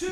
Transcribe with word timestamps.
two, 0.00 0.06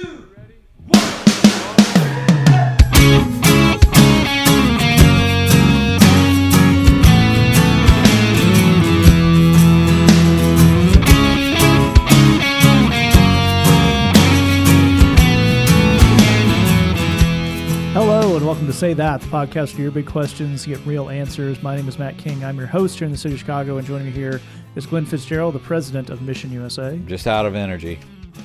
Hello 17.94 18.36
and 18.36 18.44
welcome 18.44 18.66
to 18.66 18.74
Say 18.74 18.92
That, 18.92 19.22
the 19.22 19.26
podcast 19.28 19.72
for 19.72 19.80
your 19.80 19.90
big 19.90 20.06
questions, 20.06 20.66
get 20.66 20.84
real 20.84 21.08
answers. 21.08 21.62
My 21.62 21.74
name 21.74 21.88
is 21.88 21.98
Matt 21.98 22.18
King. 22.18 22.44
I'm 22.44 22.58
your 22.58 22.66
host 22.66 22.98
here 22.98 23.06
in 23.06 23.12
the 23.12 23.16
city 23.16 23.36
of 23.36 23.40
Chicago, 23.40 23.78
and 23.78 23.86
joining 23.86 24.08
me 24.08 24.12
here 24.12 24.42
is 24.76 24.84
Glenn 24.84 25.06
Fitzgerald, 25.06 25.54
the 25.54 25.60
president 25.60 26.10
of 26.10 26.20
Mission 26.20 26.52
USA. 26.52 27.00
Just 27.06 27.26
out 27.26 27.46
of 27.46 27.54
energy. 27.54 27.98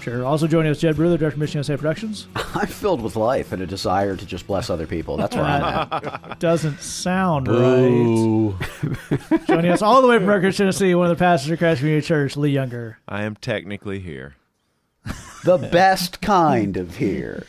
Sure. 0.03 0.25
Also 0.25 0.47
joining 0.47 0.69
us, 0.69 0.79
Jed 0.79 0.97
Brewer, 0.97 1.15
director 1.17 1.35
of 1.35 1.37
Mission 1.37 1.59
USA 1.59 1.77
Productions. 1.77 2.27
I'm 2.35 2.67
filled 2.67 3.01
with 3.01 3.15
life 3.15 3.53
and 3.53 3.61
a 3.61 3.65
desire 3.65 4.17
to 4.17 4.25
just 4.25 4.45
bless 4.47 4.69
other 4.69 4.85
people. 4.85 5.15
That's 5.15 5.33
where 5.33 5.45
I'm 5.45 5.63
at. 5.63 6.39
Doesn't 6.41 6.81
sound 6.81 7.47
right. 7.47 8.53
Joining 9.47 9.71
us 9.71 9.81
all 9.81 10.01
the 10.01 10.09
way 10.09 10.17
from 10.17 10.25
Rutgers, 10.25 10.57
Tennessee, 10.57 10.93
one 10.93 11.09
of 11.09 11.17
the 11.17 11.23
pastors 11.23 11.51
of 11.51 11.59
Christ 11.59 11.79
Community 11.79 12.05
Church, 12.05 12.35
Lee 12.35 12.49
Younger. 12.49 12.99
I 13.07 13.23
am 13.23 13.35
technically 13.37 14.01
here. 14.01 14.35
The 15.45 15.57
best 15.57 16.19
kind 16.19 16.75
of 16.75 16.97
here. 16.97 17.45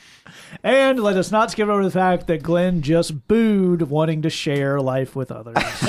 And 0.65 0.99
let 0.99 1.19
us 1.19 1.31
not 1.31 1.51
skip 1.51 1.69
over 1.69 1.85
the 1.85 1.91
fact 1.91 2.27
that 2.29 2.43
Glenn 2.43 2.81
just 2.81 3.29
booed 3.29 3.83
wanting 3.83 4.23
to 4.23 4.31
share 4.31 4.81
life 4.81 5.15
with 5.15 5.31
others. 5.31 5.55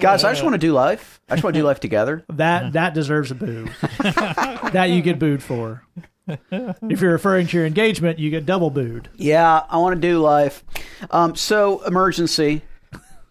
Guys, 0.00 0.24
I 0.24 0.32
just 0.32 0.42
want 0.42 0.54
to 0.54 0.58
do 0.58 0.72
life. 0.72 1.20
I 1.28 1.34
just 1.34 1.44
want 1.44 1.52
to 1.52 1.60
do 1.60 1.66
life 1.66 1.80
together. 1.80 2.24
That 2.30 2.72
that 2.72 2.94
deserves 2.94 3.30
a 3.30 3.34
boo. 3.34 3.68
that 4.00 4.86
you 4.88 5.02
get 5.02 5.18
booed 5.18 5.42
for. 5.42 5.84
If 6.26 7.02
you're 7.02 7.12
referring 7.12 7.48
to 7.48 7.56
your 7.58 7.66
engagement, 7.66 8.18
you 8.18 8.30
get 8.30 8.46
double 8.46 8.70
booed. 8.70 9.10
Yeah, 9.16 9.64
I 9.68 9.76
want 9.76 10.00
to 10.00 10.08
do 10.08 10.18
life. 10.18 10.64
Um, 11.10 11.36
so, 11.36 11.84
emergency. 11.84 12.62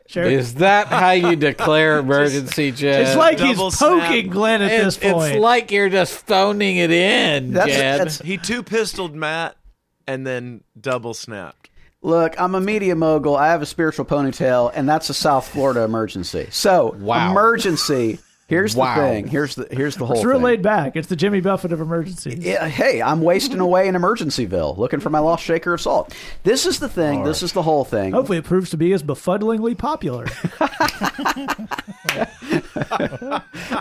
Sure. 0.06 0.24
Is 0.24 0.56
that 0.56 0.88
how 0.88 1.12
you 1.12 1.36
declare 1.36 1.98
emergency, 2.00 2.72
Jed? 2.72 3.02
it's 3.02 3.16
like 3.16 3.40
he's 3.40 3.58
poking 3.58 3.72
snap. 3.72 4.26
Glenn 4.32 4.62
at 4.62 4.72
it's, 4.72 4.98
this 4.98 5.12
point. 5.12 5.34
it's 5.36 5.40
like 5.42 5.72
you're 5.72 5.90
just 5.90 6.14
phoning 6.26 6.78
it 6.78 6.90
in, 6.90 7.54
That's, 7.54 7.72
Jed. 7.72 8.00
that's 8.02 8.20
He 8.20 8.38
two 8.38 8.64
pistoled 8.64 9.14
Matt 9.16 9.56
and 10.10 10.26
then 10.26 10.64
double 10.80 11.14
snapped. 11.14 11.70
look. 12.02 12.40
I'm 12.40 12.56
a 12.56 12.62
media 12.62 12.96
mogul. 12.96 13.36
I 13.36 13.50
have 13.50 13.62
a 13.62 13.66
spiritual 13.66 14.06
ponytail, 14.06 14.72
and 14.74 14.88
that's 14.90 15.10
a 15.10 15.14
South 15.14 15.48
Florida 15.48 15.82
emergency. 15.84 16.48
So, 16.52 16.96
Wow. 17.00 17.32
emergency. 17.32 18.20
Here's 18.48 18.76
Wow. 18.76 18.96
the 18.96 19.02
thing. 19.08 19.28
Here's 19.28 19.54
the 19.54 19.68
here's 19.70 19.96
the 19.98 20.08
whole 20.08 20.16
thing. 20.16 20.22
it's 20.22 20.26
real 20.26 20.38
thing. 20.38 20.44
laid 20.46 20.62
back. 20.64 20.96
It's 20.96 21.08
the 21.08 21.16
Jimmy 21.16 21.40
Buffett 21.40 21.72
of 21.72 21.82
emergencies. 21.82 22.40
Yeah, 22.44 22.68
hey, 22.68 23.00
I'm 23.00 23.22
wasting 23.22 23.60
away 23.60 23.88
in 23.88 23.94
Emergencyville, 23.94 24.76
looking 24.76 25.00
for 25.00 25.12
my 25.12 25.20
lost 25.20 25.44
shaker 25.44 25.72
of 25.76 25.82
salt. 25.82 26.16
This 26.44 26.66
is 26.66 26.80
the 26.80 26.90
thing. 26.90 27.24
This 27.24 27.44
is 27.44 27.54
the 27.54 27.62
whole 27.62 27.86
thing. 27.86 28.12
Hopefully, 28.14 28.40
it 28.40 28.46
proves 28.46 28.72
to 28.72 28.78
be 28.78 28.92
as 28.94 29.04
befuddlingly 29.04 29.78
popular. 29.78 30.26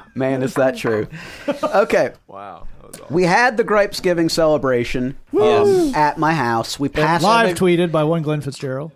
Man, 0.14 0.42
is 0.42 0.52
that 0.54 0.76
true? 0.76 1.08
Okay, 1.62 2.12
Wow. 2.26 2.66
That 2.88 2.92
was 2.92 3.00
awesome. 3.02 3.14
we 3.14 3.22
had 3.24 3.56
the 3.56 3.64
Gripes 3.64 4.00
Giving 4.00 4.28
celebration 4.28 5.16
um, 5.38 5.94
at 5.94 6.18
my 6.18 6.32
house. 6.32 6.80
We 6.80 6.88
passed 6.88 7.22
Live 7.22 7.56
tweeted 7.56 7.92
by 7.92 8.04
one 8.04 8.22
Glenn 8.22 8.40
Fitzgerald. 8.40 8.92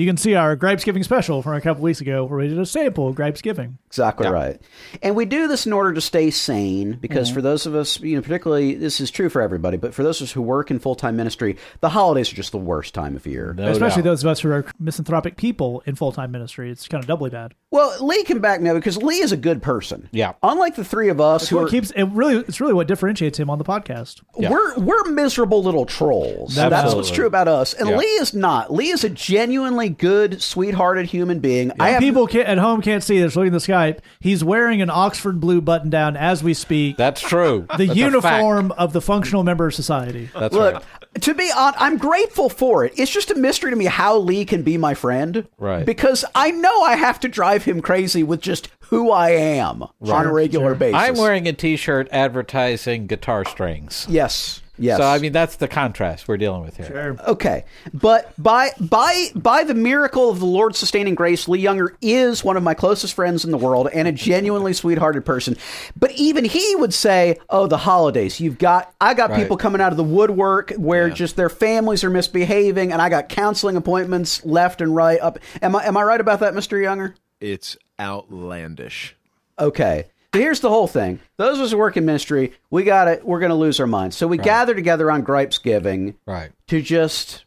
You 0.00 0.06
can 0.06 0.16
see 0.16 0.34
our 0.34 0.56
Gripes 0.56 0.82
Giving 0.82 1.02
special 1.02 1.42
from 1.42 1.52
a 1.56 1.60
couple 1.60 1.82
weeks 1.82 2.00
ago 2.00 2.24
where 2.24 2.38
we 2.38 2.48
did 2.48 2.58
a 2.58 2.64
sample 2.64 3.08
of 3.08 3.14
Gripes 3.16 3.42
Giving. 3.42 3.76
Exactly 3.88 4.28
right. 4.28 4.58
And 5.02 5.14
we 5.14 5.26
do 5.26 5.46
this 5.46 5.66
in 5.66 5.74
order 5.74 5.92
to 5.92 6.00
stay 6.00 6.30
sane 6.30 6.92
because 6.94 7.28
Mm-hmm. 7.28 7.34
for 7.34 7.42
those 7.42 7.66
of 7.66 7.74
us, 7.74 8.00
you 8.00 8.16
know, 8.16 8.22
particularly 8.22 8.74
this 8.76 8.98
is 8.98 9.10
true 9.10 9.28
for 9.28 9.42
everybody, 9.42 9.76
but 9.76 9.92
for 9.92 10.02
those 10.02 10.22
of 10.22 10.24
us 10.28 10.32
who 10.32 10.40
work 10.40 10.70
in 10.70 10.78
full 10.78 10.94
time 10.94 11.16
ministry, 11.16 11.58
the 11.80 11.90
holidays 11.90 12.32
are 12.32 12.36
just 12.36 12.50
the 12.52 12.56
worst 12.56 12.94
time 12.94 13.14
of 13.14 13.26
year. 13.26 13.52
No 13.52 13.66
Especially 13.68 14.00
doubt. 14.02 14.10
those 14.10 14.24
of 14.24 14.30
us 14.30 14.40
who 14.40 14.50
are 14.50 14.64
misanthropic 14.78 15.36
people 15.36 15.82
in 15.84 15.96
full 15.96 16.12
time 16.12 16.30
ministry. 16.30 16.70
It's 16.70 16.88
kind 16.88 17.04
of 17.04 17.06
doubly 17.08 17.28
bad. 17.28 17.54
Well, 17.70 17.94
Lee 18.02 18.24
can 18.24 18.38
back 18.38 18.62
me 18.62 18.70
up 18.70 18.76
because 18.76 18.96
Lee 18.96 19.20
is 19.20 19.32
a 19.32 19.36
good 19.36 19.60
person. 19.62 20.08
Yeah. 20.12 20.32
Unlike 20.42 20.76
the 20.76 20.84
three 20.84 21.10
of 21.10 21.20
us 21.20 21.48
who 21.48 21.56
What 21.56 21.66
are 21.66 21.68
keeps 21.68 21.90
it 21.90 22.04
really 22.04 22.36
it's 22.36 22.58
really 22.60 22.72
what 22.74 22.86
differentiates 22.88 23.38
him 23.38 23.50
on 23.50 23.58
the 23.58 23.64
podcast. 23.64 24.22
Yeah. 24.38 24.50
we're 24.50 24.78
we're 24.78 25.04
miserable 25.10 25.62
little 25.62 25.84
trolls. 25.84 26.54
That's 26.54 26.94
what's 26.94 27.10
true 27.10 27.26
about 27.26 27.48
us. 27.48 27.74
And 27.74 27.90
Yeah. 27.90 27.96
Lee 27.98 28.06
is 28.06 28.32
not. 28.32 28.72
Lee 28.72 28.88
is 28.88 29.04
a 29.04 29.10
genuinely 29.10 29.89
good, 29.90 30.42
sweethearted 30.42 31.06
human 31.06 31.40
being. 31.40 31.72
I 31.78 31.90
have 31.90 32.00
People 32.00 32.26
can, 32.26 32.42
at 32.42 32.58
home 32.58 32.82
can't 32.82 33.02
see 33.02 33.20
this. 33.20 33.36
Looking 33.36 33.54
at 33.54 33.60
the 33.60 33.72
Skype, 33.72 33.98
he's 34.20 34.42
wearing 34.42 34.82
an 34.82 34.90
Oxford 34.90 35.40
blue 35.40 35.60
button 35.60 35.90
down 35.90 36.16
as 36.16 36.42
we 36.42 36.54
speak. 36.54 36.96
That's 36.96 37.20
true. 37.20 37.66
the 37.76 37.86
That's 37.86 37.98
uniform 37.98 38.72
of 38.72 38.92
the 38.92 39.00
functional 39.00 39.44
member 39.44 39.66
of 39.66 39.74
society. 39.74 40.30
That's 40.34 40.54
Look, 40.54 40.74
right. 40.74 40.84
to 41.20 41.34
be 41.34 41.50
honest, 41.56 41.80
I'm 41.80 41.98
grateful 41.98 42.48
for 42.48 42.84
it. 42.84 42.92
It's 42.96 43.10
just 43.10 43.30
a 43.30 43.34
mystery 43.34 43.70
to 43.70 43.76
me 43.76 43.86
how 43.86 44.18
Lee 44.18 44.44
can 44.44 44.62
be 44.62 44.76
my 44.76 44.94
friend. 44.94 45.46
Right. 45.58 45.84
Because 45.84 46.24
I 46.34 46.50
know 46.50 46.82
I 46.82 46.96
have 46.96 47.20
to 47.20 47.28
drive 47.28 47.64
him 47.64 47.80
crazy 47.80 48.22
with 48.22 48.40
just 48.40 48.68
who 48.80 49.10
I 49.10 49.30
am 49.30 49.82
on 49.82 50.26
a 50.26 50.32
regular 50.32 50.74
basis. 50.74 51.00
I'm 51.00 51.14
wearing 51.16 51.46
a 51.46 51.52
T-shirt 51.52 52.08
advertising 52.10 53.06
guitar 53.06 53.44
strings. 53.44 54.06
Yes. 54.08 54.62
Yes. 54.80 54.98
So 54.98 55.04
I 55.04 55.18
mean, 55.18 55.32
that's 55.32 55.56
the 55.56 55.68
contrast 55.68 56.26
we're 56.26 56.38
dealing 56.38 56.62
with 56.62 56.76
here. 56.76 56.86
Sure. 56.86 57.16
Okay, 57.28 57.64
but 57.92 58.32
by 58.38 58.70
by 58.80 59.28
by 59.34 59.62
the 59.64 59.74
miracle 59.74 60.30
of 60.30 60.40
the 60.40 60.46
Lord's 60.46 60.78
sustaining 60.78 61.14
grace, 61.14 61.46
Lee 61.48 61.60
Younger 61.60 61.94
is 62.00 62.42
one 62.42 62.56
of 62.56 62.62
my 62.62 62.74
closest 62.74 63.14
friends 63.14 63.44
in 63.44 63.50
the 63.50 63.58
world 63.58 63.88
and 63.92 64.08
a 64.08 64.12
genuinely 64.12 64.72
sweethearted 64.72 65.24
person. 65.24 65.56
But 65.98 66.12
even 66.12 66.44
he 66.46 66.74
would 66.76 66.94
say, 66.94 67.38
"Oh, 67.50 67.66
the 67.66 67.76
holidays. 67.76 68.40
You've 68.40 68.58
got 68.58 68.92
I 69.00 69.14
got 69.14 69.30
Right. 69.30 69.40
people 69.40 69.56
coming 69.58 69.80
out 69.80 69.92
of 69.92 69.98
the 69.98 70.04
woodwork 70.04 70.72
where 70.72 71.10
just 71.10 71.36
their 71.36 71.50
families 71.50 72.02
are 72.02 72.10
misbehaving, 72.10 72.90
and 72.92 73.02
I 73.02 73.08
got 73.10 73.28
counseling 73.28 73.76
appointments 73.76 74.44
left 74.44 74.80
and 74.80 74.96
right. 74.96 75.20
Up. 75.20 75.38
Am 75.60 75.76
I 75.76 75.84
am 75.84 75.96
I 75.96 76.02
right 76.02 76.20
about 76.20 76.40
that, 76.40 76.54
Mister 76.54 76.80
Younger? 76.80 77.14
It's 77.40 77.76
outlandish. 77.98 79.14
Okay. 79.58 80.06
So 80.32 80.38
here's 80.40 80.60
the 80.60 80.68
whole 80.68 80.86
thing. 80.86 81.18
Those 81.38 81.58
of 81.58 81.64
us 81.64 81.70
who 81.72 81.78
work 81.78 81.96
in 81.96 82.04
ministry, 82.04 82.52
we 82.70 82.84
got 82.84 83.08
it. 83.08 83.26
We're 83.26 83.40
going 83.40 83.50
to 83.50 83.56
lose 83.56 83.80
our 83.80 83.86
minds. 83.88 84.16
So 84.16 84.28
we 84.28 84.38
gather 84.38 84.74
together 84.76 85.10
on 85.10 85.22
Gripes 85.24 85.58
Giving 85.60 86.14
Right. 86.24 86.52
to 86.68 86.80
just 86.80 87.44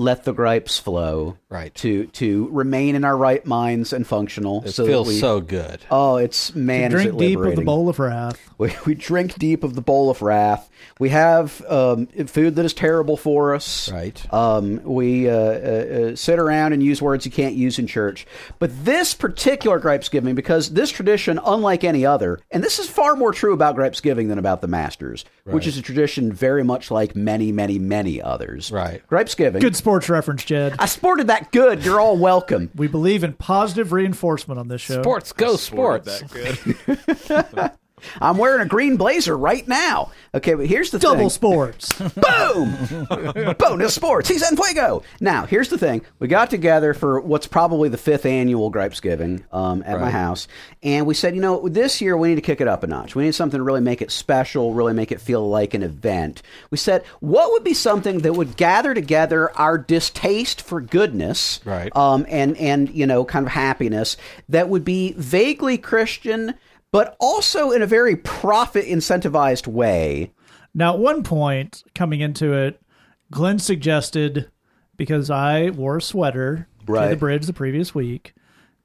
let 0.00 0.24
the 0.24 0.32
gripes 0.32 0.78
flow. 0.78 1.36
Right. 1.48 1.74
To 1.76 2.06
to 2.06 2.48
remain 2.52 2.94
in 2.94 3.04
our 3.04 3.16
right 3.16 3.44
minds 3.44 3.92
and 3.92 4.06
functional. 4.06 4.64
It 4.64 4.72
so 4.72 4.86
feels 4.86 5.08
we, 5.08 5.18
so 5.18 5.40
good. 5.40 5.80
Oh, 5.90 6.16
it's 6.16 6.54
man, 6.54 6.92
is 6.92 7.02
Drink 7.02 7.14
it 7.14 7.18
deep 7.18 7.38
of 7.40 7.56
the 7.56 7.62
bowl 7.62 7.88
of 7.88 7.98
wrath. 7.98 8.40
We, 8.56 8.72
we 8.86 8.94
drink 8.94 9.34
deep 9.34 9.64
of 9.64 9.74
the 9.74 9.80
bowl 9.80 10.10
of 10.10 10.22
wrath. 10.22 10.70
We 10.98 11.08
have 11.10 11.62
um, 11.68 12.06
food 12.06 12.56
that 12.56 12.64
is 12.64 12.72
terrible 12.72 13.16
for 13.16 13.54
us. 13.54 13.90
Right. 13.90 14.32
Um, 14.32 14.82
we 14.84 15.28
uh, 15.28 15.34
uh, 15.34 15.36
uh, 15.36 16.16
sit 16.16 16.38
around 16.38 16.72
and 16.72 16.82
use 16.82 17.02
words 17.02 17.24
you 17.24 17.32
can't 17.32 17.54
use 17.54 17.78
in 17.78 17.86
church. 17.86 18.26
But 18.58 18.84
this 18.84 19.14
particular 19.14 19.78
gripes 19.78 20.08
giving, 20.08 20.34
because 20.34 20.70
this 20.70 20.90
tradition, 20.90 21.40
unlike 21.44 21.84
any 21.84 22.06
other, 22.06 22.40
and 22.50 22.62
this 22.62 22.78
is 22.78 22.88
far 22.88 23.16
more 23.16 23.32
true 23.32 23.52
about 23.52 23.74
gripes 23.74 24.00
giving 24.00 24.28
than 24.28 24.38
about 24.38 24.60
the 24.60 24.68
Masters, 24.68 25.24
which 25.44 25.66
is 25.66 25.76
a 25.76 25.82
tradition 25.82 26.32
very 26.32 26.62
much 26.62 26.90
like 26.90 27.16
many, 27.16 27.50
many, 27.50 27.78
many 27.78 28.22
others. 28.22 28.70
Right. 28.70 29.06
Gripes 29.08 29.34
giving. 29.34 29.60
Good 29.60 29.76
sports 29.90 30.08
reference, 30.08 30.44
Jed. 30.44 30.76
I 30.78 30.86
sported 30.86 31.26
that 31.26 31.50
good. 31.50 31.84
You're 31.84 31.98
all 31.98 32.16
welcome. 32.16 32.70
We 32.76 32.86
believe 32.86 33.24
in 33.24 33.32
positive 33.32 33.90
reinforcement 33.90 34.60
on 34.60 34.68
this 34.68 34.80
show. 34.80 35.02
Sports, 35.02 35.32
go 35.32 35.56
Sported 35.56 36.12
sports. 36.12 36.32
That 36.32 37.50
good. 37.56 37.72
I'm 38.20 38.36
wearing 38.38 38.60
a 38.60 38.66
green 38.66 38.96
blazer 38.96 39.36
right 39.36 39.66
now. 39.66 40.10
Okay, 40.34 40.54
but 40.54 40.66
here's 40.66 40.90
the 40.90 40.98
Double 40.98 41.18
thing. 41.18 41.30
sports. 41.30 41.98
Boom! 41.98 43.54
Bonus 43.58 43.94
sports. 43.94 44.28
He's 44.28 44.42
en 44.42 44.56
fuego. 44.56 45.02
Now, 45.20 45.46
here's 45.46 45.68
the 45.68 45.78
thing. 45.78 46.02
We 46.18 46.28
got 46.28 46.50
together 46.50 46.94
for 46.94 47.20
what's 47.20 47.46
probably 47.46 47.88
the 47.88 47.96
fifth 47.98 48.26
annual 48.26 48.70
Gripes 48.70 49.00
Giving 49.00 49.44
um, 49.52 49.82
at 49.86 49.98
my 49.98 50.04
Right. 50.04 50.12
house, 50.12 50.48
and 50.82 51.06
we 51.06 51.14
said, 51.14 51.34
you 51.34 51.40
know, 51.40 51.68
this 51.68 52.00
year 52.00 52.16
we 52.16 52.28
need 52.28 52.36
to 52.36 52.40
kick 52.40 52.60
it 52.60 52.68
up 52.68 52.82
a 52.82 52.86
notch. 52.86 53.14
We 53.14 53.24
need 53.24 53.34
something 53.34 53.58
to 53.58 53.64
really 53.64 53.80
make 53.80 54.00
it 54.02 54.10
special, 54.10 54.72
really 54.74 54.92
make 54.94 55.12
it 55.12 55.20
feel 55.20 55.48
like 55.48 55.74
an 55.74 55.82
event. 55.82 56.42
We 56.70 56.78
said, 56.78 57.04
what 57.20 57.50
would 57.52 57.64
be 57.64 57.74
something 57.74 58.18
that 58.20 58.32
would 58.34 58.56
gather 58.56 58.94
together 58.94 59.50
our 59.58 59.76
distaste 59.78 60.62
for 60.62 60.80
goodness, 60.80 61.60
Right. 61.64 61.94
Um, 61.96 62.24
and 62.28 62.56
and 62.56 62.88
you 62.90 63.06
know, 63.06 63.24
kind 63.24 63.46
of 63.46 63.52
happiness 63.52 64.16
that 64.48 64.68
would 64.68 64.84
be 64.84 65.12
vaguely 65.16 65.76
Christian. 65.78 66.54
But 66.92 67.16
also 67.20 67.70
in 67.70 67.82
a 67.82 67.86
very 67.86 68.16
profit 68.16 68.84
incentivized 68.84 69.66
way. 69.66 70.32
Now, 70.74 70.94
at 70.94 71.00
one 71.00 71.22
point 71.22 71.84
coming 71.94 72.20
into 72.20 72.52
it, 72.52 72.80
Glenn 73.30 73.58
suggested 73.58 74.50
because 74.96 75.30
I 75.30 75.70
wore 75.70 75.98
a 75.98 76.02
sweater 76.02 76.68
to 76.86 77.08
the 77.10 77.16
bridge 77.16 77.46
the 77.46 77.52
previous 77.52 77.94
week. 77.94 78.34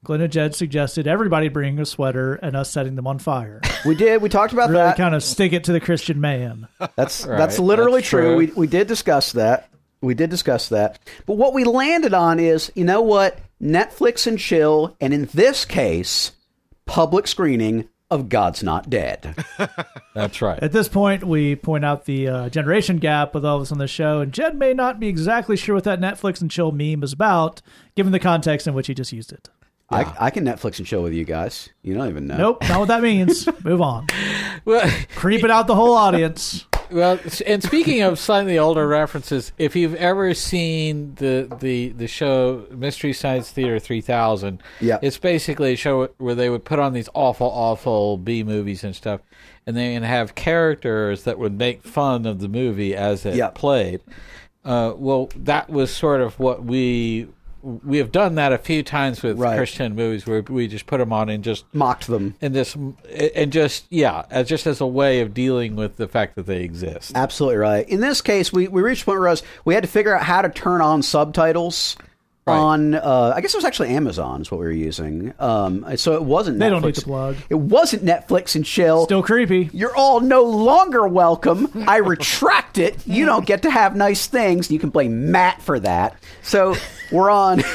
Glenn 0.03 0.21
and 0.21 0.31
Jed 0.31 0.53
suggested 0.53 1.07
everybody 1.07 1.49
bring 1.49 1.79
a 1.79 1.85
sweater 1.85 2.35
and 2.35 2.55
us 2.55 2.69
setting 2.69 2.95
them 2.95 3.07
on 3.07 3.17
fire. 3.17 3.59
We 3.85 3.95
did. 3.95 4.21
We 4.21 4.29
talked 4.29 4.53
about 4.53 4.69
really 4.69 4.83
that. 4.83 4.97
kind 4.97 5.15
of 5.15 5.23
stick 5.23 5.51
it 5.51 5.63
to 5.63 5.71
the 5.71 5.79
Christian 5.79 6.21
man. 6.21 6.67
That's 6.95 7.25
Right, 7.25 7.37
that's 7.37 7.57
literally 7.57 8.01
that's 8.01 8.09
true. 8.09 8.21
true. 8.21 8.35
We 8.35 8.45
we 8.47 8.67
did 8.67 8.87
discuss 8.87 9.31
that. 9.31 9.69
We 10.01 10.13
did 10.13 10.29
discuss 10.29 10.69
that. 10.69 10.99
But 11.25 11.37
what 11.37 11.53
we 11.55 11.63
landed 11.63 12.13
on 12.13 12.39
is, 12.39 12.71
you 12.75 12.83
know 12.85 13.01
what? 13.01 13.39
Netflix 13.59 14.27
and 14.27 14.37
chill, 14.37 14.95
and 15.01 15.11
in 15.13 15.25
this 15.33 15.65
case, 15.65 16.33
public 16.85 17.25
screening 17.25 17.89
of 18.15 18.29
God's 18.29 18.63
Not 18.63 18.89
Dead. 18.89 19.35
That's 20.15 20.41
right. 20.41 20.61
At 20.63 20.71
this 20.71 20.87
point, 20.87 21.23
we 21.23 21.55
point 21.55 21.85
out 21.85 22.05
the 22.05 22.27
uh, 22.27 22.49
generation 22.49 22.97
gap 22.97 23.35
with 23.35 23.45
all 23.45 23.57
of 23.57 23.61
us 23.61 23.71
on 23.71 23.77
the 23.77 23.87
show, 23.87 24.21
and 24.21 24.33
Jed 24.33 24.57
may 24.57 24.73
not 24.73 24.99
be 24.99 25.07
exactly 25.07 25.55
sure 25.55 25.75
what 25.75 25.83
that 25.83 25.99
Netflix 25.99 26.41
and 26.41 26.49
chill 26.49 26.71
meme 26.71 27.03
is 27.03 27.13
about, 27.13 27.61
given 27.95 28.11
the 28.11 28.19
context 28.19 28.65
in 28.65 28.73
which 28.73 28.87
he 28.87 28.93
just 28.95 29.11
used 29.13 29.31
it. 29.31 29.49
I, 29.89 30.15
I 30.19 30.29
can 30.31 30.43
Netflix 30.43 30.79
and 30.79 30.87
chill 30.87 31.03
with 31.03 31.13
you 31.13 31.25
guys. 31.25 31.69
You 31.83 31.93
don't 31.93 32.09
even 32.09 32.25
know. 32.25 32.37
Nope, 32.37 32.63
not 32.67 32.79
what 32.79 32.87
that 32.87 33.03
means. 33.03 33.47
Move 33.63 33.81
on. 33.81 34.07
Well, 34.65 34.89
Creeping 35.15 35.51
out 35.51 35.67
the 35.67 35.75
whole 35.75 35.93
audience. 35.93 36.65
Well, 36.91 37.19
and 37.45 37.63
speaking 37.63 38.01
of 38.01 38.19
slightly 38.19 38.57
older 38.57 38.87
references, 38.87 39.51
if 39.57 39.75
you've 39.75 39.95
ever 39.95 40.33
seen 40.33 41.15
the 41.15 41.53
the 41.59 41.89
the 41.89 42.07
show 42.07 42.65
Mystery 42.71 43.13
Science 43.13 43.51
Theater 43.51 43.79
3000, 43.79 44.61
Yeah. 44.79 44.99
it's 45.01 45.17
basically 45.17 45.73
a 45.73 45.75
show 45.75 46.09
where 46.17 46.35
they 46.35 46.49
would 46.49 46.65
put 46.65 46.79
on 46.79 46.93
these 46.93 47.09
awful, 47.13 47.47
awful 47.47 48.17
B 48.17 48.43
movies 48.43 48.83
and 48.83 48.95
stuff, 48.95 49.21
and 49.65 49.75
they 49.75 49.93
would 49.93 50.03
have 50.03 50.35
characters 50.35 51.23
that 51.23 51.37
would 51.39 51.57
make 51.57 51.83
fun 51.83 52.25
of 52.25 52.39
the 52.39 52.47
movie 52.47 52.95
as 52.95 53.25
it 53.25 53.35
Yeah. 53.35 53.49
played. 53.49 54.01
Uh, 54.63 54.93
well, 54.97 55.29
that 55.35 55.69
was 55.69 55.93
sort 55.93 56.21
of 56.21 56.39
what 56.39 56.63
we 56.63 57.27
we 57.83 57.97
have 57.97 58.11
done 58.11 58.35
that 58.35 58.53
a 58.53 58.57
few 58.59 58.83
times 58.83 59.23
with 59.23 59.39
Right. 59.39 59.57
Christian 59.57 59.95
movies 59.95 60.27
where 60.27 60.41
we 60.43 60.67
just 60.67 60.85
put 60.85 60.99
them 60.99 61.11
on 61.11 61.29
and 61.29 61.43
just 61.43 61.65
Mocked 61.73 62.05
them. 62.07 62.35
and 62.41 62.53
this 62.53 62.75
and 63.35 63.51
just 63.51 63.85
yeah, 63.89 64.23
as 64.29 64.47
just 64.47 64.67
as 64.67 64.81
a 64.81 64.85
way 64.87 65.21
of 65.21 65.33
dealing 65.33 65.75
with 65.75 65.97
the 65.97 66.07
fact 66.07 66.35
that 66.35 66.45
they 66.45 66.61
exist. 66.61 67.13
Absolutely 67.15 67.57
right. 67.57 67.89
In 67.89 68.01
this 68.01 68.21
case, 68.21 68.53
we, 68.53 68.67
we 68.67 68.81
reached 68.83 69.01
a 69.01 69.05
point 69.05 69.19
where 69.19 69.29
us, 69.29 69.41
we 69.65 69.73
had 69.73 69.83
to 69.83 69.89
figure 69.89 70.15
out 70.15 70.23
how 70.23 70.41
to 70.43 70.49
turn 70.49 70.79
on 70.81 71.01
subtitles 71.01 71.97
Right. 72.47 72.57
on. 72.57 72.93
Uh, 72.93 73.33
I 73.35 73.41
guess 73.41 73.55
it 73.55 73.57
was 73.57 73.65
actually 73.65 73.89
Amazon 73.89 74.41
is 74.41 74.51
what 74.51 74.59
we 74.59 74.67
were 74.67 74.71
using. 74.71 75.33
Um, 75.39 75.83
so 75.97 76.13
it 76.13 76.21
wasn't. 76.23 76.59
They 76.59 76.67
Netflix. 76.67 76.69
don't 76.71 76.85
need 76.85 76.95
to 76.95 77.01
plug. 77.01 77.37
It 77.49 77.55
wasn't 77.55 78.05
Netflix 78.05 78.55
and 78.55 78.63
chill. 78.63 79.05
Still 79.05 79.23
creepy. 79.23 79.71
You're 79.73 79.95
all 79.95 80.19
no 80.19 80.43
longer 80.43 81.07
welcome. 81.07 81.71
I 81.87 81.97
retract 81.97 82.77
it. 82.77 82.97
You 83.07 83.25
don't 83.25 83.47
get 83.47 83.63
to 83.63 83.71
have 83.71 83.95
nice 83.95 84.27
things. 84.27 84.69
You 84.69 84.77
can 84.77 84.91
blame 84.91 85.31
Matt 85.31 85.59
for 85.63 85.79
that. 85.79 86.21
So 86.43 86.75
we're 87.11 87.31
on. 87.31 87.63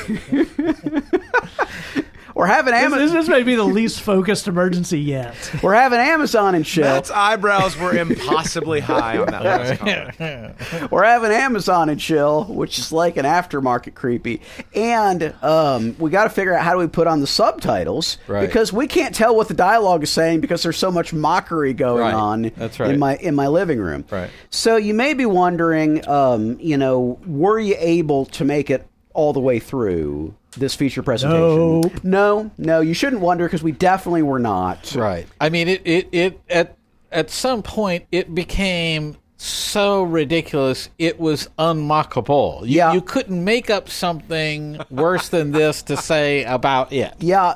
we're 2.41 2.47
having 2.47 2.73
Amazon. 2.73 3.13
this 3.15 3.29
may 3.29 3.43
be 3.43 3.55
the 3.55 3.65
least 3.65 4.01
focused 4.01 4.49
emergency 4.49 4.99
yet. 4.99 5.35
We're 5.63 5.75
having 5.75 5.99
Amazon 5.99 6.55
and 6.55 6.65
chill. 6.65 6.85
Matt's 6.85 7.11
eyebrows 7.11 7.77
were 7.77 7.95
impossibly 7.95 8.81
high 8.81 9.19
on 9.19 9.27
that 9.27 9.45
last 9.45 9.79
comment. 10.19 10.91
We're 10.91 11.05
having 11.05 11.33
Amazon 11.33 11.91
and 11.91 12.01
chill, 12.01 12.45
which 12.45 12.79
is 12.79 12.93
like 12.93 13.19
an 13.19 13.27
aftermarket 13.27 13.95
creepy, 13.95 14.41
and 14.75 15.35
um, 15.43 15.95
we 15.99 16.11
got 16.11 16.25
to 16.25 16.31
figure 16.31 16.55
out 16.55 16.65
how 16.65 16.73
do 16.73 16.79
we 16.79 16.87
put 16.87 17.07
on 17.07 17.21
the 17.21 17.27
subtitles 17.27 18.17
Right. 18.27 18.47
because 18.47 18.73
we 18.73 18.87
can't 18.87 19.15
tell 19.15 19.37
what 19.37 19.49
the 19.49 19.55
dialogue 19.55 20.03
is 20.03 20.11
saying 20.11 20.41
because 20.41 20.63
there's 20.63 20.79
so 20.79 20.91
much 20.91 21.13
mockery 21.13 21.75
going 21.75 22.01
Right. 22.01 22.15
on. 22.15 22.51
That's 22.57 22.81
right. 22.81 22.91
in 22.91 22.99
my 22.99 23.17
in 23.17 23.35
my 23.35 23.49
living 23.49 23.81
room. 23.81 24.07
Right. 24.11 24.31
So 24.49 24.77
you 24.77 24.95
may 24.95 25.13
be 25.13 25.27
wondering, 25.27 26.09
um, 26.09 26.59
you 26.59 26.79
know, 26.79 27.19
were 27.27 27.59
you 27.59 27.77
able 27.79 28.25
to 28.27 28.45
make 28.47 28.71
it 28.71 28.87
all 29.13 29.33
the 29.35 29.41
way 29.41 29.59
through 29.59 30.35
this 30.57 30.75
feature 30.75 31.03
presentation? 31.03 31.81
Nope. 31.83 32.05
No, 32.05 32.51
no, 32.59 32.81
you 32.81 32.95
shouldn't 32.95 33.23
wonder 33.23 33.45
because 33.47 33.63
we 33.63 33.73
definitely 33.73 34.23
were 34.23 34.39
not. 34.39 34.95
Right. 34.95 35.27
I 35.41 35.49
mean, 35.49 35.69
it, 35.69 35.83
it, 35.85 36.09
it 36.13 36.41
at 36.51 36.77
at 37.13 37.31
some 37.31 37.63
point 37.63 38.07
it 38.13 38.35
became 38.35 39.17
so 39.37 40.03
ridiculous 40.03 40.91
it 40.99 41.19
was 41.19 41.49
unmockable. 41.59 42.63
You, 42.63 42.77
Yeah. 42.77 42.93
you 42.93 43.01
couldn't 43.01 43.43
make 43.43 43.71
up 43.71 43.89
something 43.89 44.79
worse 44.91 45.29
than 45.31 45.51
this 45.53 45.83
to 45.85 45.97
say 45.97 46.45
about 46.45 46.93
it. 46.93 47.15
Yeah. 47.21 47.55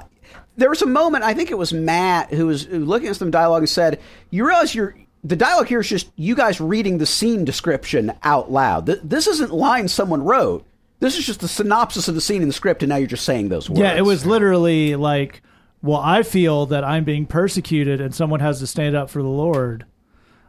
There 0.56 0.70
was 0.70 0.82
a 0.82 0.86
moment, 0.86 1.24
I 1.24 1.34
think 1.34 1.50
it 1.50 1.58
was 1.58 1.72
Matt 1.72 2.32
who 2.32 2.46
was 2.46 2.68
looking 2.68 3.08
at 3.08 3.16
some 3.16 3.30
dialogue 3.30 3.62
and 3.62 3.68
said, 3.68 4.00
You 4.30 4.46
realize 4.46 4.74
you're. 4.74 4.96
The 5.26 5.36
dialogue 5.36 5.68
here 5.68 5.80
is 5.80 5.88
just 5.88 6.10
you 6.16 6.34
guys 6.34 6.60
reading 6.60 6.98
the 6.98 7.06
scene 7.06 7.46
description 7.46 8.12
out 8.22 8.52
loud. 8.52 8.84
This 8.86 9.26
isn't 9.26 9.52
lines 9.54 9.90
someone 9.90 10.22
wrote. 10.22 10.66
This 11.00 11.18
is 11.18 11.26
just 11.26 11.40
the 11.40 11.48
synopsis 11.48 12.08
of 12.08 12.14
the 12.14 12.20
scene 12.20 12.40
in 12.42 12.48
the 12.48 12.54
script, 12.54 12.82
and 12.82 12.88
now 12.90 12.96
you're 12.96 13.06
just 13.06 13.24
saying 13.24 13.48
those 13.48 13.68
words. 13.68 13.80
Yeah, 13.80 13.94
it 13.94 14.04
was 14.04 14.24
literally 14.24 14.96
like, 14.96 15.42
well, 15.82 16.00
I 16.00 16.22
feel 16.22 16.66
that 16.66 16.84
I'm 16.84 17.04
being 17.04 17.26
persecuted 17.26 18.00
and 18.00 18.14
someone 18.14 18.40
has 18.40 18.58
to 18.60 18.66
stand 18.66 18.96
up 18.96 19.10
for 19.10 19.22
the 19.22 19.28
Lord. 19.28 19.84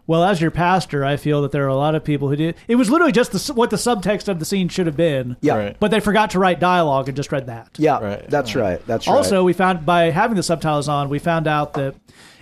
Well, 0.07 0.24
as 0.24 0.39
your 0.39 0.51
pastor, 0.51 1.03
I 1.03 1.18
feel 1.18 1.42
that 1.42 1.51
there 1.51 1.65
are 1.65 1.69
a 1.69 1.75
lot 1.75 1.95
of 1.95 2.03
people 2.03 2.30
who 2.30 2.36
did. 2.36 2.56
It 2.68 2.75
was 2.75 2.92
literally 2.92 3.12
just 3.12 3.31
the, 3.31 3.53
what 3.53 3.71
the 3.71 3.75
subtext 3.75 4.27
of 4.27 4.38
the 4.38 4.45
scene 4.45 4.69
should 4.69 4.86
have 4.86 4.95
been. 4.95 5.36
Yeah. 5.42 5.57
Right. 5.57 5.77
But 5.80 5.89
they 5.89 6.00
forgot 6.00 6.30
to 6.31 6.39
write 6.39 6.59
dialogue 6.59 7.07
and 7.09 7.15
just 7.18 7.31
read 7.31 7.47
that. 7.47 7.71
Yeah, 7.80 8.00
Right, 8.00 8.30
that's 8.30 8.56
right. 8.56 8.86
That's 8.86 9.07
right. 9.07 9.15
Also, 9.15 9.44
we 9.44 9.53
found 9.53 9.83
by 9.83 10.12
having 10.12 10.38
the 10.38 10.44
subtitles 10.44 10.88
on, 10.88 11.09
we 11.09 11.18
found 11.18 11.47
out 11.47 11.74
that 11.74 11.95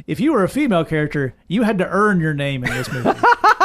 if 0.07 0.19
you 0.19 0.33
were 0.33 0.44
a 0.44 0.50
female 0.50 0.83
character, 0.83 1.35
you 1.47 1.63
had 1.63 1.77
to 1.77 1.88
earn 1.88 2.19
your 2.19 2.33
name 2.33 2.65
in 2.65 2.69
this 2.71 2.91
movie. 2.91 3.17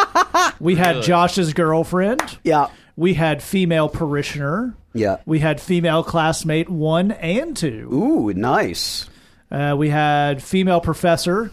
we 0.61 0.77
had 0.77 1.03
Josh's 1.03 1.53
girlfriend. 1.53 2.39
yeah, 2.45 2.69
We 2.99 3.15
had 3.15 3.45
female 3.45 3.89
parishioner. 3.89 4.75
yeah. 4.93 5.19
We 5.25 5.39
had 5.39 5.61
female 5.61 6.03
classmate 6.03 6.69
one 6.69 7.13
and 7.13 7.57
two. 7.57 7.89
Ooh, 7.93 8.35
nice. 8.35 9.09
Uh, 9.53 9.77
we 9.79 9.89
had 9.89 10.43
female 10.43 10.81
professor, 10.81 11.53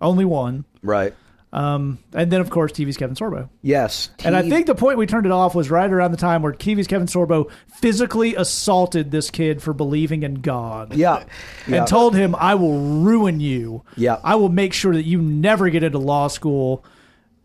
only 0.00 0.24
one. 0.24 0.64
Right. 0.82 1.14
Um, 1.52 1.98
and 2.14 2.30
then, 2.30 2.40
of 2.40 2.48
course, 2.48 2.72
TV's 2.72 2.96
Kevin 2.96 3.14
Sorbo. 3.14 3.50
Yes. 3.60 4.08
And 4.24 4.34
I 4.34 4.48
think 4.48 4.64
the 4.66 4.74
point 4.74 4.96
we 4.96 5.04
turned 5.04 5.26
it 5.26 5.32
off 5.32 5.54
was 5.54 5.70
right 5.70 5.90
around 5.90 6.12
the 6.12 6.16
time 6.16 6.40
where 6.40 6.54
TV's 6.54 6.86
Kevin 6.86 7.08
Sorbo 7.08 7.50
physically 7.78 8.34
assaulted 8.34 9.10
this 9.10 9.30
kid 9.30 9.62
for 9.62 9.74
believing 9.74 10.22
in 10.22 10.36
God. 10.36 10.94
Yeah. 10.94 11.24
yeah. 11.68 11.76
and 11.76 11.86
told 11.86 12.16
him, 12.16 12.34
I 12.34 12.54
will 12.54 13.02
ruin 13.02 13.40
you. 13.40 13.84
Yeah. 13.98 14.18
I 14.24 14.36
will 14.36 14.48
make 14.48 14.72
sure 14.72 14.94
that 14.94 15.04
you 15.04 15.20
never 15.20 15.68
get 15.68 15.82
into 15.82 15.98
law 15.98 16.28
school 16.28 16.84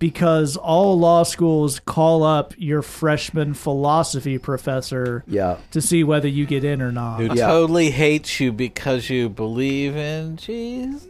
because 0.01 0.57
all 0.57 0.97
law 0.97 1.21
schools 1.21 1.79
call 1.79 2.23
up 2.23 2.55
your 2.57 2.81
freshman 2.81 3.53
philosophy 3.53 4.39
professor 4.39 5.23
Yeah. 5.27 5.57
to 5.69 5.79
see 5.79 6.03
whether 6.03 6.27
you 6.27 6.47
get 6.47 6.63
in 6.63 6.81
or 6.81 6.91
not. 6.91 7.19
Who 7.19 7.27
Yeah. 7.35 7.45
totally 7.45 7.91
hates 7.91 8.39
you 8.39 8.51
because 8.51 9.11
you 9.11 9.29
believe 9.29 9.95
in 9.95 10.37
Jesus? 10.37 11.05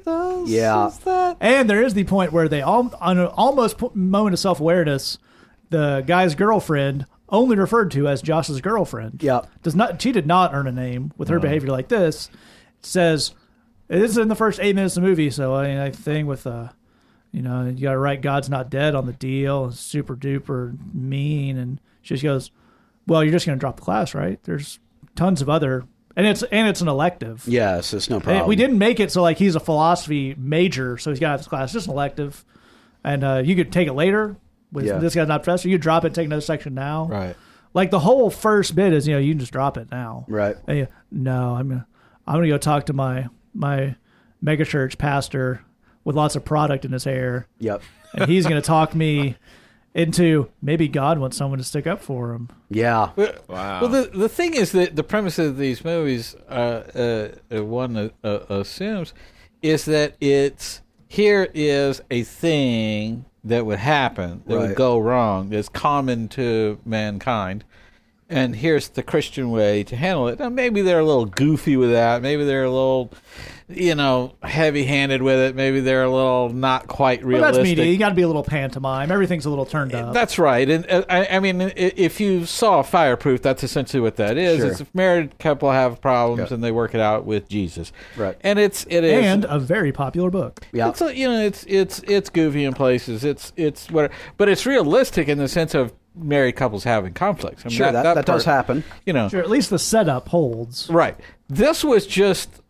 Yeah. 0.49 0.89
Is 0.89 0.97
that? 0.99 1.37
And 1.39 1.69
there 1.69 1.81
is 1.81 1.93
the 1.93 2.03
point 2.03 2.33
where 2.33 2.49
they 2.49 2.61
all, 2.61 2.93
on 2.99 3.17
an 3.17 3.27
almost 3.27 3.77
moment 3.95 4.33
of 4.33 4.39
self 4.39 4.59
awareness, 4.59 5.17
the 5.69 6.03
guy's 6.05 6.35
girlfriend, 6.35 7.05
only 7.29 7.55
referred 7.55 7.91
to 7.91 8.09
as 8.09 8.21
Josh's 8.21 8.59
girlfriend, 8.59 9.23
Yeah. 9.23 9.39
does 9.63 9.73
not. 9.73 10.01
She 10.01 10.11
did 10.11 10.27
not 10.27 10.53
earn 10.53 10.67
a 10.67 10.71
name 10.73 11.13
with 11.17 11.29
her 11.29 11.39
behavior 11.39 11.69
like 11.69 11.87
this. 11.87 12.29
Says 12.81 13.31
this 13.87 14.11
is 14.11 14.17
in 14.17 14.27
the 14.27 14.35
first 14.35 14.59
eight 14.61 14.75
minutes 14.75 14.97
of 14.97 15.03
the 15.03 15.07
movie, 15.07 15.29
so 15.29 15.55
I 15.55 15.67
mean, 15.69 15.77
I 15.77 15.91
thing 15.91 16.25
with 16.27 16.45
uh, 16.45 16.67
you 17.31 17.41
know, 17.41 17.65
you 17.65 17.81
got 17.83 17.91
to 17.93 17.97
write 17.97 18.21
God's 18.21 18.49
not 18.49 18.69
dead 18.69 18.93
on 18.95 19.05
the 19.05 19.13
deal, 19.13 19.71
super 19.71 20.15
duper 20.15 20.75
mean, 20.93 21.57
and 21.57 21.79
she 22.01 22.13
just 22.15 22.23
goes, 22.23 22.51
"Well, 23.07 23.23
you're 23.23 23.31
just 23.31 23.45
going 23.45 23.57
to 23.57 23.59
drop 23.59 23.77
the 23.77 23.81
class, 23.83 24.13
right? 24.13 24.41
There's 24.43 24.79
tons 25.15 25.41
of 25.41 25.49
other, 25.49 25.85
and 26.15 26.27
it's 26.27 26.43
and 26.43 26.67
it's 26.67 26.81
an 26.81 26.87
elective. 26.87 27.43
Yes, 27.47 27.93
it's 27.93 28.09
no 28.09 28.17
And 28.17 28.23
problem. 28.23 28.47
we 28.47 28.55
didn't 28.55 28.77
make 28.77 28.99
it 28.99 29.11
so 29.11 29.21
like 29.21 29.37
he's 29.37 29.55
a 29.55 29.59
philosophy 29.59 30.35
major, 30.37 30.97
so 30.97 31.09
he's 31.11 31.19
got 31.19 31.37
this 31.37 31.47
class, 31.47 31.71
just 31.73 31.87
an 31.87 31.93
elective, 31.93 32.43
and 33.03 33.23
uh, 33.23 33.41
you 33.43 33.55
could 33.55 33.71
take 33.71 33.87
it 33.87 33.93
later. 33.93 34.35
With 34.73 34.85
Yeah. 34.85 34.99
this 34.99 35.13
guy's 35.15 35.27
not 35.27 35.43
professor, 35.43 35.67
you 35.67 35.77
drop 35.77 36.03
it, 36.05 36.07
and 36.07 36.15
take 36.15 36.27
another 36.27 36.39
section 36.41 36.73
now. 36.73 37.07
Right. 37.11 37.35
Like 37.73 37.91
the 37.91 37.99
whole 37.99 38.29
first 38.29 38.73
bit 38.73 38.93
is, 38.93 39.05
you 39.07 39.13
know, 39.13 39.19
you 39.19 39.33
can 39.33 39.39
just 39.39 39.51
drop 39.51 39.77
it 39.77 39.89
now. 39.91 40.25
Right. 40.29 40.55
And 40.67 40.77
you, 40.77 40.87
no, 41.11 41.55
I'm 41.55 41.67
gonna, 41.69 41.87
I'm 42.25 42.35
gonna 42.35 42.47
go 42.47 42.57
talk 42.57 42.85
to 42.85 42.93
my 42.93 43.27
my 43.53 43.95
megachurch 44.43 44.97
pastor 44.97 45.61
with 46.03 46.15
lots 46.15 46.35
of 46.35 46.43
product 46.45 46.85
in 46.85 46.91
his 46.91 47.03
hair, 47.03 47.47
Yep. 47.59 47.81
and 48.13 48.29
he's 48.29 48.45
gonna 48.47 48.61
talk 48.77 48.93
me 48.95 49.35
into 49.93 50.49
maybe 50.61 50.87
God 50.87 51.19
wants 51.19 51.35
someone 51.35 51.57
to 51.59 51.65
stick 51.65 51.85
up 51.85 52.01
for 52.01 52.31
him. 52.33 52.47
Yeah. 52.69 53.09
Wow. 53.49 53.81
Well, 53.81 53.89
the 53.89 54.09
the 54.13 54.29
thing 54.29 54.53
is 54.53 54.71
that 54.71 54.95
the 54.95 55.03
premise 55.03 55.37
of 55.37 55.57
these 55.57 55.83
movies, 55.83 56.35
uh, 56.49 57.31
uh, 57.51 57.57
uh, 57.57 57.65
one 57.65 57.97
uh, 57.97 58.09
uh, 58.23 58.39
assumes, 58.49 59.13
is 59.61 59.83
that 59.85 60.15
it's 60.21 60.81
here 61.07 61.49
is 61.53 62.01
a 62.09 62.23
thing 62.23 63.25
that 63.43 63.65
would 63.65 63.79
happen 63.79 64.43
that 64.45 64.55
Right. 64.55 64.67
would 64.69 64.75
go 64.77 64.97
wrong 64.97 65.49
that's 65.49 65.67
common 65.67 66.29
to 66.29 66.79
mankind, 66.85 67.65
and 68.31 68.55
here's 68.55 68.87
the 68.89 69.03
Christian 69.03 69.51
way 69.51 69.83
to 69.83 69.95
handle 69.95 70.27
it. 70.29 70.39
Now, 70.39 70.49
maybe 70.49 70.81
they're 70.81 70.99
a 70.99 71.05
little 71.05 71.25
goofy 71.25 71.77
with 71.77 71.91
that. 71.91 72.21
Maybe 72.21 72.43
they're 72.45 72.63
a 72.63 72.69
little, 72.71 73.11
you 73.67 73.93
know, 73.95 74.33
heavy-handed 74.41 75.21
with 75.21 75.37
it. 75.39 75.55
Maybe 75.55 75.79
they're 75.81 76.03
a 76.03 76.09
little 76.09 76.49
not 76.49 76.87
quite 76.87 77.23
Well, 77.23 77.41
that's 77.41 77.57
realistic. 77.57 77.77
media. 77.77 77.85
You 77.91 77.97
got 77.99 78.09
to 78.09 78.15
be 78.15 78.21
a 78.21 78.27
little 78.27 78.43
pantomime. 78.43 79.11
Everything's 79.11 79.45
a 79.45 79.49
little 79.49 79.65
turned 79.65 79.93
up. 79.93 80.13
That's 80.13 80.39
right, 80.39 80.69
and 80.69 80.89
uh, 80.89 81.03
I, 81.09 81.27
I 81.27 81.39
mean, 81.39 81.61
if 81.75 82.19
you 82.19 82.45
saw 82.45 82.81
Fireproof, 82.81 83.41
that's 83.41 83.63
essentially 83.63 84.01
what 84.01 84.15
that 84.15 84.37
is. 84.37 84.59
Sure. 84.59 84.67
It's 84.71 84.81
a 84.81 84.87
married 84.93 85.37
couple 85.39 85.71
have 85.71 86.01
problems 86.01 86.49
Yeah. 86.49 86.55
and 86.55 86.63
they 86.63 86.71
work 86.71 86.95
it 86.95 87.01
out 87.01 87.25
with 87.25 87.47
Jesus, 87.49 87.91
Right. 88.17 88.37
And 88.41 88.57
it's 88.59 88.85
it 88.89 89.03
is 89.03 89.25
and 89.25 89.45
a 89.45 89.59
very 89.59 89.91
popular 89.91 90.29
book. 90.29 90.61
Yeah. 90.73 90.89
it's 90.89 91.01
a, 91.01 91.15
you 91.15 91.27
know 91.27 91.39
it's 91.41 91.63
it's 91.67 91.99
it's 92.07 92.29
goofy 92.29 92.63
in 92.65 92.73
places. 92.73 93.23
It's 93.23 93.51
it's 93.57 93.89
what, 93.91 94.11
but 94.37 94.49
it's 94.49 94.65
realistic 94.65 95.27
in 95.27 95.37
the 95.37 95.47
sense 95.47 95.73
of 95.75 95.93
married 96.15 96.55
couples 96.55 96.83
having 96.83 97.13
conflicts. 97.13 97.65
I 97.65 97.69
mean, 97.69 97.77
Sure, 97.77 97.91
that, 97.91 98.03
that, 98.03 98.25
does 98.25 98.43
part- 98.43 98.55
happen. 98.55 98.83
You 99.05 99.13
know, 99.13 99.29
Sure, 99.29 99.39
at 99.41 99.49
least 99.49 99.69
the 99.69 99.79
setup 99.79 100.29
holds. 100.29 100.89
Right. 100.89 101.17
This 101.49 101.83
was 101.83 102.05
just 102.07 102.61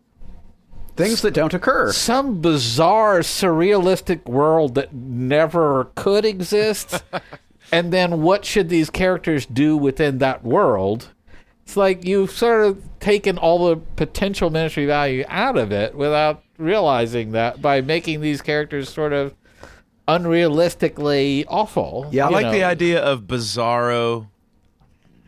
Things 0.94 1.22
that 1.22 1.32
don't 1.32 1.54
occur. 1.54 1.90
some 1.90 2.42
bizarre 2.42 3.20
surrealistic 3.20 4.26
world 4.26 4.74
that 4.74 4.92
never 4.92 5.84
could 5.94 6.24
exist 6.26 7.02
and 7.72 7.90
then 7.92 8.20
what 8.20 8.44
should 8.44 8.68
these 8.68 8.90
characters 8.90 9.46
do 9.46 9.74
within 9.76 10.18
that 10.18 10.44
world 10.44 11.08
it's 11.64 11.78
like 11.78 12.04
you've 12.04 12.30
sort 12.30 12.66
of 12.66 12.82
taken 13.00 13.38
all 13.38 13.68
the 13.68 13.76
potential 13.96 14.50
ministry 14.50 14.84
value 14.84 15.24
out 15.28 15.56
of 15.56 15.72
it 15.72 15.94
without 15.94 16.42
realizing 16.58 17.32
that 17.32 17.62
by 17.62 17.80
making 17.80 18.20
these 18.20 18.42
characters 18.42 18.90
sort 18.92 19.14
of 19.14 19.32
unrealistically 20.08 21.44
awful 21.48 22.08
Yeah. 22.10 22.26
I 22.26 22.30
like 22.30 22.46
know. 22.46 22.52
the 22.52 22.64
idea 22.64 23.00
of 23.00 23.22
bizarro, 23.22 24.28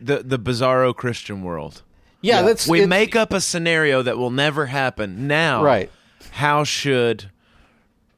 the 0.00 0.18
the 0.22 0.38
bizarro 0.38 0.94
Christian 0.94 1.42
world. 1.42 1.82
yeah, 2.20 2.42
that's 2.42 2.66
we 2.66 2.78
it's- 2.80 2.88
make 2.88 3.14
up 3.16 3.32
a 3.32 3.40
scenario 3.40 4.02
that 4.02 4.18
will 4.18 4.30
never 4.30 4.66
happen. 4.66 5.26
Now, 5.26 5.62
Right. 5.62 5.90
How 6.32 6.64
should 6.64 7.30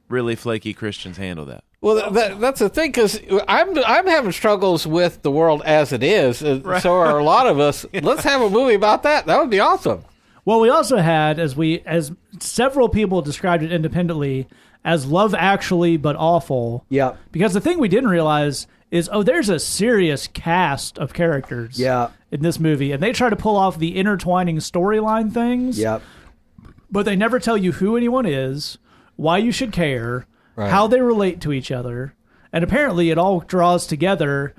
really 0.09 0.37
flaky 0.37 0.73
Christians 0.73 1.19
handle 1.19 1.45
that? 1.47 1.65
Well, 1.83 2.11
that, 2.13 2.41
that's 2.41 2.61
the 2.61 2.71
thing 2.71 2.91
because 2.91 3.21
I'm 3.47 3.77
I'm 3.85 4.07
having 4.07 4.33
struggles 4.33 4.87
with 4.87 5.21
the 5.23 5.31
world 5.31 5.63
as 5.67 5.93
it 5.93 6.03
is. 6.03 6.43
uh, 6.43 6.81
So 6.81 6.95
are 6.95 7.19
a 7.19 7.25
lot 7.25 7.47
of 7.47 7.59
us. 7.61 7.85
Let's 7.93 8.25
have 8.25 8.41
a 8.41 8.49
movie 8.49 8.75
about 8.75 9.03
that. 9.03 9.27
That 9.27 9.39
would 9.39 9.51
be 9.51 9.61
awesome. 9.61 10.05
Well, 10.47 10.61
we 10.61 10.71
also 10.71 10.97
had, 10.99 11.39
as 11.41 11.55
we 11.57 11.81
as 11.85 12.13
several 12.41 12.89
people 12.89 13.21
described 13.21 13.63
it 13.65 13.73
independently, 13.73 14.47
as 14.87 15.05
Love 15.05 15.35
Actually 15.35 15.99
but 15.99 16.17
awful. 16.17 16.87
Yeah. 16.89 17.17
Because 17.33 17.53
the 17.53 17.61
thing 17.61 17.79
we 17.79 17.89
didn't 17.89 18.09
realize 18.09 18.67
is, 18.91 19.11
oh, 19.13 19.23
there's 19.25 19.49
a 19.51 19.59
serious 19.59 20.29
cast 20.29 20.97
of 20.97 21.13
characters. 21.13 21.79
Yeah. 21.79 22.11
In 22.31 22.41
this 22.43 22.59
movie, 22.59 22.93
and 22.93 23.03
they 23.03 23.13
try 23.13 23.29
to 23.31 23.37
pull 23.37 23.57
off 23.57 23.79
the 23.79 23.97
intertwining 23.97 24.57
storyline 24.59 25.33
things. 25.33 25.79
Yep. 25.79 26.03
But 26.91 27.05
they 27.05 27.17
never 27.17 27.39
tell 27.39 27.57
you 27.57 27.73
who 27.73 27.97
anyone 27.97 28.27
is, 28.27 28.79
why 29.17 29.39
you 29.39 29.53
should 29.53 29.73
care, 29.73 30.27
Right. 30.57 30.71
how 30.71 30.87
they 30.87 31.01
relate 31.01 31.41
to 31.43 31.53
each 31.53 31.71
other, 31.71 32.15
and 32.53 32.65
apparently 32.65 33.11
it 33.11 33.19
all 33.19 33.41
draws 33.41 33.87
together 33.87 34.55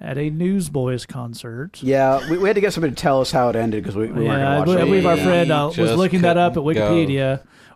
at 0.00 0.16
a 0.18 0.30
Newsboys 0.30 1.04
concert. 1.06 1.82
Yeah, 1.82 2.28
we, 2.30 2.38
we 2.38 2.48
had 2.48 2.54
to 2.54 2.60
get 2.60 2.72
somebody 2.72 2.94
to 2.94 3.00
tell 3.00 3.20
us 3.20 3.30
how 3.32 3.48
it 3.48 3.56
ended 3.56 3.82
because 3.82 3.96
we, 3.96 4.06
we 4.06 4.24
weren't 4.24 4.40
Yeah, 4.40 4.60
I 4.60 4.64
going 4.64 4.66
to 4.66 4.72
watch 4.72 4.78
believe, 4.78 4.80
I 4.80 4.84
believe 4.84 5.06
our 5.06 5.16
friend 5.16 5.52
uh, 5.52 5.72
was 5.76 5.96
looking 5.96 6.22
that 6.22 6.36
up 6.36 6.56
at 6.56 6.62
couldn't 6.62 6.74
go. 6.74 6.88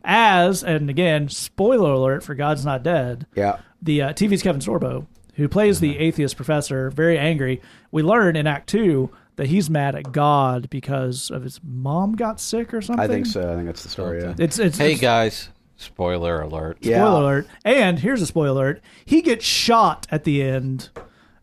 Wikipedia. 0.06 0.10
As 0.48 0.64
and 0.64 0.88
again, 0.90 1.28
spoiler 1.28 1.92
alert 1.92 2.22
for 2.22 2.34
God's 2.34 2.64
Not 2.64 2.82
Dead. 2.82 3.26
Yeah. 3.34 3.58
The 3.82 4.02
uh, 4.02 4.12
TV's 4.12 4.42
Kevin 4.42 4.60
Sorbo, 4.60 5.06
who 5.34 5.48
plays 5.48 5.80
the 5.80 5.98
atheist 5.98 6.36
professor, 6.36 6.90
very 6.90 7.18
angry. 7.18 7.60
We 7.90 8.02
learn 8.02 8.36
in 8.36 8.46
Act 8.46 8.68
Two 8.68 9.10
that 9.36 9.48
he's 9.48 9.68
mad 9.68 9.94
at 9.94 10.12
God 10.12 10.70
because 10.70 11.30
of 11.30 11.42
his 11.42 11.60
mom 11.62 12.16
got 12.16 12.40
sick 12.40 12.72
or 12.72 12.80
something. 12.80 13.04
I 13.04 13.06
think 13.06 13.26
so. 13.26 13.52
I 13.52 13.54
think 13.54 13.66
that's 13.66 13.82
the 13.82 13.90
story. 13.90 14.22
Yeah. 14.22 14.34
It's 14.38 14.58
it's 14.58 14.78
Hey 14.78 14.92
it's- 14.92 15.00
guys, 15.00 15.48
spoiler 15.76 16.40
alert. 16.40 16.78
Yeah. 16.80 16.98
Spoiler 17.04 17.20
alert. 17.22 17.46
And 17.64 17.98
here's 17.98 18.22
a 18.22 18.26
spoiler 18.26 18.50
alert. 18.68 18.82
He 19.04 19.20
gets 19.22 19.44
shot 19.44 20.06
at 20.10 20.25
the 20.25 20.42
end 20.42 20.88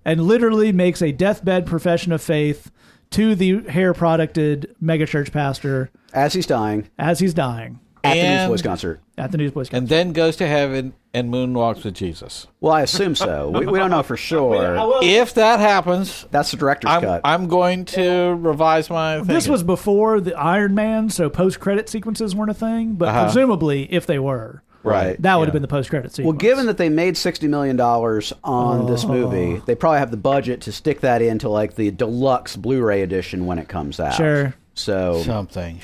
and 0.04 0.22
literally 0.22 0.72
makes 0.72 1.02
a 1.02 1.12
deathbed 1.12 1.66
profession 1.66 2.12
of 2.12 2.22
faith 2.22 2.72
to 3.12 3.36
the 3.36 3.62
hair 3.70 3.94
producted 3.94 4.76
megachurch 4.84 5.32
pastor 5.32 5.92
As 6.14 6.34
he's 6.34 6.48
dying 6.48 6.90
as 6.98 7.20
he's 7.20 7.34
dying 7.36 7.80
at 8.04 8.14
the 8.16 8.22
Newsboys 8.48 8.62
concert. 8.62 9.00
at 9.18 9.32
the 9.32 9.38
Newsboys. 9.38 9.70
Concert. 9.70 9.78
And 9.78 9.90
then 9.90 10.14
goes 10.14 10.36
to 10.38 10.48
heaven 10.48 10.94
and 11.14 11.32
moonwalks 11.32 11.84
with 11.84 11.94
Jesus. 11.94 12.48
Well, 12.60 12.74
I 12.74 12.82
assume 12.82 13.16
so. 13.16 13.50
we, 13.50 13.66
we 13.66 13.80
don't 13.80 13.92
know 13.92 14.04
for 14.04 14.18
sure. 14.32 15.00
If 15.04 15.36
that 15.36 15.60
happens, 15.60 16.26
That's 16.32 16.52
the 16.52 16.58
director's 16.58 16.92
I'm, 16.92 17.02
cut. 17.02 17.22
I'm 17.24 17.48
going 17.48 17.86
to 17.86 18.36
revise 18.40 18.90
my. 18.90 19.20
This 19.20 19.48
was 19.48 19.64
before 19.64 20.20
the 20.20 20.36
Iron 20.36 20.76
Man, 20.76 21.10
so 21.10 21.30
post 21.30 21.60
credit 21.60 21.88
sequences 21.90 22.36
weren't 22.36 22.52
a 22.52 22.56
thing. 22.56 22.94
But 22.94 23.10
Uh-huh. 23.10 23.24
presumably, 23.26 23.92
if 23.94 24.06
they 24.06 24.20
were, 24.20 24.64
right. 24.84 25.22
that 25.22 25.36
would 25.36 25.44
Yeah. 25.44 25.46
have 25.48 25.54
been 25.54 25.62
the 25.62 25.68
post 25.68 25.90
credit 25.90 26.12
sequence. 26.12 26.26
Well, 26.26 26.38
given 26.38 26.66
that 26.66 26.78
they 26.78 26.90
made 26.90 27.16
sixty 27.16 27.48
million 27.48 27.76
dollars 27.78 28.34
on 28.44 28.86
this 28.88 29.06
movie, 29.06 29.62
they 29.66 29.76
probably 29.76 30.00
have 30.00 30.12
the 30.12 30.18
budget 30.18 30.62
to 30.62 30.72
stick 30.72 31.02
that 31.02 31.22
into 31.22 31.48
like 31.48 31.76
the 31.76 31.92
deluxe 31.92 32.56
Blu-ray 32.58 33.02
edition 33.02 33.46
when 33.46 33.60
it 33.60 33.68
comes 33.70 34.00
out. 34.00 34.16
Sure. 34.16 34.56
So, 34.76 35.22
something. 35.24 35.80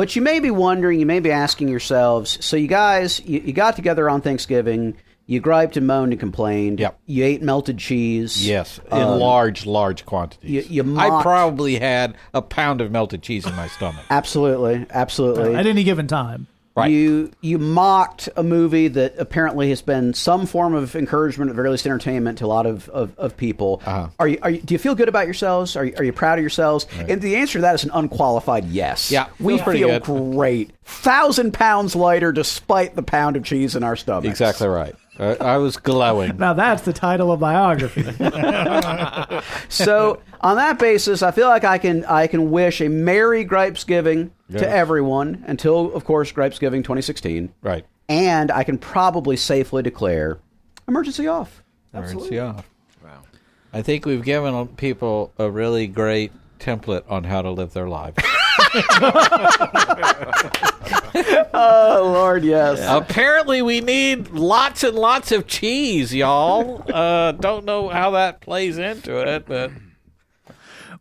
But 0.00 0.16
you 0.16 0.22
may 0.22 0.40
be 0.40 0.50
wondering, 0.50 0.98
you 0.98 1.04
may 1.04 1.20
be 1.20 1.30
asking 1.30 1.68
yourselves. 1.68 2.42
So, 2.42 2.56
you 2.56 2.68
guys, 2.68 3.20
you, 3.26 3.40
you 3.40 3.52
got 3.52 3.76
together 3.76 4.08
on 4.08 4.22
Thanksgiving. 4.22 4.96
You 5.26 5.40
griped 5.40 5.76
and 5.76 5.86
moaned 5.86 6.14
and 6.14 6.18
complained. 6.18 6.80
Yep. 6.80 6.98
You 7.04 7.22
ate 7.22 7.42
melted 7.42 7.76
cheese. 7.76 8.48
Yes, 8.48 8.80
in 8.90 8.96
Um, 8.98 9.18
large, 9.20 9.66
large 9.66 10.06
quantities. 10.06 10.70
you- 10.70 10.82
you 10.82 10.98
I 10.98 11.20
probably 11.20 11.78
had 11.78 12.14
a 12.32 12.40
pound 12.40 12.80
of 12.80 12.90
melted 12.90 13.20
cheese 13.20 13.44
in 13.44 13.54
my 13.56 13.68
stomach. 13.68 14.02
Absolutely, 14.08 14.86
absolutely. 14.88 15.54
at 15.54 15.66
any 15.66 15.84
given 15.84 16.06
time. 16.06 16.46
Right. 16.80 16.90
You 16.90 17.30
you 17.40 17.58
mocked 17.58 18.28
a 18.36 18.42
movie 18.42 18.88
that 18.88 19.18
apparently 19.18 19.70
has 19.70 19.82
been 19.82 20.14
some 20.14 20.46
form 20.46 20.74
of 20.74 20.96
encouragement, 20.96 21.50
at 21.50 21.56
very 21.56 21.70
least 21.70 21.86
entertainment, 21.86 22.38
to 22.38 22.46
a 22.46 22.48
lot 22.48 22.66
of 22.66 22.88
of, 22.90 23.18
of 23.18 23.36
people. 23.36 23.82
Uh-huh. 23.84 24.08
Are 24.18 24.28
you 24.28 24.38
are 24.42 24.50
you, 24.50 24.60
do 24.60 24.74
you 24.74 24.78
feel 24.78 24.94
good 24.94 25.08
about 25.08 25.26
yourselves? 25.26 25.76
Are 25.76 25.84
you, 25.84 25.94
are 25.96 26.04
you 26.04 26.12
proud 26.12 26.38
of 26.38 26.42
yourselves? 26.42 26.86
And 27.08 27.20
the 27.20 27.36
answer 27.36 27.58
to 27.58 27.62
that 27.62 27.74
is 27.74 27.84
an 27.84 27.90
unqualified 27.92 28.64
yes. 28.66 29.10
Yeah, 29.10 29.28
we 29.38 29.58
feel 29.58 29.88
good. 29.88 30.02
great, 30.04 30.72
thousand 30.84 31.54
pounds 31.54 31.94
lighter, 31.94 32.32
despite 32.32 32.96
the 32.96 33.02
pound 33.02 33.36
of 33.36 33.44
cheese 33.44 33.76
in 33.76 33.84
our 33.84 33.96
stomachs. 33.96 34.28
Exactly 34.28 34.68
right. 34.68 34.94
I, 35.20 35.34
I 35.34 35.56
was 35.58 35.76
glowing. 35.76 36.38
Now 36.38 36.54
that's 36.54 36.82
the 36.82 36.92
title 36.92 37.30
of 37.30 37.40
biography. 37.40 38.02
So 39.68 40.20
on 40.40 40.56
that 40.56 40.78
basis, 40.78 41.22
I 41.22 41.30
feel 41.30 41.48
like 41.48 41.64
I 41.64 41.78
can 41.78 42.04
I 42.06 42.26
can 42.26 42.50
wish 42.50 42.80
a 42.80 42.88
merry 42.88 43.44
Gripes 43.44 43.84
Giving 43.84 44.32
to 44.52 44.68
everyone 44.68 45.44
until, 45.46 45.94
of 45.94 46.04
course, 46.04 46.32
Gripes 46.32 46.58
Giving 46.58 46.82
2016. 46.82 47.52
Right. 47.62 47.84
And 48.08 48.50
I 48.50 48.64
can 48.64 48.78
probably 48.78 49.36
safely 49.36 49.82
declare 49.82 50.38
emergency 50.88 51.28
off. 51.28 51.62
Emergency 51.94 52.38
off. 52.40 52.68
Wow. 53.02 53.22
I 53.72 53.82
think 53.82 54.06
we've 54.06 54.24
given 54.24 54.66
people 54.68 55.32
a 55.38 55.50
really 55.50 55.86
great 55.86 56.32
template 56.58 57.04
on 57.08 57.24
how 57.24 57.42
to 57.42 57.50
live 57.50 57.72
their 57.72 57.88
lives. 57.88 58.16
Oh 61.52 62.10
Lord, 62.14 62.44
yes. 62.44 62.78
Apparently, 62.82 63.60
we 63.62 63.80
need 63.80 64.30
lots 64.30 64.82
and 64.84 64.96
lots 64.96 65.32
of 65.32 65.46
cheese, 65.46 66.14
y'all. 66.14 66.84
Uh, 66.90 67.32
don't 67.32 67.64
know 67.64 67.88
how 67.88 68.12
that 68.12 68.40
plays 68.40 68.78
into 68.78 69.16
it, 69.18 69.44
but 69.46 69.70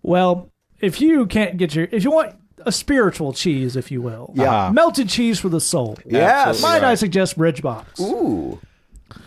well, 0.01 0.51
if 0.79 1.01
you 1.01 1.25
can't 1.27 1.57
get 1.57 1.75
your, 1.75 1.87
if 1.91 2.03
you 2.03 2.11
want 2.11 2.35
a 2.65 2.71
spiritual 2.71 3.31
cheese, 3.33 3.75
if 3.75 3.91
you 3.91 4.01
will, 4.01 4.33
Yeah. 4.35 4.69
melted 4.73 5.09
cheese 5.09 5.39
for 5.39 5.49
the 5.49 5.61
soul. 5.61 5.97
Yes. 6.05 6.47
Absolutely 6.47 6.79
Might 6.79 6.85
I 6.85 6.89
right. 6.89 6.99
suggest 6.99 7.37
Bridgebox? 7.37 7.99
Ooh, 8.01 8.59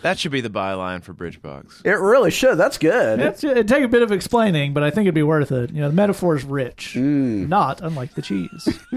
That 0.01 0.19
should 0.19 0.31
be 0.31 0.41
the 0.41 0.49
byline 0.49 1.03
for 1.03 1.13
Bridgebox. 1.13 1.85
it 1.85 1.91
really 1.91 2.31
should. 2.31 2.57
That's 2.57 2.77
good. 2.77 3.19
It's, 3.19 3.43
it'd 3.43 3.67
take 3.67 3.83
a 3.83 3.87
bit 3.87 4.01
of 4.01 4.11
explaining, 4.11 4.73
but 4.73 4.83
I 4.83 4.89
think 4.89 5.05
it'd 5.05 5.15
be 5.15 5.23
worth 5.23 5.51
it. 5.51 5.71
You 5.71 5.81
know, 5.81 5.89
the 5.89 5.95
metaphor 5.95 6.35
is 6.35 6.43
rich, 6.43 6.93
mm. 6.95 7.47
not 7.47 7.81
unlike 7.81 8.13
the 8.15 8.21
cheese. 8.21 8.63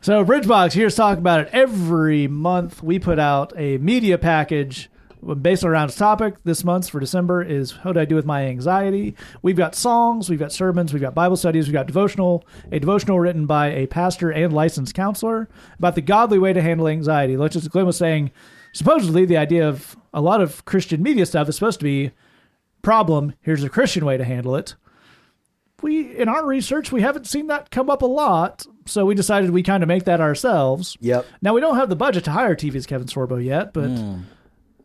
so, 0.00 0.24
Bridgebox, 0.24 0.72
here's 0.72 0.94
talk 0.94 1.18
about 1.18 1.40
it. 1.40 1.48
Every 1.52 2.28
month, 2.28 2.82
we 2.82 2.98
put 2.98 3.18
out 3.18 3.52
a 3.56 3.78
media 3.78 4.18
package 4.18 4.90
based 5.20 5.64
around 5.64 5.90
a 5.90 5.92
topic. 5.92 6.36
This 6.44 6.64
month's 6.64 6.88
for 6.88 7.00
December 7.00 7.42
is 7.42 7.72
How 7.72 7.92
Do 7.92 8.00
I 8.00 8.04
Do 8.04 8.14
with 8.14 8.26
My 8.26 8.46
Anxiety? 8.46 9.14
We've 9.42 9.56
got 9.56 9.74
songs, 9.74 10.30
we've 10.30 10.38
got 10.38 10.52
sermons, 10.52 10.92
we've 10.92 11.02
got 11.02 11.14
Bible 11.14 11.36
studies, 11.36 11.66
we've 11.66 11.74
got 11.74 11.86
devotional, 11.86 12.46
a 12.72 12.78
devotional 12.78 13.20
written 13.20 13.46
by 13.46 13.68
a 13.68 13.86
pastor 13.86 14.30
and 14.30 14.52
licensed 14.52 14.94
counselor 14.94 15.48
about 15.78 15.94
the 15.94 16.00
godly 16.00 16.38
way 16.38 16.52
to 16.52 16.62
handle 16.62 16.88
anxiety. 16.88 17.36
Like 17.36 17.52
just 17.52 17.70
Glenn 17.70 17.86
was 17.86 17.96
saying, 17.96 18.30
supposedly 18.72 19.24
the 19.24 19.36
idea 19.36 19.68
of 19.68 19.96
a 20.12 20.20
lot 20.20 20.40
of 20.40 20.64
Christian 20.64 21.02
media 21.02 21.26
stuff 21.26 21.48
is 21.48 21.54
supposed 21.56 21.80
to 21.80 21.84
be 21.84 22.10
problem 22.82 23.34
here's 23.42 23.62
a 23.62 23.68
christian 23.68 24.06
way 24.06 24.16
to 24.16 24.24
handle 24.24 24.56
it 24.56 24.74
we 25.82 26.16
in 26.16 26.28
our 26.28 26.46
research 26.46 26.90
we 26.90 27.02
haven't 27.02 27.26
seen 27.26 27.46
that 27.46 27.70
come 27.70 27.90
up 27.90 28.00
a 28.00 28.06
lot 28.06 28.66
so 28.86 29.04
we 29.04 29.14
decided 29.14 29.50
we 29.50 29.62
kind 29.62 29.82
of 29.82 29.86
make 29.88 30.04
that 30.04 30.20
ourselves 30.20 30.96
Yep. 31.00 31.26
now 31.42 31.52
we 31.52 31.60
don't 31.60 31.76
have 31.76 31.90
the 31.90 31.96
budget 31.96 32.24
to 32.24 32.30
hire 32.30 32.54
tv's 32.54 32.86
kevin 32.86 33.06
sorbo 33.06 33.42
yet 33.42 33.72
but 33.74 33.88
hmm. 33.88 34.20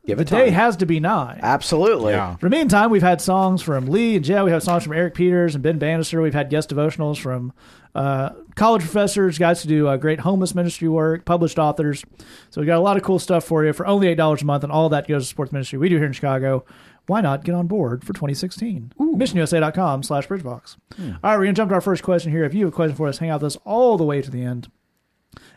Give 0.06 0.18
the 0.18 0.22
it 0.24 0.28
day 0.28 0.46
time. 0.46 0.54
has 0.54 0.76
to 0.78 0.86
be 0.86 1.00
nigh 1.00 1.40
Absolutely. 1.42 2.12
Yeah. 2.14 2.36
for 2.36 2.48
the 2.48 2.56
meantime, 2.56 2.92
we've 2.92 3.02
had 3.02 3.22
songs 3.22 3.64
from 3.64 3.88
Lee 3.88 4.18
and 4.18 4.24
Joe. 4.24 4.46
We 4.46 4.52
have 4.52 4.62
songs 4.62 4.84
from 4.84 4.94
Eric 4.94 5.16
Peters 5.16 5.56
and 5.56 5.64
Ben 5.64 5.80
Bannister. 5.80 6.22
We've 6.22 6.32
had 6.32 6.52
guest 6.52 6.70
devotionals 6.70 7.18
from 7.18 7.54
uh, 7.96 8.30
college 8.56 8.82
professors, 8.82 9.40
guys 9.40 9.64
who 9.64 9.70
do 9.70 9.88
uh, 9.88 9.98
great 9.98 10.20
homeless 10.20 10.54
ministry 10.54 10.88
work, 10.88 11.26
published 11.26 11.58
authors. 11.58 12.04
So 12.50 12.62
we 12.62 12.68
got 12.68 12.78
a 12.78 12.82
lot 12.82 12.98
of 12.98 13.04
cool 13.04 13.20
stuff 13.20 13.44
for 13.46 13.66
you 13.66 13.74
for 13.74 13.88
only 13.88 14.08
eight 14.08 14.16
dollars 14.16 14.42
a 14.42 14.46
month, 14.46 14.64
and 14.64 14.72
all 14.72 14.90
that 14.90 15.08
goes 15.08 15.24
to 15.24 15.30
support 15.30 15.50
the 15.50 15.54
ministry 15.56 15.80
we 15.80 15.90
do 15.90 15.98
here 15.98 16.06
in 16.06 16.14
Chicago. 16.14 16.66
Why 17.08 17.22
not 17.22 17.44
get 17.44 17.56
on 17.56 17.68
board 17.68 18.04
for 18.04 18.14
2016? 18.14 18.94
MissionUSA.com 19.00 20.04
slash 20.04 20.28
Bridgebox. 20.28 20.76
All 21.00 21.06
right, 21.24 21.38
we're 21.38 21.44
going 21.44 21.54
to 21.54 21.54
jump 21.54 21.70
to 21.70 21.76
our 21.76 21.82
first 21.82 22.04
question 22.04 22.32
here. 22.32 22.44
If 22.44 22.54
you 22.54 22.66
have 22.66 22.74
a 22.74 22.76
question 22.76 22.96
for 22.96 23.08
us, 23.08 23.20
hang 23.20 23.30
out 23.30 23.42
with 23.42 23.56
us 23.56 23.62
all 23.64 23.98
the 23.98 24.04
way 24.04 24.24
to 24.24 24.32
the 24.32 24.42
end 24.42 24.70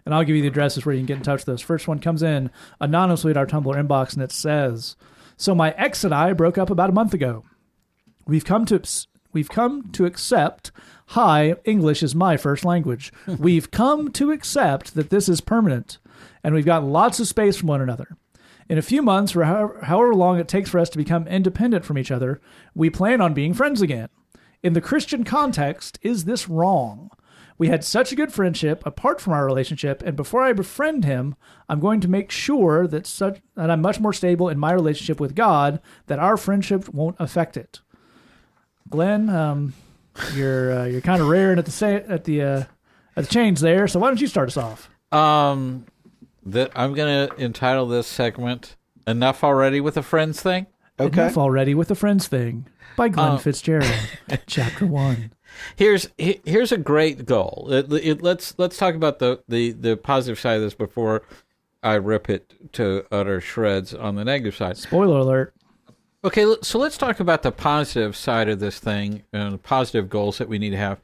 and 0.05 0.15
I'll 0.15 0.25
give 0.25 0.37
you 0.37 0.43
the 0.43 0.49
addresses 0.49 0.85
where 0.85 0.95
you 0.95 1.01
can 1.01 1.07
get 1.07 1.17
in 1.19 1.23
touch 1.23 1.45
with 1.47 1.55
us. 1.55 1.61
First 1.61 1.89
one 1.89 1.99
comes 1.99 2.23
in 2.23 2.51
anonymously 2.81 3.31
at 3.31 3.37
our 3.37 3.47
Tumblr 3.47 3.75
inbox, 3.75 4.15
and 4.15 4.23
it 4.23 4.33
says, 4.33 4.97
"So 5.37 5.55
my 5.55 5.73
ex 5.73 6.05
and 6.05 6.15
I 6.15 6.33
broke 6.33 6.59
up 6.59 6.71
about 6.71 6.91
a 6.91 6.95
month 6.95 7.15
ago. 7.15 7.45
We've 8.27 8.45
come 8.45 8.65
to 8.67 8.81
we've 9.39 9.49
come 9.49 9.89
to 9.93 10.05
accept. 10.05 10.73
Hi, 11.11 11.55
English 11.65 12.03
is 12.03 12.13
my 12.13 12.37
first 12.37 12.65
language. 12.65 13.13
we've 13.39 13.71
come 13.71 14.11
to 14.11 14.33
accept 14.33 14.97
that 14.97 15.11
this 15.11 15.29
is 15.29 15.41
permanent. 15.41 15.99
and 16.43 16.57
we've 16.57 16.65
gotten 16.65 16.91
lots 16.91 17.21
of 17.21 17.29
space 17.29 17.57
from 17.57 17.69
one 17.69 17.81
another. 17.81 18.17
In 18.69 18.79
a 18.79 18.83
few 18.83 19.01
months, 19.01 19.37
or 19.37 19.45
however, 19.45 19.79
however 19.85 20.13
long 20.13 20.41
it 20.41 20.49
takes 20.49 20.71
for 20.71 20.81
us 20.81 20.91
to 20.91 20.99
become 20.99 21.29
independent 21.29 21.85
from 21.85 21.99
each 21.99 22.11
other, 22.11 22.41
we 22.75 22.91
plan 22.91 23.21
on 23.21 23.33
being 23.33 23.55
friends 23.55 23.81
again. 23.81 24.09
In 24.61 24.73
the 24.73 24.81
Christian 24.81 25.23
context, 25.23 26.01
is 26.03 26.25
this 26.25 26.49
wrong? 26.49 27.09
We 27.59 27.69
had 27.69 27.85
such 27.85 28.11
a 28.11 28.17
good 28.17 28.33
friendship 28.33 28.85
apart 28.85 29.21
from 29.21 29.35
our 29.35 29.47
relationship, 29.47 30.03
and 30.03 30.17
before 30.17 30.43
I 30.43 30.53
befriend 30.53 31.05
him, 31.05 31.37
I'm 31.69 31.79
going 31.79 32.01
to 32.01 32.09
make 32.09 32.33
sure 32.33 32.89
that 32.89 33.07
such 33.07 33.41
that 33.55 33.71
I'm 33.71 33.83
much 33.83 34.01
more 34.01 34.13
stable 34.13 34.49
in 34.49 34.59
my 34.59 34.73
relationship 34.73 35.21
with 35.21 35.37
God, 35.37 35.81
that 36.09 36.19
our 36.19 36.37
friendship 36.37 36.89
won't 36.93 37.17
affect 37.21 37.57
it. 37.57 37.83
Glenn, 38.91 39.29
um, 39.31 39.75
you're 40.35 40.73
uh, 40.81 40.85
you're 40.87 41.01
kind 41.01 41.21
of 41.21 41.29
raring 41.29 41.59
at 41.59 41.65
the 41.65 41.71
sa- 41.71 41.87
at 41.87 42.25
the 42.25 42.43
uh, 42.43 42.65
at 43.17 43.25
the 43.25 43.31
change 43.31 43.61
there. 43.61 43.87
So 43.89 43.99
why 44.01 44.09
don't 44.09 44.21
you 44.21 44.27
start 44.27 44.49
us 44.49 44.57
off? 44.57 44.91
Um, 45.13 45.87
that 46.47 46.71
I'm 46.75 46.95
gonna 46.95 47.29
entitle 47.39 47.87
this 47.87 48.07
segment 48.07 48.77
"Enough 49.07 49.45
Already 49.45 49.81
with 49.81 49.95
the 49.95 50.03
Friends 50.03 50.41
Thing." 50.41 50.67
Okay. 51.01 51.23
Enough 51.23 51.39
already 51.39 51.75
with 51.77 51.87
the 51.89 51.95
friends 51.95 52.27
thing 52.27 52.67
by 52.97 53.09
Glenn 53.09 53.33
Uh, 53.33 53.39
Fitzgerald, 53.39 53.87
chapter 54.49 54.85
one. 54.85 55.33
Here's 55.77 56.09
he- 56.19 56.41
here's 56.45 56.73
a 56.73 56.77
great 56.77 57.25
goal. 57.25 57.69
It, 57.71 57.93
it, 57.93 58.23
let's 58.23 58.55
let's 58.59 58.77
talk 58.77 58.95
about 58.97 59.21
the, 59.21 59.41
the 59.49 59.71
the 59.73 59.97
positive 59.97 60.41
side 60.41 60.57
of 60.57 60.63
this 60.63 60.75
before 60.75 61.23
I 61.85 61.95
rip 61.95 62.29
it 62.29 62.53
to 62.73 63.05
utter 63.13 63.41
shreds 63.41 63.95
on 63.95 64.17
the 64.17 64.25
negative 64.25 64.57
side. 64.57 64.77
Spoiler 64.77 65.19
alert. 65.19 65.55
Okay, 66.29 66.45
so 66.61 66.79
let's 66.79 66.99
talk 66.99 67.21
about 67.21 67.43
the 67.43 67.51
positive 67.51 68.15
side 68.15 68.51
of 68.51 68.61
this 68.61 68.79
thing 68.79 69.23
and 69.33 69.55
the 69.55 69.57
positive 69.57 70.11
goals 70.11 70.37
that 70.37 70.47
we 70.47 70.59
need 70.59 70.69
to 70.69 70.77
have. 70.77 71.01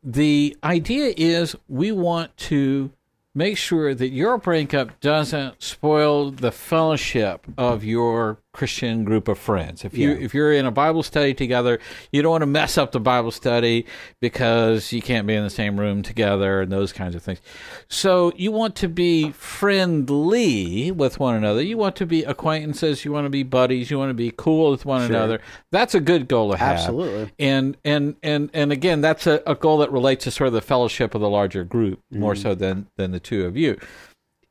The 0.00 0.56
idea 0.62 1.12
is 1.16 1.56
we 1.66 1.90
want 1.90 2.36
to 2.36 2.92
make 3.34 3.58
sure 3.58 3.96
that 3.96 4.10
your 4.10 4.38
breakup 4.38 5.00
doesn't 5.00 5.60
spoil 5.60 6.30
the 6.30 6.52
fellowship 6.52 7.48
of 7.58 7.82
your 7.82 8.38
Christian 8.58 9.04
group 9.04 9.28
of 9.28 9.38
friends. 9.38 9.84
If 9.84 9.96
you 9.96 10.10
Yeah. 10.10 10.24
if 10.24 10.34
you're 10.34 10.52
in 10.52 10.66
a 10.66 10.72
Bible 10.72 11.04
study 11.04 11.32
together, 11.32 11.78
you 12.10 12.22
don't 12.22 12.32
want 12.32 12.42
to 12.42 12.46
mess 12.46 12.76
up 12.76 12.90
the 12.90 12.98
Bible 12.98 13.30
study 13.30 13.86
because 14.20 14.92
you 14.92 15.00
can't 15.00 15.28
be 15.28 15.34
in 15.34 15.44
the 15.44 15.50
same 15.50 15.78
room 15.78 16.02
together 16.02 16.62
and 16.62 16.72
those 16.72 16.92
kinds 16.92 17.14
of 17.14 17.22
things. 17.22 17.40
So 17.88 18.32
you 18.36 18.50
want 18.50 18.74
to 18.76 18.88
be 18.88 19.30
friendly 19.30 20.90
with 20.90 21.20
one 21.20 21.36
another. 21.36 21.62
You 21.62 21.78
want 21.78 21.94
to 21.96 22.06
be 22.06 22.24
acquaintances. 22.24 23.04
You 23.04 23.12
want 23.12 23.26
to 23.26 23.30
be 23.30 23.44
buddies. 23.44 23.92
You 23.92 23.98
want 23.98 24.10
to 24.10 24.14
be 24.14 24.32
cool 24.36 24.72
with 24.72 24.84
one 24.84 25.02
another. 25.02 25.40
That's 25.70 25.94
a 25.94 26.00
good 26.00 26.26
goal 26.26 26.50
to 26.50 26.56
have. 26.56 26.78
Absolutely. 26.78 27.30
And 27.38 27.76
and 27.84 28.16
and 28.24 28.50
and 28.52 28.72
again, 28.72 29.00
that's 29.00 29.28
a, 29.28 29.40
a 29.46 29.54
goal 29.54 29.78
that 29.78 29.92
relates 29.92 30.24
to 30.24 30.32
sort 30.32 30.48
of 30.48 30.52
the 30.52 30.60
fellowship 30.60 31.14
of 31.14 31.20
the 31.20 31.30
larger 31.30 31.62
group 31.62 32.00
mm-hmm. 32.12 32.20
more 32.20 32.34
so 32.34 32.56
than 32.56 32.88
than 32.96 33.12
the 33.12 33.20
two 33.20 33.46
of 33.46 33.56
you. 33.56 33.78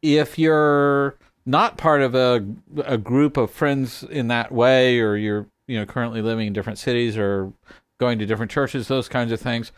If 0.02 0.40
you're 0.40 1.18
not 1.48 1.78
part 1.78 2.02
of 2.02 2.14
a 2.14 2.46
a 2.86 2.98
group 2.98 3.38
of 3.38 3.50
friends 3.50 4.04
in 4.04 4.28
that 4.28 4.52
way, 4.52 5.00
or 5.00 5.16
you're 5.16 5.48
you 5.66 5.80
know 5.80 5.86
currently 5.86 6.22
living 6.22 6.48
in 6.48 6.54
different 6.54 6.78
cities 6.78 7.18
or 7.18 7.52
going 7.98 8.20
to 8.20 8.26
different 8.26 8.52
churches, 8.52 8.88
those 8.88 9.10
kinds 9.10 9.32
of 9.32 9.40
things, 9.40 9.72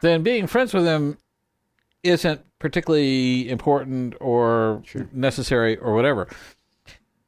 then 0.00 0.22
being 0.22 0.46
friends 0.46 0.72
with 0.72 0.84
them 0.84 1.18
isn't 2.02 2.40
particularly 2.58 3.50
important 3.50 4.14
or 4.20 4.82
necessary 5.12 5.76
or 5.76 5.94
whatever. 5.94 6.28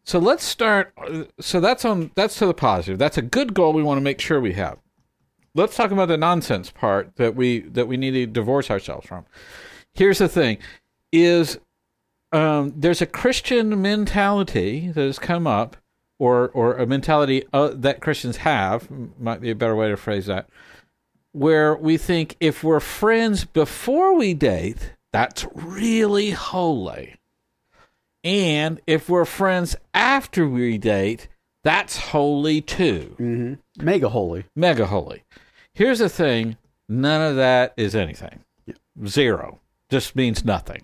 So 0.04 0.18
let's 0.18 0.44
start. 0.44 0.94
So 1.40 1.60
that's 1.60 1.84
on. 1.84 2.12
That's 2.14 2.36
to 2.36 2.46
the 2.46 2.54
positive. 2.54 2.98
That's 2.98 3.18
a 3.18 3.22
good 3.22 3.52
goal. 3.52 3.72
We 3.72 3.82
want 3.82 3.98
to 3.98 4.02
make 4.02 4.20
sure 4.20 4.40
we 4.40 4.54
have. 4.54 4.78
Let's 5.54 5.76
talk 5.76 5.90
about 5.90 6.08
the 6.08 6.16
nonsense 6.16 6.70
part 6.70 7.16
that 7.16 7.36
we 7.36 7.60
that 7.60 7.88
we 7.88 7.96
need 7.96 8.12
to 8.12 8.26
divorce 8.26 8.70
ourselves 8.70 9.06
from. 9.06 9.26
Here's 9.92 10.18
the 10.18 10.28
thing: 10.28 10.58
is 11.12 11.58
um, 12.32 12.72
there's 12.76 13.02
a 13.02 13.06
Christian 13.06 13.80
mentality 13.82 14.88
that 14.88 15.02
has 15.02 15.18
come 15.18 15.46
up, 15.46 15.76
or 16.18 16.48
or 16.50 16.76
a 16.76 16.86
mentality 16.86 17.44
uh, 17.52 17.70
that 17.74 18.00
Christians 18.00 18.38
have 18.38 18.88
might 19.18 19.40
be 19.40 19.50
a 19.50 19.54
better 19.54 19.76
way 19.76 19.88
to 19.88 19.96
phrase 19.96 20.26
that, 20.26 20.48
where 21.32 21.74
we 21.74 21.96
think 21.96 22.36
if 22.40 22.64
we're 22.64 22.80
friends 22.80 23.44
before 23.44 24.14
we 24.14 24.34
date, 24.34 24.94
that's 25.12 25.46
really 25.54 26.30
holy. 26.30 27.16
And 28.24 28.80
if 28.86 29.08
we're 29.08 29.24
friends 29.24 29.74
after 29.92 30.48
we 30.48 30.78
date, 30.78 31.28
that's 31.64 31.96
holy 31.96 32.60
too. 32.60 33.16
Mm-hmm. 33.18 33.84
Mega 33.84 34.08
holy. 34.08 34.44
Mega 34.54 34.86
holy. 34.86 35.24
Here's 35.74 35.98
the 35.98 36.08
thing 36.08 36.56
none 36.88 37.20
of 37.20 37.36
that 37.36 37.74
is 37.76 37.94
anything. 37.94 38.44
Zero. 39.06 39.60
Just 39.90 40.14
means 40.14 40.44
nothing. 40.44 40.82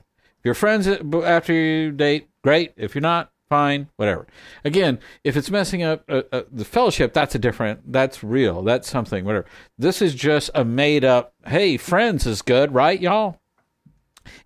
If 0.49 0.51
you're 0.51 0.55
friends 0.55 0.89
after 0.89 1.53
you 1.53 1.93
date, 1.93 2.31
great. 2.43 2.73
If 2.79 2.95
you're 2.95 3.03
not, 3.03 3.31
fine, 3.51 3.91
whatever. 3.97 4.27
Again, 4.65 4.99
if 5.23 5.37
it's 5.37 5.51
messing 5.51 5.83
up 5.83 6.05
uh, 6.09 6.23
uh, 6.33 6.45
the 6.51 6.65
fellowship, 6.65 7.13
that's 7.13 7.35
a 7.35 7.39
different, 7.39 7.93
that's 7.93 8.25
real, 8.25 8.63
that's 8.63 8.89
something, 8.89 9.27
whatever. 9.27 9.45
This 9.77 10.01
is 10.01 10.15
just 10.15 10.51
a 10.55 10.65
made 10.65 11.05
up, 11.05 11.35
hey, 11.47 11.77
friends 11.77 12.27
is 12.27 12.41
good, 12.41 12.73
right, 12.73 12.99
y'all? 12.99 13.39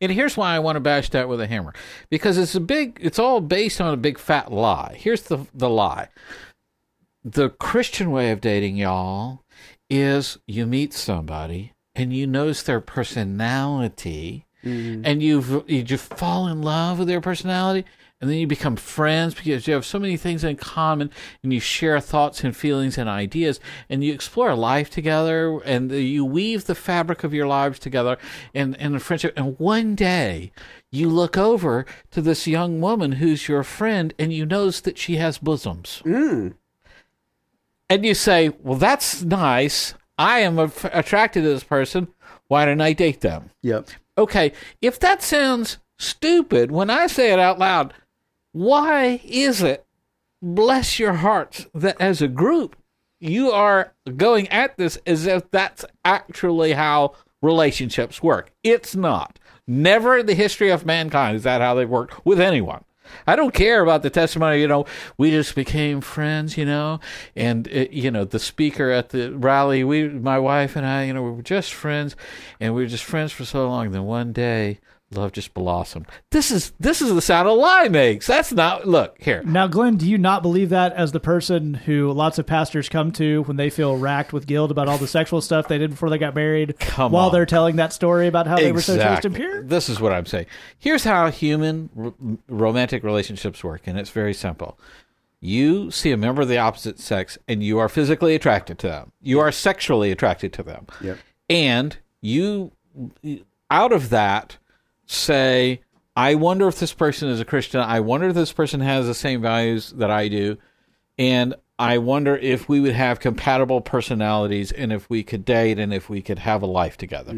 And 0.00 0.10
here's 0.10 0.36
why 0.36 0.56
I 0.56 0.58
want 0.58 0.74
to 0.74 0.80
bash 0.80 1.08
that 1.10 1.28
with 1.28 1.40
a 1.40 1.46
hammer. 1.46 1.72
Because 2.10 2.36
it's 2.36 2.56
a 2.56 2.60
big, 2.60 2.98
it's 3.00 3.20
all 3.20 3.40
based 3.40 3.80
on 3.80 3.94
a 3.94 3.96
big 3.96 4.18
fat 4.18 4.50
lie. 4.50 4.96
Here's 4.98 5.22
the, 5.22 5.46
the 5.54 5.70
lie 5.70 6.08
the 7.24 7.48
Christian 7.48 8.10
way 8.10 8.32
of 8.32 8.40
dating, 8.40 8.76
y'all, 8.76 9.44
is 9.88 10.38
you 10.48 10.66
meet 10.66 10.92
somebody 10.92 11.74
and 11.94 12.12
you 12.12 12.26
notice 12.26 12.64
their 12.64 12.80
personality 12.80 14.46
Mm-hmm. 14.64 15.02
and 15.04 15.22
you've, 15.22 15.68
you 15.68 15.82
just 15.82 16.14
fall 16.14 16.46
in 16.46 16.62
love 16.62 17.00
with 17.00 17.08
their 17.08 17.20
personality 17.20 17.84
and 18.22 18.30
then 18.30 18.38
you 18.38 18.46
become 18.46 18.76
friends 18.76 19.34
because 19.34 19.66
you 19.66 19.74
have 19.74 19.84
so 19.84 19.98
many 19.98 20.16
things 20.16 20.44
in 20.44 20.54
common 20.54 21.10
and 21.42 21.52
you 21.52 21.58
share 21.58 21.98
thoughts 21.98 22.44
and 22.44 22.56
feelings 22.56 22.96
and 22.96 23.08
ideas 23.08 23.58
and 23.90 24.04
you 24.04 24.14
explore 24.14 24.54
life 24.54 24.88
together 24.88 25.58
and 25.64 25.90
you 25.90 26.24
weave 26.24 26.66
the 26.66 26.76
fabric 26.76 27.24
of 27.24 27.34
your 27.34 27.48
lives 27.48 27.80
together 27.80 28.16
in, 28.54 28.76
in 28.76 28.94
a 28.94 29.00
friendship. 29.00 29.34
And 29.36 29.58
one 29.58 29.96
day 29.96 30.52
you 30.92 31.08
look 31.08 31.36
over 31.36 31.84
to 32.12 32.22
this 32.22 32.46
young 32.46 32.80
woman 32.80 33.12
who's 33.12 33.48
your 33.48 33.64
friend 33.64 34.14
and 34.20 34.32
you 34.32 34.46
notice 34.46 34.80
that 34.82 34.98
she 34.98 35.16
has 35.16 35.38
bosoms. 35.38 36.00
Mm. 36.04 36.54
And 37.90 38.06
you 38.06 38.14
say 38.14 38.52
well 38.62 38.78
that's 38.78 39.24
nice. 39.24 39.94
I 40.16 40.40
am 40.40 40.60
attracted 40.60 41.42
to 41.42 41.48
this 41.48 41.64
person. 41.64 42.06
Why 42.46 42.66
didn't 42.66 42.82
i 42.82 42.92
date 42.92 43.20
them? 43.20 43.50
Yep. 43.62 43.88
Okay, 44.18 44.52
if 44.80 44.98
that 45.00 45.22
sounds 45.22 45.78
stupid 45.98 46.70
when 46.70 46.90
I 46.90 47.06
say 47.06 47.32
it 47.32 47.38
out 47.38 47.58
loud, 47.58 47.94
why 48.52 49.20
is 49.24 49.62
it, 49.62 49.86
bless 50.42 50.98
your 50.98 51.14
hearts, 51.14 51.66
that 51.74 52.00
as 52.00 52.20
a 52.20 52.28
group 52.28 52.76
you 53.20 53.50
are 53.50 53.94
going 54.16 54.48
at 54.48 54.76
this 54.76 54.98
as 55.06 55.26
if 55.26 55.50
that's 55.50 55.84
actually 56.04 56.72
how 56.72 57.14
relationships 57.40 58.22
work? 58.22 58.52
It's 58.62 58.94
not. 58.94 59.38
Never 59.66 60.18
in 60.18 60.26
the 60.26 60.34
history 60.34 60.70
of 60.70 60.84
mankind 60.84 61.36
is 61.36 61.44
that 61.44 61.60
how 61.60 61.74
they 61.74 61.86
worked 61.86 62.26
with 62.26 62.40
anyone. 62.40 62.84
I 63.26 63.36
don't 63.36 63.54
care 63.54 63.82
about 63.82 64.02
the 64.02 64.10
testimony, 64.10 64.60
you 64.60 64.68
know, 64.68 64.86
we 65.16 65.30
just 65.30 65.54
became 65.54 66.00
friends, 66.00 66.56
you 66.56 66.64
know, 66.64 67.00
and, 67.36 67.68
uh, 67.68 67.86
you 67.90 68.10
know, 68.10 68.24
the 68.24 68.38
speaker 68.38 68.90
at 68.90 69.10
the 69.10 69.32
rally, 69.32 69.84
we, 69.84 70.08
my 70.08 70.38
wife 70.38 70.76
and 70.76 70.86
I, 70.86 71.04
you 71.04 71.12
know, 71.12 71.22
we 71.22 71.30
were 71.30 71.42
just 71.42 71.72
friends. 71.72 72.16
And 72.60 72.74
we 72.74 72.82
were 72.82 72.88
just 72.88 73.04
friends 73.04 73.32
for 73.32 73.44
so 73.44 73.68
long. 73.68 73.90
Then 73.90 74.04
one 74.04 74.32
day, 74.32 74.78
love 75.14 75.32
just 75.32 75.54
blossomed. 75.54 76.06
This 76.30 76.50
is, 76.50 76.72
this 76.80 77.00
is 77.02 77.14
the 77.14 77.20
sound 77.22 77.48
a 77.48 77.52
lie 77.52 77.88
makes. 77.88 78.26
That's 78.26 78.52
not, 78.52 78.86
look, 78.86 79.20
here. 79.20 79.42
Now, 79.44 79.66
Glenn, 79.66 79.96
do 79.96 80.08
you 80.08 80.18
not 80.18 80.42
believe 80.42 80.70
that 80.70 80.92
as 80.94 81.12
the 81.12 81.20
person 81.20 81.74
who 81.74 82.10
lots 82.12 82.38
of 82.38 82.46
pastors 82.46 82.88
come 82.88 83.12
to 83.12 83.42
when 83.44 83.56
they 83.56 83.70
feel 83.70 83.96
racked 83.96 84.32
with 84.32 84.46
guilt 84.46 84.70
about 84.70 84.88
all 84.88 84.98
the 84.98 85.06
sexual 85.06 85.40
stuff 85.40 85.68
they 85.68 85.78
did 85.78 85.90
before 85.90 86.10
they 86.10 86.18
got 86.18 86.34
married, 86.34 86.78
Come 86.78 87.12
while 87.12 87.26
on. 87.26 87.32
they're 87.32 87.46
telling 87.46 87.76
that 87.76 87.92
story 87.92 88.26
about 88.26 88.46
how 88.46 88.56
they 88.56 88.72
were 88.72 88.80
so 88.80 88.96
chaste 88.96 89.24
and 89.24 89.34
pure? 89.34 89.62
This 89.62 89.88
is 89.88 90.00
what 90.00 90.12
I'm 90.12 90.26
saying. 90.26 90.46
Here's 90.78 91.04
how 91.04 91.30
human 91.30 91.90
r- 91.98 92.12
romantic 92.48 93.02
relationships 93.04 93.62
work, 93.62 93.82
and 93.86 93.98
it's 93.98 94.10
very 94.10 94.34
simple. 94.34 94.78
You 95.40 95.90
see 95.90 96.12
a 96.12 96.16
member 96.16 96.42
of 96.42 96.48
the 96.48 96.58
opposite 96.58 97.00
sex, 97.00 97.36
and 97.48 97.62
you 97.64 97.78
are 97.80 97.88
physically 97.88 98.34
attracted 98.36 98.78
to 98.78 98.86
them. 98.86 99.12
You 99.20 99.40
are 99.40 99.50
sexually 99.50 100.12
attracted 100.12 100.52
to 100.52 100.62
them. 100.62 100.86
Yep. 101.00 101.18
And 101.50 101.96
you, 102.20 102.70
out 103.68 103.92
of 103.92 104.10
that, 104.10 104.58
say, 105.12 105.80
I 106.16 106.34
wonder 106.34 106.68
if 106.68 106.78
this 106.78 106.92
person 106.92 107.28
is 107.28 107.40
a 107.40 107.44
Christian. 107.44 107.80
I 107.80 108.00
wonder 108.00 108.28
if 108.28 108.34
this 108.34 108.52
person 108.52 108.80
has 108.80 109.06
the 109.06 109.14
same 109.14 109.40
values 109.40 109.92
that 109.92 110.10
I 110.10 110.28
do. 110.28 110.58
And 111.18 111.54
I 111.78 111.98
wonder 111.98 112.36
if 112.36 112.68
we 112.68 112.80
would 112.80 112.94
have 112.94 113.18
compatible 113.20 113.80
personalities 113.80 114.72
and 114.72 114.92
if 114.92 115.08
we 115.08 115.22
could 115.22 115.44
date 115.44 115.78
and 115.78 115.92
if 115.92 116.08
we 116.08 116.22
could 116.22 116.38
have 116.38 116.62
a 116.62 116.66
life 116.66 116.96
together. 116.96 117.32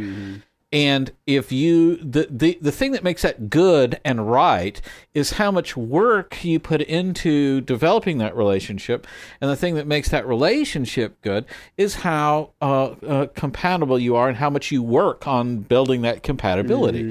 And 0.72 1.12
if 1.24 1.52
you 1.52 1.96
the, 1.98 2.26
the 2.28 2.58
the 2.60 2.72
thing 2.72 2.92
that 2.92 3.04
makes 3.04 3.22
that 3.22 3.48
good 3.48 4.00
and 4.04 4.28
right 4.28 4.80
is 5.14 5.34
how 5.34 5.52
much 5.52 5.76
work 5.76 6.44
you 6.44 6.58
put 6.58 6.80
into 6.82 7.60
developing 7.60 8.18
that 8.18 8.36
relationship, 8.36 9.06
and 9.40 9.48
the 9.48 9.54
thing 9.54 9.76
that 9.76 9.86
makes 9.86 10.08
that 10.08 10.26
relationship 10.26 11.20
good 11.22 11.44
is 11.76 11.94
how 11.94 12.50
uh, 12.60 12.86
uh, 12.86 13.26
compatible 13.36 14.00
you 14.00 14.16
are 14.16 14.28
and 14.28 14.36
how 14.36 14.50
much 14.50 14.72
you 14.72 14.82
work 14.82 15.28
on 15.28 15.58
building 15.58 16.02
that 16.02 16.24
compatibility. 16.24 17.02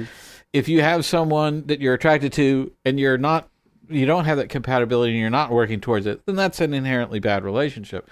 If 0.53 0.67
you 0.69 0.81
have 0.81 1.03
someone 1.05 1.65
that 1.67 1.81
you're 1.81 1.95
attracted 1.95 2.31
to 2.33 2.71
and 2.85 2.99
you're 2.99 3.17
not 3.17 3.49
you 3.89 4.05
don't 4.05 4.25
have 4.25 4.37
that 4.37 4.49
compatibility 4.49 5.11
and 5.11 5.19
you're 5.19 5.29
not 5.29 5.51
working 5.51 5.81
towards 5.81 6.05
it, 6.05 6.25
then 6.25 6.35
that's 6.35 6.61
an 6.61 6.73
inherently 6.73 7.19
bad 7.19 7.43
relationship. 7.43 8.09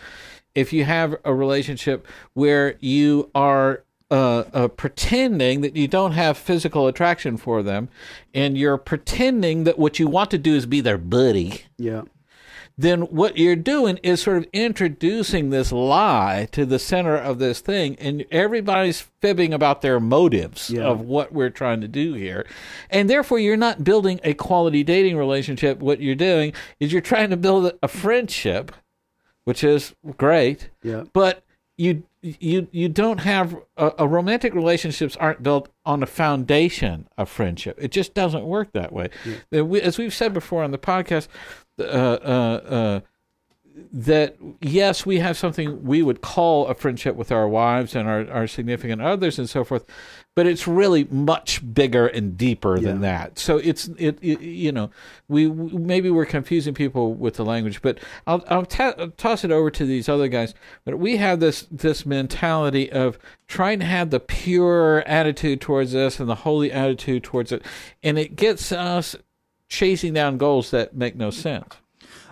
If 0.54 0.74
you 0.74 0.84
have 0.84 1.16
a 1.24 1.34
relationship 1.34 2.06
where 2.34 2.76
you 2.82 3.32
are 3.34 3.84
uh, 4.12 4.44
uh, 4.54 4.68
pretending 4.68 5.62
that 5.62 5.78
you 5.78 5.88
don't 5.88 6.12
have 6.12 6.38
physical 6.38 6.88
attraction 6.88 7.38
for 7.38 7.64
them, 7.64 7.88
and 8.34 8.58
you're 8.58 8.78
pretending 8.78 9.64
that 9.64 9.80
what 9.80 9.98
you 9.98 10.08
want 10.08 10.30
to 10.32 10.38
do 10.38 10.54
is 10.54 10.66
be 10.66 10.82
their 10.82 10.98
buddy, 10.98 11.62
Yeah. 11.78 12.02
Then 12.82 13.02
what 13.04 13.38
you're 13.38 13.56
doing 13.56 13.98
is 14.04 14.22
sort 14.22 14.38
of 14.38 14.48
introducing 14.54 15.50
this 15.50 15.72
lie 15.72 16.48
to 16.52 16.66
the 16.66 16.80
center 16.80 17.16
of 17.16 17.40
this 17.40 17.60
thing, 17.60 17.96
and 18.00 18.26
everybody's 18.32 19.02
fibbing 19.22 19.54
about 19.54 19.82
their 19.82 20.00
motives 20.00 20.70
Yeah. 20.70 20.84
of 20.84 21.02
what 21.02 21.32
we're 21.34 21.50
trying 21.50 21.82
to 21.82 21.88
do 21.88 22.14
here. 22.14 22.46
And 22.90 23.10
therefore, 23.10 23.40
you're 23.40 23.58
not 23.58 23.84
building 23.84 24.20
a 24.24 24.34
quality 24.34 24.84
dating 24.84 25.18
relationship. 25.18 25.80
What 25.80 26.02
you're 26.02 26.16
doing 26.16 26.54
is 26.80 26.92
you're 26.92 27.02
trying 27.02 27.30
to 27.30 27.38
build 27.38 27.72
a 27.84 27.88
friendship, 27.88 28.72
which 29.44 29.64
is 29.64 29.94
great, 30.18 30.70
Yeah. 30.84 31.04
but 31.14 31.44
you 31.78 32.04
you 32.24 32.68
you 32.72 32.88
don't 32.88 33.22
have 33.22 33.56
a, 33.78 33.92
a 34.00 34.08
romantic 34.08 34.54
relationships 34.54 35.18
aren't 35.18 35.42
built 35.42 35.70
on 35.88 36.04
a 36.04 36.06
foundation 36.06 37.08
of 37.18 37.28
friendship. 37.28 37.76
It 37.82 37.90
just 37.92 38.14
doesn't 38.14 38.46
work 38.46 38.74
that 38.74 38.94
way. 38.94 39.10
Uh, 39.52 39.66
we- 39.66 39.82
As 39.82 39.98
we've 39.98 40.14
said 40.14 40.32
before 40.32 40.64
on 40.64 40.70
the 40.70 40.78
podcast, 40.78 41.28
uh, 41.82 42.20
uh, 42.24 42.74
uh, 42.74 43.00
that 43.94 44.38
yes, 44.62 45.06
we 45.06 45.20
have 45.20 45.38
something 45.38 45.84
we 45.84 46.02
would 46.02 46.22
call 46.22 46.68
a 46.68 46.76
friendship 46.76 47.16
with 47.16 47.32
our 47.32 47.48
wives 47.48 47.96
and 47.96 48.08
our, 48.08 48.30
our 48.30 48.48
significant 48.48 49.02
others 49.02 49.40
and 49.40 49.50
so 49.50 49.64
forth, 49.64 49.86
but 50.36 50.46
it's 50.46 50.68
really 50.68 51.06
much 51.06 51.62
bigger 51.74 52.08
and 52.08 52.38
deeper 52.38 52.80
than 52.80 53.02
that. 53.02 53.38
So 53.40 53.58
it's 53.58 53.88
it, 53.98 54.18
it 54.22 54.42
you 54.42 54.72
know 54.72 54.92
we 55.28 55.50
maybe 55.50 56.10
we're 56.10 56.26
confusing 56.26 56.74
people 56.74 57.14
with 57.14 57.36
the 57.36 57.46
language, 57.46 57.82
but 57.82 58.00
I'll 58.28 58.44
I'll 58.50 58.66
ta- 58.66 59.08
toss 59.18 59.44
it 59.44 59.52
over 59.52 59.72
to 59.72 59.86
these 59.86 60.08
other 60.08 60.28
guys. 60.28 60.54
But 60.86 61.00
we 61.00 61.18
have 61.18 61.40
this 61.40 61.68
this 61.72 62.06
mentality 62.06 62.92
of 62.92 63.20
trying 63.48 63.80
to 63.80 63.86
have 63.86 64.10
the 64.10 64.20
pure 64.20 65.04
attitude 65.08 65.62
towards 65.62 65.92
this 65.92 66.20
and 66.20 66.30
the 66.30 66.36
holy 66.36 66.72
attitude 66.72 67.24
towards 67.24 67.52
it, 67.52 67.66
and 68.04 68.18
it 68.18 68.36
gets 68.36 68.72
us 68.72 69.16
chasing 69.72 70.14
down 70.14 70.38
goals 70.38 70.70
that 70.72 70.94
make 70.94 71.16
no 71.16 71.30
sense. 71.32 71.76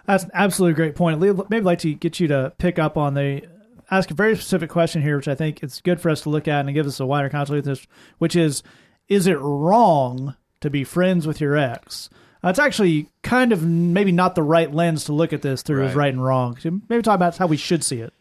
That's 0.06 0.26
an 0.26 0.32
absolutely 0.34 0.74
great 0.76 0.96
point. 0.96 1.20
Maybe 1.22 1.42
I'd 1.56 1.64
like 1.64 1.80
to 1.80 1.94
get 1.94 2.20
you 2.20 2.28
to 2.28 2.52
pick 2.58 2.78
up 2.78 2.98
on 2.98 3.14
the 3.14 3.44
ask 3.90 4.12
a 4.12 4.14
very 4.14 4.36
specific 4.36 4.70
question 4.70 5.02
here, 5.02 5.16
which 5.16 5.28
I 5.28 5.36
think 5.36 5.64
it's 5.64 5.82
good 5.82 6.02
for 6.02 6.10
us 6.10 6.22
to 6.22 6.30
look 6.30 6.48
at 6.48 6.66
and 6.66 6.74
give 6.74 6.86
us 6.86 7.00
a 7.00 7.06
wider 7.06 7.30
context 7.30 7.52
with 7.54 7.66
this, 7.66 7.88
which 8.18 8.36
is, 8.36 8.62
is 9.08 9.26
it 9.26 9.40
wrong 9.40 10.36
to 10.62 10.70
be 10.70 10.84
friends 10.84 11.26
with 11.26 11.40
your 11.40 11.56
ex? 11.58 12.10
Uh, 12.44 12.50
it's 12.50 12.60
actually 12.60 13.10
kind 13.24 13.52
of 13.52 13.66
maybe 13.66 14.12
not 14.12 14.36
the 14.36 14.44
right 14.44 14.74
lens 14.74 15.06
to 15.06 15.14
look 15.14 15.32
at 15.34 15.42
this 15.42 15.62
through 15.62 15.84
as 15.86 15.96
Right. 15.96 16.06
right 16.06 16.14
and 16.14 16.24
wrong. 16.24 16.58
So 16.58 16.80
maybe 16.90 17.02
talk 17.02 17.16
about 17.16 17.38
how 17.38 17.48
we 17.48 17.58
should 17.58 17.84
see 17.84 18.00
it. 18.02 18.14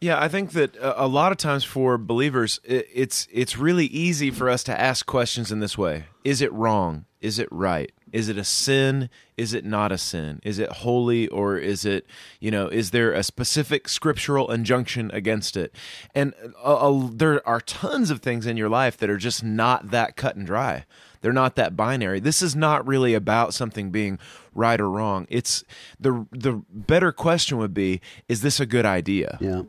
Yeah, 0.00 0.20
I 0.20 0.28
think 0.28 0.52
that 0.52 0.76
uh, 0.78 0.94
a 0.96 1.06
lot 1.08 1.32
of 1.32 1.38
times 1.38 1.64
for 1.64 1.96
believers, 1.98 2.60
it's 2.64 3.26
it's 3.32 3.56
really 3.56 3.86
easy 3.86 4.30
for 4.30 4.50
us 4.50 4.62
to 4.64 4.78
ask 4.78 5.06
questions 5.06 5.50
in 5.50 5.60
this 5.60 5.78
way: 5.78 6.04
Is 6.22 6.42
it 6.42 6.52
wrong? 6.52 7.06
Is 7.22 7.38
it 7.38 7.48
right? 7.50 7.90
Is 8.16 8.30
it 8.30 8.38
a 8.38 8.44
sin? 8.44 9.10
Is 9.36 9.52
it 9.52 9.62
not 9.62 9.92
a 9.92 9.98
sin? 9.98 10.40
Is 10.42 10.58
it 10.58 10.72
holy 10.72 11.28
or 11.28 11.58
is 11.58 11.84
it, 11.84 12.06
you 12.40 12.50
know, 12.50 12.66
is 12.66 12.90
there 12.90 13.12
a 13.12 13.22
specific 13.22 13.90
scriptural 13.90 14.50
injunction 14.50 15.10
against 15.12 15.54
it? 15.54 15.74
And 16.14 16.32
a, 16.64 16.70
a, 16.70 17.10
there 17.12 17.46
are 17.46 17.60
tons 17.60 18.10
of 18.10 18.20
things 18.20 18.46
in 18.46 18.56
your 18.56 18.70
life 18.70 18.96
that 18.96 19.10
are 19.10 19.18
just 19.18 19.44
not 19.44 19.90
that 19.90 20.16
cut 20.16 20.34
and 20.34 20.46
dry. 20.46 20.86
They're 21.20 21.34
not 21.34 21.56
that 21.56 21.76
binary. 21.76 22.18
This 22.18 22.40
is 22.40 22.56
not 22.56 22.86
really 22.86 23.12
about 23.12 23.52
something 23.52 23.90
being 23.90 24.18
right 24.54 24.80
or 24.80 24.88
wrong. 24.88 25.26
It's 25.28 25.62
the 26.00 26.26
the 26.32 26.62
better 26.70 27.12
question 27.12 27.58
would 27.58 27.74
be: 27.74 28.00
Is 28.30 28.40
this 28.40 28.60
a 28.60 28.66
good 28.66 28.86
idea? 28.86 29.36
Yeah. 29.42 29.64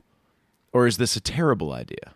or 0.72 0.88
is 0.88 0.96
this 0.96 1.18
a 1.18 1.20
terrible 1.20 1.74
idea? 1.74 2.14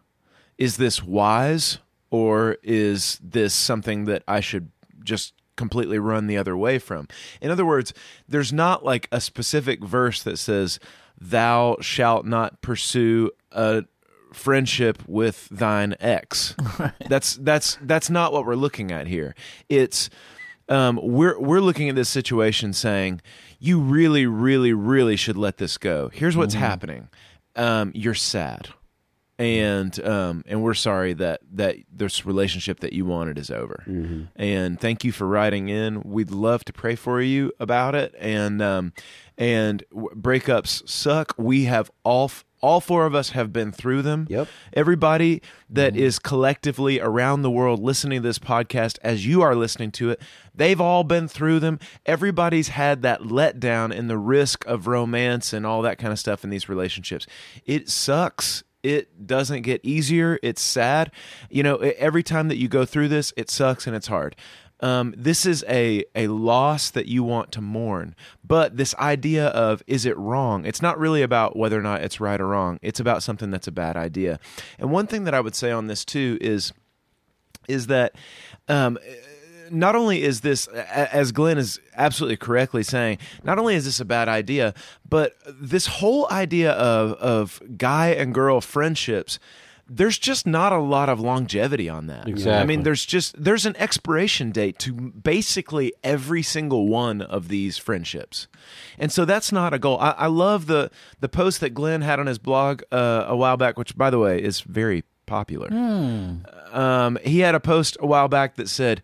Is 0.57 0.77
this 0.77 1.03
wise 1.03 1.79
or 2.09 2.55
is 2.63 3.19
this 3.21 3.53
something 3.53 4.05
that 4.05 4.23
I 4.29 4.39
should 4.39 4.69
just 5.03 5.33
completely 5.55 5.99
run 5.99 6.27
the 6.27 6.37
other 6.37 6.55
way 6.55 6.79
from? 6.79 7.07
In 7.41 7.51
other 7.51 7.65
words, 7.65 7.93
there's 8.27 8.53
not 8.53 8.83
like 8.83 9.07
a 9.11 9.21
specific 9.21 9.83
verse 9.83 10.23
that 10.23 10.37
says, 10.37 10.79
Thou 11.19 11.77
shalt 11.81 12.25
not 12.25 12.61
pursue 12.61 13.31
a 13.51 13.85
friendship 14.33 15.03
with 15.07 15.47
thine 15.49 15.95
ex. 15.99 16.55
That's 17.07 17.35
that's 17.35 17.77
that's 17.81 18.09
not 18.09 18.31
what 18.31 18.45
we're 18.45 18.55
looking 18.55 18.91
at 18.91 19.07
here. 19.07 19.35
It's 19.69 20.09
um, 20.69 20.99
we're 21.03 21.39
we're 21.39 21.59
looking 21.59 21.89
at 21.89 21.95
this 21.95 22.09
situation 22.09 22.73
saying 22.73 23.21
you 23.59 23.79
really, 23.79 24.25
really, 24.25 24.73
really 24.73 25.15
should 25.15 25.37
let 25.37 25.57
this 25.57 25.77
go. 25.77 26.09
Here's 26.11 26.35
what's 26.35 26.55
happening. 26.55 27.09
Um, 27.55 27.91
you're 27.93 28.15
sad, 28.15 28.69
and 29.41 30.05
um, 30.05 30.43
and 30.45 30.61
we're 30.61 30.75
sorry 30.75 31.13
that 31.13 31.41
that 31.53 31.77
this 31.91 32.27
relationship 32.27 32.81
that 32.81 32.93
you 32.93 33.05
wanted 33.05 33.39
is 33.39 33.49
over. 33.49 33.83
And 34.35 34.79
thank 34.79 35.03
you 35.03 35.11
for 35.11 35.25
writing 35.25 35.67
in. 35.67 36.03
We'd 36.03 36.29
love 36.29 36.63
to 36.65 36.73
pray 36.73 36.95
for 36.95 37.19
you 37.19 37.51
about 37.59 37.95
it. 37.95 38.13
And 38.19 38.61
um, 38.61 38.93
and 39.39 39.83
w- 39.89 40.09
breakups 40.15 40.87
suck. 40.87 41.33
We 41.37 41.65
have 41.65 41.89
all. 42.03 42.25
F- 42.25 42.45
all 42.63 42.79
four 42.79 43.07
of 43.07 43.15
us 43.15 43.31
have 43.31 43.51
been 43.51 43.71
through 43.71 44.03
them. 44.03 44.27
Yep. 44.29 44.47
Everybody 44.73 45.41
that 45.67 45.95
is 45.95 46.19
collectively 46.19 46.99
around 46.99 47.41
the 47.41 47.49
world 47.49 47.79
listening 47.79 48.21
to 48.21 48.27
this 48.27 48.37
podcast 48.37 48.99
as 49.01 49.25
you 49.25 49.41
are 49.41 49.55
listening 49.55 49.89
to 49.93 50.11
it, 50.11 50.21
they've 50.53 50.79
all 50.79 51.03
been 51.03 51.27
through 51.27 51.59
them. 51.59 51.79
Everybody's 52.05 52.67
had 52.67 53.01
that 53.01 53.21
letdown 53.21 53.91
and 53.97 54.11
the 54.11 54.17
risk 54.19 54.63
of 54.67 54.85
romance 54.85 55.53
and 55.53 55.65
all 55.65 55.81
that 55.81 55.97
kind 55.97 56.13
of 56.13 56.19
stuff 56.19 56.43
in 56.43 56.51
these 56.51 56.69
relationships. 56.69 57.25
It 57.65 57.89
sucks. 57.89 58.63
It 58.83 59.27
doesn't 59.27 59.61
get 59.61 59.81
easier. 59.83 60.39
It's 60.41 60.61
sad. 60.61 61.11
You 61.49 61.63
know, 61.63 61.77
every 61.77 62.23
time 62.23 62.47
that 62.47 62.57
you 62.57 62.67
go 62.67 62.85
through 62.85 63.09
this, 63.09 63.33
it 63.37 63.49
sucks 63.49 63.87
and 63.87 63.95
it's 63.95 64.07
hard. 64.07 64.35
Um, 64.81 65.13
this 65.15 65.45
is 65.45 65.63
a 65.69 66.03
a 66.15 66.27
loss 66.27 66.89
that 66.89 67.05
you 67.05 67.23
want 67.23 67.51
to 67.51 67.61
mourn, 67.61 68.15
but 68.43 68.77
this 68.77 68.95
idea 68.95 69.47
of 69.49 69.83
is 69.85 70.05
it 70.05 70.17
wrong? 70.17 70.65
It's 70.65 70.81
not 70.81 70.97
really 70.97 71.21
about 71.21 71.55
whether 71.55 71.77
or 71.77 71.83
not 71.83 72.01
it's 72.01 72.19
right 72.19 72.41
or 72.41 72.47
wrong. 72.47 72.79
It's 72.81 72.99
about 72.99 73.21
something 73.21 73.51
that's 73.51 73.67
a 73.67 73.71
bad 73.71 73.95
idea. 73.95 74.39
And 74.79 74.89
one 74.91 75.05
thing 75.05 75.25
that 75.25 75.35
I 75.35 75.39
would 75.39 75.53
say 75.53 75.71
on 75.71 75.85
this 75.85 76.03
too 76.03 76.39
is 76.41 76.73
is 77.67 77.87
that 77.87 78.15
um, 78.67 78.97
not 79.71 79.95
only 79.95 80.23
is 80.23 80.41
this, 80.41 80.67
as 80.67 81.31
Glenn 81.31 81.57
is 81.57 81.79
absolutely 81.95 82.37
correctly 82.37 82.83
saying, 82.83 83.17
not 83.43 83.59
only 83.59 83.75
is 83.75 83.85
this 83.85 83.99
a 83.99 84.05
bad 84.05 84.27
idea, 84.27 84.73
but 85.07 85.35
this 85.47 85.87
whole 85.87 86.27
idea 86.31 86.71
of 86.71 87.13
of 87.13 87.61
guy 87.77 88.09
and 88.09 88.33
girl 88.33 88.61
friendships. 88.61 89.39
There's 89.93 90.17
just 90.17 90.47
not 90.47 90.71
a 90.71 90.77
lot 90.77 91.09
of 91.09 91.19
longevity 91.19 91.89
on 91.89 92.07
that. 92.07 92.25
Exactly. 92.25 92.53
I 92.53 92.65
mean, 92.65 92.83
there's 92.83 93.05
just 93.05 93.35
there's 93.41 93.65
an 93.65 93.75
expiration 93.75 94.51
date 94.51 94.79
to 94.79 94.93
basically 94.93 95.91
every 96.01 96.43
single 96.43 96.87
one 96.87 97.21
of 97.21 97.49
these 97.49 97.77
friendships, 97.77 98.47
and 98.97 99.11
so 99.11 99.25
that's 99.25 99.51
not 99.51 99.73
a 99.73 99.79
goal. 99.79 99.99
I, 99.99 100.11
I 100.11 100.27
love 100.27 100.67
the 100.67 100.91
the 101.19 101.27
post 101.27 101.59
that 101.59 101.71
Glenn 101.71 102.03
had 102.03 102.21
on 102.21 102.27
his 102.27 102.37
blog 102.37 102.83
uh, 102.89 103.25
a 103.27 103.35
while 103.35 103.57
back, 103.57 103.77
which 103.77 103.97
by 103.97 104.09
the 104.09 104.19
way 104.19 104.41
is 104.41 104.61
very 104.61 105.03
popular 105.25 105.69
um, 106.71 107.17
he 107.23 107.39
had 107.39 107.55
a 107.55 107.59
post 107.59 107.97
a 107.99 108.05
while 108.05 108.27
back 108.27 108.55
that 108.55 108.69
said, 108.69 109.01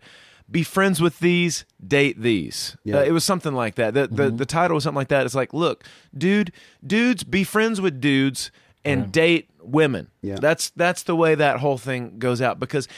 "Be 0.50 0.62
friends 0.62 1.00
with 1.00 1.18
these, 1.20 1.64
date 1.86 2.20
these." 2.20 2.76
Yeah. 2.84 2.98
Uh, 2.98 3.02
it 3.04 3.12
was 3.12 3.24
something 3.24 3.52
like 3.52 3.74
that. 3.76 3.94
The, 3.94 4.06
the 4.06 4.30
the 4.30 4.46
title 4.46 4.74
was 4.74 4.84
something 4.84 4.96
like 4.96 5.08
that. 5.08 5.26
It's 5.26 5.34
like, 5.34 5.52
look, 5.52 5.84
dude, 6.16 6.52
dudes, 6.86 7.24
be 7.24 7.44
friends 7.44 7.80
with 7.80 8.00
dudes 8.00 8.50
and 8.84 9.12
date 9.12 9.50
women. 9.62 10.08
Yeah. 10.22 10.36
That's 10.40 10.70
that's 10.70 11.02
the 11.02 11.16
way 11.16 11.34
that 11.34 11.58
whole 11.58 11.78
thing 11.78 12.18
goes 12.18 12.40
out 12.42 12.58
because. 12.58 12.88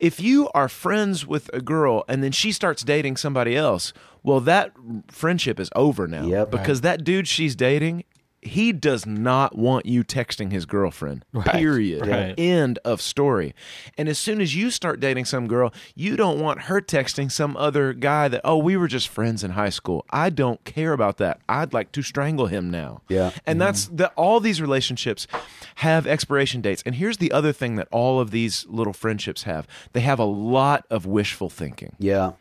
If 0.00 0.18
you 0.18 0.48
are 0.52 0.68
friends 0.68 1.28
with 1.28 1.48
a 1.54 1.60
girl 1.60 2.04
and 2.08 2.24
then 2.24 2.32
she 2.32 2.50
starts 2.50 2.82
dating 2.82 3.18
somebody 3.18 3.56
else, 3.56 3.92
well, 4.24 4.40
that 4.40 4.72
friendship 5.06 5.60
is 5.60 5.70
over 5.76 6.08
now. 6.08 6.24
Yep. 6.24 6.50
Because 6.50 6.80
that 6.80 7.04
dude 7.04 7.28
she's 7.28 7.54
dating, 7.54 8.02
he 8.42 8.72
does 8.72 9.06
not 9.06 9.56
want 9.56 9.86
you 9.86 10.02
texting 10.02 10.50
his 10.50 10.66
girlfriend. 10.66 11.24
Period. 11.44 12.06
Right. 12.06 12.34
End 12.36 12.80
of 12.84 13.00
story. 13.00 13.54
And 13.96 14.08
as 14.08 14.18
soon 14.18 14.40
as 14.40 14.54
you 14.56 14.70
start 14.72 14.98
dating 14.98 15.26
some 15.26 15.46
girl, 15.46 15.72
you 15.94 16.16
don't 16.16 16.40
want 16.40 16.62
her 16.62 16.80
texting 16.80 17.30
some 17.30 17.56
other 17.56 17.92
guy 17.92 18.26
that, 18.26 18.40
oh, 18.44 18.58
we 18.58 18.76
were 18.76 18.88
just 18.88 19.08
friends 19.08 19.44
in 19.44 19.52
high 19.52 19.70
school. 19.70 20.04
I 20.10 20.28
don't 20.28 20.62
care 20.64 20.92
about 20.92 21.18
that. 21.18 21.40
I'd 21.48 21.72
like 21.72 21.92
to 21.92 22.02
strangle 22.02 22.46
him 22.46 22.68
now. 22.68 23.02
Yeah. 23.08 23.30
And 23.46 23.60
that's 23.60 23.86
mm-hmm. 23.86 23.96
that 23.96 24.12
all 24.16 24.40
these 24.40 24.60
relationships 24.60 25.28
have 25.76 26.06
expiration 26.06 26.60
dates. 26.60 26.82
And 26.84 26.96
here's 26.96 27.18
the 27.18 27.30
other 27.30 27.52
thing 27.52 27.76
that 27.76 27.86
all 27.92 28.18
of 28.18 28.32
these 28.32 28.66
little 28.68 28.92
friendships 28.92 29.44
have. 29.44 29.68
They 29.92 30.00
have 30.00 30.18
a 30.18 30.24
lot 30.24 30.84
of 30.90 31.06
wishful 31.06 31.48
thinking. 31.48 31.94
Yeah. 32.00 32.32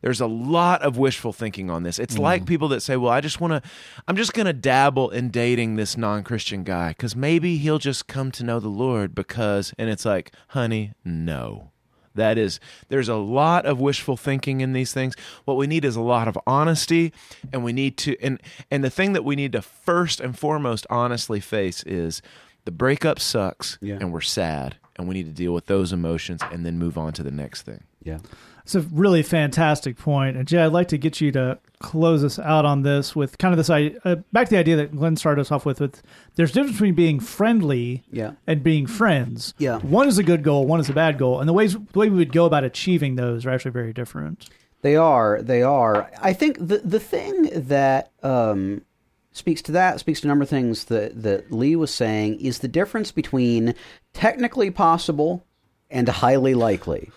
There's 0.00 0.20
a 0.20 0.26
lot 0.26 0.82
of 0.82 0.98
wishful 0.98 1.32
thinking 1.32 1.70
on 1.70 1.82
this. 1.82 1.98
It's 1.98 2.14
mm-hmm. 2.14 2.22
like 2.22 2.46
people 2.46 2.68
that 2.68 2.80
say, 2.80 2.96
"Well, 2.96 3.12
I 3.12 3.20
just 3.20 3.40
want 3.40 3.52
to 3.52 3.68
I'm 4.06 4.16
just 4.16 4.34
going 4.34 4.46
to 4.46 4.52
dabble 4.52 5.10
in 5.10 5.30
dating 5.30 5.76
this 5.76 5.96
non-Christian 5.96 6.64
guy 6.64 6.92
cuz 6.92 7.16
maybe 7.16 7.56
he'll 7.58 7.78
just 7.78 8.06
come 8.06 8.30
to 8.32 8.44
know 8.44 8.60
the 8.60 8.68
Lord 8.68 9.14
because" 9.14 9.72
and 9.78 9.88
it's 9.90 10.04
like, 10.04 10.32
"Honey, 10.48 10.92
no. 11.04 11.70
That 12.16 12.38
is, 12.38 12.58
there's 12.88 13.08
a 13.08 13.16
lot 13.16 13.66
of 13.66 13.78
wishful 13.78 14.16
thinking 14.16 14.62
in 14.62 14.72
these 14.72 14.92
things. 14.92 15.14
What 15.44 15.58
we 15.58 15.66
need 15.66 15.84
is 15.84 15.96
a 15.96 16.00
lot 16.00 16.28
of 16.28 16.38
honesty, 16.46 17.12
and 17.52 17.62
we 17.62 17.72
need 17.72 17.98
to, 17.98 18.16
and 18.22 18.40
and 18.70 18.82
the 18.82 18.90
thing 18.90 19.12
that 19.12 19.24
we 19.24 19.36
need 19.36 19.52
to 19.52 19.62
first 19.62 20.20
and 20.20 20.36
foremost 20.36 20.86
honestly 20.88 21.40
face 21.40 21.82
is 21.84 22.22
the 22.64 22.70
breakup 22.72 23.20
sucks, 23.20 23.78
Yeah. 23.80 23.98
and 24.00 24.12
we're 24.12 24.22
sad, 24.22 24.76
and 24.96 25.06
we 25.06 25.14
need 25.14 25.26
to 25.26 25.32
deal 25.32 25.52
with 25.52 25.66
those 25.66 25.92
emotions, 25.92 26.40
and 26.50 26.64
then 26.66 26.78
move 26.78 26.98
on 26.98 27.12
to 27.12 27.22
the 27.22 27.30
next 27.30 27.62
thing. 27.62 27.84
Yeah. 28.02 28.18
It's 28.66 28.74
a 28.74 28.80
really 28.80 29.22
fantastic 29.22 29.96
point. 29.96 30.36
And 30.36 30.48
Jay, 30.48 30.58
I'd 30.58 30.72
like 30.72 30.88
to 30.88 30.98
get 30.98 31.20
you 31.20 31.30
to 31.30 31.56
close 31.78 32.24
us 32.24 32.36
out 32.40 32.64
on 32.64 32.82
this 32.82 33.14
with 33.14 33.38
kind 33.38 33.52
of 33.52 33.58
this 33.58 33.70
idea, 33.70 33.96
uh, 34.04 34.16
back 34.32 34.48
to 34.48 34.50
the 34.56 34.58
idea 34.58 34.74
that 34.74 34.90
Glenn 34.96 35.14
started 35.14 35.40
us 35.42 35.52
off 35.52 35.64
with, 35.64 35.78
with 35.78 36.02
there's 36.34 36.50
a 36.50 36.54
difference 36.54 36.72
between 36.72 36.94
being 36.96 37.20
friendly 37.20 38.02
Yeah. 38.10 38.32
and 38.44 38.64
being 38.64 38.88
friends. 38.88 39.54
Yeah. 39.58 39.78
One 39.78 40.08
is 40.08 40.18
a 40.18 40.24
good 40.24 40.42
goal, 40.42 40.66
one 40.66 40.80
is 40.80 40.88
a 40.88 40.92
bad 40.92 41.16
goal. 41.16 41.38
And 41.38 41.48
the 41.48 41.52
ways 41.52 41.74
the 41.74 41.98
way 41.98 42.08
we 42.10 42.16
would 42.16 42.32
go 42.32 42.44
about 42.44 42.64
achieving 42.64 43.14
those 43.14 43.46
are 43.46 43.50
actually 43.50 43.70
very 43.70 43.92
different. 43.92 44.50
They 44.82 44.96
are. 44.96 45.40
They 45.42 45.62
are. 45.62 46.10
I 46.20 46.32
think 46.32 46.58
the 46.58 46.78
the 46.78 46.98
thing 47.00 47.48
that 47.68 48.10
um, 48.24 48.82
speaks 49.30 49.62
to 49.62 49.72
that 49.72 50.00
speaks 50.00 50.22
to 50.22 50.26
a 50.26 50.28
number 50.28 50.42
of 50.42 50.48
things 50.48 50.86
that 50.86 51.22
that 51.22 51.52
Lee 51.52 51.76
was 51.76 51.94
saying 51.94 52.40
is 52.40 52.58
the 52.58 52.68
difference 52.68 53.12
between 53.12 53.76
technically 54.12 54.72
possible 54.72 55.46
and 55.88 56.08
highly 56.08 56.54
likely. 56.54 57.10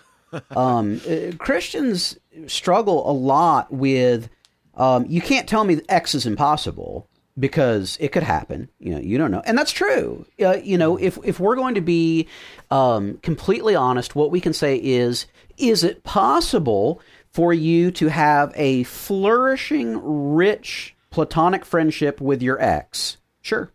Um, 0.56 1.00
uh, 1.08 1.36
Christians 1.38 2.18
struggle 2.46 3.08
a 3.10 3.12
lot 3.12 3.72
with. 3.72 4.28
Um, 4.74 5.04
you 5.08 5.20
can't 5.20 5.48
tell 5.48 5.64
me 5.64 5.74
that 5.74 5.90
X 5.90 6.14
is 6.14 6.26
impossible 6.26 7.08
because 7.38 7.96
it 8.00 8.12
could 8.12 8.22
happen. 8.22 8.68
You 8.78 8.94
know, 8.94 9.00
you 9.00 9.18
don't 9.18 9.30
know, 9.30 9.42
and 9.44 9.58
that's 9.58 9.72
true. 9.72 10.24
Uh, 10.40 10.56
you 10.62 10.78
know, 10.78 10.96
if 10.96 11.18
if 11.24 11.40
we're 11.40 11.56
going 11.56 11.74
to 11.74 11.80
be 11.80 12.28
um, 12.70 13.18
completely 13.18 13.74
honest, 13.74 14.14
what 14.14 14.30
we 14.30 14.40
can 14.40 14.52
say 14.52 14.76
is: 14.76 15.26
Is 15.58 15.84
it 15.84 16.02
possible 16.04 17.00
for 17.32 17.52
you 17.52 17.90
to 17.92 18.08
have 18.08 18.52
a 18.56 18.84
flourishing, 18.84 20.00
rich 20.34 20.94
platonic 21.10 21.64
friendship 21.64 22.20
with 22.20 22.40
your 22.42 22.60
ex? 22.62 23.16
Sure, 23.42 23.70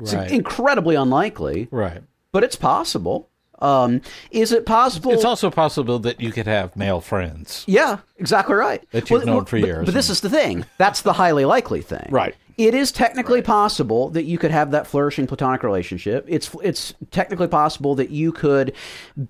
it's 0.00 0.12
incredibly 0.12 0.94
unlikely, 0.96 1.68
Right. 1.70 2.02
but 2.32 2.44
it's 2.44 2.56
possible. 2.56 3.29
Um, 3.60 4.00
is 4.30 4.52
it 4.52 4.66
possible? 4.66 5.12
It's 5.12 5.24
also 5.24 5.50
possible 5.50 5.98
that 6.00 6.20
you 6.20 6.32
could 6.32 6.46
have 6.46 6.74
male 6.76 7.00
friends. 7.00 7.64
Yeah, 7.66 7.98
exactly 8.18 8.54
right. 8.54 8.82
That 8.92 9.10
you've 9.10 9.26
known 9.26 9.44
for 9.44 9.60
but- 9.60 9.66
years. 9.66 9.84
But 9.84 9.94
this 9.94 10.10
is 10.10 10.20
the 10.20 10.30
thing. 10.30 10.64
That's 10.78 11.02
the 11.02 11.12
highly 11.12 11.44
likely 11.44 11.82
thing. 11.82 12.08
Right. 12.10 12.34
It 12.60 12.74
is 12.74 12.92
technically 12.92 13.40
possible 13.40 14.10
that 14.10 14.24
you 14.24 14.36
could 14.36 14.50
have 14.50 14.72
that 14.72 14.86
flourishing 14.86 15.26
platonic 15.26 15.62
relationship. 15.62 16.26
It's 16.28 16.54
it's 16.62 16.92
technically 17.10 17.48
possible 17.48 17.94
that 17.94 18.10
you 18.10 18.32
could 18.32 18.74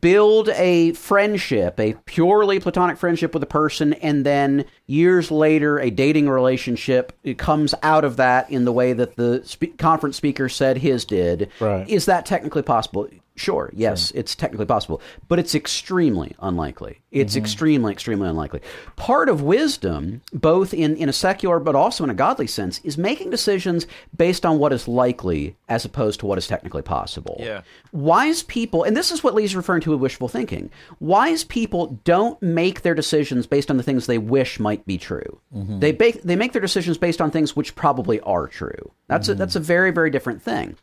build 0.01 0.49
a 0.49 0.95
friendship, 0.95 1.79
a 1.79 1.93
purely 2.07 2.59
platonic 2.59 2.99
friendship 2.99 3.33
with 3.33 3.45
a 3.45 3.47
person, 3.47 3.93
and 3.93 4.27
then 4.27 4.65
years 4.89 5.31
later, 5.31 5.79
a 5.79 5.91
dating 5.91 6.29
relationship 6.29 7.13
comes 7.39 7.73
out 7.85 8.05
of 8.05 8.17
that 8.17 8.51
in 8.51 8.65
the 8.65 8.73
way 8.73 8.95
that 8.95 9.15
the 9.15 9.43
spe- 9.45 9.79
conference 9.79 10.17
speaker 10.17 10.49
said 10.49 10.79
his 10.79 11.05
did. 11.05 11.51
Right. 11.61 11.89
Is 11.89 12.07
that 12.07 12.27
technically 12.27 12.63
possible? 12.63 13.07
Sure, 13.37 13.71
yes, 13.73 14.11
it's 14.11 14.35
technically 14.35 14.67
possible, 14.67 15.01
but 15.29 15.39
it's 15.39 15.55
extremely 15.55 16.35
unlikely. 16.43 17.01
It's 17.11 17.33
mm-hmm. 17.33 17.43
extremely, 17.43 17.93
extremely 17.93 18.29
unlikely. 18.29 18.61
Part 18.97 19.31
of 19.31 19.41
wisdom, 19.41 20.21
both 20.35 20.75
in, 20.75 20.95
in 20.97 21.09
a 21.09 21.13
secular 21.13 21.59
but 21.59 21.75
also 21.75 22.05
in 22.05 22.11
a 22.11 22.15
godly 22.15 22.47
sense, 22.47 22.81
is 22.81 22.99
making 22.99 23.20
decisions 23.29 23.87
based 24.17 24.47
on 24.47 24.59
what 24.59 24.73
is 24.73 24.89
likely 24.89 25.57
as 25.69 25.85
opposed 25.85 26.21
to 26.21 26.27
what 26.27 26.39
is 26.39 26.47
technically 26.47 26.81
possible. 26.81 27.37
Yeah. 27.41 27.63
Wise 27.93 28.43
people, 28.43 28.85
and 28.85 28.97
this 28.97 29.11
is 29.11 29.23
what 29.23 29.35
Lee's 29.35 29.55
referring 29.55 29.83
to 29.83 29.91
with 29.91 30.01
wishful 30.01 30.29
thinking, 30.29 30.71
wise 31.01 31.45
people 31.45 31.99
don't 32.05 32.41
make 32.41 32.83
their 32.83 32.95
decisions 32.95 33.47
based 33.47 33.71
on 33.71 33.77
the 33.77 33.83
things 33.83 34.07
they 34.07 34.17
wish 34.17 34.59
might 34.59 34.87
be 34.87 34.97
true. 34.97 35.41
Mm-hmm. 35.55 35.81
They, 35.81 35.93
bake, 35.93 36.23
they 36.23 36.37
make 36.37 36.53
their 36.53 36.63
decisions 36.63 36.97
based 36.97 37.21
on 37.21 37.31
things 37.31 37.55
which 37.55 37.75
probably 37.75 38.21
are 38.21 38.47
true. 38.47 38.93
That's, 39.09 39.29
a, 39.29 39.33
mm-hmm. 39.33 39.41
that's 39.41 39.57
a 39.57 39.61
very, 39.61 39.91
very 39.91 40.11
different 40.11 40.41
thing. 40.41 40.77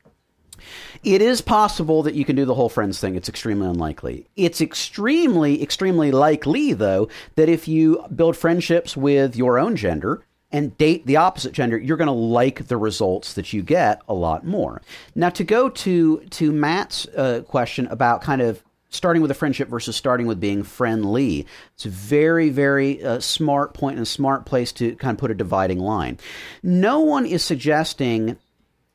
It 1.03 1.21
is 1.21 1.41
possible 1.41 2.03
that 2.03 2.15
you 2.15 2.25
can 2.25 2.35
do 2.35 2.45
the 2.45 2.55
whole 2.55 2.69
friends 2.69 2.99
thing. 2.99 3.15
It's 3.15 3.29
extremely 3.29 3.67
unlikely. 3.67 4.27
It's 4.35 4.61
extremely, 4.61 5.61
extremely 5.61 6.11
likely, 6.11 6.73
though, 6.73 7.09
that 7.35 7.49
if 7.49 7.67
you 7.67 8.03
build 8.15 8.35
friendships 8.35 8.97
with 8.97 9.35
your 9.35 9.59
own 9.59 9.75
gender 9.75 10.23
and 10.51 10.77
date 10.77 11.05
the 11.05 11.17
opposite 11.17 11.51
gender, 11.51 11.77
you're 11.77 11.97
going 11.97 12.07
to 12.07 12.11
like 12.13 12.67
the 12.67 12.77
results 12.77 13.33
that 13.33 13.51
you 13.53 13.61
get 13.61 14.01
a 14.07 14.13
lot 14.13 14.45
more. 14.45 14.81
Now, 15.15 15.29
to 15.31 15.43
go 15.43 15.69
to 15.69 16.19
to 16.19 16.51
Matt's 16.51 17.07
uh, 17.07 17.41
question 17.47 17.87
about 17.87 18.21
kind 18.21 18.41
of 18.41 18.63
starting 18.89 19.21
with 19.21 19.31
a 19.31 19.35
friendship 19.35 19.67
versus 19.67 19.95
starting 19.95 20.27
with 20.27 20.39
being 20.39 20.63
friendly. 20.63 21.45
It's 21.75 21.85
a 21.85 21.89
very, 21.89 22.49
very 22.49 23.03
uh, 23.03 23.19
smart 23.19 23.73
point 23.73 23.97
and 23.97 24.03
a 24.03 24.09
smart 24.09 24.45
place 24.45 24.71
to 24.73 24.95
kind 24.95 25.15
of 25.15 25.19
put 25.19 25.29
a 25.29 25.35
dividing 25.35 25.79
line. 25.79 26.17
No 26.63 27.01
one 27.01 27.25
is 27.25 27.43
suggesting 27.43 28.37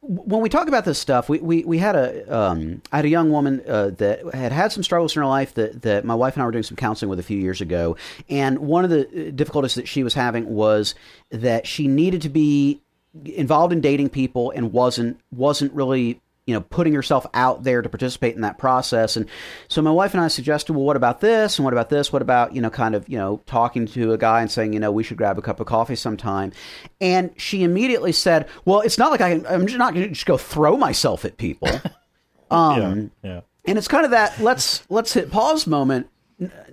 when 0.02 0.40
we 0.40 0.48
talk 0.48 0.66
about 0.66 0.84
this 0.84 0.98
stuff, 0.98 1.28
we, 1.28 1.38
we, 1.38 1.64
we 1.64 1.78
had 1.78 1.94
a 1.94 2.36
um, 2.36 2.82
I 2.90 2.96
had 2.96 3.04
a 3.04 3.08
young 3.08 3.30
woman 3.30 3.62
uh, 3.68 3.90
that 3.98 4.34
had 4.34 4.50
had 4.50 4.72
some 4.72 4.82
struggles 4.82 5.14
in 5.14 5.22
her 5.22 5.28
life 5.28 5.54
that, 5.54 5.82
that 5.82 6.04
my 6.04 6.14
wife 6.14 6.34
and 6.34 6.42
I 6.42 6.46
were 6.46 6.52
doing 6.52 6.64
some 6.64 6.76
counseling 6.76 7.08
with 7.08 7.20
a 7.20 7.22
few 7.22 7.38
years 7.38 7.60
ago, 7.60 7.96
and 8.28 8.58
one 8.58 8.84
of 8.84 8.90
the 8.90 9.02
uh, 9.02 9.30
difficulties 9.30 9.76
that 9.76 9.86
she 9.86 10.02
was 10.02 10.14
having 10.14 10.46
was 10.46 10.96
that 11.30 11.68
she 11.68 11.86
needed 11.86 12.22
to 12.22 12.28
be 12.28 12.80
involved 13.24 13.72
in 13.72 13.80
dating 13.80 14.08
people 14.08 14.50
and 14.50 14.72
wasn't 14.72 15.20
wasn't 15.30 15.72
really 15.72 16.20
you 16.46 16.54
know 16.54 16.60
putting 16.60 16.92
herself 16.92 17.24
out 17.34 17.62
there 17.62 17.82
to 17.82 17.88
participate 17.88 18.34
in 18.34 18.40
that 18.40 18.58
process. 18.58 19.16
And 19.16 19.26
so 19.68 19.80
my 19.80 19.90
wife 19.92 20.12
and 20.14 20.20
I 20.20 20.28
suggested 20.28 20.72
well 20.72 20.84
what 20.84 20.96
about 20.96 21.20
this? 21.20 21.58
And 21.58 21.64
what 21.64 21.72
about 21.72 21.88
this? 21.88 22.12
What 22.12 22.22
about 22.22 22.54
you 22.54 22.60
know 22.60 22.70
kind 22.70 22.94
of 22.94 23.08
you 23.08 23.16
know 23.16 23.40
talking 23.46 23.86
to 23.86 24.12
a 24.12 24.18
guy 24.18 24.40
and 24.40 24.50
saying 24.50 24.72
you 24.72 24.80
know 24.80 24.90
we 24.90 25.02
should 25.04 25.16
grab 25.16 25.38
a 25.38 25.42
cup 25.42 25.60
of 25.60 25.66
coffee 25.66 25.94
sometime? 25.96 26.52
And 27.00 27.32
she 27.36 27.62
immediately 27.62 28.12
said 28.12 28.48
well 28.64 28.80
it's 28.80 28.98
not 28.98 29.10
like 29.10 29.20
I, 29.20 29.40
I'm 29.48 29.66
just 29.66 29.78
not 29.78 29.94
going 29.94 30.06
to 30.08 30.12
just 30.14 30.26
go 30.26 30.36
throw 30.36 30.76
myself 30.76 31.24
at 31.24 31.36
people. 31.36 31.68
Um 32.50 33.10
Yeah. 33.22 33.40
and 33.64 33.78
it's 33.78 33.88
kind 33.88 34.04
of 34.04 34.10
that 34.10 34.38
let's 34.38 34.84
let's 34.90 35.14
hit 35.14 35.30
pause 35.30 35.66
moment 35.66 36.08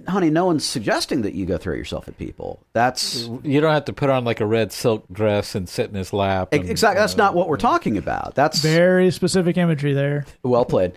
honey 0.07 0.29
no 0.29 0.45
one's 0.45 0.65
suggesting 0.65 1.21
that 1.21 1.33
you 1.33 1.45
go 1.45 1.57
throw 1.57 1.73
yourself 1.75 2.07
at 2.07 2.17
people 2.17 2.59
that's 2.73 3.27
You 3.43 3.61
don't 3.61 3.73
have 3.73 3.85
to 3.85 3.93
put 3.93 4.09
on 4.09 4.23
like 4.23 4.39
a 4.39 4.45
red 4.45 4.71
silk 4.71 5.05
dress 5.11 5.55
and 5.55 5.67
sit 5.67 5.89
in 5.89 5.95
his 5.95 6.13
lap. 6.13 6.49
and, 6.51 6.69
exactly 6.69 6.99
that's 6.99 7.13
uh, 7.13 7.17
not 7.17 7.35
what 7.35 7.47
we're 7.47 7.57
talking 7.57 7.97
about 7.97 8.35
that's 8.35 8.59
Very 8.59 9.11
specific 9.11 9.57
imagery 9.57 9.93
there. 9.93 10.25
Well 10.43 10.65
played. 10.65 10.93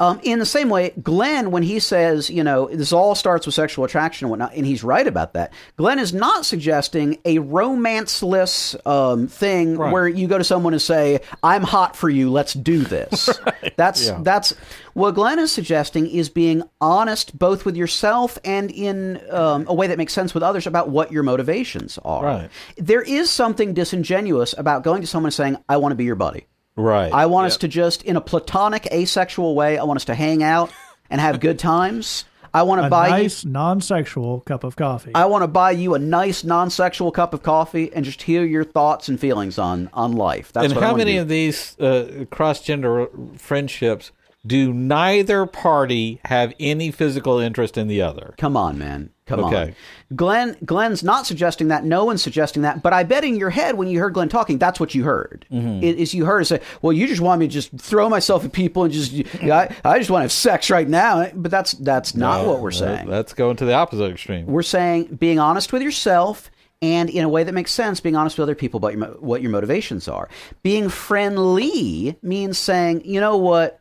Um, 0.00 0.18
in 0.24 0.40
the 0.40 0.46
same 0.46 0.68
way, 0.70 0.90
Glenn, 1.02 1.52
when 1.52 1.62
he 1.62 1.78
says, 1.78 2.28
you 2.28 2.42
know, 2.42 2.66
this 2.72 2.92
all 2.92 3.14
starts 3.14 3.46
with 3.46 3.54
sexual 3.54 3.84
attraction 3.84 4.24
and 4.24 4.30
whatnot, 4.30 4.54
and 4.54 4.66
he's 4.66 4.82
right 4.82 5.06
about 5.06 5.34
that, 5.34 5.52
Glenn 5.76 6.00
is 6.00 6.12
not 6.12 6.44
suggesting 6.44 7.18
a 7.24 7.38
romanceless 7.38 8.74
um, 8.86 9.28
thing 9.28 9.76
Right. 9.78 9.92
where 9.92 10.08
you 10.08 10.26
go 10.26 10.38
to 10.38 10.44
someone 10.44 10.72
and 10.72 10.82
say, 10.82 11.20
I'm 11.42 11.62
hot 11.62 11.96
for 11.96 12.08
you, 12.08 12.30
let's 12.30 12.54
do 12.54 12.80
this. 12.80 13.28
That's, 13.76 14.06
Yeah. 14.06 14.18
that's 14.22 14.52
what 14.92 15.14
Glenn 15.14 15.38
is 15.40 15.50
suggesting 15.50 16.06
is 16.06 16.28
being 16.28 16.62
honest 16.80 17.36
both 17.36 17.64
with 17.64 17.76
yourself 17.76 18.38
and 18.44 18.70
in 18.70 19.20
um, 19.30 19.64
a 19.66 19.74
way 19.74 19.86
that 19.88 19.98
makes 19.98 20.12
sense 20.12 20.32
with 20.34 20.42
others 20.44 20.66
about 20.66 20.90
what 20.90 21.10
your 21.10 21.22
motivations 21.24 21.98
are. 22.04 22.24
Right. 22.24 22.50
There 22.76 23.02
is 23.02 23.30
something 23.30 23.74
disingenuous 23.74 24.54
about 24.56 24.84
going 24.84 25.00
to 25.00 25.06
someone 25.08 25.28
and 25.28 25.34
saying, 25.34 25.56
I 25.68 25.78
want 25.78 25.90
to 25.92 25.96
be 25.96 26.04
your 26.04 26.14
buddy. 26.14 26.46
Right. 26.76 27.12
I 27.12 27.26
want 27.26 27.46
us 27.46 27.58
to 27.58 27.68
just, 27.68 28.02
in 28.02 28.16
a 28.16 28.20
platonic, 28.20 28.88
asexual 28.92 29.54
way, 29.54 29.78
I 29.78 29.84
want 29.84 29.98
us 29.98 30.06
to 30.06 30.14
hang 30.14 30.42
out 30.42 30.70
and 31.08 31.20
have 31.20 31.40
good 31.40 31.58
times. 31.58 32.24
I 32.52 32.62
want 32.62 32.82
to 32.82 32.88
buy 32.88 33.08
A 33.08 33.10
buy 33.10 33.22
nice 33.22 33.44
non-sexual 33.44 34.40
cup 34.40 34.62
of 34.62 34.76
coffee. 34.76 35.10
I 35.12 35.24
want 35.26 35.42
to 35.42 35.48
buy 35.48 35.72
you 35.72 35.94
a 35.94 35.98
nice 35.98 36.44
non-sexual 36.44 37.10
cup 37.10 37.34
of 37.34 37.42
coffee 37.42 37.92
and 37.92 38.04
just 38.04 38.22
hear 38.22 38.44
your 38.44 38.62
thoughts 38.62 39.08
and 39.08 39.18
feelings 39.18 39.58
on 39.58 39.90
on 39.92 40.12
life. 40.12 40.52
That's 40.52 40.66
and 40.66 40.74
what 40.74 40.82
how 40.82 40.92
wanna 40.92 40.98
many 40.98 41.14
do. 41.14 41.22
of 41.22 41.28
these 41.28 41.78
uh, 41.80 42.26
cross-gender 42.30 43.08
friendships 43.36 44.12
do 44.46 44.72
neither 44.72 45.46
party 45.46 46.20
have 46.26 46.52
any 46.60 46.92
physical 46.92 47.38
interest 47.38 47.76
in 47.76 47.88
the 47.88 48.02
other? 48.02 48.34
Come 48.38 48.56
on, 48.56 48.78
man. 48.78 49.10
Come 49.26 49.40
Okay. 49.44 49.56
on. 49.62 49.74
Glenn 50.16 50.56
Glenn's 50.66 51.02
not 51.02 51.26
suggesting 51.26 51.68
that. 51.68 51.82
No 51.84 52.04
one's 52.04 52.22
suggesting 52.22 52.60
that. 52.62 52.82
But 52.82 52.92
I 52.92 53.04
bet 53.04 53.24
in 53.24 53.36
your 53.36 53.48
head 53.48 53.76
when 53.76 53.88
you 53.88 53.98
heard 53.98 54.12
Glenn 54.12 54.28
talking, 54.28 54.58
that's 54.58 54.78
what 54.78 54.94
you 54.94 55.04
heard. 55.04 55.46
Mm-hmm. 55.50 55.82
Is 55.82 56.12
you 56.12 56.26
heard 56.26 56.46
say, 56.46 56.60
"Well, 56.82 56.92
you 56.92 57.06
just 57.06 57.22
want 57.22 57.40
me 57.40 57.46
to 57.46 57.52
just 57.52 57.72
throw 57.78 58.10
myself 58.10 58.44
at 58.44 58.52
people 58.52 58.84
and 58.84 58.92
just, 58.92 59.14
I, 59.42 59.74
I 59.82 59.98
just 59.98 60.10
want 60.10 60.20
to 60.20 60.24
have 60.24 60.32
sex 60.32 60.68
right 60.68 60.86
now." 60.88 61.26
But 61.34 61.50
that's 61.50 61.72
that's 61.72 62.14
not 62.14 62.42
No, 62.42 62.48
what 62.52 62.60
we're 62.60 62.70
saying. 62.70 63.08
That's 63.08 63.32
going 63.32 63.56
to 63.56 63.64
the 63.64 63.72
opposite 63.72 64.10
extreme. 64.12 64.44
We're 64.46 64.62
saying 64.62 65.14
being 65.16 65.38
honest 65.38 65.72
with 65.72 65.80
yourself 65.80 66.50
and 66.82 67.08
in 67.08 67.24
a 67.24 67.28
way 67.28 67.44
that 67.44 67.52
makes 67.54 67.70
sense, 67.72 68.00
being 68.00 68.16
honest 68.16 68.36
with 68.36 68.42
other 68.42 68.54
people 68.54 68.76
about 68.76 68.92
your, 68.92 69.06
what 69.20 69.40
your 69.40 69.50
motivations 69.52 70.06
are. 70.06 70.28
Being 70.62 70.90
friendly 70.90 72.18
means 72.22 72.58
saying, 72.58 73.02
you 73.06 73.20
know 73.20 73.38
what, 73.38 73.80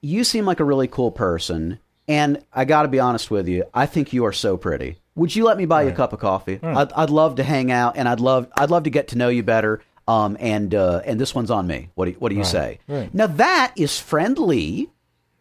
you 0.00 0.22
seem 0.22 0.44
like 0.46 0.60
a 0.60 0.64
really 0.64 0.86
cool 0.86 1.10
person, 1.10 1.80
and 2.08 2.42
I 2.52 2.64
got 2.64 2.82
to 2.82 2.88
be 2.88 3.00
honest 3.00 3.30
with 3.30 3.48
you, 3.48 3.64
I 3.74 3.86
think 3.86 4.12
you 4.12 4.24
are 4.26 4.32
so 4.32 4.56
pretty. 4.56 4.96
Would 5.14 5.34
you 5.34 5.44
let 5.44 5.56
me 5.56 5.64
buy 5.66 5.82
you 5.82 5.88
a 5.88 5.92
cup 5.92 6.12
of 6.12 6.20
coffee? 6.20 6.60
I'd, 6.62 6.92
I'd 6.92 7.10
love 7.10 7.36
to 7.36 7.42
hang 7.42 7.70
out, 7.72 7.96
and 7.96 8.06
I'd 8.08 8.20
love 8.20 8.48
I'd 8.56 8.70
love 8.70 8.84
to 8.84 8.90
get 8.90 9.08
to 9.08 9.18
know 9.18 9.28
you 9.28 9.42
better. 9.42 9.80
Um, 10.08 10.36
and 10.38 10.72
uh, 10.74 11.00
and 11.04 11.18
this 11.20 11.34
one's 11.34 11.50
on 11.50 11.66
me. 11.66 11.88
What 11.94 12.04
do 12.04 12.10
you, 12.12 12.16
what 12.18 12.28
do 12.28 12.36
you 12.36 12.44
say? 12.44 12.78
right. 12.86 13.12
Now 13.12 13.26
that 13.26 13.72
is 13.76 13.98
friendly. 13.98 14.88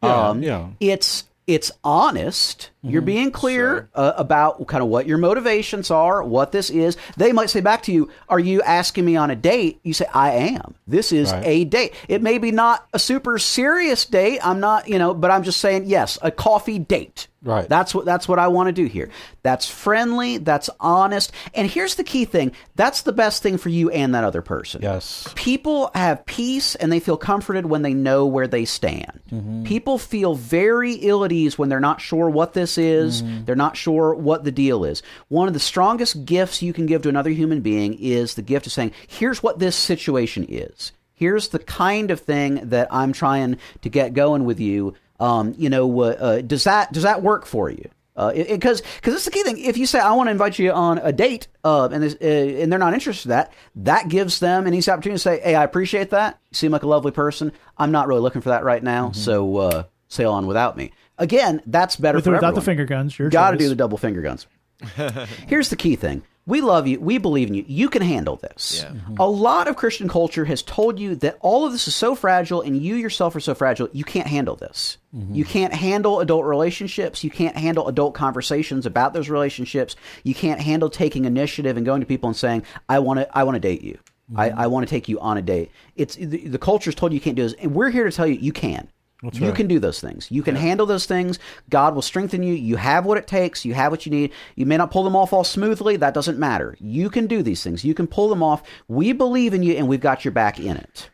Yeah, 0.02 0.30
um, 0.30 0.42
yeah. 0.44 0.68
It's 0.80 1.26
It's 1.48 1.72
honest. 1.84 2.72
You're 2.82 3.02
being 3.04 3.32
clear 3.32 3.90
uh, 3.94 4.14
about 4.18 4.66
kind 4.68 4.82
of 4.82 4.90
what 4.90 5.06
your 5.06 5.20
motivations 5.20 5.92
are, 5.92 6.24
what 6.24 6.52
this 6.52 6.70
is. 6.72 6.98
They 7.18 7.32
might 7.34 7.52
say 7.52 7.62
back 7.62 7.84
to 7.84 7.92
you, 7.92 8.10
Are 8.30 8.40
you 8.40 8.62
asking 8.64 9.06
me 9.06 9.16
on 9.16 9.30
a 9.30 9.36
date? 9.36 9.80
You 9.84 9.94
say, 9.94 10.06
I 10.14 10.32
am. 10.32 10.74
This 10.88 11.12
is 11.12 11.32
Right. 11.32 11.44
a 11.46 11.64
date. 11.66 11.94
It 12.08 12.22
may 12.24 12.40
be 12.40 12.52
not 12.52 12.88
a 12.94 13.00
super 13.00 13.38
serious 13.38 14.06
date. 14.06 14.40
I'm 14.44 14.60
not, 14.60 14.88
you 14.88 14.98
know, 14.98 15.14
but 15.14 15.30
I'm 15.30 15.44
just 15.44 15.60
saying, 15.60 15.86
yes, 15.86 16.18
a 16.24 16.32
coffee 16.32 16.80
date. 16.80 17.28
Right. 17.46 17.70
That's 17.70 17.94
what 17.94 18.06
that's 18.06 18.28
what 18.28 18.40
I 18.40 18.48
want 18.48 18.68
to 18.68 18.74
do 18.74 18.86
here. 18.86 19.12
That's 19.44 19.70
friendly, 19.70 20.40
that's 20.40 20.68
honest. 20.80 21.32
And 21.54 21.70
here's 21.70 21.94
the 21.94 22.04
key 22.04 22.26
thing. 22.26 22.54
That's 22.76 23.04
the 23.04 23.14
best 23.14 23.44
thing 23.44 23.60
for 23.60 23.70
you 23.70 23.92
and 23.92 24.16
that 24.16 24.24
other 24.24 24.42
person. 24.42 24.82
Yes. 24.82 25.32
People 25.36 25.92
have 25.94 26.26
peace 26.26 26.74
and 26.74 26.92
they 26.92 27.00
feel 27.00 27.18
comforted 27.18 27.68
when 27.68 27.84
they 27.84 27.94
know 27.94 28.26
where 28.26 28.48
they 28.48 28.66
stand. 28.66 29.22
Mm-hmm. 29.32 29.64
People 29.64 30.00
feel 30.00 30.34
very 30.34 30.94
ill 30.94 31.24
at 31.24 31.32
ease 31.32 31.56
when 31.56 31.70
they're 31.70 31.80
not 31.80 32.02
sure 32.02 32.32
what 32.32 32.54
this 32.54 32.80
is, 32.80 33.22
mm-hmm. 33.22 33.46
they're 33.46 33.56
not 33.56 33.78
sure 33.78 34.16
what 34.16 34.44
the 34.44 34.52
deal 34.52 34.84
is. 34.84 35.04
One 35.28 35.48
of 35.48 35.54
the 35.54 35.60
strongest 35.60 36.26
gifts 36.26 36.64
you 36.64 36.74
can 36.74 36.88
give 36.88 37.04
to 37.04 37.10
another 37.10 37.30
human 37.30 37.62
being 37.62 37.94
is 37.94 38.34
the 38.34 38.42
gift 38.42 38.66
of 38.66 38.74
saying, 38.74 38.92
here's 39.08 39.44
what 39.44 39.60
this 39.60 39.76
situation 39.76 40.48
is. 40.50 40.94
Here's 41.14 41.50
the 41.50 41.60
kind 41.60 42.12
of 42.12 42.20
thing 42.20 42.70
that 42.70 42.90
I'm 42.92 43.14
trying 43.14 43.58
to 43.84 43.90
get 43.90 44.14
going 44.14 44.46
with 44.46 44.60
you. 44.60 44.96
Um, 45.20 45.56
you 45.58 45.70
know, 45.70 46.02
uh, 46.02 46.06
uh, 46.20 46.42
does 46.42 46.64
that 46.66 46.92
does 46.92 47.04
that 47.04 47.22
work 47.22 47.46
for 47.46 47.70
you? 47.70 47.90
Because 48.16 48.82
because 48.82 49.14
it's 49.14 49.26
the 49.26 49.32
key 49.32 49.44
thing. 49.44 49.58
If 49.58 49.78
you 49.78 49.86
say 49.86 50.00
I 50.00 50.14
want 50.14 50.28
to 50.28 50.32
invite 50.32 50.58
you 50.58 50.72
on 50.72 51.00
a 51.00 51.12
date, 51.12 51.48
uh, 51.66 51.90
and 51.92 52.02
this, 52.02 52.16
uh, 52.22 52.62
and 52.62 52.72
they're 52.72 52.80
not 52.80 52.94
interested 52.94 53.28
in 53.28 53.32
that, 53.32 53.54
that 53.76 54.08
gives 54.08 54.40
them 54.40 54.68
an 54.68 54.74
easy 54.74 54.90
opportunity 54.90 55.16
to 55.18 55.20
say, 55.20 55.40
"Hey, 55.42 55.56
I 55.56 55.64
appreciate 55.64 56.12
that. 56.12 56.40
You 56.52 56.56
seem 56.56 56.72
like 56.72 56.84
a 56.84 56.88
lovely 56.88 57.12
person. 57.12 57.52
I'm 57.78 57.92
not 57.92 58.08
really 58.08 58.22
looking 58.22 58.42
for 58.42 58.50
that 58.50 58.64
right 58.64 58.82
now. 58.82 59.12
So 59.12 59.58
uh, 59.58 59.84
sail 60.08 60.32
on 60.32 60.48
without 60.48 60.78
me." 60.78 60.92
Again, 61.18 61.62
that's 61.66 61.96
better 61.98 62.18
With 62.18 62.26
for 62.26 62.32
without 62.32 62.48
everyone. 62.48 62.56
the 62.56 62.66
finger 62.66 62.86
guns, 62.86 63.18
your 63.20 63.30
Got 63.30 63.52
to 63.52 63.58
do 63.58 63.70
the 63.70 63.76
double 63.76 63.98
finger 63.98 64.22
guns. 64.22 64.48
Here's 65.48 65.70
the 65.70 65.76
key 65.78 65.96
thing. 65.96 66.24
We 66.48 66.62
love 66.62 66.86
you. 66.86 67.00
We 67.00 67.18
believe 67.18 67.48
in 67.48 67.56
you. 67.56 67.66
You 67.68 67.90
can 67.90 68.04
handle 68.04 68.36
this. 68.36 68.84
Yeah. 68.84 68.90
Mm-hmm. 68.90 69.16
A 69.18 69.28
lot 69.28 69.68
of 69.68 69.76
Christian 69.76 70.08
culture 70.08 70.46
has 70.46 70.62
told 70.62 71.00
you 71.00 71.16
that 71.16 71.38
all 71.40 71.66
of 71.66 71.72
this 71.72 71.88
is 71.88 71.96
so 71.96 72.14
fragile 72.14 72.62
and 72.62 72.80
you 72.80 72.96
yourself 72.96 73.36
are 73.36 73.40
so 73.40 73.56
fragile, 73.56 73.90
you 73.94 74.04
can't 74.04 74.28
handle 74.28 74.56
this. 74.56 75.00
Mm-hmm. 75.16 75.34
You 75.34 75.44
can't 75.44 75.74
handle 75.74 76.20
adult 76.20 76.46
relationships. 76.46 77.24
You 77.24 77.32
can't 77.32 77.58
handle 77.58 77.88
adult 77.88 78.14
conversations 78.14 78.86
about 78.86 79.14
those 79.14 79.28
relationships. 79.28 79.96
You 80.24 80.36
can't 80.36 80.62
handle 80.62 80.90
taking 80.90 81.26
initiative 81.26 81.78
and 81.78 81.86
going 81.86 82.02
to 82.02 82.08
people 82.08 82.30
and 82.30 82.38
saying, 82.38 82.64
I 82.88 83.00
want 83.00 83.22
to, 83.22 83.38
I 83.38 83.44
want 83.44 83.56
to 83.56 83.60
date 83.60 83.82
you. 83.82 83.98
I, 84.36 84.50
mm-hmm. 84.50 84.60
I 84.60 84.68
want 84.68 84.88
to 84.88 84.90
take 84.90 85.10
you 85.10 85.20
on 85.20 85.38
a 85.38 85.42
date. 85.42 85.72
It's 85.96 86.16
the, 86.16 86.48
the 86.48 86.58
culture's 86.60 86.96
told 86.96 87.12
you 87.12 87.18
you 87.18 87.22
can't 87.22 87.36
do 87.36 87.44
this. 87.44 87.54
And 87.54 87.74
we're 87.74 87.90
here 87.90 88.06
to 88.06 88.12
tell 88.12 88.28
you 88.28 88.36
you 88.36 88.54
can. 88.54 88.88
You 89.34 89.48
right. 89.48 89.56
can 89.56 89.68
do 89.68 89.80
those 89.80 90.00
things. 90.00 90.30
You 90.30 90.44
can 90.44 90.56
handle 90.56 90.86
those 90.86 91.06
things. 91.06 91.40
God 91.70 91.96
will 91.96 92.02
strengthen 92.02 92.44
you. 92.44 92.54
You 92.54 92.76
have 92.78 93.06
what 93.06 93.18
it 93.18 93.28
takes. 93.28 93.66
You 93.66 93.74
have 93.74 93.92
what 93.92 94.06
you 94.06 94.12
need. 94.12 94.32
You 94.56 94.66
may 94.66 94.78
not 94.78 94.92
pull 94.92 95.04
them 95.04 95.16
off 95.16 95.34
all 95.34 95.44
smoothly. 95.44 95.98
That 95.98 96.14
doesn't 96.14 96.38
matter. 96.38 96.76
You 96.80 97.10
can 97.10 97.28
do 97.28 97.42
these 97.42 97.64
things. 97.64 97.84
You 97.84 97.94
can 97.94 98.08
pull 98.08 98.30
them 98.30 98.44
off. 98.44 98.64
We 98.88 99.14
believe 99.14 99.54
in 99.54 99.64
you, 99.64 99.74
and 99.74 99.88
we've 99.88 100.00
got 100.00 100.26
your 100.26 100.32
back 100.32 100.60
in 100.60 100.78
it. 100.78 101.10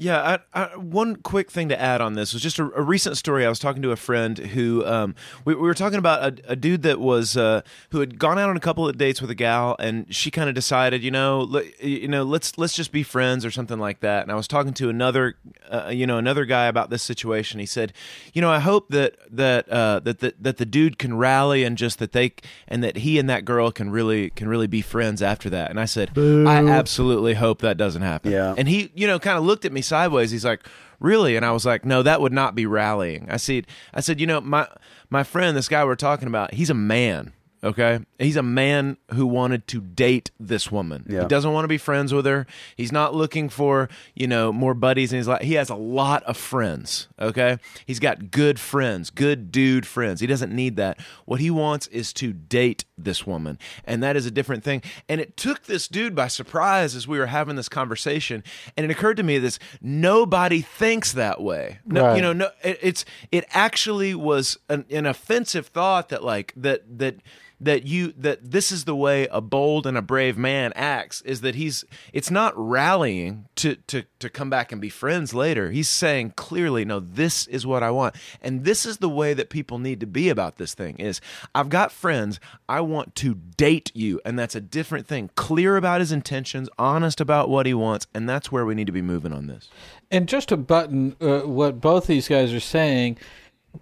Yeah, 0.00 0.38
I, 0.54 0.62
I, 0.62 0.76
one 0.76 1.16
quick 1.16 1.50
thing 1.50 1.68
to 1.68 1.78
add 1.78 2.00
on 2.00 2.14
this 2.14 2.32
was 2.32 2.42
just 2.42 2.58
a, 2.58 2.64
a 2.74 2.82
recent 2.82 3.18
story. 3.18 3.44
I 3.44 3.50
was 3.50 3.58
talking 3.58 3.82
to 3.82 3.90
a 3.90 3.96
friend 3.96 4.38
who 4.38 4.84
um, 4.86 5.14
we, 5.44 5.54
we 5.54 5.60
were 5.60 5.74
talking 5.74 5.98
about 5.98 6.22
a, 6.22 6.52
a 6.52 6.56
dude 6.56 6.82
that 6.82 6.98
was 6.98 7.36
uh, 7.36 7.60
who 7.90 8.00
had 8.00 8.18
gone 8.18 8.38
out 8.38 8.48
on 8.48 8.56
a 8.56 8.60
couple 8.60 8.88
of 8.88 8.96
dates 8.96 9.20
with 9.20 9.30
a 9.30 9.34
gal, 9.34 9.76
and 9.78 10.12
she 10.14 10.30
kind 10.30 10.48
of 10.48 10.54
decided, 10.54 11.02
you 11.02 11.10
know, 11.10 11.62
you 11.80 12.08
know, 12.08 12.22
let's 12.22 12.56
let's 12.56 12.74
just 12.74 12.92
be 12.92 13.02
friends 13.02 13.44
or 13.44 13.50
something 13.50 13.78
like 13.78 14.00
that. 14.00 14.22
And 14.22 14.32
I 14.32 14.36
was 14.36 14.48
talking 14.48 14.72
to 14.74 14.88
another, 14.88 15.36
uh, 15.70 15.90
you 15.92 16.06
know, 16.06 16.16
another 16.16 16.46
guy 16.46 16.64
about 16.64 16.88
this 16.88 17.02
situation. 17.02 17.60
He 17.60 17.66
said, 17.66 17.92
you 18.32 18.40
know, 18.40 18.50
I 18.50 18.60
hope 18.60 18.88
that 18.88 19.16
that 19.30 19.68
uh, 19.68 20.00
that 20.00 20.20
the, 20.20 20.34
that 20.40 20.56
the 20.56 20.66
dude 20.66 20.98
can 20.98 21.18
rally 21.18 21.62
and 21.62 21.76
just 21.76 21.98
that 21.98 22.12
they 22.12 22.32
and 22.66 22.82
that 22.82 22.96
he 22.96 23.18
and 23.18 23.28
that 23.28 23.44
girl 23.44 23.70
can 23.70 23.90
really 23.90 24.30
can 24.30 24.48
really 24.48 24.66
be 24.66 24.80
friends 24.80 25.20
after 25.20 25.50
that. 25.50 25.68
And 25.68 25.78
I 25.78 25.84
said, 25.84 26.16
I 26.18 26.66
absolutely 26.66 27.34
hope 27.34 27.60
that 27.60 27.76
doesn't 27.76 28.02
happen. 28.02 28.32
Yeah. 28.32 28.54
And 28.56 28.66
he, 28.66 28.90
you 28.94 29.06
know, 29.06 29.18
kind 29.18 29.36
of 29.36 29.44
looked 29.44 29.66
at 29.66 29.72
me 29.72 29.82
sideways. 29.90 30.30
He's 30.30 30.44
like, 30.46 30.66
"Really?" 30.98 31.36
And 31.36 31.44
I 31.44 31.52
was 31.52 31.66
like, 31.66 31.84
"No, 31.84 32.02
that 32.02 32.22
would 32.22 32.32
not 32.32 32.54
be 32.54 32.64
rallying." 32.64 33.28
I 33.28 33.36
said, 33.36 33.66
"I 33.92 34.00
said, 34.00 34.18
you 34.20 34.26
know, 34.26 34.40
my 34.40 34.66
my 35.10 35.22
friend, 35.22 35.54
this 35.54 35.68
guy 35.68 35.84
we're 35.84 35.96
talking 35.96 36.28
about, 36.28 36.54
he's 36.54 36.70
a 36.70 36.74
man." 36.74 37.34
Okay, 37.62 37.98
he's 38.18 38.36
a 38.36 38.42
man 38.42 38.96
who 39.12 39.26
wanted 39.26 39.66
to 39.68 39.82
date 39.82 40.30
this 40.40 40.72
woman. 40.72 41.04
Yeah. 41.06 41.20
He 41.22 41.26
doesn't 41.28 41.52
want 41.52 41.64
to 41.64 41.68
be 41.68 41.76
friends 41.76 42.12
with 42.14 42.24
her. 42.24 42.46
He's 42.74 42.90
not 42.90 43.14
looking 43.14 43.50
for 43.50 43.90
you 44.14 44.26
know 44.26 44.50
more 44.50 44.72
buddies, 44.72 45.12
and 45.12 45.18
he's 45.18 45.28
like 45.28 45.42
he 45.42 45.54
has 45.54 45.68
a 45.68 45.74
lot 45.74 46.22
of 46.22 46.38
friends. 46.38 47.08
Okay, 47.20 47.58
he's 47.84 47.98
got 48.00 48.30
good 48.30 48.58
friends, 48.58 49.10
good 49.10 49.52
dude 49.52 49.86
friends. 49.86 50.20
He 50.22 50.26
doesn't 50.26 50.54
need 50.54 50.76
that. 50.76 50.98
What 51.26 51.40
he 51.40 51.50
wants 51.50 51.86
is 51.88 52.14
to 52.14 52.32
date 52.32 52.86
this 52.96 53.26
woman, 53.26 53.58
and 53.84 54.02
that 54.02 54.16
is 54.16 54.24
a 54.24 54.30
different 54.30 54.64
thing. 54.64 54.82
And 55.08 55.20
it 55.20 55.36
took 55.36 55.64
this 55.64 55.86
dude 55.86 56.14
by 56.14 56.28
surprise 56.28 56.96
as 56.96 57.06
we 57.06 57.18
were 57.18 57.26
having 57.26 57.56
this 57.56 57.68
conversation, 57.68 58.42
and 58.74 58.84
it 58.84 58.90
occurred 58.90 59.18
to 59.18 59.22
me 59.22 59.36
this: 59.38 59.58
nobody 59.82 60.62
thinks 60.62 61.12
that 61.12 61.42
way. 61.42 61.78
No, 61.84 62.06
Right. 62.06 62.16
you 62.16 62.22
know, 62.22 62.32
no, 62.32 62.50
it, 62.64 62.78
it's 62.80 63.04
it 63.30 63.44
actually 63.50 64.14
was 64.14 64.56
an, 64.70 64.86
an 64.90 65.04
offensive 65.04 65.66
thought 65.66 66.08
that 66.08 66.24
like 66.24 66.54
that 66.56 66.98
that 66.98 67.16
that 67.60 67.84
you 67.84 68.12
that 68.16 68.50
this 68.50 68.72
is 68.72 68.84
the 68.84 68.96
way 68.96 69.28
a 69.30 69.40
bold 69.40 69.86
and 69.86 69.96
a 69.96 70.02
brave 70.02 70.38
man 70.38 70.72
acts 70.74 71.20
is 71.22 71.42
that 71.42 71.54
he's 71.54 71.84
it's 72.12 72.30
not 72.30 72.52
rallying 72.56 73.46
to 73.54 73.76
to 73.86 74.04
to 74.18 74.30
come 74.30 74.48
back 74.48 74.72
and 74.72 74.80
be 74.80 74.88
friends 74.88 75.34
later. 75.34 75.70
He's 75.70 75.88
saying 75.88 76.32
clearly 76.36 76.84
no 76.84 77.00
this 77.00 77.46
is 77.46 77.66
what 77.66 77.82
i 77.82 77.90
want. 77.90 78.14
And 78.40 78.64
this 78.64 78.86
is 78.86 78.98
the 78.98 79.08
way 79.08 79.34
that 79.34 79.50
people 79.50 79.78
need 79.78 80.00
to 80.00 80.06
be 80.06 80.28
about 80.28 80.56
this 80.56 80.74
thing 80.74 80.96
is 80.96 81.20
i've 81.54 81.68
got 81.68 81.92
friends 81.92 82.40
i 82.68 82.80
want 82.80 83.14
to 83.16 83.34
date 83.34 83.92
you. 83.94 84.20
And 84.24 84.38
that's 84.38 84.54
a 84.54 84.60
different 84.60 85.06
thing. 85.06 85.30
Clear 85.34 85.76
about 85.76 86.00
his 86.00 86.12
intentions 86.12 86.68
honest 86.78 87.20
about 87.20 87.50
what 87.50 87.66
he 87.66 87.74
wants 87.74 88.06
and 88.14 88.28
that's 88.28 88.50
where 88.50 88.64
we 88.64 88.74
need 88.74 88.86
to 88.86 88.92
be 88.92 89.02
moving 89.02 89.32
on 89.32 89.46
this. 89.46 89.68
And 90.10 90.28
just 90.28 90.48
to 90.48 90.56
button 90.56 91.14
uh, 91.20 91.40
what 91.40 91.80
both 91.80 92.06
these 92.06 92.26
guys 92.26 92.52
are 92.52 92.60
saying, 92.60 93.18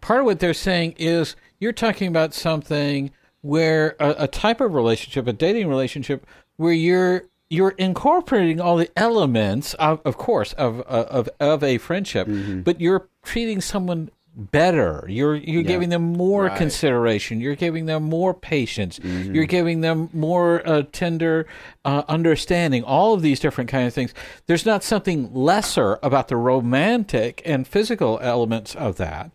part 0.00 0.20
of 0.20 0.26
what 0.26 0.40
they're 0.40 0.52
saying 0.52 0.94
is 0.98 1.36
you're 1.58 1.72
talking 1.72 2.08
about 2.08 2.34
something 2.34 3.10
where 3.42 3.96
a, 4.00 4.14
a 4.24 4.28
type 4.28 4.60
of 4.60 4.74
relationship, 4.74 5.26
a 5.26 5.32
dating 5.32 5.68
relationship, 5.68 6.26
where 6.56 6.72
you're 6.72 7.24
you're 7.50 7.74
incorporating 7.78 8.60
all 8.60 8.76
the 8.76 8.90
elements 8.96 9.72
of, 9.74 10.00
of 10.04 10.16
course, 10.18 10.52
of 10.54 10.80
of 10.82 11.28
of 11.40 11.62
a 11.62 11.78
friendship, 11.78 12.28
but 12.64 12.80
you're 12.80 13.08
treating 13.24 13.60
someone 13.60 14.10
better. 14.36 15.04
You're 15.08 15.34
you're 15.34 15.62
giving 15.64 15.88
them 15.88 16.02
more 16.12 16.44
Right. 16.44 16.58
consideration. 16.58 17.40
You're 17.40 17.56
giving 17.56 17.86
them 17.86 18.04
more 18.04 18.34
patience. 18.34 19.00
You're 19.02 19.46
giving 19.46 19.80
them 19.80 20.10
more 20.12 20.62
uh, 20.68 20.82
tender 20.92 21.46
uh, 21.84 22.02
understanding. 22.08 22.84
All 22.84 23.14
of 23.14 23.22
these 23.22 23.40
different 23.40 23.70
kind 23.70 23.86
of 23.86 23.94
things. 23.94 24.14
There's 24.46 24.66
not 24.66 24.84
something 24.84 25.32
lesser 25.34 25.98
about 26.02 26.28
the 26.28 26.36
romantic 26.36 27.42
and 27.44 27.66
physical 27.66 28.18
elements 28.22 28.74
of 28.76 28.96
that. 28.98 29.30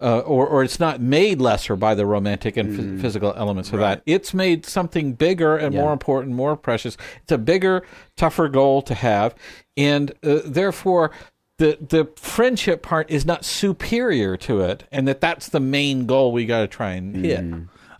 Uh, 0.00 0.20
or, 0.20 0.46
or 0.46 0.62
it's 0.62 0.78
not 0.78 1.00
made 1.00 1.40
lesser 1.40 1.74
by 1.74 1.92
the 1.92 2.06
romantic 2.06 2.56
and 2.56 2.78
phys- 2.78 3.00
physical 3.00 3.34
elements 3.36 3.72
of 3.72 3.80
that. 3.80 4.00
It's 4.06 4.32
made 4.32 4.64
something 4.64 5.14
bigger 5.14 5.56
and 5.56 5.74
more 5.74 5.92
important, 5.92 6.36
more 6.36 6.56
precious. 6.56 6.96
It's 7.22 7.32
a 7.32 7.38
bigger, 7.38 7.84
tougher 8.16 8.48
goal 8.48 8.80
to 8.82 8.94
have, 8.94 9.34
and 9.76 10.12
uh, 10.22 10.38
therefore, 10.44 11.10
the 11.58 11.78
the 11.80 12.08
friendship 12.14 12.80
part 12.82 13.10
is 13.10 13.26
not 13.26 13.44
superior 13.44 14.36
to 14.36 14.60
it, 14.60 14.84
and 14.92 15.08
that 15.08 15.20
that's 15.20 15.48
the 15.48 15.58
main 15.58 16.06
goal 16.06 16.30
we 16.30 16.46
got 16.46 16.60
to 16.60 16.68
try 16.68 16.92
and 16.92 17.24
hit. 17.24 17.44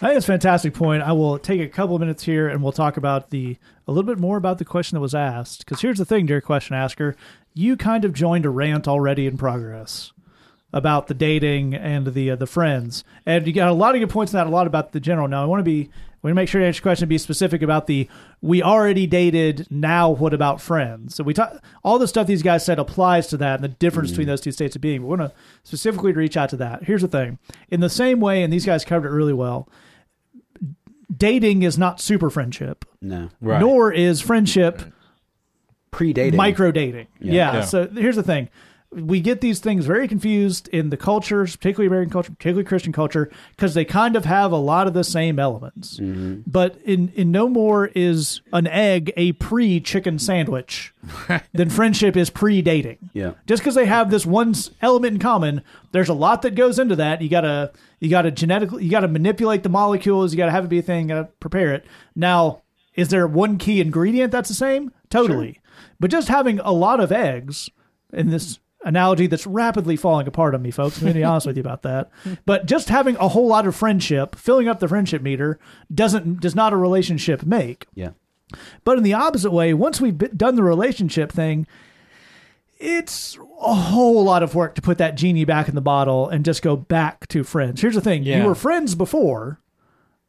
I 0.01 0.07
think 0.07 0.19
it's 0.19 0.27
a 0.27 0.33
fantastic 0.33 0.75
point. 0.75 1.03
I 1.03 1.11
will 1.13 1.41
take 1.41 1.61
a 1.61 1.69
couple 1.69 1.97
of 1.97 2.01
minutes 2.01 2.23
here 2.23 2.47
and 2.49 2.63
we'll 2.63 2.71
talk 2.71 2.97
about 2.97 3.31
the 3.31 3.57
a 3.89 3.91
little 3.93 4.07
bit 4.07 4.21
more 4.21 4.37
about 4.37 4.59
the 4.59 4.65
question 4.65 4.95
that 4.95 5.01
was 5.01 5.15
asked. 5.15 5.65
Because 5.65 5.81
here's 5.81 5.99
the 5.99 6.05
thing, 6.05 6.27
dear 6.27 6.41
question 6.41 6.77
asker, 6.77 7.17
you 7.53 7.77
kind 7.77 8.05
of 8.05 8.13
joined 8.13 8.47
a 8.47 8.51
rant 8.51 8.87
already 8.87 9.27
in 9.27 9.37
progress 9.37 10.13
about 10.73 11.07
the 11.07 11.15
dating 11.15 11.75
and 11.75 12.07
the 12.09 12.31
uh, 12.33 12.37
the 12.37 12.47
friends, 12.47 13.05
and 13.25 13.47
you 13.47 13.53
got 13.53 13.69
a 13.69 13.73
lot 13.73 13.95
of 13.95 14.01
good 14.01 14.11
points 14.11 14.33
in 14.33 14.37
that. 14.39 14.47
A 14.47 14.51
lot 14.51 14.67
about 14.67 14.93
the 14.93 15.01
general. 15.01 15.27
Now 15.29 15.43
I 15.43 15.47
want 15.47 15.61
to 15.61 15.65
be 15.65 15.89
we 16.21 16.29
want 16.29 16.33
to 16.33 16.35
make 16.43 16.49
sure 16.49 16.61
to 16.61 16.67
answer 16.67 16.79
your 16.79 16.83
question. 16.83 17.09
Be 17.09 17.17
specific 17.17 17.63
about 17.63 17.87
the 17.87 18.09
we 18.43 18.63
already 18.63 19.07
dated. 19.07 19.67
Now 19.71 20.11
what 20.11 20.35
about 20.35 20.61
friends? 20.61 21.15
So 21.15 21.25
we 21.25 21.33
talk 21.33 21.63
all 21.83 21.99
the 21.99 22.09
stuff 22.09 22.27
these 22.27 22.43
guys 22.43 22.65
said 22.67 22.79
applies 22.79 23.29
to 23.29 23.37
that 23.39 23.55
and 23.57 23.65
the 23.65 23.69
difference 23.69 24.11
between 24.11 24.27
those 24.27 24.41
two 24.41 24.53
states 24.53 24.77
of 24.77 24.83
being. 24.83 25.01
But 25.01 25.07
we 25.07 25.17
want 25.17 25.33
to 25.33 25.39
specifically 25.65 26.13
reach 26.13 26.37
out 26.37 26.51
to 26.51 26.57
that. 26.59 26.85
Here's 26.85 27.03
the 27.03 27.09
thing: 27.09 27.39
in 27.71 27.81
the 27.81 27.89
same 27.89 28.21
way, 28.21 28.43
and 28.43 28.53
these 28.53 28.67
guys 28.67 28.85
covered 28.85 29.09
it 29.09 29.13
really 29.13 29.33
well 29.33 29.69
dating 31.17 31.63
is 31.63 31.79
not 31.79 32.01
super 32.01 32.29
friendship, 32.29 32.85
No, 33.01 33.31
Right. 33.41 33.61
nor 33.61 33.91
is 33.91 34.21
friendship 34.21 34.83
predating. 35.91 36.35
micro 36.35 36.71
dating. 36.71 37.07
Yeah. 37.19 37.33
Yeah. 37.55 37.61
So 37.63 37.89
here's 37.89 38.17
the 38.17 38.23
thing. 38.23 38.51
We 38.91 39.21
get 39.21 39.43
these 39.43 39.61
things 39.61 39.85
very 39.85 40.09
confused 40.09 40.67
in 40.69 40.89
the 40.89 40.97
cultures, 40.97 41.57
particularly 41.57 41.89
American 41.89 42.11
culture, 42.11 42.33
particularly 42.33 42.65
Christian 42.65 42.93
culture, 42.93 43.31
because 43.51 43.75
they 43.75 43.85
kind 43.85 44.17
of 44.17 44.25
have 44.25 44.51
a 44.51 44.57
lot 44.57 44.87
of 44.87 44.95
the 44.95 45.05
same 45.05 45.39
elements. 45.39 45.99
Mm-hmm. 45.99 46.41
But 46.47 46.79
in, 46.85 47.11
in 47.15 47.31
no 47.31 47.49
more 47.49 47.91
is 47.95 48.41
an 48.53 48.67
egg 48.67 49.13
a 49.17 49.33
pre 49.33 49.79
chicken 49.81 50.19
sandwich 50.19 50.95
than 51.53 51.69
friendship 51.69 52.17
is 52.17 52.31
pre 52.31 52.63
dating. 52.63 53.11
Yeah. 53.13 53.33
Just 53.47 53.63
because 53.63 53.75
they 53.75 53.85
have 53.85 54.11
this 54.11 54.25
one 54.25 54.55
element 54.81 55.15
in 55.15 55.21
common, 55.21 55.63
there's 55.93 56.09
a 56.09 56.15
lot 56.15 56.41
that 56.43 56.55
goes 56.55 56.79
into 56.79 56.97
that. 56.97 57.21
You 57.21 57.29
gotta 57.29 57.73
you 58.01 58.09
gotta 58.09 58.31
genetically 58.31 58.85
you 58.85 58.91
gotta 58.91 59.09
manipulate 59.09 59.65
the 59.65 59.69
molecules. 59.69 60.33
You 60.33 60.39
gotta 60.39 60.53
have 60.53 60.65
it 60.65 60.69
be 60.69 60.79
a 60.79 60.83
thing. 60.83 61.09
Gotta 61.09 61.29
prepare 61.41 61.75
it. 61.75 61.85
Now, 62.17 62.63
is 62.95 63.09
there 63.09 63.27
one 63.27 63.59
key 63.59 63.83
ingredient 63.83 64.33
that's 64.33 64.49
the 64.49 64.55
same? 64.55 64.93
Totally. 65.11 65.61
But 66.01 66.11
just 66.11 66.29
having 66.29 66.59
a 66.61 66.73
lot 66.73 67.01
of 67.01 67.13
eggs 67.13 67.69
in 68.13 68.31
this 68.31 68.59
analogy 68.85 69.27
that's 69.27 69.47
rapidly 69.47 69.97
falling 69.97 70.27
apart 70.29 70.55
on 70.55 70.63
me, 70.63 70.71
folks. 70.71 70.97
I'm 70.99 71.03
going 71.05 71.15
to 71.15 71.21
be 71.21 71.25
honest 71.25 71.47
with 71.47 71.57
you 71.57 71.61
about 71.63 71.83
that. 71.83 72.11
But 72.47 72.67
just 72.67 72.89
having 72.89 73.17
a 73.17 73.29
whole 73.29 73.49
lot 73.49 73.67
of 73.67 73.75
friendship, 73.77 74.37
filling 74.37 74.69
up 74.69 74.79
the 74.81 74.89
friendship 74.89 75.21
meter, 75.23 75.59
doesn't 75.93 76.41
does 76.41 76.55
not 76.55 76.73
a 76.73 76.77
relationship 76.77 77.45
make. 77.45 77.87
Yeah. 77.95 78.11
But 78.85 78.97
in 78.99 79.05
the 79.05 79.15
opposite 79.15 79.51
way, 79.51 79.75
once 79.75 80.01
we've 80.01 80.17
done 80.17 80.55
the 80.55 80.63
relationship 80.63 81.31
thing, 81.31 81.67
it's 82.79 83.37
a 83.61 83.75
whole 83.75 84.23
lot 84.25 84.43
of 84.43 84.55
work 84.55 84.75
to 84.77 84.83
put 84.83 84.99
that 84.99 85.17
genie 85.17 85.45
back 85.45 85.69
in 85.69 85.75
the 85.75 85.81
bottle 85.81 86.29
and 86.29 86.45
just 86.45 86.63
go 86.63 86.77
back 86.77 87.27
to 87.29 87.43
friends. 87.43 87.81
Here's 87.81 87.95
the 87.97 88.01
thing: 88.01 88.23
Yeah. 88.23 88.39
you 88.43 88.45
were 88.49 88.55
friends 88.55 88.95
before, 88.95 89.61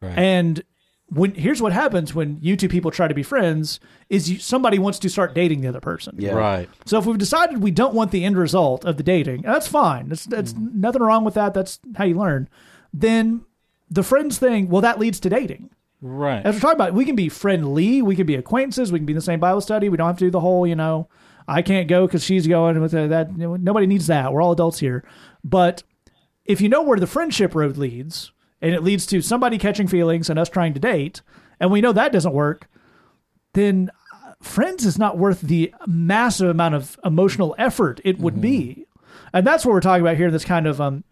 Right. 0.02 0.18
and 0.18 0.64
when 1.10 1.34
here's 1.34 1.62
what 1.62 1.74
happens 1.74 2.14
when 2.14 2.38
you 2.42 2.56
two 2.56 2.70
people 2.70 2.92
try 2.92 3.08
to 3.08 3.14
be 3.14 3.24
friends 3.24 3.80
is 4.10 4.30
you, 4.30 4.40
somebody 4.40 4.78
wants 4.78 5.00
to 5.00 5.10
start 5.10 5.34
dating 5.34 5.62
the 5.62 5.68
other 5.68 5.80
person. 5.80 6.16
Yeah. 6.18 6.32
Right. 6.32 6.70
So 6.86 7.00
if 7.00 7.06
we've 7.06 7.18
decided 7.18 7.64
we 7.64 7.72
don't 7.72 7.94
want 7.94 8.12
the 8.12 8.24
end 8.24 8.38
result 8.38 8.86
of 8.86 8.98
the 8.98 9.04
dating, 9.04 9.42
that's 9.42 9.68
fine. 9.68 10.10
That's 10.10 10.26
that's 10.26 10.54
mm. 10.54 10.74
nothing 10.76 11.02
wrong 11.02 11.24
with 11.24 11.34
that. 11.34 11.54
That's 11.54 11.80
how 11.96 12.06
you 12.06 12.16
learn. 12.16 12.48
Then 12.94 13.46
the 13.90 14.04
friends 14.04 14.38
thing, 14.38 14.70
well, 14.70 14.82
that 14.82 15.00
leads 15.00 15.20
to 15.22 15.30
dating. 15.30 15.72
Right. 16.02 16.46
As 16.46 16.56
we're 16.56 16.62
talking 16.62 16.78
about, 16.78 16.94
we 16.94 17.06
can 17.06 17.16
be 17.16 17.28
friendly, 17.28 18.02
we 18.02 18.16
can 18.16 18.26
be 18.26 18.36
acquaintances, 18.36 18.92
we 18.92 19.00
can 19.00 19.06
be 19.06 19.14
in 19.14 19.18
the 19.18 19.22
same 19.22 19.40
Bible 19.40 19.62
study. 19.62 19.90
We 19.90 19.98
don't 19.98 20.08
have 20.08 20.18
to 20.20 20.26
do 20.26 20.32
the 20.32 20.40
whole, 20.40 20.66
you 20.66 20.76
know, 20.76 21.10
I 21.48 21.62
can't 21.62 21.88
go 21.88 22.06
because 22.06 22.24
she's 22.24 22.48
going 22.48 22.80
with 22.80 22.92
that. 22.92 23.32
you 23.32 23.38
know, 23.38 23.56
Nobody 23.56 23.88
needs 23.88 24.08
that. 24.08 24.32
We're 24.32 24.42
all 24.42 24.52
adults 24.52 24.80
here. 24.80 25.04
But 25.44 25.84
if 26.46 26.62
you 26.62 26.70
know 26.70 26.82
where 26.82 27.00
the 27.00 27.08
friendship 27.08 27.54
road 27.54 27.76
leads, 27.76 28.32
and 28.62 28.74
it 28.74 28.84
leads 28.84 29.06
to 29.08 29.22
somebody 29.22 29.58
catching 29.58 29.88
feelings 29.88 30.30
and 30.30 30.38
us 30.38 30.50
trying 30.50 30.74
to 30.74 30.80
date, 30.80 31.22
and 31.60 31.72
we 31.72 31.82
know 31.82 31.92
that 31.92 32.12
doesn't 32.12 32.34
work, 32.34 32.68
then 33.54 33.90
uh, 34.14 34.34
friends 34.42 34.86
is 34.86 34.98
not 34.98 35.18
worth 35.18 35.42
the 35.42 35.74
massive 35.88 36.50
amount 36.50 36.76
of 36.76 37.00
emotional 37.04 37.56
effort 37.58 38.00
it 38.04 38.20
would 38.20 38.42
be. 38.42 38.86
And 39.34 39.46
that's 39.46 39.66
what 39.66 39.74
we're 39.74 39.82
talking 39.82 40.02
about 40.02 40.18
here. 40.18 40.32
This 40.32 40.46
kind 40.46 40.68
of 40.68 40.80
um, 40.82 41.04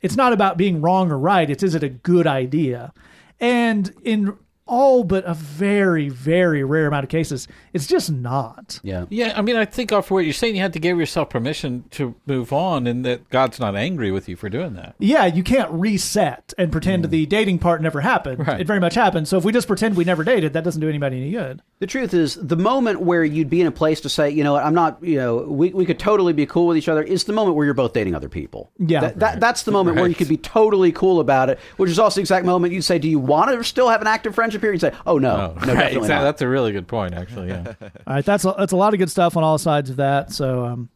it's 0.00 0.16
not 0.16 0.32
about 0.32 0.56
being 0.56 0.80
wrong 0.80 1.10
or 1.10 1.18
right. 1.18 1.48
It's 1.48 1.62
is 1.62 1.74
it 1.74 1.82
a 1.82 1.88
good 1.88 2.26
idea? 2.26 2.92
And 3.40 3.92
in 4.02 4.36
all 4.66 5.04
but 5.04 5.24
a 5.24 5.34
very, 5.34 6.08
very 6.08 6.64
rare 6.64 6.86
amount 6.86 7.04
of 7.04 7.10
cases, 7.10 7.46
it's 7.72 7.86
just 7.86 8.10
not. 8.10 8.80
Yeah. 8.82 9.06
Yeah, 9.08 9.32
I 9.36 9.42
mean, 9.42 9.56
I 9.56 9.64
think 9.64 9.92
off 9.92 10.10
what 10.10 10.24
you're 10.24 10.32
saying, 10.32 10.56
you 10.56 10.62
had 10.62 10.72
to 10.72 10.78
give 10.78 10.98
yourself 10.98 11.30
permission 11.30 11.84
to 11.92 12.14
move 12.26 12.52
on, 12.52 12.86
and 12.86 13.04
that 13.04 13.28
God's 13.30 13.60
not 13.60 13.76
angry 13.76 14.10
with 14.10 14.28
you 14.28 14.36
for 14.36 14.48
doing 14.48 14.74
that. 14.74 14.94
Yeah, 14.98 15.26
you 15.26 15.42
can't 15.42 15.70
reset 15.70 16.52
and 16.58 16.72
pretend 16.72 17.04
mm. 17.04 17.10
the 17.10 17.26
dating 17.26 17.58
part 17.60 17.80
never 17.80 18.00
happened. 18.00 18.46
Right. 18.46 18.60
It 18.60 18.66
very 18.66 18.80
much 18.80 18.94
happened. 18.94 19.28
So 19.28 19.38
if 19.38 19.44
we 19.44 19.52
just 19.52 19.68
pretend 19.68 19.96
we 19.96 20.04
never 20.04 20.24
dated, 20.24 20.52
that 20.54 20.64
doesn't 20.64 20.80
do 20.80 20.88
anybody 20.88 21.18
any 21.18 21.30
good. 21.30 21.62
The 21.78 21.86
truth 21.86 22.14
is, 22.14 22.34
the 22.34 22.56
moment 22.56 23.02
where 23.02 23.24
you'd 23.24 23.50
be 23.50 23.60
in 23.60 23.66
a 23.66 23.72
place 23.72 24.00
to 24.00 24.08
say, 24.08 24.30
you 24.30 24.42
know 24.42 24.54
what, 24.54 24.64
I'm 24.64 24.74
not, 24.74 25.02
you 25.02 25.16
know, 25.16 25.36
we, 25.38 25.70
we 25.70 25.86
could 25.86 25.98
totally 25.98 26.32
be 26.32 26.46
cool 26.46 26.66
with 26.66 26.76
each 26.76 26.88
other 26.88 27.02
is 27.02 27.24
the 27.24 27.32
moment 27.32 27.56
where 27.56 27.64
you're 27.64 27.74
both 27.74 27.92
dating 27.92 28.14
other 28.14 28.28
people. 28.28 28.70
Yeah. 28.78 29.00
That, 29.00 29.18
that, 29.18 29.40
that's 29.40 29.62
the 29.64 29.72
moment 29.72 29.96
where 29.96 30.08
you 30.08 30.14
could 30.14 30.28
be 30.28 30.38
totally 30.38 30.90
cool 30.90 31.20
about 31.20 31.50
it, 31.50 31.58
which 31.76 31.90
is 31.90 31.98
also 31.98 32.16
the 32.16 32.22
exact 32.22 32.46
moment 32.46 32.72
you'd 32.72 32.82
say, 32.82 32.98
do 32.98 33.08
you 33.08 33.18
want 33.18 33.50
to 33.50 33.62
still 33.62 33.88
have 33.90 34.00
an 34.00 34.06
active 34.06 34.34
friendship 34.34 34.55
here? 34.60 34.72
You'd 34.72 34.80
say, 34.80 34.92
oh, 35.06 35.18
no. 35.18 35.30
Oh, 35.30 35.36
no, 35.36 35.44
right, 35.50 35.56
definitely 35.66 35.84
exactly. 35.98 36.08
not. 36.08 36.22
That's 36.24 36.42
a 36.42 36.48
really 36.48 36.72
good 36.72 36.88
point, 36.88 37.14
actually. 37.14 37.48
Yeah. 37.48 37.74
All 37.80 37.90
right, 38.06 38.24
that's 38.24 38.44
a, 38.44 38.54
that's 38.58 38.72
a 38.72 38.76
lot 38.76 38.92
of 38.94 38.98
good 38.98 39.10
stuff 39.10 39.36
on 39.36 39.42
all 39.44 39.58
sides 39.58 39.90
of 39.90 39.96
that. 39.96 40.32
So, 40.32 40.64
um, 40.64 40.88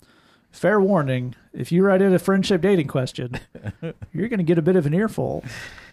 fair 0.51 0.81
warning: 0.81 1.35
if 1.53 1.71
you 1.73 1.83
write 1.85 2.03
in 2.03 2.13
a 2.15 2.19
friendship 2.19 2.61
dating 2.63 2.89
question, 2.89 3.39
you're 4.13 4.29
going 4.29 4.39
to 4.39 4.45
get 4.45 4.59
a 4.59 4.63
bit 4.63 4.77
of 4.77 4.87
an 4.87 4.95
earful, 4.95 5.45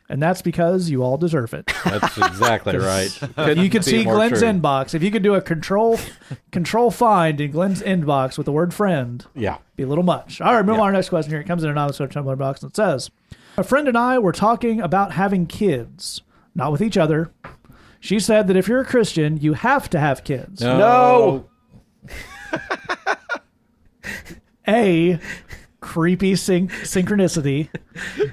and 0.10 0.22
that's 0.22 0.42
because 0.42 0.90
you 0.90 1.04
all 1.04 1.18
deserve 1.18 1.54
it. 1.54 1.72
That's 1.84 2.18
exactly 2.18 2.78
right. 2.78 3.10
Couldn't 3.36 3.64
you 3.64 3.70
could 3.70 3.84
be 3.86 3.92
see 3.92 4.04
Glenn's 4.04 4.40
true. 4.40 4.48
inbox. 4.48 4.94
If 4.94 5.04
you 5.04 5.12
could 5.12 5.24
do 5.24 5.36
a 5.36 5.42
control 5.42 6.00
control 6.52 6.92
find 6.92 7.40
in 7.42 7.52
Glenn's 7.52 7.82
inbox 7.82 8.38
with 8.38 8.46
the 8.46 8.52
word 8.52 8.74
friend, 8.74 9.26
Yeah. 9.36 9.58
be 9.76 9.84
a 9.84 9.88
little 9.88 10.04
much. 10.04 10.42
All 10.42 10.54
right, 10.56 10.66
move 10.66 10.74
on 10.76 10.80
to 10.80 10.84
our 10.86 10.92
next 10.94 11.10
question 11.10 11.32
here. 11.32 11.42
It 11.42 11.48
comes 11.48 11.64
in 11.64 11.70
an 11.70 11.74
anonymous 11.78 11.98
Tumblr 11.98 12.38
box 12.38 12.62
and 12.64 12.72
it 12.72 12.76
says, 12.76 13.10
"A 13.58 13.64
friend 13.64 13.88
and 13.88 13.98
I 13.98 14.18
were 14.20 14.32
talking 14.32 14.80
about 14.82 15.12
having 15.14 15.46
kids, 15.46 16.22
not 16.56 16.72
with 16.72 16.82
each 16.82 16.98
other. 16.98 17.32
She 18.00 18.20
said 18.20 18.48
that 18.48 18.56
if 18.56 18.68
you're 18.68 18.82
a 18.82 18.86
Christian, 18.86 19.38
you 19.38 19.54
have 19.54 19.90
to 19.90 20.00
have 20.00 20.24
kids. 20.24 20.62
No. 20.62 21.50
A, 24.68 25.20
creepy 25.80 26.36
syn- 26.36 26.68
synchronicity. 26.68 27.70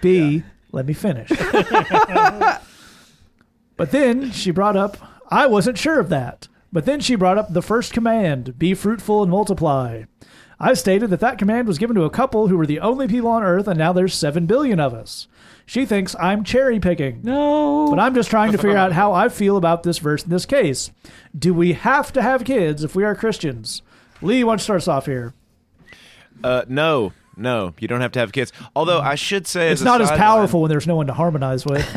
B, 0.01 0.43
let 0.73 0.87
me 0.87 0.93
finish. 0.93 1.29
but 3.77 3.93
then 3.93 4.33
she 4.33 4.51
brought 4.51 4.77
up, 4.77 4.97
I 5.31 5.47
wasn't 5.47 5.79
sure 5.79 6.01
of 6.01 6.09
that. 6.09 6.49
But 6.73 6.87
then 6.87 6.99
she 6.99 7.15
brought 7.15 7.39
up 7.39 7.53
the 7.53 7.63
first 7.63 7.93
command 7.93 8.59
be 8.59 8.75
fruitful 8.75 9.23
and 9.23 9.31
multiply. 9.31 10.05
I 10.59 10.75
stated 10.75 11.11
that 11.11 11.21
that 11.21 11.39
command 11.39 11.69
was 11.69 11.79
given 11.79 11.95
to 11.97 12.03
a 12.03 12.11
couple 12.11 12.49
who 12.49 12.57
were 12.57 12.67
the 12.67 12.81
only 12.81 13.07
people 13.07 13.31
on 13.31 13.45
Earth, 13.45 13.69
and 13.69 13.79
now 13.79 13.93
there's 13.93 14.15
7 14.15 14.47
billion 14.47 14.81
of 14.81 14.93
us. 14.95 15.29
She 15.67 15.87
thinks 15.87 16.15
I'm 16.21 16.45
cherry 16.45 16.79
picking. 16.79 17.21
No. 17.23 17.89
But 17.91 17.99
I'm 17.99 18.15
just 18.15 18.29
trying 18.31 18.53
to 18.53 18.59
figure 18.59 18.77
out 18.77 18.93
how 18.93 19.13
I 19.13 19.29
feel 19.29 19.57
about 19.57 19.83
this 19.83 19.99
verse 19.99 20.23
in 20.25 20.31
this 20.31 20.45
case. 20.47 20.91
Do 21.39 21.55
we 21.55 21.73
have 21.73 22.13
to 22.13 22.23
have 22.23 22.45
kids 22.45 22.85
if 22.85 22.95
we 22.95 23.03
are 23.05 23.15
Christians? 23.15 23.83
Lee, 24.21 24.45
why 24.45 24.51
don't 24.53 24.61
you 24.61 24.65
start 24.65 24.79
us 24.83 24.89
off 24.89 25.07
here? 25.07 25.33
Uh, 26.43 26.65
no, 26.69 27.13
no, 27.37 27.73
you 27.79 27.89
don't 27.89 28.01
have 28.03 28.13
to 28.13 28.19
have 28.21 28.33
kids. 28.33 28.53
Although 28.77 29.01
I 29.01 29.15
should 29.15 29.47
say, 29.47 29.71
It's 29.71 29.81
as 29.81 29.83
a 29.83 29.85
not 29.87 30.01
as 30.03 30.09
sideline- 30.09 30.27
powerful 30.27 30.61
when 30.63 30.69
there's 30.69 30.87
no 30.87 30.97
one 30.97 31.07
to 31.07 31.15
harmonize 31.15 31.65
with. 31.65 31.85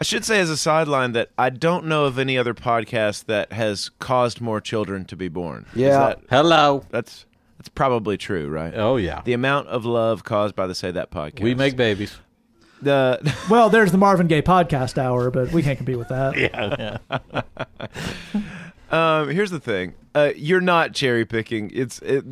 I 0.00 0.04
should 0.04 0.24
say 0.24 0.38
as 0.40 0.48
a 0.50 0.56
sideline 0.56 1.12
that 1.12 1.30
I 1.36 1.50
don't 1.50 1.86
know 1.86 2.04
of 2.04 2.18
any 2.18 2.38
other 2.38 2.54
podcast 2.54 3.24
that 3.24 3.52
has 3.52 3.90
caused 3.98 4.40
more 4.40 4.60
children 4.60 5.04
to 5.06 5.16
be 5.16 5.28
born. 5.28 5.66
Yeah. 5.74 5.98
that- 5.98 6.20
Hello. 6.30 6.84
that's 6.90 7.26
that's 7.58 7.68
probably 7.68 8.16
true, 8.16 8.48
right? 8.48 8.72
Oh, 8.74 8.96
yeah. 8.96 9.20
The 9.24 9.32
amount 9.34 9.68
of 9.68 9.84
love 9.84 10.24
caused 10.24 10.54
by 10.56 10.66
the 10.66 10.74
Say 10.74 10.90
That 10.92 11.10
podcast. 11.10 11.40
We 11.40 11.54
make 11.54 11.76
babies. 11.76 12.16
the 12.80 13.34
well, 13.50 13.68
there's 13.68 13.90
the 13.92 13.98
Marvin 13.98 14.28
Gaye 14.28 14.42
podcast 14.42 14.96
hour, 14.96 15.30
but 15.30 15.52
we 15.52 15.62
can't 15.62 15.76
compete 15.76 15.98
with 15.98 16.08
that. 16.08 16.98
Yeah. 17.12 18.42
Um, 18.90 19.28
here's 19.28 19.50
the 19.50 19.60
thing. 19.60 19.94
Uh, 20.14 20.32
you're 20.34 20.60
not 20.60 20.94
cherry 20.94 21.24
picking. 21.24 21.70
It's 21.74 22.00
it, 22.00 22.24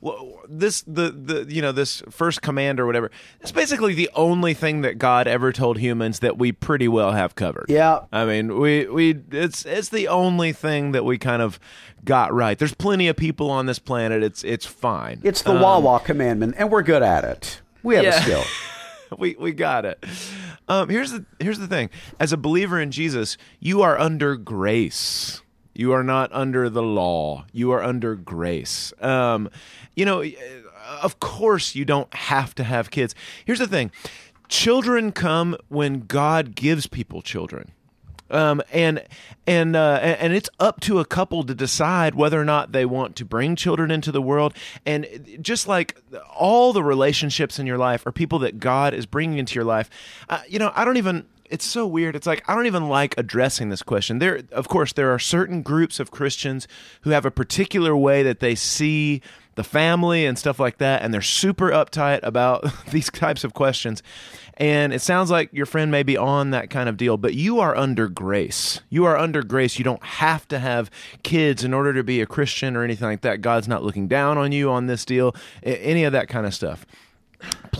well, 0.00 0.40
this 0.48 0.82
the 0.82 1.10
the 1.10 1.46
you 1.48 1.62
know 1.62 1.72
this 1.72 2.02
first 2.10 2.42
command 2.42 2.78
or 2.78 2.86
whatever. 2.86 3.10
It's 3.40 3.50
basically 3.50 3.94
the 3.94 4.10
only 4.14 4.54
thing 4.54 4.82
that 4.82 4.98
God 4.98 5.26
ever 5.26 5.52
told 5.52 5.78
humans 5.78 6.20
that 6.20 6.38
we 6.38 6.52
pretty 6.52 6.86
well 6.86 7.12
have 7.12 7.34
covered. 7.34 7.66
Yeah. 7.68 8.00
I 8.12 8.26
mean, 8.26 8.58
we 8.58 8.86
we 8.86 9.22
it's 9.32 9.64
it's 9.64 9.88
the 9.88 10.08
only 10.08 10.52
thing 10.52 10.92
that 10.92 11.04
we 11.04 11.18
kind 11.18 11.42
of 11.42 11.58
got 12.04 12.32
right. 12.32 12.58
There's 12.58 12.74
plenty 12.74 13.08
of 13.08 13.16
people 13.16 13.50
on 13.50 13.66
this 13.66 13.78
planet. 13.78 14.22
It's 14.22 14.44
it's 14.44 14.66
fine. 14.66 15.20
It's 15.24 15.42
the 15.42 15.52
Wawa 15.52 16.00
commandment, 16.00 16.54
and 16.58 16.70
we're 16.70 16.82
good 16.82 17.02
at 17.02 17.24
it. 17.24 17.60
We 17.82 17.96
have 17.96 18.04
a 18.04 18.20
skill. 18.20 18.44
we 19.18 19.36
we 19.38 19.52
got 19.52 19.84
it. 19.84 20.04
Um, 20.68 20.88
here's 20.88 21.10
the 21.12 21.24
here's 21.40 21.58
the 21.58 21.66
thing. 21.66 21.90
As 22.20 22.32
a 22.32 22.36
believer 22.36 22.80
in 22.80 22.90
Jesus, 22.90 23.36
you 23.58 23.82
are 23.82 23.98
under 23.98 24.36
grace. 24.36 25.42
You 25.74 25.92
are 25.92 26.02
not 26.02 26.30
under 26.32 26.68
the 26.68 26.82
law. 26.82 27.46
You 27.52 27.70
are 27.72 27.82
under 27.82 28.14
grace. 28.14 28.92
Um, 29.00 29.48
you 29.94 30.04
know, 30.04 30.24
of 31.02 31.20
course, 31.20 31.74
you 31.74 31.84
don't 31.84 32.12
have 32.14 32.54
to 32.56 32.64
have 32.64 32.90
kids. 32.90 33.14
Here's 33.44 33.60
the 33.60 33.68
thing: 33.68 33.90
children 34.48 35.12
come 35.12 35.56
when 35.68 36.00
God 36.00 36.54
gives 36.54 36.86
people 36.86 37.22
children. 37.22 37.72
Um, 38.30 38.62
and 38.72 39.04
and 39.46 39.74
uh, 39.74 39.98
and 40.02 40.32
it's 40.32 40.48
up 40.60 40.80
to 40.80 41.00
a 41.00 41.04
couple 41.04 41.42
to 41.44 41.54
decide 41.54 42.14
whether 42.14 42.40
or 42.40 42.44
not 42.44 42.72
they 42.72 42.84
want 42.84 43.16
to 43.16 43.24
bring 43.24 43.56
children 43.56 43.90
into 43.90 44.12
the 44.12 44.22
world. 44.22 44.54
And 44.86 45.38
just 45.40 45.66
like 45.66 46.00
all 46.36 46.72
the 46.72 46.82
relationships 46.82 47.58
in 47.58 47.66
your 47.66 47.78
life 47.78 48.06
are 48.06 48.12
people 48.12 48.38
that 48.40 48.60
God 48.60 48.94
is 48.94 49.06
bringing 49.06 49.38
into 49.38 49.54
your 49.54 49.64
life. 49.64 49.90
Uh, 50.28 50.40
you 50.48 50.58
know, 50.58 50.72
I 50.74 50.84
don't 50.84 50.96
even. 50.96 51.26
It's 51.50 51.64
so 51.64 51.86
weird. 51.86 52.16
It's 52.16 52.26
like 52.26 52.48
I 52.48 52.54
don't 52.54 52.66
even 52.66 52.88
like 52.88 53.16
addressing 53.18 53.68
this 53.68 53.82
question. 53.82 54.18
There, 54.18 54.42
of 54.52 54.68
course, 54.68 54.92
there 54.92 55.12
are 55.12 55.18
certain 55.18 55.62
groups 55.62 56.00
of 56.00 56.10
Christians 56.10 56.68
who 57.02 57.10
have 57.10 57.26
a 57.26 57.30
particular 57.30 57.96
way 57.96 58.22
that 58.22 58.40
they 58.40 58.54
see 58.54 59.20
the 59.56 59.64
family 59.64 60.24
and 60.24 60.38
stuff 60.38 60.58
like 60.58 60.78
that, 60.78 61.02
and 61.02 61.12
they're 61.12 61.20
super 61.20 61.70
uptight 61.70 62.20
about 62.22 62.64
these 62.90 63.10
types 63.10 63.44
of 63.44 63.52
questions. 63.52 64.02
And 64.56 64.92
it 64.92 65.00
sounds 65.00 65.30
like 65.30 65.50
your 65.52 65.66
friend 65.66 65.90
may 65.90 66.02
be 66.02 66.18
on 66.18 66.50
that 66.50 66.68
kind 66.68 66.88
of 66.88 66.98
deal, 66.98 67.16
but 67.16 67.34
you 67.34 67.60
are 67.60 67.74
under 67.74 68.08
grace. 68.08 68.80
You 68.90 69.06
are 69.06 69.16
under 69.16 69.42
grace. 69.42 69.78
You 69.78 69.84
don't 69.84 70.02
have 70.04 70.46
to 70.48 70.58
have 70.58 70.90
kids 71.22 71.64
in 71.64 71.72
order 71.72 71.94
to 71.94 72.04
be 72.04 72.20
a 72.20 72.26
Christian 72.26 72.76
or 72.76 72.84
anything 72.84 73.08
like 73.08 73.22
that. 73.22 73.40
God's 73.40 73.68
not 73.68 73.82
looking 73.82 74.06
down 74.06 74.36
on 74.36 74.52
you 74.52 74.70
on 74.70 74.86
this 74.86 75.06
deal, 75.06 75.34
any 75.62 76.04
of 76.04 76.12
that 76.12 76.28
kind 76.28 76.46
of 76.46 76.54
stuff 76.54 76.84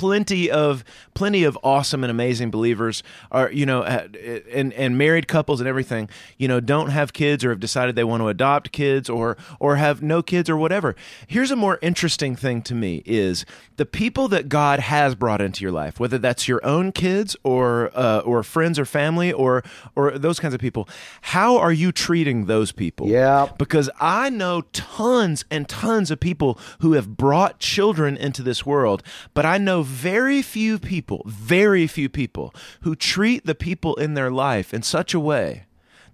plenty 0.01 0.51
of 0.51 0.83
plenty 1.13 1.45
of 1.45 1.59
awesome 1.63 2.03
and 2.03 2.11
amazing 2.11 2.51
believers 2.51 3.03
are 3.31 3.53
you 3.53 3.67
know 3.67 3.83
and 3.83 4.73
and 4.73 4.97
married 4.97 5.29
couples 5.29 5.61
and 5.61 5.69
everything 5.69 6.09
you 6.39 6.49
know 6.49 6.59
don't 6.59 6.89
have 6.89 7.13
kids 7.13 7.45
or 7.45 7.51
have 7.51 7.61
decided 7.61 7.95
they 7.97 8.05
want 8.05 8.23
to 8.23 8.29
adopt 8.29 8.73
kids 8.73 9.11
or 9.11 9.37
or 9.59 9.77
have 9.77 10.01
no 10.01 10.23
kids 10.23 10.49
or 10.49 10.57
whatever. 10.57 10.97
Here's 11.27 11.51
a 11.51 11.57
more 11.57 11.79
interesting 11.83 12.35
thing 12.35 12.63
to 12.63 12.75
me 12.75 13.03
is 13.05 13.45
the 13.77 13.85
people 13.85 14.27
that 14.29 14.49
God 14.49 14.81
has 14.81 15.15
brought 15.15 15.43
into 15.43 15.61
your 15.63 15.73
life 15.73 16.01
whether 16.01 16.17
that's 16.17 16.49
your 16.49 16.65
own 16.65 16.93
kids 16.93 17.37
or 17.43 17.91
uh, 17.95 18.21
or 18.21 18.43
friends 18.43 18.79
or 18.79 18.87
family 18.87 19.31
or 19.31 19.63
or 19.97 20.17
those 20.17 20.41
kinds 20.41 20.55
of 20.55 20.61
people 20.61 20.89
how 21.21 21.59
are 21.59 21.73
you 21.73 21.93
treating 21.93 22.47
those 22.47 22.73
people? 22.73 23.07
Yeah. 23.07 23.49
Because 23.59 23.91
I 24.01 24.31
know 24.31 24.63
tons 24.73 25.45
and 25.51 25.69
tons 25.69 26.11
of 26.11 26.21
people 26.21 26.59
who 26.79 26.95
have 26.95 27.19
brought 27.19 27.59
children 27.59 28.17
into 28.17 28.43
this 28.43 28.65
world 28.65 29.03
but 29.35 29.45
I 29.45 29.59
know 29.59 29.83
very 29.91 30.43
few 30.43 30.79
people, 30.79 31.23
very 31.27 31.87
few 31.87 32.09
people 32.09 32.55
who 32.83 32.95
treat 32.95 33.47
the 33.47 33.55
people 33.55 33.95
in 33.97 34.15
their 34.15 34.31
life 34.31 34.73
in 34.73 34.83
such 34.83 35.15
a 35.15 35.21
way 35.21 35.65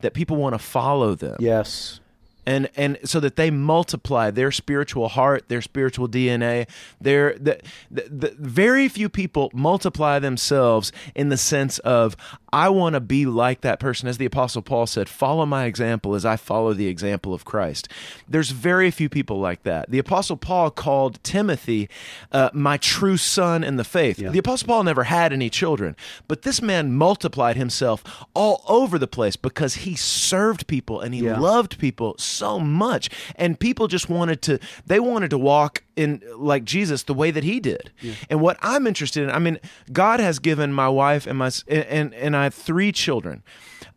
that 0.00 0.14
people 0.14 0.36
want 0.36 0.54
to 0.54 0.58
follow 0.58 1.14
them. 1.14 1.36
Yes 1.38 2.00
and 2.46 2.70
and 2.76 2.98
so 3.04 3.18
that 3.20 3.36
they 3.36 3.50
multiply 3.50 4.30
their 4.30 4.52
spiritual 4.52 5.08
heart, 5.08 5.48
their 5.48 5.60
spiritual 5.60 6.08
DNA. 6.08 6.68
Their 7.00 7.36
the, 7.38 7.60
the, 7.90 8.02
the 8.08 8.36
very 8.38 8.88
few 8.88 9.08
people 9.08 9.50
multiply 9.52 10.18
themselves 10.18 10.92
in 11.14 11.28
the 11.28 11.36
sense 11.36 11.78
of 11.80 12.16
I 12.52 12.68
want 12.68 12.94
to 12.94 13.00
be 13.00 13.26
like 13.26 13.62
that 13.62 13.80
person, 13.80 14.08
as 14.08 14.18
the 14.18 14.24
Apostle 14.24 14.62
Paul 14.62 14.86
said, 14.86 15.08
follow 15.08 15.44
my 15.44 15.64
example 15.64 16.14
as 16.14 16.24
I 16.24 16.36
follow 16.36 16.72
the 16.72 16.86
example 16.86 17.34
of 17.34 17.44
Christ. 17.44 17.88
There's 18.28 18.50
very 18.50 18.90
few 18.90 19.08
people 19.08 19.40
like 19.40 19.64
that. 19.64 19.90
The 19.90 19.98
Apostle 19.98 20.36
Paul 20.36 20.70
called 20.70 21.22
Timothy 21.22 21.90
uh, 22.32 22.50
my 22.52 22.76
true 22.76 23.16
son 23.16 23.64
in 23.64 23.76
the 23.76 23.84
faith. 23.84 24.18
Yeah. 24.18 24.30
The 24.30 24.38
Apostle 24.38 24.68
Paul 24.68 24.84
never 24.84 25.04
had 25.04 25.32
any 25.32 25.50
children, 25.50 25.96
but 26.28 26.42
this 26.42 26.62
man 26.62 26.94
multiplied 26.94 27.56
himself 27.56 28.04
all 28.34 28.62
over 28.68 28.98
the 28.98 29.08
place 29.08 29.36
because 29.36 29.74
he 29.76 29.96
served 29.96 30.66
people 30.66 31.00
and 31.00 31.14
he 31.14 31.24
yeah. 31.24 31.38
loved 31.38 31.78
people 31.78 32.14
so 32.18 32.35
much. 32.58 33.10
And 33.36 33.58
people 33.58 33.88
just 33.88 34.08
wanted 34.08 34.42
to, 34.42 34.58
they 34.86 35.00
wanted 35.00 35.30
to 35.30 35.38
walk 35.38 35.82
in 35.96 36.22
like 36.36 36.64
Jesus 36.64 37.02
the 37.02 37.14
way 37.14 37.30
that 37.30 37.42
he 37.42 37.58
did. 37.58 37.90
Yeah. 38.00 38.14
And 38.30 38.40
what 38.40 38.58
I'm 38.62 38.86
interested 38.86 39.24
in, 39.24 39.30
I 39.30 39.38
mean, 39.38 39.58
God 39.92 40.20
has 40.20 40.38
given 40.38 40.72
my 40.72 40.88
wife 40.88 41.26
and 41.26 41.38
my, 41.38 41.50
and, 41.66 42.14
and 42.14 42.36
I 42.36 42.44
have 42.44 42.54
three 42.54 42.92
children. 42.92 43.42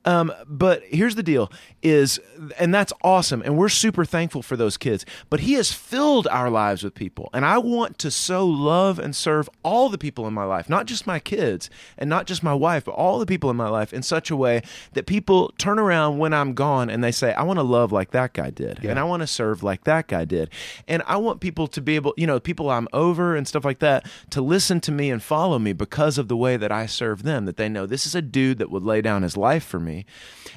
Um, 0.06 0.32
but 0.48 0.82
here's 0.86 1.16
the 1.16 1.24
deal 1.24 1.52
is 1.82 2.20
and 2.58 2.74
that's 2.74 2.94
awesome 3.04 3.42
and 3.42 3.58
we're 3.58 3.70
super 3.70 4.06
thankful 4.06 4.42
for 4.42 4.56
those 4.58 4.78
kids 4.78 5.06
but 5.30 5.42
he 5.42 5.54
has 5.54 5.72
filled 5.72 6.26
our 6.28 6.50
lives 6.50 6.84
with 6.84 6.94
people 6.94 7.30
and 7.34 7.46
i 7.46 7.58
want 7.58 7.98
to 8.00 8.12
so 8.12 8.46
love 8.46 9.00
and 9.00 9.16
serve 9.16 9.50
all 9.64 9.88
the 9.88 9.98
people 9.98 10.28
in 10.28 10.34
my 10.34 10.44
life 10.44 10.70
not 10.70 10.86
just 10.86 11.08
my 11.08 11.20
kids 11.20 11.70
and 11.98 12.10
not 12.10 12.28
just 12.28 12.44
my 12.44 12.54
wife 12.54 12.86
but 12.86 12.92
all 12.92 13.20
the 13.20 13.26
people 13.26 13.50
in 13.50 13.56
my 13.56 13.70
life 13.70 13.94
in 13.94 14.02
such 14.02 14.30
a 14.30 14.36
way 14.36 14.62
that 14.94 15.06
people 15.06 15.54
turn 15.58 15.80
around 15.80 16.18
when 16.18 16.34
i'm 16.34 16.54
gone 16.54 16.90
and 16.90 17.02
they 17.04 17.12
say 17.12 17.34
i 17.34 17.44
want 17.44 17.58
to 17.60 17.64
love 17.64 17.92
like 17.92 18.12
that 18.12 18.34
guy 18.34 18.50
did 18.50 18.80
yeah. 18.82 18.90
and 18.90 19.00
i 19.00 19.04
want 19.04 19.22
to 19.22 19.28
serve 19.28 19.64
like 19.64 19.84
that 19.86 20.08
guy 20.08 20.26
did 20.26 20.50
and 20.88 21.02
i 21.08 21.16
want 21.16 21.40
people 21.40 21.68
to 21.68 21.82
be 21.82 21.89
able 21.96 22.14
you 22.18 22.28
know 22.28 22.40
people 22.40 22.70
i'm 22.70 22.88
over 22.94 23.36
and 23.36 23.48
stuff 23.48 23.66
like 23.66 23.80
that 23.80 24.06
to 24.30 24.42
listen 24.42 24.80
to 24.80 24.92
me 24.92 25.10
and 25.10 25.24
follow 25.24 25.60
me 25.60 25.74
because 25.74 26.18
of 26.18 26.28
the 26.28 26.38
way 26.38 26.58
that 26.58 26.72
i 26.72 26.86
serve 26.86 27.24
them 27.24 27.46
that 27.46 27.58
they 27.58 27.70
know 27.70 27.86
this 27.86 28.06
is 28.06 28.16
a 28.16 28.22
dude 28.22 28.58
that 28.58 28.72
would 28.72 28.84
lay 28.84 29.02
down 29.02 29.24
his 29.24 29.38
life 29.38 29.64
for 29.64 29.80
me 29.80 30.06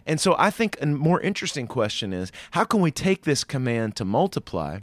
and 0.06 0.20
so 0.20 0.34
i 0.38 0.50
think 0.50 0.76
a 0.80 0.86
more 0.86 1.20
interesting 1.20 1.66
question 1.66 2.12
is 2.12 2.32
how 2.52 2.64
can 2.64 2.80
we 2.80 2.90
take 2.90 3.24
this 3.24 3.44
command 3.44 3.96
to 3.96 4.04
multiply? 4.04 4.78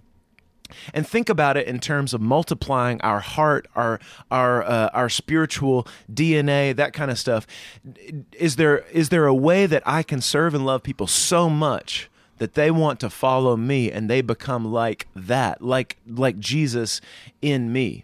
and 0.94 1.08
think 1.08 1.30
about 1.30 1.58
it 1.58 1.68
in 1.68 1.80
terms 1.80 2.14
of 2.14 2.22
multiplying 2.22 3.02
our 3.02 3.20
heart, 3.20 3.68
our 3.76 4.00
our 4.32 4.64
uh, 4.64 4.90
our 4.94 5.10
spiritual 5.10 5.88
DNA, 6.12 6.76
that 6.76 6.94
kind 6.94 7.12
of 7.12 7.18
stuff. 7.18 7.48
Is 8.34 8.56
there 8.56 8.80
is 8.92 9.10
there 9.10 9.26
a 9.26 9.34
way 9.34 9.66
that 9.66 9.84
I 9.86 10.04
can 10.04 10.22
serve 10.22 10.54
and 10.54 10.66
love 10.66 10.84
people 10.84 11.08
so 11.08 11.50
much 11.50 12.10
that 12.40 12.56
they 12.56 12.72
want 12.72 13.00
to 13.02 13.10
follow 13.10 13.56
me 13.56 13.92
and 13.92 14.10
they 14.10 14.22
become 14.22 14.66
like 14.66 15.08
that, 15.16 15.62
like 15.62 15.98
like 16.08 16.40
Jesus 16.40 17.00
in 17.42 17.72
me? 17.72 18.04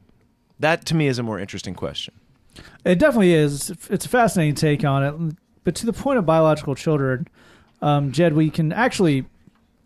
That 0.59 0.85
to 0.85 0.95
me 0.95 1.07
is 1.07 1.19
a 1.19 1.23
more 1.23 1.39
interesting 1.39 1.73
question. 1.73 2.13
It 2.85 2.99
definitely 2.99 3.33
is. 3.33 3.71
It's 3.89 4.05
a 4.05 4.09
fascinating 4.09 4.55
take 4.55 4.83
on 4.85 5.03
it. 5.03 5.35
But 5.63 5.75
to 5.75 5.85
the 5.85 5.93
point 5.93 6.19
of 6.19 6.25
biological 6.25 6.75
children, 6.75 7.27
um, 7.81 8.11
Jed, 8.11 8.33
we 8.33 8.49
can 8.49 8.71
actually 8.71 9.25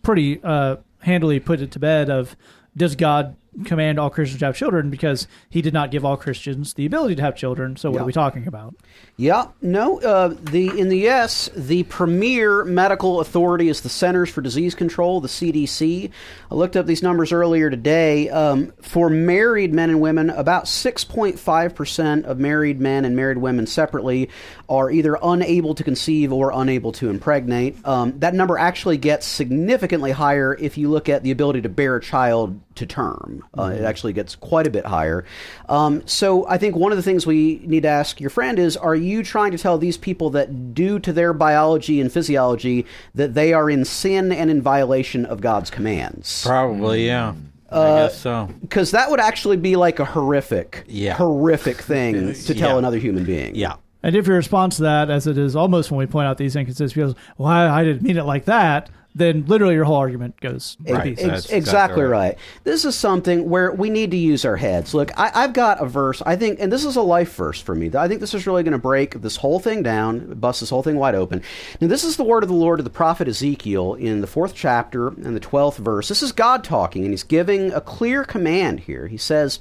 pretty 0.04 0.39
uh, 0.43 0.78
handily 1.00 1.39
put 1.39 1.62
it 1.62 1.72
to 1.72 1.80
bed 1.80 2.10
of 2.10 2.36
does 2.76 2.95
God 2.95 3.36
command 3.66 3.99
all 3.99 4.10
Christians 4.10 4.39
to 4.39 4.45
have 4.45 4.55
children 4.55 4.89
because 4.89 5.28
he 5.49 5.62
did 5.62 5.74
not 5.74 5.91
give 5.91 6.05
all 6.05 6.18
Christians 6.18 6.74
the 6.74 6.86
ability 6.86 7.16
to 7.16 7.22
have 7.22 7.36
children. 7.36 7.76
So 7.76 7.89
what 7.89 7.97
yeah. 7.97 8.01
are 8.03 8.05
we 8.05 8.14
talking 8.14 8.47
about? 8.47 8.76
Yeah, 9.18 9.47
no. 9.62 9.99
Uh, 9.99 10.36
the 10.39 10.80
in 10.80 10.89
the 10.89 10.99
U.S., 10.99 11.49
the 11.55 11.84
premier 11.84 12.64
medical 12.64 13.20
authority 13.20 13.68
is 13.68 13.82
the 13.82 13.89
Centers 13.89 14.30
for 14.30 14.41
Disease 14.41 14.76
Control, 14.76 15.20
the 15.20 15.28
CDC. 15.28 16.10
I 16.49 16.55
looked 16.55 16.78
up 16.78 16.86
these 16.86 17.03
numbers 17.03 17.32
earlier 17.32 17.70
today. 17.70 18.30
Um, 18.30 18.72
for 18.82 19.10
married 19.10 19.74
men 19.74 19.89
and 19.89 19.99
women, 19.99 20.30
about 20.30 20.66
6.5 20.66 21.76
percent 21.76 22.26
of 22.26 22.39
married 22.39 22.80
men 22.80 23.05
and 23.05 23.16
married 23.16 23.38
women 23.38 23.68
separately 23.68 24.30
are 24.70 24.89
either 24.89 25.18
unable 25.22 25.76
to 25.76 25.84
conceive 25.84 26.32
or 26.32 26.51
unable 26.53 26.91
to 26.93 27.10
impregnate. 27.10 27.76
Um, 27.86 28.20
that 28.20 28.34
number 28.34 28.57
actually 28.57 28.97
gets 28.97 29.26
significantly 29.26 30.12
higher 30.12 30.55
if 30.60 30.78
you 30.78 30.89
look 30.89 31.10
at 31.10 31.24
the 31.24 31.32
ability 31.32 31.62
to 31.62 31.70
bear 31.70 31.97
a 31.97 32.01
child 32.01 32.60
to 32.80 32.86
term. 32.86 33.46
Uh, 33.54 33.64
mm-hmm. 33.64 33.84
It 33.84 33.86
actually 33.86 34.14
gets 34.14 34.36
quite 34.36 34.66
a 34.66 34.70
bit 34.70 34.86
higher. 34.86 35.26
Um, 35.68 36.06
so 36.08 36.48
I 36.48 36.58
think 36.58 36.76
one 36.76 36.92
of 36.92 36.98
the 36.98 37.04
things 37.04 37.28
we 37.28 37.62
need 37.66 37.84
to 37.84 37.90
ask 37.90 38.20
your 38.20 38.30
friend 38.30 38.58
is: 38.58 38.76
Are 38.78 38.96
you 38.96 39.22
trying 39.24 39.52
to 39.52 39.58
tell 39.58 39.78
these 39.78 39.98
people 39.98 40.30
that, 40.32 40.74
due 40.74 41.00
to 41.00 41.14
their 41.14 41.34
biology 41.34 42.02
and 42.02 42.12
physiology, 42.12 42.86
that 43.16 43.34
they 43.34 43.54
are 43.54 43.70
in 43.70 43.86
sin 43.86 44.32
and 44.32 44.50
in 44.50 44.62
violation 44.62 45.26
of 45.26 45.42
God's 45.42 45.70
commands? 45.70 46.44
Probably, 46.46 47.06
yeah. 47.06 47.36
Uh, 47.72 47.82
I 47.82 47.88
guess 48.08 48.20
so. 48.20 48.50
Because 48.62 48.92
that 48.92 49.12
would 49.12 49.20
actually 49.20 49.58
be 49.58 49.76
like 49.76 50.00
a 50.00 50.06
horrific, 50.06 50.86
yeah. 50.88 51.14
horrific 51.14 51.78
thing 51.78 52.34
to 52.46 52.54
tell 52.56 52.72
yeah. 52.72 52.78
another 52.78 52.98
human 52.98 53.26
being. 53.26 53.56
Yeah. 53.56 53.76
And 54.02 54.16
if 54.16 54.28
your 54.28 54.38
response 54.38 54.78
to 54.78 54.84
that, 54.84 55.10
as 55.10 55.28
it 55.28 55.38
is 55.38 55.56
almost 55.56 55.92
when 55.92 55.98
we 55.98 56.06
point 56.06 56.26
out 56.26 56.38
these 56.38 56.56
inconsistencies, 56.56 57.16
well, 57.38 57.50
I, 57.50 57.82
I 57.82 57.84
didn't 57.84 58.02
mean 58.02 58.18
it 58.18 58.24
like 58.24 58.46
that, 58.46 58.90
then 59.16 59.45
literally 59.47 59.74
your 59.74 59.86
whole 59.86 59.95
argument 59.95 60.39
goes 60.39 60.78
right. 60.82 61.12
Ex- 61.12 61.22
exactly, 61.22 61.57
exactly 61.57 62.03
right. 62.03 62.10
right. 62.10 62.38
This 62.64 62.86
is 62.86 62.95
something 62.95 63.49
where 63.49 63.72
we 63.72 63.89
need 63.89 64.12
to 64.12 64.18
use 64.18 64.45
our 64.45 64.55
heads. 64.55 64.93
Look, 64.93 65.12
I, 65.18 65.41
have 65.41 65.53
got 65.53 65.82
a 65.82 65.86
verse, 65.86 66.22
I 66.26 66.36
think, 66.36 66.60
and 66.60 66.72
this 66.72 66.86
is 66.86 66.95
a 66.95 67.01
life 67.01 67.34
verse 67.36 67.60
for 67.60 67.74
me. 67.74 67.89
I 67.95 68.07
think 68.07 68.22
this 68.22 68.34
is 68.34 68.45
really 68.45 68.64
going 68.64 68.74
to 68.74 68.78
break 68.78 69.22
this 69.22 69.38
whole 69.38 69.60
thing 69.60 69.84
down, 69.84 70.36
bust 70.36 70.60
this 70.60 70.70
whole 70.70 70.84
thing 70.84 70.95
wide 70.95 71.16
open. 71.16 71.41
Now, 71.82 71.88
this 71.88 72.03
is 72.03 72.18
the 72.18 72.24
word 72.24 72.43
of 72.43 72.49
the 72.49 72.55
Lord 72.55 72.80
to 72.80 72.84
the 72.84 72.89
prophet 72.89 73.28
Ezekiel 73.28 73.95
in 73.95 74.22
the 74.22 74.28
fourth 74.28 74.53
chapter 74.53 75.07
and 75.07 75.36
the 75.36 75.39
12th 75.39 75.78
verse. 75.78 76.07
This 76.07 76.24
is 76.24 76.32
God 76.32 76.64
talking, 76.64 77.03
and 77.03 77.12
he's 77.12 77.24
giving 77.24 77.74
a 77.74 77.82
clear 77.82 78.24
command 78.24 78.82
here. 78.82 79.07
He 79.07 79.18
says, 79.18 79.60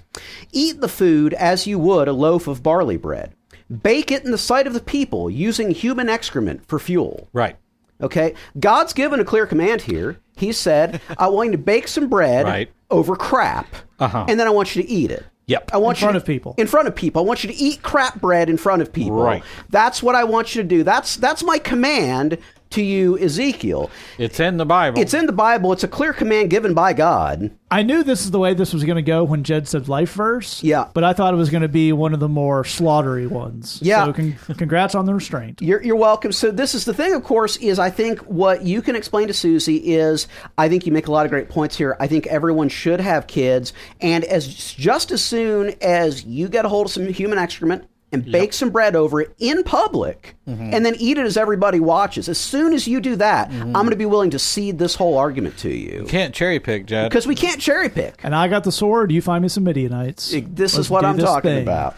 Eat 0.52 0.80
the 0.80 0.88
food 0.88 1.34
as 1.34 1.66
you 1.66 1.78
would 1.78 2.08
a 2.08 2.12
loaf 2.12 2.46
of 2.46 2.62
barley 2.62 2.96
bread. 2.96 3.34
Bake 3.82 4.10
it 4.10 4.24
in 4.24 4.30
the 4.30 4.38
sight 4.38 4.66
of 4.66 4.72
the 4.72 4.80
people 4.80 5.28
using 5.28 5.70
human 5.70 6.08
excrement 6.08 6.66
for 6.66 6.78
fuel. 6.78 7.28
Right. 7.32 7.56
Okay? 8.00 8.34
God's 8.58 8.92
given 8.92 9.20
a 9.20 9.24
clear 9.24 9.46
command 9.46 9.82
here. 9.82 10.18
He 10.36 10.52
said, 10.52 11.00
I 11.18 11.28
want 11.28 11.48
you 11.48 11.52
to 11.52 11.58
bake 11.58 11.88
some 11.88 12.08
bread 12.08 12.46
right. 12.46 12.70
over 12.90 13.16
crap, 13.16 13.66
uh-huh. 13.98 14.26
and 14.28 14.38
then 14.38 14.46
I 14.46 14.50
want 14.50 14.76
you 14.76 14.82
to 14.82 14.88
eat 14.88 15.10
it. 15.10 15.24
Yep. 15.46 15.70
I 15.72 15.78
want 15.78 15.96
in 15.96 16.02
front 16.02 16.14
to, 16.14 16.18
of 16.18 16.26
people. 16.26 16.54
In 16.58 16.66
front 16.66 16.88
of 16.88 16.94
people. 16.94 17.22
I 17.22 17.24
want 17.24 17.42
you 17.42 17.50
to 17.50 17.56
eat 17.56 17.82
crap 17.82 18.20
bread 18.20 18.50
in 18.50 18.58
front 18.58 18.82
of 18.82 18.92
people. 18.92 19.22
Right. 19.22 19.42
That's 19.70 20.02
what 20.02 20.14
I 20.14 20.24
want 20.24 20.54
you 20.54 20.62
to 20.62 20.68
do. 20.68 20.84
That's 20.84 21.16
that's 21.16 21.42
my 21.42 21.58
command 21.58 22.36
to 22.70 22.82
you, 22.82 23.18
Ezekiel. 23.18 23.90
It's 24.18 24.40
in 24.40 24.56
the 24.56 24.66
Bible. 24.66 25.00
It's 25.00 25.14
in 25.14 25.26
the 25.26 25.32
Bible. 25.32 25.72
It's 25.72 25.84
a 25.84 25.88
clear 25.88 26.12
command 26.12 26.50
given 26.50 26.74
by 26.74 26.92
God. 26.92 27.50
I 27.70 27.82
knew 27.82 28.02
this 28.02 28.22
is 28.22 28.30
the 28.30 28.38
way 28.38 28.54
this 28.54 28.72
was 28.72 28.84
going 28.84 28.96
to 28.96 29.02
go 29.02 29.24
when 29.24 29.44
Jed 29.44 29.68
said 29.68 29.88
life 29.88 30.12
verse. 30.12 30.62
Yeah. 30.62 30.88
But 30.94 31.04
I 31.04 31.12
thought 31.12 31.34
it 31.34 31.36
was 31.36 31.50
going 31.50 31.62
to 31.62 31.68
be 31.68 31.92
one 31.92 32.14
of 32.14 32.20
the 32.20 32.28
more 32.28 32.62
slaughtery 32.62 33.28
ones. 33.28 33.78
Yeah. 33.82 34.06
So 34.06 34.12
con- 34.14 34.36
congrats 34.56 34.94
on 34.94 35.04
the 35.04 35.14
restraint. 35.14 35.60
You're, 35.60 35.82
you're 35.82 35.96
welcome. 35.96 36.32
So 36.32 36.50
this 36.50 36.74
is 36.74 36.84
the 36.84 36.94
thing, 36.94 37.14
of 37.14 37.24
course, 37.24 37.56
is 37.58 37.78
I 37.78 37.90
think 37.90 38.20
what 38.20 38.62
you 38.62 38.80
can 38.80 38.96
explain 38.96 39.28
to 39.28 39.34
Susie 39.34 39.94
is 39.94 40.28
I 40.56 40.68
think 40.68 40.86
you 40.86 40.92
make 40.92 41.08
a 41.08 41.12
lot 41.12 41.26
of 41.26 41.30
great 41.30 41.50
points 41.50 41.76
here. 41.76 41.96
I 42.00 42.06
think 42.06 42.26
everyone 42.26 42.70
should 42.70 43.00
have 43.00 43.26
kids. 43.26 43.72
And 44.00 44.24
as 44.24 44.46
just 44.48 45.10
as 45.10 45.22
soon 45.22 45.74
as 45.82 46.24
you 46.24 46.48
get 46.48 46.64
a 46.64 46.68
hold 46.68 46.86
of 46.86 46.92
some 46.92 47.06
human 47.06 47.38
excrement, 47.38 47.86
and 48.12 48.24
bake 48.24 48.52
some 48.52 48.70
bread 48.70 48.96
over 48.96 49.20
it 49.20 49.34
in 49.38 49.62
public 49.62 50.34
mm-hmm. 50.48 50.72
and 50.72 50.84
then 50.84 50.94
eat 50.96 51.18
it 51.18 51.26
as 51.26 51.36
everybody 51.36 51.80
watches. 51.80 52.28
As 52.28 52.38
soon 52.38 52.72
as 52.72 52.88
you 52.88 53.00
do 53.00 53.16
that, 53.16 53.50
mm-hmm. 53.50 53.64
I'm 53.76 53.82
going 53.82 53.90
to 53.90 53.96
be 53.96 54.06
willing 54.06 54.30
to 54.30 54.38
cede 54.38 54.78
this 54.78 54.94
whole 54.94 55.18
argument 55.18 55.58
to 55.58 55.70
you. 55.70 56.06
Can't 56.08 56.34
cherry 56.34 56.58
pick, 56.60 56.86
Jed. 56.86 57.10
Because 57.10 57.26
we 57.26 57.34
can't 57.34 57.60
cherry 57.60 57.88
pick. 57.88 58.20
And 58.22 58.34
I 58.34 58.48
got 58.48 58.64
the 58.64 58.72
sword. 58.72 59.12
You 59.12 59.20
find 59.20 59.42
me 59.42 59.48
some 59.48 59.64
Midianites. 59.64 60.30
This 60.30 60.74
Let's 60.74 60.78
is 60.78 60.90
what 60.90 61.04
I'm 61.04 61.16
this 61.16 61.24
talking 61.24 61.50
thing. 61.50 61.62
about. 61.62 61.96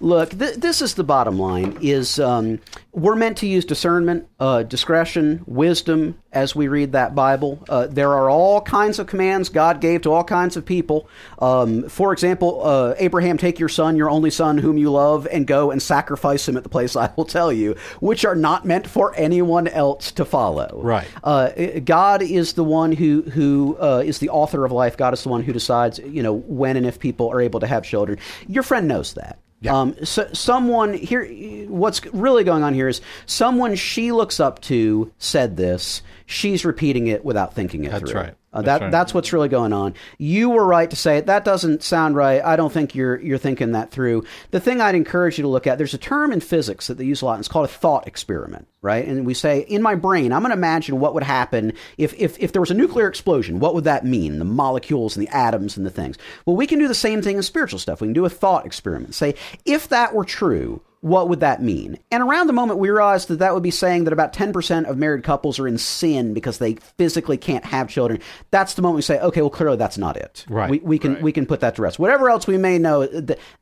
Look, 0.00 0.30
th- 0.30 0.56
this 0.56 0.82
is 0.82 0.94
the 0.94 1.04
bottom 1.04 1.38
line: 1.38 1.78
is 1.80 2.18
um, 2.18 2.60
we're 2.92 3.14
meant 3.14 3.38
to 3.38 3.46
use 3.46 3.64
discernment, 3.64 4.28
uh, 4.40 4.62
discretion, 4.64 5.44
wisdom 5.46 6.18
as 6.32 6.54
we 6.54 6.68
read 6.68 6.92
that 6.92 7.14
Bible. 7.14 7.62
Uh, 7.68 7.86
there 7.86 8.12
are 8.12 8.28
all 8.28 8.60
kinds 8.60 8.98
of 8.98 9.06
commands 9.06 9.48
God 9.48 9.80
gave 9.80 10.02
to 10.02 10.12
all 10.12 10.24
kinds 10.24 10.56
of 10.56 10.64
people. 10.64 11.08
Um, 11.38 11.88
for 11.88 12.12
example, 12.12 12.64
uh, 12.64 12.94
Abraham, 12.98 13.38
take 13.38 13.58
your 13.58 13.68
son, 13.68 13.96
your 13.96 14.10
only 14.10 14.30
son, 14.30 14.58
whom 14.58 14.76
you 14.76 14.90
love, 14.90 15.26
and 15.30 15.46
go 15.46 15.70
and 15.70 15.80
sacrifice 15.80 16.48
him 16.48 16.56
at 16.56 16.62
the 16.62 16.68
place 16.68 16.96
I 16.96 17.10
will 17.16 17.24
tell 17.24 17.52
you, 17.52 17.76
which 18.00 18.24
are 18.24 18.34
not 18.34 18.64
meant 18.64 18.86
for 18.86 19.14
anyone 19.16 19.68
else 19.68 20.12
to 20.12 20.24
follow. 20.24 20.80
Right. 20.82 21.06
Uh, 21.22 21.50
God 21.84 22.22
is 22.22 22.54
the 22.54 22.64
one 22.64 22.92
who 22.92 23.22
who 23.22 23.76
uh, 23.80 24.02
is 24.04 24.18
the 24.18 24.30
author 24.30 24.64
of 24.64 24.72
life. 24.72 24.96
God 24.96 25.14
is 25.14 25.22
the 25.22 25.28
one 25.28 25.42
who 25.42 25.52
decides, 25.52 25.98
you 25.98 26.22
know, 26.22 26.32
when 26.32 26.76
and 26.76 26.86
if 26.86 26.98
people 26.98 27.28
are 27.30 27.40
able 27.40 27.60
to 27.60 27.66
have 27.66 27.84
children. 27.84 28.18
Your 28.48 28.62
friend 28.62 28.88
knows 28.88 29.14
that. 29.14 29.38
Um, 29.66 29.96
so 30.04 30.28
someone 30.32 30.94
here, 30.94 31.26
what's 31.68 32.04
really 32.06 32.44
going 32.44 32.62
on 32.62 32.74
here 32.74 32.88
is 32.88 33.00
someone 33.26 33.74
she 33.74 34.12
looks 34.12 34.38
up 34.38 34.60
to 34.62 35.12
said 35.18 35.56
this. 35.56 36.02
She's 36.26 36.64
repeating 36.64 37.08
it 37.08 37.24
without 37.24 37.54
thinking 37.54 37.84
it 37.84 37.90
That's 37.90 38.10
through. 38.10 38.20
right. 38.20 38.34
Uh, 38.50 38.62
That's 38.62 38.78
that 38.80 38.84
right. 38.86 38.90
that's 38.92 39.12
what's 39.12 39.32
really 39.34 39.50
going 39.50 39.74
on. 39.74 39.92
You 40.16 40.48
were 40.48 40.64
right 40.64 40.88
to 40.88 40.96
say 40.96 41.18
it. 41.18 41.26
That 41.26 41.44
doesn't 41.44 41.82
sound 41.82 42.16
right. 42.16 42.42
I 42.42 42.56
don't 42.56 42.72
think 42.72 42.94
you're 42.94 43.20
you're 43.20 43.36
thinking 43.36 43.72
that 43.72 43.90
through. 43.90 44.24
The 44.52 44.60
thing 44.60 44.80
I'd 44.80 44.94
encourage 44.94 45.36
you 45.36 45.42
to 45.42 45.48
look 45.48 45.66
at. 45.66 45.76
There's 45.76 45.92
a 45.92 45.98
term 45.98 46.32
in 46.32 46.40
physics 46.40 46.86
that 46.86 46.96
they 46.96 47.04
use 47.04 47.20
a 47.20 47.26
lot. 47.26 47.34
And 47.34 47.40
it's 47.40 47.48
called 47.48 47.66
a 47.66 47.72
thought 47.72 48.06
experiment, 48.06 48.66
right? 48.80 49.06
And 49.06 49.26
we 49.26 49.34
say 49.34 49.60
in 49.60 49.82
my 49.82 49.94
brain, 49.96 50.32
I'm 50.32 50.40
going 50.40 50.50
to 50.50 50.56
imagine 50.56 50.98
what 50.98 51.12
would 51.12 51.24
happen 51.24 51.74
if 51.98 52.14
if 52.14 52.38
if 52.38 52.52
there 52.52 52.62
was 52.62 52.70
a 52.70 52.74
nuclear 52.74 53.06
explosion. 53.06 53.60
What 53.60 53.74
would 53.74 53.84
that 53.84 54.06
mean? 54.06 54.38
The 54.38 54.46
molecules 54.46 55.14
and 55.14 55.26
the 55.26 55.36
atoms 55.36 55.76
and 55.76 55.84
the 55.84 55.90
things. 55.90 56.16
Well, 56.46 56.56
we 56.56 56.66
can 56.66 56.78
do 56.78 56.88
the 56.88 56.94
same 56.94 57.20
thing 57.20 57.36
in 57.36 57.42
spiritual 57.42 57.78
stuff. 57.78 58.00
We 58.00 58.06
can 58.06 58.14
do 58.14 58.24
a 58.24 58.30
thought 58.30 58.64
experiment. 58.64 59.14
Say 59.14 59.34
if 59.66 59.88
that 59.90 60.14
were 60.14 60.24
true 60.24 60.80
what 61.00 61.28
would 61.28 61.40
that 61.40 61.62
mean? 61.62 61.98
And 62.10 62.22
around 62.22 62.48
the 62.48 62.52
moment 62.52 62.78
we 62.78 62.90
realized 62.90 63.28
that 63.28 63.38
that 63.38 63.54
would 63.54 63.62
be 63.62 63.70
saying 63.70 64.04
that 64.04 64.12
about 64.12 64.32
10% 64.32 64.88
of 64.88 64.98
married 64.98 65.22
couples 65.22 65.58
are 65.58 65.68
in 65.68 65.78
sin 65.78 66.34
because 66.34 66.58
they 66.58 66.74
physically 66.74 67.36
can't 67.36 67.64
have 67.64 67.88
children. 67.88 68.20
That's 68.50 68.74
the 68.74 68.82
moment 68.82 68.96
we 68.96 69.02
say, 69.02 69.20
okay, 69.20 69.40
well, 69.40 69.50
clearly 69.50 69.76
that's 69.76 69.98
not 69.98 70.16
it. 70.16 70.44
Right. 70.48 70.70
We, 70.70 70.78
we 70.80 70.98
can 70.98 71.20
we 71.22 71.32
can 71.32 71.46
put 71.46 71.60
that 71.60 71.76
to 71.76 71.82
rest. 71.82 71.98
Whatever 71.98 72.30
else 72.30 72.46
we 72.46 72.58
may 72.58 72.78
know, 72.78 73.06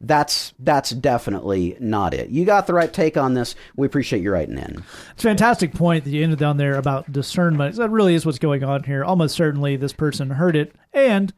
that's 0.01 0.55
that's 0.59 0.91
definitely 0.91 1.77
not 1.79 2.15
it. 2.15 2.31
You 2.31 2.45
got 2.45 2.67
the 2.67 2.75
right 2.75 2.93
take 2.93 3.17
on 3.17 3.35
this. 3.35 3.55
We 3.77 3.87
appreciate 3.87 4.23
you 4.23 4.33
writing 4.33 4.59
in. 4.59 4.83
It's 5.13 5.25
a 5.25 5.29
fantastic 5.29 5.75
point 5.75 6.05
that 6.05 6.11
you 6.11 6.23
ended 6.23 6.39
down 6.39 6.57
there 6.57 6.77
about 6.77 7.13
discernment. 7.13 7.77
That 7.77 7.91
really 7.91 8.15
is 8.15 8.25
what's 8.25 8.39
going 8.39 8.65
on 8.65 8.85
here. 8.85 9.05
Almost 9.05 9.37
certainly, 9.37 9.77
this 9.77 9.93
person 9.93 10.31
heard 10.31 10.57
it, 10.57 10.75
and 10.93 11.33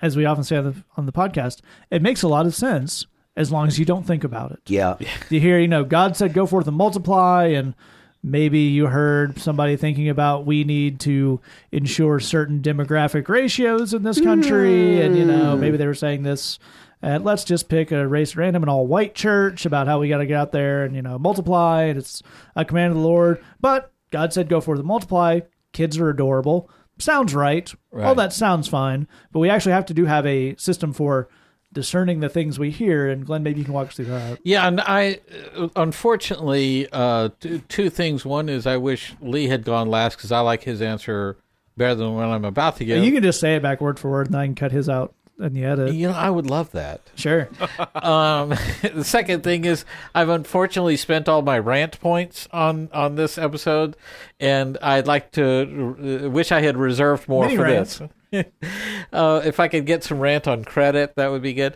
as 0.00 0.16
we 0.16 0.24
often 0.24 0.44
say 0.44 0.56
on 0.56 0.64
the 0.64 0.84
on 0.96 1.06
the 1.06 1.12
podcast, 1.12 1.60
it 1.90 2.02
makes 2.02 2.22
a 2.22 2.28
lot 2.28 2.46
of 2.46 2.54
sense 2.54 3.06
as 3.36 3.50
long 3.52 3.68
as 3.68 3.78
you 3.78 3.84
don't 3.84 4.06
think 4.06 4.24
about 4.24 4.52
it. 4.52 4.60
Yeah. 4.66 4.96
You 5.28 5.40
hear, 5.40 5.58
you 5.58 5.68
know, 5.68 5.84
God 5.84 6.16
said, 6.16 6.32
"Go 6.34 6.46
forth 6.46 6.66
and 6.66 6.76
multiply," 6.76 7.46
and 7.46 7.74
maybe 8.22 8.58
you 8.60 8.86
heard 8.86 9.38
somebody 9.38 9.76
thinking 9.76 10.08
about 10.08 10.44
we 10.46 10.64
need 10.64 11.00
to 11.00 11.40
ensure 11.72 12.20
certain 12.20 12.60
demographic 12.60 13.28
ratios 13.28 13.94
in 13.94 14.02
this 14.02 14.20
country, 14.20 15.00
and 15.00 15.16
you 15.16 15.24
know, 15.24 15.56
maybe 15.56 15.76
they 15.76 15.86
were 15.86 15.94
saying 15.94 16.22
this. 16.22 16.58
And 17.02 17.24
let's 17.24 17.44
just 17.44 17.70
pick 17.70 17.92
a 17.92 18.06
race 18.06 18.36
random 18.36 18.62
and 18.62 18.68
all 18.68 18.86
white 18.86 19.14
church 19.14 19.64
about 19.64 19.86
how 19.86 20.00
we 20.00 20.10
got 20.10 20.18
to 20.18 20.26
get 20.26 20.36
out 20.36 20.52
there 20.52 20.84
and 20.84 20.94
you 20.94 21.00
know 21.00 21.18
multiply, 21.18 21.84
and 21.84 21.98
it's 21.98 22.22
a 22.56 22.64
command 22.64 22.90
of 22.90 22.98
the 22.98 23.06
Lord. 23.06 23.42
But 23.58 23.90
God 24.10 24.32
said, 24.34 24.48
"Go 24.48 24.60
forth 24.60 24.78
and 24.78 24.88
multiply." 24.88 25.40
Kids 25.72 25.98
are 25.98 26.10
adorable. 26.10 26.68
Sounds 26.98 27.34
right. 27.34 27.72
All 27.96 28.14
that 28.16 28.32
sounds 28.34 28.68
fine, 28.68 29.08
but 29.32 29.38
we 29.38 29.48
actually 29.48 29.72
have 29.72 29.86
to 29.86 29.94
do 29.94 30.04
have 30.04 30.26
a 30.26 30.56
system 30.56 30.92
for 30.92 31.28
discerning 31.72 32.20
the 32.20 32.28
things 32.28 32.58
we 32.58 32.70
hear. 32.70 33.08
And 33.08 33.24
Glenn, 33.24 33.42
maybe 33.42 33.60
you 33.60 33.64
can 33.64 33.74
walk 33.74 33.88
us 33.88 33.96
through 33.96 34.06
that. 34.06 34.38
Yeah, 34.42 34.66
and 34.66 34.80
I 34.80 35.20
uh, 35.56 35.68
unfortunately 35.76 36.88
uh, 36.92 37.30
two, 37.40 37.60
two 37.68 37.90
things. 37.90 38.24
One 38.24 38.48
is 38.48 38.66
I 38.66 38.76
wish 38.76 39.14
Lee 39.20 39.48
had 39.48 39.64
gone 39.64 39.88
last 39.88 40.16
because 40.16 40.32
I 40.32 40.40
like 40.40 40.62
his 40.62 40.82
answer 40.82 41.36
better 41.76 41.94
than 41.94 42.14
what 42.14 42.26
I'm 42.26 42.44
about 42.44 42.76
to 42.76 42.84
give. 42.84 43.02
You 43.04 43.12
can 43.12 43.22
just 43.22 43.40
say 43.40 43.56
it 43.56 43.62
back 43.62 43.80
word 43.80 43.98
for 43.98 44.10
word, 44.10 44.26
and 44.26 44.36
I 44.36 44.46
can 44.46 44.54
cut 44.54 44.72
his 44.72 44.88
out 44.88 45.14
in 45.38 45.54
the 45.54 45.64
edit. 45.64 45.94
You 45.94 46.08
know, 46.08 46.14
I 46.14 46.28
would 46.28 46.48
love 46.48 46.72
that. 46.72 47.00
Sure. 47.14 47.48
Um, 47.94 48.50
the 48.82 49.04
second 49.04 49.42
thing 49.42 49.64
is 49.64 49.84
I've 50.14 50.28
unfortunately 50.28 50.96
spent 50.96 51.28
all 51.28 51.42
my 51.42 51.58
rant 51.58 52.00
points 52.00 52.48
on 52.52 52.88
on 52.92 53.14
this 53.16 53.36
episode, 53.36 53.96
and 54.38 54.78
I'd 54.80 55.06
like 55.06 55.32
to 55.32 56.24
uh, 56.24 56.30
wish 56.30 56.50
I 56.50 56.60
had 56.60 56.76
reserved 56.76 57.28
more 57.28 57.48
for 57.48 57.62
rants. 57.62 57.98
this. 57.98 58.08
uh, 59.12 59.40
if 59.44 59.58
I 59.60 59.68
could 59.68 59.86
get 59.86 60.04
some 60.04 60.18
rant 60.20 60.46
on 60.48 60.64
credit, 60.64 61.14
that 61.16 61.30
would 61.30 61.42
be 61.42 61.52
good. 61.54 61.74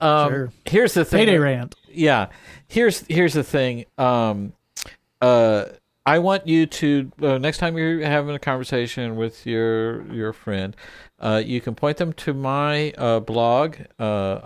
Um, 0.00 0.30
Sure. 0.30 0.52
Here's 0.64 0.94
the 0.94 1.04
thing. 1.04 1.26
Payday 1.26 1.38
rant. 1.38 1.74
yeah 1.88 2.28
here's 2.68 3.04
here's 3.08 3.34
the 3.34 3.44
thing 3.44 3.84
um 3.98 4.54
uh 5.20 5.66
i 6.06 6.18
want 6.18 6.46
you 6.46 6.64
to 6.64 7.12
uh, 7.22 7.36
next 7.36 7.58
time 7.58 7.76
you're 7.76 8.00
having 8.00 8.34
a 8.34 8.38
conversation 8.38 9.14
with 9.14 9.44
your 9.46 10.02
your 10.10 10.32
friend 10.32 10.74
uh, 11.20 11.40
you 11.44 11.60
can 11.60 11.74
point 11.74 11.98
them 11.98 12.12
to 12.14 12.32
my 12.32 12.92
uh, 12.98 13.20
blog 13.20 13.76
uh, 13.98 14.40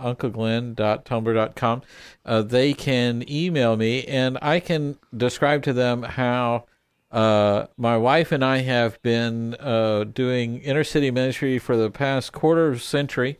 uncleglenn.tumblr.com 0.75 1.81
uh, 2.25 2.41
they 2.41 2.73
can 2.73 3.23
email 3.31 3.77
me 3.77 4.03
and 4.05 4.37
i 4.41 4.59
can 4.59 4.97
describe 5.15 5.63
to 5.63 5.71
them 5.73 6.03
how 6.03 6.65
uh, 7.11 7.67
my 7.77 7.97
wife 7.97 8.31
and 8.31 8.43
i 8.43 8.59
have 8.59 9.01
been 9.01 9.55
uh, 9.55 10.03
doing 10.03 10.59
inner 10.59 10.83
city 10.83 11.11
ministry 11.11 11.57
for 11.59 11.77
the 11.77 11.89
past 11.89 12.31
quarter 12.31 12.67
of 12.67 12.75
a 12.75 12.79
century 12.79 13.39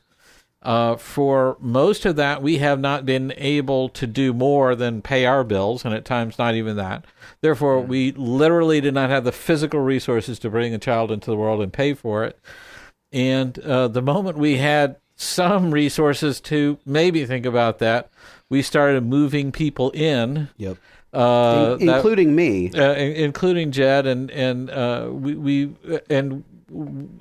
uh, 0.68 0.98
for 0.98 1.56
most 1.60 2.06
of 2.06 2.16
that, 2.16 2.42
we 2.42 2.58
have 2.58 2.80
not 2.80 3.06
been 3.06 3.34
able 3.38 3.90
to 3.90 4.08
do 4.08 4.34
more 4.34 4.76
than 4.76 5.02
pay 5.02 5.26
our 5.26 5.44
bills, 5.44 5.86
and 5.86 5.94
at 5.94 6.04
times 6.04 6.38
not 6.38 6.56
even 6.56 6.76
that. 6.76 7.06
Therefore, 7.42 7.80
we 7.80 8.12
literally 8.14 8.82
did 8.82 8.94
not 8.94 9.10
have 9.10 9.24
the 9.24 9.32
physical 9.32 9.80
resources 9.80 10.40
to 10.40 10.50
bring 10.50 10.74
a 10.74 10.80
child 10.80 11.12
into 11.12 11.30
the 11.30 11.38
world 11.38 11.62
and 11.62 11.72
pay 11.72 11.94
for 11.94 12.26
it. 12.26 12.40
And 13.12 13.58
uh, 13.60 13.88
the 13.88 14.02
moment 14.02 14.38
we 14.38 14.58
had 14.58 14.98
some 15.16 15.72
resources 15.72 16.42
to 16.42 16.80
maybe 16.86 17.26
think 17.26 17.46
about 17.46 17.80
that, 17.80 18.10
we 18.50 18.62
started 18.62 19.06
moving 19.06 19.52
people 19.52 19.92
in. 19.92 20.50
Yep. 20.58 20.78
Uh, 21.14 21.78
In- 21.80 21.88
that- 21.88 21.96
including 21.98 22.36
me. 22.36 22.72
uh, 22.76 22.94
including 22.94 23.72
Jed, 23.72 24.06
and 24.06 24.30
and 24.32 24.70
uh, 24.70 25.08
we, 25.12 25.36
we 25.36 25.76
and 26.10 26.44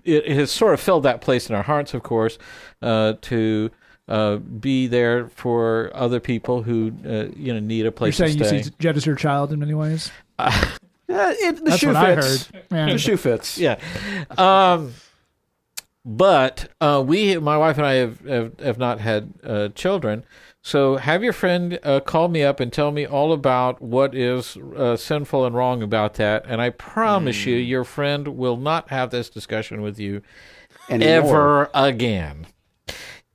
it 0.04 0.26
has 0.36 0.50
sort 0.50 0.74
of 0.74 0.80
filled 0.80 1.04
that 1.04 1.20
place 1.20 1.48
in 1.48 1.54
our 1.54 1.62
hearts, 1.62 1.94
of 1.94 2.02
course, 2.02 2.36
uh, 2.82 3.14
to 3.22 3.70
uh, 4.08 4.36
be 4.36 4.86
there 4.88 5.28
for 5.28 5.90
other 5.94 6.18
people 6.20 6.62
who 6.62 6.92
uh, 7.06 7.26
you 7.36 7.52
know 7.52 7.60
need 7.60 7.86
a 7.86 7.92
place. 7.92 8.18
You're 8.18 8.26
place 8.28 8.36
to 8.38 8.44
saying 8.44 8.58
you 8.58 8.64
see 8.64 8.70
Jed 8.80 8.96
as 8.96 9.06
your 9.06 9.16
child 9.16 9.52
in 9.52 9.60
many 9.60 9.74
ways? 9.74 10.10
Uh, 11.08 11.32
it, 11.38 11.58
the 11.58 11.62
That's 11.70 11.78
shoe 11.78 11.86
what 11.86 11.96
I 11.96 12.16
fits. 12.16 12.46
heard. 12.48 12.64
Yeah. 12.72 12.86
The 12.92 12.98
shoe 12.98 13.16
fits. 13.16 13.58
yeah. 13.58 13.78
Um, 14.36 14.92
but 16.08 16.70
uh, 16.80 17.02
we, 17.04 17.36
my 17.38 17.58
wife 17.58 17.78
and 17.78 17.86
I, 17.86 17.94
have 17.94 18.20
have, 18.20 18.60
have 18.60 18.78
not 18.78 19.00
had 19.00 19.34
uh, 19.42 19.68
children. 19.70 20.24
So 20.62 20.96
have 20.96 21.22
your 21.22 21.32
friend 21.32 21.80
uh, 21.82 21.98
call 21.98 22.28
me 22.28 22.44
up 22.44 22.60
and 22.60 22.72
tell 22.72 22.92
me 22.92 23.04
all 23.04 23.32
about 23.32 23.82
what 23.82 24.14
is 24.14 24.56
uh, 24.56 24.96
sinful 24.96 25.44
and 25.44 25.54
wrong 25.54 25.82
about 25.82 26.14
that. 26.14 26.44
And 26.46 26.62
I 26.62 26.70
promise 26.70 27.44
you, 27.44 27.56
your 27.56 27.84
friend 27.84 28.28
will 28.28 28.56
not 28.56 28.88
have 28.90 29.10
this 29.10 29.28
discussion 29.28 29.82
with 29.82 29.98
you 29.98 30.22
Anymore. 30.88 31.12
ever 31.12 31.70
again. 31.74 32.46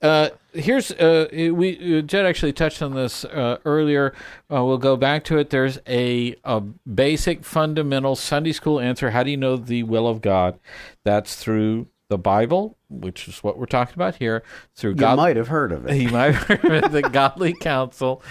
Uh, 0.02 0.30
here's 0.54 0.92
uh, 0.92 1.28
we 1.32 2.00
uh, 2.00 2.02
Jed 2.02 2.26
actually 2.26 2.54
touched 2.54 2.82
on 2.82 2.96
this 2.96 3.24
uh, 3.26 3.58
earlier. 3.66 4.14
Uh, 4.52 4.64
we'll 4.64 4.78
go 4.78 4.96
back 4.96 5.24
to 5.26 5.38
it. 5.38 5.50
There's 5.50 5.78
a 5.88 6.36
a 6.44 6.62
basic 6.62 7.44
fundamental 7.44 8.16
Sunday 8.16 8.52
school 8.52 8.80
answer. 8.80 9.12
How 9.12 9.24
do 9.24 9.30
you 9.30 9.38
know 9.38 9.58
the 9.58 9.84
will 9.84 10.08
of 10.08 10.22
God? 10.22 10.60
That's 11.04 11.36
through 11.36 11.88
the 12.12 12.18
Bible, 12.18 12.78
which 12.90 13.28
is 13.30 13.42
what 13.42 13.58
we're 13.58 13.66
talking 13.66 13.96
about 13.96 14.16
here. 14.16 14.44
Through 14.76 14.92
You 14.92 14.96
God, 14.98 15.16
might 15.16 15.38
have 15.38 15.48
heard 15.48 15.72
of 15.72 15.88
it. 15.88 15.94
he 15.94 16.08
might 16.08 16.36
have 16.36 16.62
heard 16.62 16.84
of 16.84 16.92
the 16.92 17.02
godly 17.02 17.54
counsel 17.54 18.22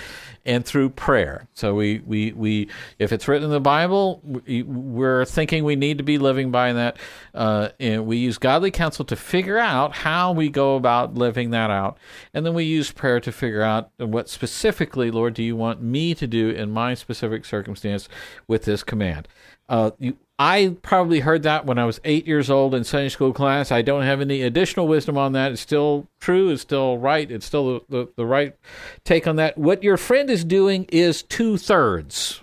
and 0.47 0.65
through 0.65 0.89
prayer 0.89 1.47
so 1.53 1.75
we, 1.75 1.99
we 2.07 2.33
we 2.33 2.69
if 2.99 3.13
it's 3.13 3.29
written 3.29 3.45
in 3.45 3.51
the 3.51 3.61
bible 3.61 4.23
we, 4.25 4.63
we're 4.63 5.27
thinking 5.27 5.65
we 5.65 5.77
need 5.77 5.99
to 5.99 6.05
be 6.05 6.17
living 6.17 6.51
by 6.51 6.73
that 6.73 6.97
uh, 7.35 7.69
and 7.79 8.07
we 8.07 8.17
use 8.17 8.39
godly 8.39 8.71
counsel 8.71 9.05
to 9.05 9.17
figure 9.17 9.59
out 9.59 9.95
how 9.95 10.33
we 10.33 10.49
go 10.49 10.77
about 10.77 11.15
living 11.15 11.51
that 11.51 11.71
out 11.71 11.99
and 12.33 12.47
then 12.47 12.55
we 12.55 12.65
use 12.65 12.91
prayer 12.91 13.21
to 13.21 13.31
figure 13.31 13.61
out 13.63 13.91
what 13.99 14.31
specifically 14.31 15.11
lord 15.11 15.35
do 15.35 15.43
you 15.43 15.55
want 15.55 15.83
me 15.83 16.15
to 16.15 16.27
do 16.27 16.49
in 16.49 16.71
my 16.71 16.95
specific 16.95 17.45
circumstance 17.45 18.09
with 18.49 18.65
this 18.65 18.83
command 18.83 19.29
uh, 19.69 19.91
you, 19.99 20.17
I 20.43 20.75
probably 20.81 21.21
heard 21.21 21.43
that 21.43 21.67
when 21.67 21.77
I 21.77 21.85
was 21.85 22.01
eight 22.03 22.27
years 22.27 22.49
old 22.49 22.75
in 22.75 22.83
Sunday 22.83 23.11
school 23.11 23.35
class. 23.35 23.71
I 23.71 23.83
don't 23.83 24.05
have 24.05 24.23
any 24.23 24.41
additional 24.41 24.89
wisdom 24.89 25.19
on 25.19 25.33
that. 25.33 25.53
It's 25.53 25.61
still 25.61 26.07
true. 26.19 26.49
It's 26.49 26.63
still 26.63 26.97
right. 26.97 27.31
It's 27.31 27.45
still 27.45 27.75
the, 27.75 27.81
the, 27.91 28.09
the 28.17 28.25
right 28.25 28.57
take 29.05 29.27
on 29.27 29.37
that. 29.37 29.59
What 29.59 29.83
your 29.83 29.99
friend 29.99 30.31
is 30.31 30.43
doing 30.43 30.87
is 30.89 31.23
two 31.23 31.59
thirds, 31.59 32.41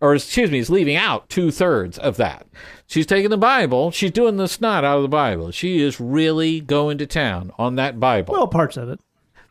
or 0.00 0.16
excuse 0.16 0.50
me, 0.50 0.58
is 0.58 0.70
leaving 0.70 0.96
out 0.96 1.28
two 1.28 1.52
thirds 1.52 1.98
of 1.98 2.16
that. 2.16 2.48
She's 2.88 3.06
taking 3.06 3.30
the 3.30 3.38
Bible. 3.38 3.92
She's 3.92 4.10
doing 4.10 4.36
the 4.36 4.48
snot 4.48 4.82
out 4.82 4.96
of 4.96 5.02
the 5.02 5.08
Bible. 5.08 5.52
She 5.52 5.80
is 5.80 6.00
really 6.00 6.60
going 6.60 6.98
to 6.98 7.06
town 7.06 7.52
on 7.56 7.76
that 7.76 8.00
Bible. 8.00 8.34
Well, 8.34 8.48
parts 8.48 8.76
of 8.76 8.88
it. 8.88 8.98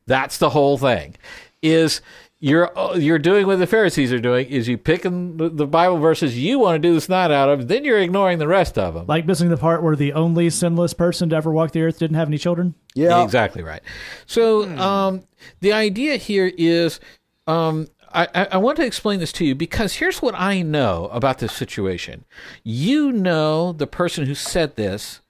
That's 0.06 0.38
the 0.38 0.50
whole 0.50 0.78
thing. 0.78 1.16
Is 1.62 2.02
you're 2.40 2.72
you're 2.96 3.20
doing 3.20 3.46
what 3.48 3.60
the 3.60 3.68
Pharisees 3.68 4.14
are 4.14 4.20
doing 4.20 4.48
is 4.48 4.68
you 4.68 4.78
picking 4.78 5.38
the, 5.38 5.50
the 5.50 5.68
Bible 5.68 5.98
verses 5.98 6.38
you 6.38 6.58
want 6.58 6.82
to 6.82 6.88
do 6.88 6.94
the 6.94 7.02
snot 7.02 7.32
out 7.32 7.50
of, 7.50 7.68
then 7.68 7.84
you're 7.84 8.00
ignoring 8.00 8.40
the 8.40 8.48
rest 8.48 8.78
of 8.78 8.94
them. 8.94 9.06
Like 9.08 9.26
missing 9.26 9.50
the 9.50 9.58
part 9.58 9.84
where 9.84 9.96
the 9.96 10.14
only 10.14 10.50
sinless 10.50 10.94
person 10.94 11.30
to 11.30 11.36
ever 11.36 11.52
walk 11.52 11.72
the 11.72 11.82
earth 11.82 12.00
didn't 12.00 12.16
have 12.16 12.30
any 12.30 12.38
children. 12.38 12.76
Yeah. 12.96 13.24
exactly 13.24 13.62
right. 13.62 13.82
So 14.26 14.70
um, 14.78 15.24
the 15.60 15.74
idea 15.74 16.18
here 16.18 16.52
is. 16.58 17.00
Um, 17.48 17.88
I, 18.12 18.28
I 18.34 18.48
I 18.54 18.58
want 18.58 18.78
to 18.78 18.86
explain 18.86 19.20
this 19.20 19.32
to 19.34 19.46
you 19.46 19.54
because 19.54 19.96
here's 19.96 20.20
what 20.20 20.34
I 20.36 20.64
know 20.64 21.10
about 21.12 21.38
this 21.38 21.54
situation. 21.54 22.26
You 22.64 23.12
know, 23.12 23.72
the 23.72 23.86
person 23.86 24.26
who 24.26 24.34
said 24.34 24.76
this 24.76 25.22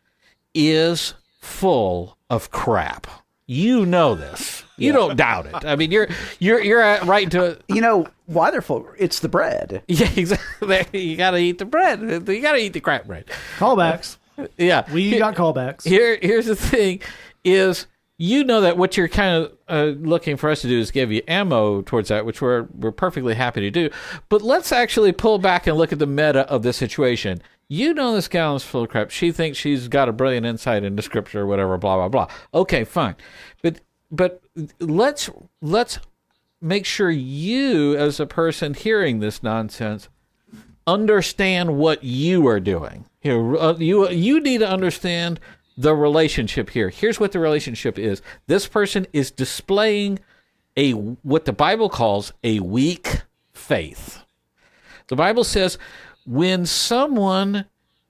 is 0.53 1.14
full 1.41 2.18
of 2.30 2.51
crap. 2.51 3.07
You 3.52 3.84
know 3.88 4.14
this. 4.14 4.64
You 4.78 4.91
don't 4.91 5.18
doubt 5.18 5.47
it. 5.47 5.66
I 5.66 5.76
mean, 5.76 5.89
you're 5.89 6.08
you're 6.38 6.62
you're 6.62 6.82
at- 6.82 7.06
right 7.06 7.30
to 7.32 7.58
You 7.68 7.82
know 7.82 8.06
why 8.28 8.52
they're 8.52 8.62
full? 8.62 8.88
It's 9.00 9.22
the 9.22 9.28
bread. 9.28 9.82
yeah 9.88 10.08
exactly. 10.16 10.86
You 11.10 11.18
got 11.18 11.32
to 11.32 11.38
eat 11.38 11.58
the 11.58 11.66
bread. 11.66 12.00
You 12.00 12.41
got 12.43 12.52
to 12.52 12.60
eat 12.60 12.74
the 12.74 12.80
crap 12.80 13.08
bread. 13.08 13.26
Callbacks. 13.58 14.18
Yeah, 14.60 14.86
We 14.93 15.18
got 15.18 15.34
callbacks. 15.36 15.84
here 15.84 16.20
here's 16.22 16.45
the 16.45 16.56
thing 16.56 17.02
is 17.43 17.88
you 18.20 18.43
know 18.43 18.62
that 18.62 18.78
what 18.78 18.95
you're 18.97 19.08
kind 19.08 19.43
of 19.45 19.52
uh, 19.68 19.86
looking 20.00 20.38
for 20.38 20.50
us 20.52 20.62
to 20.62 20.68
do 20.68 20.78
is 20.80 20.91
give 20.91 21.12
you 21.12 21.24
ammo 21.28 21.82
towards 21.82 22.10
that 22.10 22.26
which 22.26 22.39
we're 22.41 22.68
we're 22.78 22.91
perfectly 22.91 23.34
happy 23.34 23.62
to 23.62 23.72
do 23.72 23.89
but 24.30 24.41
let's 24.43 24.72
actually 24.72 25.12
pull 25.12 25.39
back 25.39 25.66
and 25.68 25.76
look 25.76 25.91
at 25.91 26.00
the 26.00 26.06
meta 26.06 26.41
of 26.50 26.62
this 26.64 26.78
situation 26.78 27.41
you 27.70 27.93
know 27.93 28.13
this 28.13 28.28
gal 28.28 28.55
is 28.55 28.63
full 28.63 28.84
of 28.84 28.89
crap 28.89 29.09
she 29.09 29.32
thinks 29.32 29.57
she's 29.57 29.88
got 29.88 30.09
a 30.09 30.13
brilliant 30.13 30.45
insight 30.45 30.84
into 30.84 31.01
scripture 31.01 31.41
or 31.41 31.45
whatever 31.45 31.78
blah 31.78 31.95
blah 31.95 32.09
blah 32.09 32.28
okay 32.53 32.84
fine 32.84 33.15
but 33.61 33.80
but 34.11 34.41
let's 34.80 35.30
let's 35.61 35.99
make 36.61 36.86
sure 36.86 37.09
you 37.09 37.95
as 37.95 38.20
a 38.20 38.26
person 38.26 38.74
hearing 38.74 39.20
this 39.20 39.41
nonsense 39.41 40.09
understand 40.89 41.78
what 41.78 42.03
you 42.03 42.47
are 42.47 42.59
doing. 42.59 43.05
Here, 43.20 43.57
uh, 43.57 43.76
you 43.78 44.09
you 44.09 44.39
need 44.39 44.59
to 44.59 44.70
understand 44.70 45.39
the 45.78 45.95
relationship 45.95 46.72
here. 46.72 46.89
Here's 46.89 47.20
what 47.20 47.32
the 47.32 47.39
relationship 47.39 47.97
is. 47.99 48.22
This 48.47 48.67
person 48.67 49.05
is 49.13 49.32
displaying 49.32 50.20
a 50.76 50.91
what 50.91 51.45
the 51.45 51.53
Bible 51.53 51.89
calls 51.89 52.34
a 52.43 52.59
weak 52.59 53.24
faith. 53.53 54.24
The 55.07 55.15
Bible 55.15 55.43
says 55.43 55.78
when 56.30 56.63
someone 56.63 57.65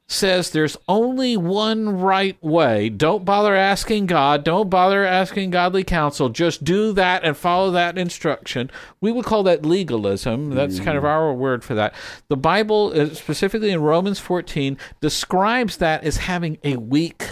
says 0.05 0.49
there's 0.49 0.75
only 0.89 1.37
one 1.37 2.01
right 2.01 2.41
way, 2.43 2.89
don't 2.89 3.23
bother 3.23 3.55
asking 3.55 4.07
God, 4.07 4.43
don't 4.43 4.69
bother 4.69 5.05
asking 5.05 5.51
godly 5.51 5.85
counsel, 5.85 6.27
just 6.27 6.65
do 6.65 6.91
that 6.93 7.23
and 7.23 7.37
follow 7.37 7.71
that 7.71 7.97
instruction. 7.97 8.69
We 8.99 9.13
would 9.13 9.23
call 9.23 9.43
that 9.43 9.65
legalism. 9.65 10.49
That's 10.49 10.81
kind 10.81 10.97
of 10.97 11.05
our 11.05 11.33
word 11.33 11.63
for 11.63 11.75
that. 11.75 11.93
The 12.27 12.35
Bible, 12.35 12.91
uh, 12.93 13.13
specifically 13.13 13.69
in 13.69 13.81
Romans 13.81 14.19
14, 14.19 14.77
describes 14.99 15.77
that 15.77 16.03
as 16.03 16.17
having 16.17 16.57
a 16.61 16.75
weak 16.75 17.23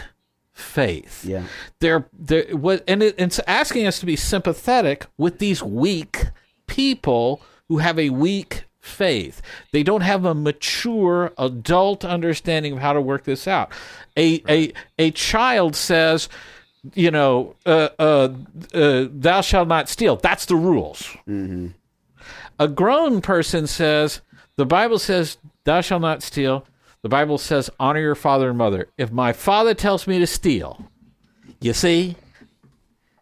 faith. 0.54 1.26
Yeah. 1.26 1.44
They're, 1.80 2.08
they're 2.18 2.56
what, 2.56 2.86
and 2.88 3.04
it, 3.04 3.16
it's 3.18 3.42
asking 3.46 3.88
us 3.88 4.00
to 4.00 4.06
be 4.06 4.16
sympathetic 4.16 5.08
with 5.18 5.40
these 5.40 5.62
weak 5.62 6.28
people 6.66 7.42
who 7.68 7.80
have 7.80 8.00
a 8.00 8.10
weak 8.12 8.64
faith. 8.88 9.42
They 9.72 9.84
don't 9.84 10.02
have 10.02 10.26
a 10.26 10.34
mature 10.34 11.34
adult 11.38 12.04
understanding 12.06 12.74
of 12.74 12.80
how 12.80 12.94
to 12.94 13.02
work 13.02 13.24
this 13.26 13.48
out. 13.48 13.72
A 14.18 14.42
a 14.50 14.74
a 14.98 15.12
child 15.12 15.76
says, 15.76 16.30
you 16.94 17.12
know, 17.12 17.56
uh, 17.66 17.90
uh, 18.00 18.30
uh, 18.74 19.06
thou 19.12 19.42
shalt 19.42 19.68
not 19.68 19.90
steal. 19.90 20.16
That's 20.16 20.46
the 20.46 20.56
rules. 20.56 21.16
A 22.60 22.68
grown 22.68 23.22
person 23.22 23.68
says, 23.68 24.22
the 24.56 24.66
Bible 24.66 24.98
says, 25.00 25.38
thou 25.66 25.82
shalt 25.82 26.02
not 26.02 26.24
steal. 26.24 26.66
The 27.04 27.10
Bible 27.10 27.38
says, 27.38 27.70
honor 27.80 28.00
your 28.00 28.16
father 28.16 28.50
and 28.50 28.58
mother. 28.58 28.88
If 28.98 29.12
my 29.12 29.34
father 29.34 29.74
tells 29.76 30.08
me 30.08 30.18
to 30.20 30.28
steal, 30.28 30.90
you 31.62 31.74
see, 31.74 32.16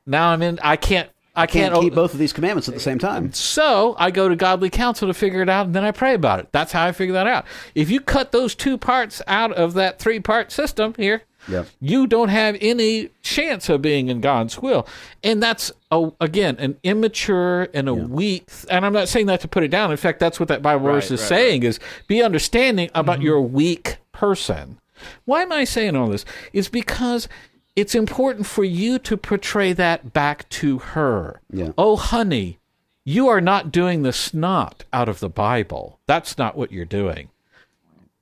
now 0.05 0.30
I'm 0.30 0.41
in. 0.41 0.59
I 0.63 0.78
can't. 0.78 1.09
I 1.36 1.46
Can't 1.48 1.74
can't, 1.74 1.84
keep 1.84 1.94
both 1.94 2.14
of 2.14 2.20
these 2.20 2.34
commandments 2.34 2.68
at 2.70 2.74
the 2.74 2.80
same 2.80 3.00
time. 3.00 3.34
so 3.34 3.96
I 3.98 4.12
go 4.12 4.30
to 4.30 4.36
godly 4.36 4.70
counsel 4.70 5.08
to 5.08 5.14
figure 5.14 5.42
it 5.42 5.50
out, 5.50 5.66
and 5.66 5.76
then 5.76 5.84
I 5.84 5.92
pray 5.92 6.14
about 6.14 6.40
it. 6.40 6.48
That's 6.52 6.72
how 6.72 6.86
I 6.86 6.92
figure 6.92 7.14
that 7.14 7.28
out. 7.28 7.46
If 7.74 7.90
you 7.90 8.00
cut 8.00 8.32
those 8.32 8.56
two 8.56 8.78
parts 8.78 9.22
out 9.28 9.52
of 9.52 9.74
that 9.74 10.00
three 10.00 10.20
part 10.20 10.52
system 10.52 10.94
here, 10.98 11.24
Yep. 11.48 11.68
you 11.80 12.08
don't 12.08 12.30
have 12.30 12.58
any 12.60 13.10
chance 13.22 13.70
of 13.70 13.82
being 13.82 14.08
in 14.08 14.20
God's 14.20 14.60
will. 14.60 14.88
And 15.24 15.44
that's, 15.44 15.72
a, 15.92 16.12
again, 16.20 16.56
an 16.58 16.78
immature 16.84 17.68
and 17.74 17.88
a 17.88 17.94
weak, 17.94 18.50
and 18.70 18.86
I'm 18.86 18.94
not 18.94 19.10
saying 19.10 19.28
that 19.28 19.42
to 19.42 19.48
put 19.48 19.64
it 19.64 19.70
down. 19.70 19.92
In 19.92 19.98
fact, 19.98 20.20
that's 20.20 20.40
what 20.40 20.50
that 20.50 20.62
Bible 20.62 20.86
verse 20.86 21.12
is 21.12 21.20
right, 21.22 21.30
saying 21.30 21.64
is 21.64 21.80
be 22.08 22.24
understanding 22.24 22.90
about 22.96 23.18
mm-hmm. 23.18 23.26
your 23.28 23.42
weak 23.42 23.98
person. 24.12 24.80
Why 25.26 25.44
am 25.44 25.52
I 25.52 25.66
saying 25.66 25.96
all 25.96 26.08
this? 26.08 26.26
It's 26.54 26.70
because 26.70 27.28
it's 27.76 27.95
important 27.95 28.45
for 28.45 28.63
you 28.63 28.99
to 28.99 29.17
portray 29.17 29.73
that 29.73 30.13
back 30.13 30.47
to 30.49 30.80
her. 30.80 31.41
Yeah. 31.51 31.71
Oh, 31.78 31.95
honey, 31.95 32.59
you 33.03 33.28
are 33.28 33.41
not 33.41 33.71
doing 33.71 34.01
the 34.01 34.13
snot 34.13 34.86
out 34.93 35.09
of 35.09 35.19
the 35.19 35.30
Bible. 35.30 35.99
That's 36.07 36.38
not 36.38 36.57
what 36.57 36.71
you're 36.71 36.86
doing. 36.86 37.30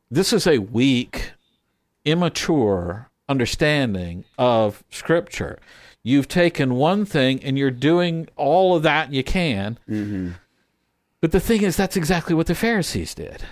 This 0.10 0.34
is 0.34 0.46
a 0.46 0.60
weak, 0.60 1.32
immature 2.06 3.10
understanding 3.30 4.26
of 4.38 4.84
Scripture. 4.90 5.60
You've 6.04 6.28
taken 6.28 6.76
one 6.76 7.06
thing 7.06 7.42
and 7.44 7.58
you're 7.58 7.72
doing 7.72 8.28
all 8.36 8.76
of 8.76 8.84
that 8.84 9.14
you 9.14 9.24
can. 9.24 9.80
Mm-hmm. 9.90 10.32
But 11.22 11.32
the 11.32 11.40
thing 11.40 11.64
is, 11.64 11.78
that's 11.78 11.96
exactly 11.96 12.36
what 12.36 12.48
the 12.48 12.56
Pharisees 12.56 13.16
did. 13.16 13.44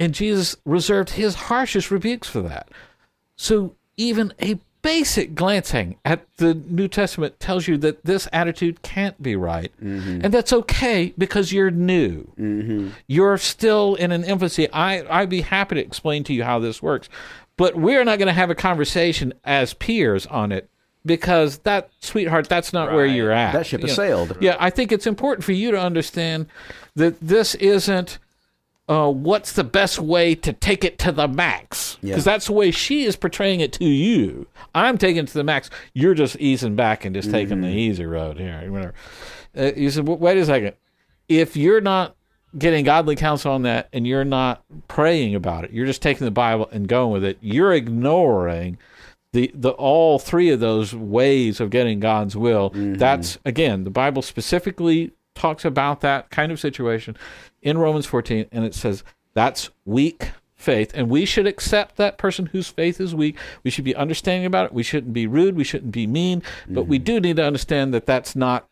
And 0.00 0.12
Jesus 0.12 0.56
reserved 0.64 1.10
his 1.10 1.34
harshest 1.36 1.90
rebukes 1.90 2.26
for 2.26 2.42
that. 2.42 2.68
So 3.36 3.76
even 3.96 4.32
a 4.42 4.58
basic 4.82 5.34
glancing 5.34 5.96
at 6.04 6.26
the 6.36 6.54
New 6.54 6.88
Testament 6.88 7.38
tells 7.40 7.68
you 7.68 7.76
that 7.78 8.04
this 8.04 8.28
attitude 8.32 8.82
can't 8.82 9.20
be 9.22 9.36
right. 9.36 9.72
Mm-hmm. 9.82 10.20
And 10.24 10.34
that's 10.34 10.52
okay 10.52 11.14
because 11.18 11.52
you're 11.52 11.70
new. 11.70 12.32
Mm-hmm. 12.38 12.90
You're 13.06 13.38
still 13.38 13.94
in 13.96 14.12
an 14.12 14.24
infancy. 14.24 14.70
I, 14.72 15.04
I'd 15.20 15.28
be 15.30 15.42
happy 15.42 15.76
to 15.76 15.80
explain 15.80 16.24
to 16.24 16.34
you 16.34 16.44
how 16.44 16.58
this 16.58 16.82
works. 16.82 17.08
But 17.56 17.76
we're 17.76 18.04
not 18.04 18.18
going 18.18 18.28
to 18.28 18.32
have 18.32 18.50
a 18.50 18.54
conversation 18.54 19.34
as 19.44 19.74
peers 19.74 20.26
on 20.26 20.50
it 20.50 20.70
because 21.04 21.58
that, 21.58 21.90
sweetheart, 22.00 22.48
that's 22.48 22.72
not 22.72 22.92
where 22.92 23.06
you're 23.06 23.32
at. 23.32 23.52
That 23.52 23.66
ship 23.66 23.82
has 23.82 23.94
sailed. 23.94 24.36
yeah, 24.40 24.56
I 24.58 24.70
think 24.70 24.92
it's 24.92 25.06
important 25.06 25.44
for 25.44 25.52
you 25.52 25.70
to 25.70 25.80
understand 25.80 26.46
that 26.94 27.20
this 27.20 27.54
isn't 27.56 28.18
uh, 28.90 29.08
what's 29.08 29.52
the 29.52 29.62
best 29.62 30.00
way 30.00 30.34
to 30.34 30.52
take 30.52 30.82
it 30.82 30.98
to 30.98 31.12
the 31.12 31.28
max. 31.28 31.96
Yeah. 32.02 32.08
Because 32.08 32.24
that's 32.24 32.46
the 32.46 32.52
way 32.52 32.72
she 32.72 33.04
is 33.04 33.14
portraying 33.14 33.60
it 33.60 33.72
to 33.74 33.84
you. 33.84 34.48
I'm 34.74 34.98
taking 34.98 35.22
it 35.22 35.28
to 35.28 35.34
the 35.34 35.44
max. 35.44 35.70
You're 35.94 36.14
just 36.14 36.36
easing 36.40 36.74
back 36.74 37.04
and 37.04 37.14
just 37.14 37.30
taking 37.30 37.60
the 37.60 37.68
easy 37.68 38.04
road 38.04 38.36
here. 38.36 38.70
Whatever. 38.70 38.94
Uh, 39.56 39.72
you 39.76 39.90
said, 39.90 40.08
wait 40.08 40.38
a 40.38 40.44
second. 40.44 40.74
If 41.28 41.56
you're 41.56 41.80
not 41.80 42.16
getting 42.58 42.84
godly 42.84 43.14
counsel 43.14 43.52
on 43.52 43.62
that 43.62 43.88
and 43.92 44.08
you're 44.08 44.24
not 44.24 44.64
praying 44.88 45.36
about 45.36 45.62
it, 45.62 45.70
you're 45.70 45.86
just 45.86 46.02
taking 46.02 46.24
the 46.24 46.32
Bible 46.32 46.68
and 46.72 46.88
going 46.88 47.12
with 47.12 47.22
it, 47.22 47.38
you're 47.40 47.72
ignoring 47.72 48.76
the 49.32 49.52
the 49.54 49.70
all 49.70 50.18
three 50.18 50.50
of 50.50 50.58
those 50.58 50.92
ways 50.92 51.60
of 51.60 51.70
getting 51.70 52.00
God's 52.00 52.36
will. 52.36 52.72
That's 52.74 53.38
again, 53.44 53.84
the 53.84 53.90
Bible 53.90 54.22
specifically 54.22 55.12
talks 55.36 55.64
about 55.64 56.00
that 56.00 56.30
kind 56.30 56.50
of 56.50 56.58
situation 56.58 57.16
in 57.62 57.78
Romans 57.78 58.06
14 58.06 58.46
and 58.52 58.64
it 58.64 58.74
says 58.74 59.04
that's 59.34 59.70
weak 59.84 60.30
faith 60.54 60.92
and 60.94 61.08
we 61.08 61.24
should 61.24 61.46
accept 61.46 61.96
that 61.96 62.18
person 62.18 62.46
whose 62.46 62.68
faith 62.68 63.00
is 63.00 63.14
weak. 63.14 63.36
We 63.62 63.70
should 63.70 63.84
be 63.84 63.94
understanding 63.94 64.46
about 64.46 64.66
it. 64.66 64.72
We 64.72 64.82
shouldn't 64.82 65.12
be 65.12 65.26
rude, 65.26 65.56
we 65.56 65.64
shouldn't 65.64 65.92
be 65.92 66.06
mean, 66.06 66.42
but 66.68 66.84
we 66.84 66.98
mm-hmm. 66.98 67.04
do 67.04 67.20
need 67.20 67.36
to 67.36 67.44
understand 67.44 67.94
that 67.94 68.06
that's 68.06 68.36
not 68.36 68.69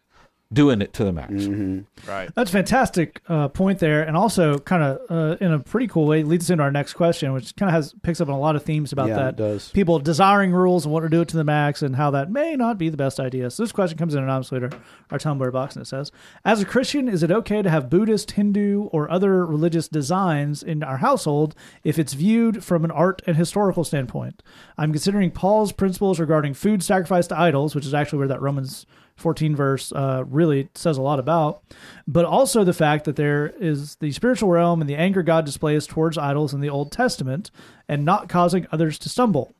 doing 0.50 0.80
it 0.80 0.94
to 0.94 1.04
the 1.04 1.12
max. 1.12 1.32
Mm-hmm. 1.32 2.10
Right. 2.10 2.30
That's 2.34 2.48
a 2.48 2.52
fantastic 2.54 3.20
uh, 3.28 3.48
point 3.48 3.80
there, 3.80 4.02
and 4.02 4.16
also 4.16 4.58
kind 4.58 4.82
of 4.82 5.00
uh, 5.10 5.36
in 5.44 5.52
a 5.52 5.58
pretty 5.58 5.86
cool 5.88 6.06
way 6.06 6.22
leads 6.22 6.46
us 6.46 6.50
into 6.50 6.64
our 6.64 6.70
next 6.70 6.94
question, 6.94 7.34
which 7.34 7.54
kind 7.56 7.68
of 7.68 7.74
has 7.74 7.94
picks 8.02 8.20
up 8.20 8.28
on 8.28 8.34
a 8.34 8.38
lot 8.38 8.56
of 8.56 8.62
themes 8.62 8.90
about 8.92 9.08
Yeah, 9.08 9.16
that. 9.16 9.28
it 9.30 9.36
does. 9.36 9.68
People 9.72 9.98
desiring 9.98 10.52
rules 10.52 10.86
and 10.86 10.92
want 10.92 11.04
to 11.04 11.10
do 11.10 11.20
it 11.20 11.28
to 11.28 11.36
the 11.36 11.44
max, 11.44 11.82
and 11.82 11.96
how 11.96 12.10
that 12.12 12.30
may 12.30 12.56
not 12.56 12.78
be 12.78 12.88
the 12.88 12.96
best 12.96 13.20
idea. 13.20 13.50
So 13.50 13.62
this 13.62 13.72
question 13.72 13.98
comes 13.98 14.14
in 14.14 14.22
anonymously 14.22 14.60
to 14.60 14.70
our 15.10 15.18
Tumblr 15.18 15.52
box, 15.52 15.76
and 15.76 15.82
it 15.82 15.86
says, 15.86 16.10
"As 16.46 16.62
a 16.62 16.64
Christian, 16.64 17.08
is 17.08 17.22
it 17.22 17.30
okay 17.30 17.60
to 17.60 17.68
have 17.68 17.90
Buddhist, 17.90 18.30
Hindu, 18.30 18.84
or 18.84 19.10
other 19.10 19.44
religious 19.44 19.86
designs 19.86 20.62
in 20.62 20.82
our 20.82 20.96
household 20.98 21.54
if 21.84 21.98
it's 21.98 22.14
viewed 22.14 22.64
from 22.64 22.86
an 22.86 22.90
art 22.90 23.20
and 23.26 23.36
historical 23.36 23.84
standpoint? 23.84 24.42
I'm 24.78 24.92
considering 24.92 25.30
Paul's 25.30 25.72
principles 25.72 26.18
regarding 26.18 26.54
food 26.54 26.82
sacrificed 26.82 27.28
to 27.28 27.38
idols, 27.38 27.74
which 27.74 27.84
is 27.84 27.92
actually 27.92 28.20
where 28.20 28.28
that 28.28 28.40
Romans." 28.40 28.86
14 29.18 29.54
verse 29.54 29.92
uh, 29.92 30.24
really 30.26 30.68
says 30.74 30.96
a 30.96 31.02
lot 31.02 31.18
about, 31.18 31.62
but 32.06 32.24
also 32.24 32.64
the 32.64 32.72
fact 32.72 33.04
that 33.04 33.16
there 33.16 33.48
is 33.60 33.96
the 33.96 34.12
spiritual 34.12 34.48
realm 34.48 34.80
and 34.80 34.88
the 34.88 34.96
anger 34.96 35.22
God 35.22 35.44
displays 35.44 35.86
towards 35.86 36.16
idols 36.16 36.54
in 36.54 36.60
the 36.60 36.70
Old 36.70 36.92
Testament 36.92 37.50
and 37.88 38.04
not 38.04 38.28
causing 38.28 38.66
others 38.72 38.98
to 39.00 39.08
stumble. 39.08 39.54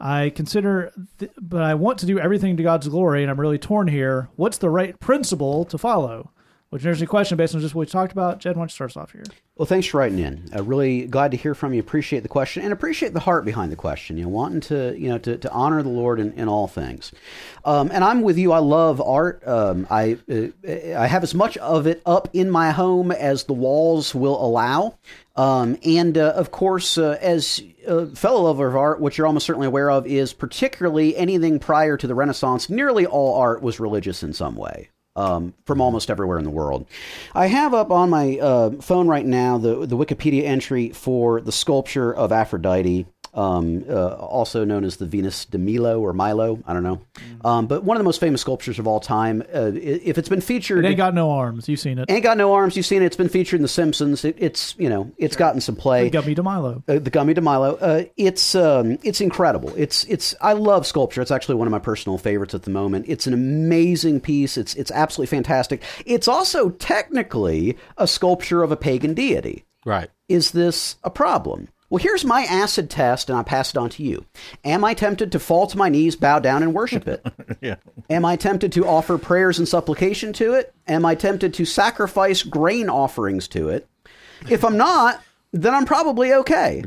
I 0.00 0.30
consider, 0.30 0.92
th- 1.18 1.30
but 1.40 1.62
I 1.62 1.74
want 1.74 1.98
to 1.98 2.06
do 2.06 2.18
everything 2.18 2.56
to 2.56 2.62
God's 2.62 2.88
glory, 2.88 3.22
and 3.22 3.30
I'm 3.30 3.38
really 3.38 3.58
torn 3.58 3.86
here. 3.86 4.28
What's 4.34 4.58
the 4.58 4.70
right 4.70 4.98
principle 4.98 5.64
to 5.66 5.78
follow? 5.78 6.32
Which 6.72 6.86
interesting 6.86 7.06
question 7.06 7.36
based 7.36 7.54
on 7.54 7.60
just 7.60 7.74
what 7.74 7.80
we 7.80 7.90
talked 7.90 8.12
about. 8.12 8.38
Jed, 8.38 8.56
why 8.56 8.62
don't 8.62 8.70
you 8.70 8.72
start 8.72 8.92
us 8.92 8.96
off 8.96 9.12
here? 9.12 9.24
Well, 9.56 9.66
thanks 9.66 9.88
for 9.88 9.98
writing 9.98 10.18
in. 10.18 10.48
Uh, 10.56 10.62
really 10.62 11.06
glad 11.06 11.32
to 11.32 11.36
hear 11.36 11.54
from 11.54 11.74
you. 11.74 11.80
Appreciate 11.80 12.20
the 12.20 12.30
question 12.30 12.62
and 12.62 12.72
appreciate 12.72 13.12
the 13.12 13.20
heart 13.20 13.44
behind 13.44 13.70
the 13.70 13.76
question. 13.76 14.16
You 14.16 14.22
know, 14.22 14.30
wanting 14.30 14.62
to 14.62 14.96
you 14.98 15.10
know 15.10 15.18
to, 15.18 15.36
to 15.36 15.52
honor 15.52 15.82
the 15.82 15.90
Lord 15.90 16.18
in, 16.18 16.32
in 16.32 16.48
all 16.48 16.68
things. 16.68 17.12
Um, 17.66 17.90
and 17.92 18.02
I'm 18.02 18.22
with 18.22 18.38
you. 18.38 18.52
I 18.52 18.60
love 18.60 19.02
art. 19.02 19.46
Um, 19.46 19.86
I 19.90 20.16
uh, 20.30 20.46
I 20.96 21.06
have 21.08 21.22
as 21.22 21.34
much 21.34 21.58
of 21.58 21.86
it 21.86 22.00
up 22.06 22.30
in 22.32 22.50
my 22.50 22.70
home 22.70 23.12
as 23.12 23.44
the 23.44 23.52
walls 23.52 24.14
will 24.14 24.42
allow. 24.42 24.96
Um, 25.36 25.76
and 25.84 26.16
uh, 26.16 26.30
of 26.30 26.52
course, 26.52 26.96
uh, 26.96 27.18
as 27.20 27.62
a 27.86 28.06
fellow 28.16 28.44
lover 28.44 28.66
of 28.66 28.76
art, 28.76 28.98
what 28.98 29.18
you're 29.18 29.26
almost 29.26 29.44
certainly 29.44 29.66
aware 29.66 29.90
of 29.90 30.06
is 30.06 30.32
particularly 30.32 31.18
anything 31.18 31.58
prior 31.58 31.98
to 31.98 32.06
the 32.06 32.14
Renaissance. 32.14 32.70
Nearly 32.70 33.04
all 33.04 33.38
art 33.38 33.60
was 33.60 33.78
religious 33.78 34.22
in 34.22 34.32
some 34.32 34.56
way 34.56 34.88
um, 35.16 35.54
from 35.66 35.80
almost 35.80 36.10
everywhere 36.10 36.38
in 36.38 36.44
the 36.44 36.50
world. 36.50 36.86
I 37.34 37.46
have 37.46 37.74
up 37.74 37.90
on 37.90 38.10
my 38.10 38.38
uh, 38.38 38.70
phone 38.80 39.08
right 39.08 39.26
now 39.26 39.58
the 39.58 39.86
the 39.86 39.96
Wikipedia 39.96 40.44
entry 40.44 40.90
for 40.90 41.40
the 41.40 41.52
sculpture 41.52 42.14
of 42.14 42.32
Aphrodite. 42.32 43.06
Um, 43.34 43.84
uh, 43.88 44.08
also 44.16 44.62
known 44.66 44.84
as 44.84 44.96
the 44.96 45.06
Venus 45.06 45.46
de 45.46 45.56
Milo 45.56 46.00
or 46.00 46.12
Milo, 46.12 46.62
I 46.66 46.74
don't 46.74 46.82
know, 46.82 47.00
um, 47.46 47.66
but 47.66 47.82
one 47.82 47.96
of 47.96 48.00
the 48.00 48.04
most 48.04 48.20
famous 48.20 48.42
sculptures 48.42 48.78
of 48.78 48.86
all 48.86 49.00
time. 49.00 49.42
Uh, 49.54 49.70
if 49.74 50.18
it's 50.18 50.28
been 50.28 50.42
featured, 50.42 50.84
It 50.84 50.88
ain't 50.88 50.96
got 50.98 51.14
no 51.14 51.30
arms. 51.30 51.66
You've 51.66 51.80
seen 51.80 51.98
it. 51.98 52.10
Ain't 52.10 52.22
got 52.22 52.36
no 52.36 52.52
arms. 52.52 52.76
You've 52.76 52.84
seen 52.84 53.00
it. 53.00 53.06
It's 53.06 53.16
been 53.16 53.30
featured 53.30 53.56
in 53.56 53.62
The 53.62 53.68
Simpsons. 53.68 54.22
It, 54.26 54.36
it's 54.38 54.74
you 54.78 54.90
know 54.90 55.10
it's 55.16 55.34
gotten 55.34 55.62
some 55.62 55.76
play. 55.76 56.04
The 56.04 56.10
gummy 56.10 56.34
to 56.34 56.42
Milo. 56.42 56.82
Uh, 56.86 56.98
the 56.98 57.08
Gummy 57.08 57.32
de 57.32 57.40
Milo. 57.40 57.76
Uh, 57.76 58.04
it's 58.18 58.54
um, 58.54 58.98
it's 59.02 59.22
incredible. 59.22 59.72
It's 59.78 60.04
it's 60.04 60.34
I 60.42 60.52
love 60.52 60.86
sculpture. 60.86 61.22
It's 61.22 61.30
actually 61.30 61.54
one 61.54 61.66
of 61.66 61.72
my 61.72 61.78
personal 61.78 62.18
favorites 62.18 62.52
at 62.52 62.64
the 62.64 62.70
moment. 62.70 63.06
It's 63.08 63.26
an 63.26 63.32
amazing 63.32 64.20
piece. 64.20 64.58
It's 64.58 64.74
it's 64.74 64.90
absolutely 64.90 65.34
fantastic. 65.34 65.82
It's 66.04 66.28
also 66.28 66.68
technically 66.68 67.78
a 67.96 68.06
sculpture 68.06 68.62
of 68.62 68.70
a 68.72 68.76
pagan 68.76 69.14
deity. 69.14 69.64
Right. 69.86 70.10
Is 70.28 70.52
this 70.52 70.96
a 71.02 71.10
problem? 71.10 71.68
Well, 71.92 72.02
here's 72.02 72.24
my 72.24 72.44
acid 72.44 72.88
test, 72.88 73.28
and 73.28 73.38
I 73.38 73.42
pass 73.42 73.68
it 73.68 73.76
on 73.76 73.90
to 73.90 74.02
you. 74.02 74.24
Am 74.64 74.82
I 74.82 74.94
tempted 74.94 75.30
to 75.32 75.38
fall 75.38 75.66
to 75.66 75.76
my 75.76 75.90
knees, 75.90 76.16
bow 76.16 76.38
down, 76.38 76.62
and 76.62 76.72
worship 76.72 77.06
it? 77.06 77.22
Yeah. 77.60 77.76
Am 78.08 78.24
I 78.24 78.36
tempted 78.36 78.72
to 78.72 78.86
offer 78.86 79.18
prayers 79.18 79.58
and 79.58 79.68
supplication 79.68 80.32
to 80.32 80.54
it? 80.54 80.74
Am 80.88 81.04
I 81.04 81.14
tempted 81.14 81.52
to 81.54 81.64
sacrifice 81.66 82.42
grain 82.42 82.88
offerings 82.88 83.46
to 83.48 83.68
it? 83.68 83.86
If 84.48 84.64
I'm 84.64 84.78
not, 84.78 85.22
then 85.52 85.74
I'm 85.74 85.84
probably 85.84 86.32
okay. 86.32 86.82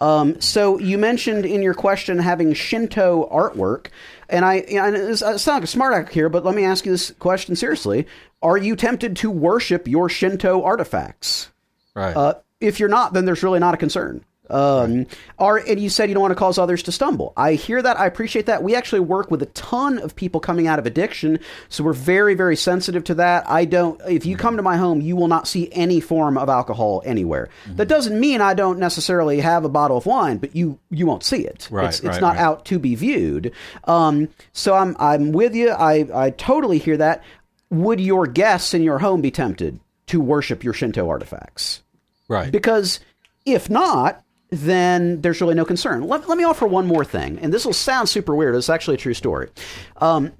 Um, 0.00 0.40
so 0.40 0.78
you 0.78 0.98
mentioned 0.98 1.46
in 1.46 1.62
your 1.62 1.74
question 1.74 2.18
having 2.18 2.52
Shinto 2.52 3.28
artwork, 3.32 3.86
and 4.28 4.44
I, 4.44 4.56
and 4.56 4.94
it's, 4.94 5.22
it's 5.22 5.46
not 5.46 5.54
like 5.54 5.64
a 5.64 5.68
smart 5.68 5.94
act 5.94 6.12
here, 6.12 6.28
but 6.28 6.44
let 6.44 6.54
me 6.54 6.64
ask 6.64 6.84
you 6.84 6.92
this 6.92 7.12
question 7.12 7.56
seriously: 7.56 8.06
Are 8.42 8.58
you 8.58 8.76
tempted 8.76 9.16
to 9.16 9.30
worship 9.30 9.88
your 9.88 10.10
Shinto 10.10 10.62
artifacts? 10.62 11.50
Right. 11.94 12.14
Uh, 12.14 12.34
if 12.60 12.78
you're 12.78 12.90
not, 12.90 13.14
then 13.14 13.24
there's 13.24 13.42
really 13.42 13.58
not 13.58 13.74
a 13.74 13.78
concern. 13.78 14.22
Um, 14.50 15.06
are 15.38 15.58
and 15.58 15.78
you 15.80 15.88
said 15.88 16.08
you 16.08 16.14
don't 16.14 16.22
want 16.22 16.32
to 16.32 16.38
cause 16.38 16.58
others 16.58 16.82
to 16.84 16.92
stumble. 16.92 17.32
I 17.36 17.54
hear 17.54 17.80
that. 17.80 17.98
I 17.98 18.06
appreciate 18.06 18.46
that. 18.46 18.62
We 18.62 18.74
actually 18.74 19.00
work 19.00 19.30
with 19.30 19.42
a 19.42 19.46
ton 19.46 19.98
of 19.98 20.16
people 20.16 20.40
coming 20.40 20.66
out 20.66 20.78
of 20.78 20.86
addiction, 20.86 21.38
so 21.68 21.84
we're 21.84 21.92
very, 21.92 22.34
very 22.34 22.56
sensitive 22.56 23.04
to 23.04 23.14
that. 23.14 23.48
I 23.48 23.64
don't. 23.64 24.00
If 24.08 24.26
you 24.26 24.36
come 24.36 24.56
to 24.56 24.62
my 24.62 24.76
home, 24.76 25.00
you 25.00 25.16
will 25.16 25.28
not 25.28 25.46
see 25.48 25.68
any 25.72 26.00
form 26.00 26.36
of 26.36 26.48
alcohol 26.48 27.02
anywhere. 27.04 27.48
That 27.76 27.88
doesn't 27.88 28.18
mean 28.18 28.40
I 28.40 28.54
don't 28.54 28.78
necessarily 28.78 29.40
have 29.40 29.64
a 29.64 29.68
bottle 29.68 29.96
of 29.96 30.06
wine, 30.06 30.38
but 30.38 30.54
you 30.56 30.78
you 30.90 31.06
won't 31.06 31.22
see 31.24 31.44
it. 31.46 31.68
Right, 31.70 31.88
It's, 31.88 31.98
it's 32.00 32.06
right, 32.08 32.20
not 32.20 32.36
right. 32.36 32.42
out 32.42 32.64
to 32.66 32.78
be 32.78 32.94
viewed. 32.94 33.52
Um, 33.84 34.28
so 34.52 34.74
I'm 34.74 34.96
I'm 34.98 35.32
with 35.32 35.54
you. 35.54 35.70
I 35.70 36.08
I 36.14 36.30
totally 36.30 36.78
hear 36.78 36.96
that. 36.96 37.22
Would 37.70 38.00
your 38.00 38.26
guests 38.26 38.74
in 38.74 38.82
your 38.82 38.98
home 38.98 39.20
be 39.20 39.30
tempted 39.30 39.78
to 40.08 40.20
worship 40.20 40.64
your 40.64 40.72
Shinto 40.74 41.08
artifacts? 41.08 41.82
right. 42.28 42.50
Because 42.50 43.00
if 43.46 43.70
not, 43.70 44.22
then 44.50 45.20
there's 45.20 45.40
really 45.40 45.54
no 45.54 45.64
concern. 45.64 46.02
Let, 46.02 46.28
let 46.28 46.36
me 46.36 46.44
offer 46.44 46.66
one 46.66 46.86
more 46.86 47.04
thing, 47.04 47.38
and 47.38 47.52
this 47.52 47.64
will 47.64 47.72
sound 47.72 48.08
super 48.08 48.34
weird. 48.34 48.54
It's 48.54 48.68
actually 48.68 48.94
a 48.94 48.98
true 48.98 49.14
story. 49.14 49.48
Um, 49.96 50.32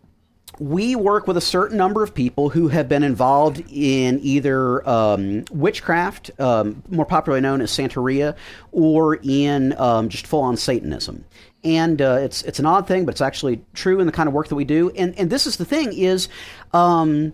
we 0.58 0.94
work 0.94 1.26
with 1.26 1.38
a 1.38 1.40
certain 1.40 1.78
number 1.78 2.02
of 2.02 2.14
people 2.14 2.50
who 2.50 2.68
have 2.68 2.86
been 2.86 3.02
involved 3.02 3.64
in 3.70 4.20
either 4.22 4.86
um, 4.86 5.44
witchcraft, 5.50 6.30
um, 6.38 6.82
more 6.90 7.06
popularly 7.06 7.40
known 7.40 7.62
as 7.62 7.70
Santeria, 7.70 8.36
or 8.70 9.16
in 9.22 9.72
um, 9.78 10.10
just 10.10 10.26
full 10.26 10.42
on 10.42 10.58
Satanism. 10.58 11.24
And 11.64 12.02
uh, 12.02 12.18
it's 12.20 12.42
it's 12.42 12.58
an 12.58 12.66
odd 12.66 12.86
thing, 12.86 13.06
but 13.06 13.12
it's 13.12 13.20
actually 13.22 13.62
true 13.72 14.00
in 14.00 14.06
the 14.06 14.12
kind 14.12 14.28
of 14.28 14.34
work 14.34 14.48
that 14.48 14.54
we 14.54 14.64
do. 14.64 14.90
And 14.90 15.18
and 15.18 15.30
this 15.30 15.46
is 15.46 15.56
the 15.56 15.64
thing 15.64 15.94
is, 15.94 16.28
um, 16.74 17.32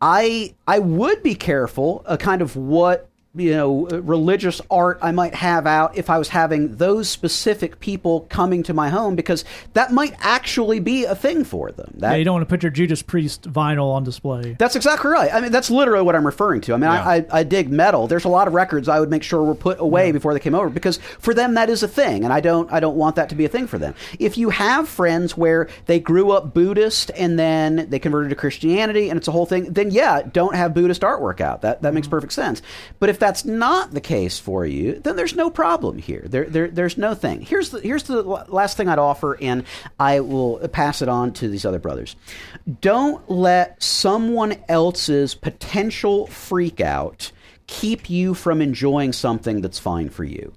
I 0.00 0.54
I 0.66 0.78
would 0.78 1.22
be 1.24 1.34
careful, 1.34 2.04
uh, 2.06 2.16
kind 2.16 2.40
of 2.40 2.54
what 2.54 3.09
you 3.36 3.52
know 3.52 3.86
uh, 3.88 4.02
religious 4.02 4.60
art 4.72 4.98
I 5.02 5.12
might 5.12 5.34
have 5.36 5.64
out 5.64 5.96
if 5.96 6.10
I 6.10 6.18
was 6.18 6.28
having 6.28 6.76
those 6.76 7.08
specific 7.08 7.78
people 7.78 8.22
coming 8.22 8.64
to 8.64 8.74
my 8.74 8.88
home 8.88 9.14
because 9.14 9.44
that 9.74 9.92
might 9.92 10.14
actually 10.18 10.80
be 10.80 11.04
a 11.04 11.14
thing 11.14 11.44
for 11.44 11.70
them. 11.70 11.92
That 11.98 12.10
Yeah, 12.10 12.16
you 12.16 12.24
don't 12.24 12.34
want 12.34 12.48
to 12.48 12.52
put 12.52 12.64
your 12.64 12.72
Judas 12.72 13.02
Priest 13.02 13.42
vinyl 13.42 13.92
on 13.92 14.02
display. 14.02 14.56
that's 14.58 14.74
exactly 14.74 15.12
right. 15.12 15.32
I 15.32 15.40
mean, 15.40 15.52
that's 15.52 15.70
literally 15.70 16.04
what 16.04 16.16
I'm 16.16 16.26
referring 16.26 16.60
to. 16.62 16.74
I 16.74 16.76
mean, 16.76 16.90
Yeah. 16.90 17.04
I, 17.04 17.14
I, 17.16 17.26
I 17.32 17.42
dig 17.44 17.70
metal. 17.70 18.08
There's 18.08 18.24
a 18.24 18.28
lot 18.28 18.48
of 18.48 18.54
records 18.54 18.88
I 18.88 18.98
would 18.98 19.10
make 19.10 19.22
sure 19.22 19.44
were 19.44 19.54
put 19.54 19.78
away 19.78 20.10
before 20.10 20.34
they 20.34 20.40
came 20.40 20.56
over 20.56 20.68
because 20.68 20.96
for 21.20 21.32
them 21.32 21.54
that 21.54 21.70
is 21.70 21.84
a 21.84 21.88
thing, 21.88 22.24
and 22.24 22.32
I 22.32 22.40
don't 22.40 22.70
I 22.72 22.80
don't 22.80 22.96
want 22.96 23.14
that 23.14 23.28
to 23.28 23.36
be 23.36 23.44
a 23.44 23.48
thing 23.48 23.68
for 23.68 23.78
them. 23.78 23.94
If 24.18 24.38
you 24.38 24.50
have 24.50 24.88
friends 24.88 25.36
where 25.36 25.68
they 25.86 26.00
grew 26.00 26.32
up 26.32 26.52
Buddhist 26.52 27.12
and 27.16 27.38
then 27.38 27.86
they 27.90 28.00
converted 28.00 28.30
to 28.30 28.36
Christianity 28.36 29.08
and 29.08 29.16
it's 29.16 29.28
a 29.28 29.32
whole 29.32 29.46
thing, 29.46 29.72
then 29.72 29.92
yeah, 29.92 30.22
don't 30.22 30.56
have 30.56 30.74
Buddhist 30.74 31.02
artwork 31.02 31.40
out. 31.40 31.62
That 31.62 31.82
that 31.82 31.94
makes 31.94 32.08
perfect 32.08 32.32
sense. 32.32 32.60
But 32.98 33.08
if 33.08 33.19
that's 33.20 33.44
not 33.44 33.92
the 33.92 34.00
case 34.00 34.38
for 34.38 34.66
you, 34.66 34.98
then 34.98 35.14
there's 35.14 35.36
no 35.36 35.50
problem 35.50 35.98
here. 35.98 36.24
There, 36.26 36.46
there 36.46 36.68
there's 36.68 36.98
no 36.98 37.14
thing. 37.14 37.42
Here's 37.42 37.70
the 37.70 37.80
here's 37.80 38.04
the 38.04 38.22
last 38.22 38.76
thing 38.76 38.88
I'd 38.88 38.98
offer, 38.98 39.38
and 39.40 39.64
I 39.98 40.20
will 40.20 40.58
pass 40.68 41.02
it 41.02 41.08
on 41.08 41.32
to 41.34 41.48
these 41.48 41.64
other 41.64 41.78
brothers. 41.78 42.16
Don't 42.80 43.30
let 43.30 43.80
someone 43.82 44.56
else's 44.68 45.34
potential 45.34 46.26
freak 46.26 46.80
out 46.80 47.30
keep 47.66 48.10
you 48.10 48.34
from 48.34 48.60
enjoying 48.60 49.12
something 49.12 49.60
that's 49.60 49.78
fine 49.78 50.10
for 50.10 50.24
you. 50.24 50.52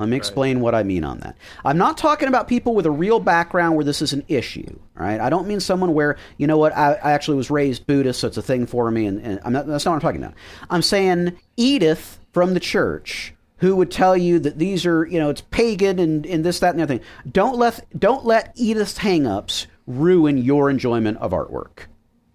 Let 0.00 0.08
me 0.08 0.16
explain 0.16 0.60
what 0.60 0.74
I 0.74 0.82
mean 0.82 1.04
on 1.04 1.20
that. 1.20 1.36
I'm 1.62 1.76
not 1.76 1.98
talking 1.98 2.28
about 2.28 2.48
people 2.48 2.74
with 2.74 2.86
a 2.86 2.90
real 2.90 3.20
background 3.20 3.76
where 3.76 3.84
this 3.84 4.00
is 4.00 4.14
an 4.14 4.24
issue. 4.28 4.78
right? 4.94 5.20
I 5.20 5.28
don't 5.28 5.46
mean 5.46 5.60
someone 5.60 5.92
where 5.92 6.16
you 6.38 6.46
know 6.46 6.56
what 6.56 6.74
I, 6.74 6.94
I 6.94 7.12
actually 7.12 7.36
was 7.36 7.50
raised 7.50 7.86
Buddhist, 7.86 8.20
so 8.20 8.26
it's 8.28 8.38
a 8.38 8.42
thing 8.42 8.66
for 8.66 8.90
me, 8.90 9.04
and, 9.04 9.20
and 9.20 9.40
I'm 9.44 9.52
not, 9.52 9.66
that's 9.66 9.84
not 9.84 9.92
what 9.92 9.96
I'm 9.96 10.00
talking 10.00 10.22
about. 10.22 10.34
I'm 10.70 10.80
saying 10.80 11.38
Edith 11.56 12.18
from 12.32 12.54
the 12.54 12.60
church 12.60 13.34
who 13.58 13.76
would 13.76 13.90
tell 13.90 14.16
you 14.16 14.38
that 14.38 14.58
these 14.58 14.86
are 14.86 15.04
you 15.06 15.18
know 15.18 15.28
it's 15.28 15.42
pagan 15.42 15.98
and, 15.98 16.24
and 16.24 16.44
this 16.44 16.60
that 16.60 16.70
and 16.70 16.78
the 16.78 16.84
other 16.84 16.96
thing. 16.96 17.06
Don't 17.30 17.56
let 17.56 17.86
don't 17.98 18.24
let 18.24 18.52
Edith's 18.56 18.98
hangups 18.98 19.66
ruin 19.86 20.38
your 20.38 20.70
enjoyment 20.70 21.18
of 21.18 21.32
artwork. 21.32 21.89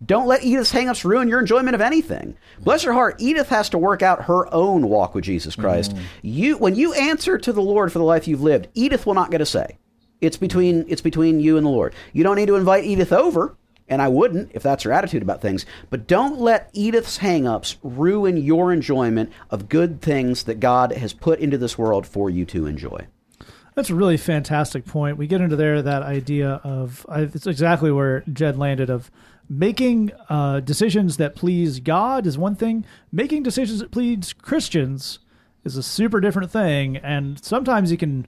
Don't 0.05 0.27
let 0.27 0.43
Edith's 0.43 0.71
hangups 0.71 1.03
ruin 1.03 1.27
your 1.27 1.39
enjoyment 1.39 1.75
of 1.75 1.81
anything. 1.81 2.37
Bless 2.59 2.83
her 2.83 2.93
heart, 2.93 3.15
Edith 3.19 3.49
has 3.49 3.69
to 3.69 3.77
work 3.77 4.01
out 4.01 4.25
her 4.25 4.53
own 4.53 4.87
walk 4.89 5.15
with 5.15 5.23
Jesus 5.23 5.55
Christ. 5.55 5.91
Mm-hmm. 5.91 6.05
You 6.21 6.57
when 6.57 6.75
you 6.75 6.93
answer 6.93 7.37
to 7.37 7.53
the 7.53 7.61
Lord 7.61 7.91
for 7.91 7.99
the 7.99 8.05
life 8.05 8.27
you've 8.27 8.41
lived, 8.41 8.67
Edith 8.73 9.05
will 9.05 9.13
not 9.13 9.31
get 9.31 9.41
a 9.41 9.45
say. 9.45 9.77
It's 10.21 10.37
between 10.37 10.85
it's 10.87 11.01
between 11.01 11.39
you 11.39 11.57
and 11.57 11.65
the 11.65 11.71
Lord. 11.71 11.93
You 12.13 12.23
don't 12.23 12.35
need 12.35 12.47
to 12.47 12.55
invite 12.55 12.85
Edith 12.85 13.11
over, 13.11 13.55
and 13.87 14.01
I 14.01 14.07
wouldn't 14.07 14.51
if 14.53 14.63
that's 14.63 14.83
her 14.83 14.91
attitude 14.91 15.21
about 15.21 15.41
things, 15.41 15.65
but 15.89 16.07
don't 16.07 16.39
let 16.39 16.69
Edith's 16.73 17.19
hangups 17.19 17.77
ruin 17.83 18.37
your 18.37 18.71
enjoyment 18.71 19.31
of 19.49 19.69
good 19.69 20.01
things 20.01 20.43
that 20.43 20.59
God 20.59 20.91
has 20.93 21.13
put 21.13 21.39
into 21.39 21.57
this 21.57 21.77
world 21.77 22.05
for 22.05 22.29
you 22.29 22.45
to 22.45 22.65
enjoy. 22.65 23.07
That's 23.75 23.89
a 23.89 23.95
really 23.95 24.15
fantastic 24.15 24.85
point. 24.85 25.17
We 25.17 25.27
get 25.27 25.41
into 25.41 25.57
there 25.57 25.81
that 25.81 26.01
idea 26.01 26.61
of 26.63 27.05
it's 27.09 27.45
exactly 27.45 27.91
where 27.91 28.23
Jed 28.31 28.57
landed 28.57 28.89
of 28.89 29.11
making 29.49 30.11
uh, 30.29 30.59
decisions 30.61 31.17
that 31.17 31.35
please 31.35 31.79
God 31.79 32.25
is 32.25 32.37
one 32.37 32.55
thing. 32.55 32.85
Making 33.11 33.43
decisions 33.43 33.79
that 33.79 33.91
please 33.91 34.33
Christians 34.33 35.19
is 35.63 35.77
a 35.77 35.83
super 35.83 36.19
different 36.19 36.51
thing. 36.51 36.97
And 36.97 37.43
sometimes 37.43 37.91
you 37.91 37.97
can 37.97 38.27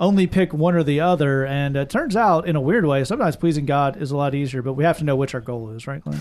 only 0.00 0.28
pick 0.28 0.54
one 0.54 0.76
or 0.76 0.82
the 0.84 1.00
other. 1.00 1.44
And 1.44 1.76
it 1.76 1.90
turns 1.90 2.14
out, 2.14 2.46
in 2.46 2.54
a 2.54 2.60
weird 2.60 2.86
way, 2.86 3.02
sometimes 3.02 3.34
pleasing 3.34 3.66
God 3.66 4.00
is 4.00 4.10
a 4.12 4.16
lot 4.16 4.32
easier, 4.34 4.62
but 4.62 4.74
we 4.74 4.84
have 4.84 4.98
to 4.98 5.04
know 5.04 5.16
which 5.16 5.34
our 5.34 5.40
goal 5.40 5.70
is, 5.70 5.86
right, 5.88 6.00
Glenn? 6.00 6.20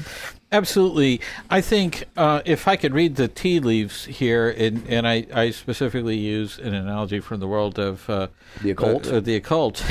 Absolutely. 0.52 1.22
I 1.52 1.62
think 1.62 2.06
uh, 2.18 2.42
if 2.44 2.68
I 2.68 2.76
could 2.76 2.94
read 2.94 3.18
the 3.18 3.28
tea 3.28 3.60
leaves 3.60 4.06
here, 4.06 4.50
and, 4.50 4.84
and 4.88 5.08
I, 5.08 5.28
I 5.32 5.52
specifically 5.52 6.18
use 6.18 6.58
an 6.58 6.74
analogy 6.74 7.20
from 7.20 7.40
the 7.40 7.48
world 7.48 7.78
of 7.78 8.10
uh, 8.10 8.28
The 8.64 8.72
occult? 8.72 9.08
uh, 9.08 9.18
uh, 9.18 9.20
the 9.20 9.36
occult. 9.36 9.84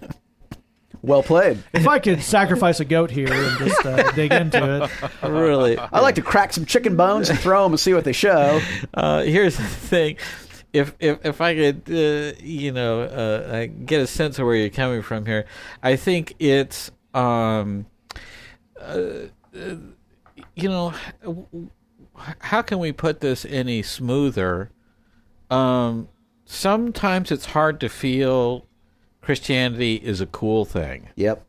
Well 1.02 1.24
played. 1.24 1.58
If 1.72 1.88
I 1.88 1.98
could 1.98 2.22
sacrifice 2.22 2.78
a 2.78 2.84
goat 2.84 3.10
here 3.10 3.32
and 3.32 3.58
just 3.58 3.84
uh, 3.84 4.12
dig 4.12 4.32
into 4.32 4.84
it, 4.84 5.28
really, 5.28 5.76
I 5.76 5.98
like 5.98 6.14
to 6.14 6.22
crack 6.22 6.52
some 6.52 6.64
chicken 6.64 6.96
bones 6.96 7.28
and 7.28 7.38
throw 7.38 7.64
them 7.64 7.72
and 7.72 7.80
see 7.80 7.92
what 7.92 8.04
they 8.04 8.12
show. 8.12 8.60
uh, 8.94 9.22
here's 9.22 9.56
the 9.56 9.64
thing: 9.64 10.16
if 10.72 10.94
if 11.00 11.18
if 11.24 11.40
I 11.40 11.54
could, 11.56 11.82
uh, 11.88 12.38
you 12.40 12.70
know, 12.70 13.02
uh, 13.02 13.04
uh, 13.04 13.66
get 13.84 14.00
a 14.00 14.06
sense 14.06 14.38
of 14.38 14.46
where 14.46 14.54
you're 14.54 14.70
coming 14.70 15.02
from 15.02 15.26
here, 15.26 15.44
I 15.82 15.96
think 15.96 16.34
it's, 16.38 16.92
um, 17.14 17.86
uh, 18.80 18.82
uh, 19.54 19.76
you 20.54 20.68
know, 20.68 20.94
how 22.38 22.62
can 22.62 22.78
we 22.78 22.92
put 22.92 23.20
this 23.20 23.44
any 23.44 23.82
smoother? 23.82 24.70
Um, 25.50 26.08
sometimes 26.44 27.30
it's 27.30 27.46
hard 27.46 27.80
to 27.80 27.88
feel 27.88 28.66
Christianity 29.22 29.94
is 29.96 30.20
a 30.20 30.26
cool 30.26 30.64
thing 30.64 31.08
Yep. 31.16 31.44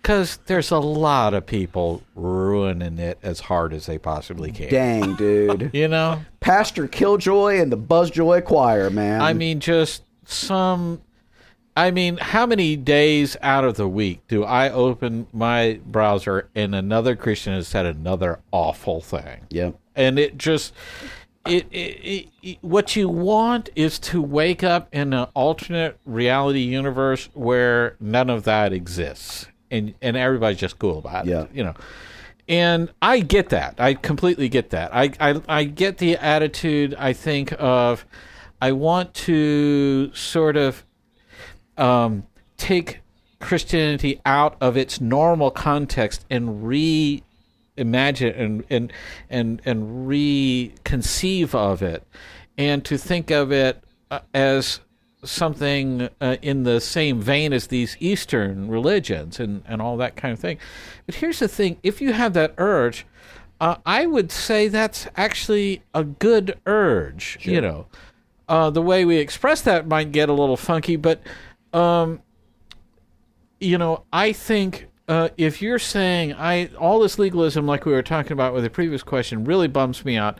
because 0.00 0.38
there's 0.46 0.70
a 0.70 0.78
lot 0.78 1.34
of 1.34 1.44
people 1.46 2.02
ruining 2.14 2.98
it 2.98 3.18
as 3.22 3.40
hard 3.40 3.72
as 3.74 3.86
they 3.86 3.98
possibly 3.98 4.52
can. 4.52 4.70
Dang, 4.70 5.14
dude. 5.16 5.70
You 5.74 5.88
know. 5.88 6.20
Pastor 6.40 6.86
Killjoy 6.88 7.60
and 7.60 7.70
the 7.72 7.76
Buzzjoy 7.76 8.44
Choir, 8.44 8.88
man. 8.90 9.20
I 9.20 9.32
mean, 9.34 9.60
just 9.60 10.02
some. 10.24 11.02
I 11.76 11.90
mean, 11.92 12.16
how 12.16 12.44
many 12.46 12.74
days 12.76 13.36
out 13.40 13.64
of 13.64 13.76
the 13.76 13.86
week 13.86 14.26
do 14.26 14.42
I 14.44 14.68
open 14.70 15.28
my 15.32 15.78
browser 15.86 16.48
and 16.56 16.74
another 16.74 17.14
Christian 17.14 17.52
has 17.52 17.68
said 17.68 17.86
another 17.86 18.40
awful 18.50 19.00
thing? 19.00 19.46
Yep. 19.50 19.76
And 19.94 20.18
it 20.18 20.38
just. 20.38 20.72
It, 21.48 21.66
it, 22.42 22.58
what 22.60 22.94
you 22.96 23.08
want 23.08 23.70
is 23.74 23.98
to 24.00 24.20
wake 24.22 24.62
up 24.62 24.88
in 24.92 25.12
an 25.12 25.28
alternate 25.34 25.98
reality 26.04 26.60
universe 26.60 27.28
where 27.34 27.96
none 28.00 28.30
of 28.30 28.44
that 28.44 28.72
exists, 28.72 29.46
and 29.70 29.94
and 30.02 30.16
everybody's 30.16 30.58
just 30.58 30.78
cool 30.78 30.98
about 30.98 31.26
Yeah. 31.26 31.42
it. 31.42 31.50
You 31.54 31.64
know, 31.64 31.74
and 32.48 32.90
I 33.02 33.20
get 33.20 33.48
that. 33.50 33.74
I 33.78 33.94
completely 33.94 34.48
get 34.48 34.70
that. 34.70 34.94
I, 34.94 35.12
I 35.20 35.40
I 35.48 35.64
get 35.64 35.98
the 35.98 36.16
attitude. 36.16 36.94
I 36.98 37.12
think 37.12 37.52
of, 37.58 38.04
I 38.60 38.72
want 38.72 39.14
to 39.14 40.10
sort 40.14 40.56
of 40.56 40.84
um, 41.76 42.26
take 42.56 43.00
Christianity 43.40 44.20
out 44.26 44.56
of 44.60 44.76
its 44.76 45.00
normal 45.00 45.50
context 45.50 46.24
and 46.30 46.66
reimagine 47.78 48.38
and 48.38 48.64
and 48.70 48.92
and 49.30 49.62
and 49.64 50.08
reconceive 50.08 51.54
of 51.54 51.82
it, 51.82 52.04
and 52.56 52.84
to 52.84 52.98
think 52.98 53.30
of 53.30 53.52
it 53.52 53.82
uh, 54.10 54.20
as 54.34 54.80
something 55.24 56.08
uh, 56.20 56.36
in 56.42 56.62
the 56.62 56.80
same 56.80 57.20
vein 57.20 57.52
as 57.52 57.66
these 57.68 57.96
Eastern 58.00 58.68
religions 58.68 59.40
and 59.40 59.62
and 59.66 59.80
all 59.80 59.96
that 59.96 60.16
kind 60.16 60.32
of 60.32 60.40
thing. 60.40 60.58
But 61.06 61.16
here's 61.16 61.38
the 61.38 61.48
thing: 61.48 61.78
if 61.82 62.00
you 62.00 62.12
have 62.12 62.32
that 62.34 62.54
urge. 62.58 63.06
Uh, 63.60 63.74
I 63.84 64.06
would 64.06 64.30
say 64.30 64.68
that's 64.68 65.08
actually 65.16 65.82
a 65.92 66.04
good 66.04 66.60
urge. 66.64 67.38
You 67.42 67.60
know, 67.60 67.86
uh, 68.48 68.70
the 68.70 68.80
way 68.80 69.04
we 69.04 69.16
express 69.16 69.62
that 69.62 69.88
might 69.88 70.12
get 70.12 70.28
a 70.28 70.32
little 70.32 70.56
funky, 70.56 70.94
but 70.94 71.20
um, 71.72 72.22
you 73.60 73.76
know, 73.76 74.04
I 74.12 74.32
think 74.32 74.86
uh, 75.08 75.30
if 75.36 75.62
you're 75.62 75.78
saying 75.78 76.34
I 76.34 76.66
all 76.78 77.00
this 77.00 77.18
legalism, 77.18 77.66
like 77.66 77.86
we 77.86 77.92
were 77.92 78.02
talking 78.02 78.32
about 78.32 78.54
with 78.54 78.64
the 78.64 78.70
previous 78.70 79.02
question, 79.02 79.44
really 79.44 79.68
bums 79.68 80.04
me 80.04 80.16
out, 80.16 80.38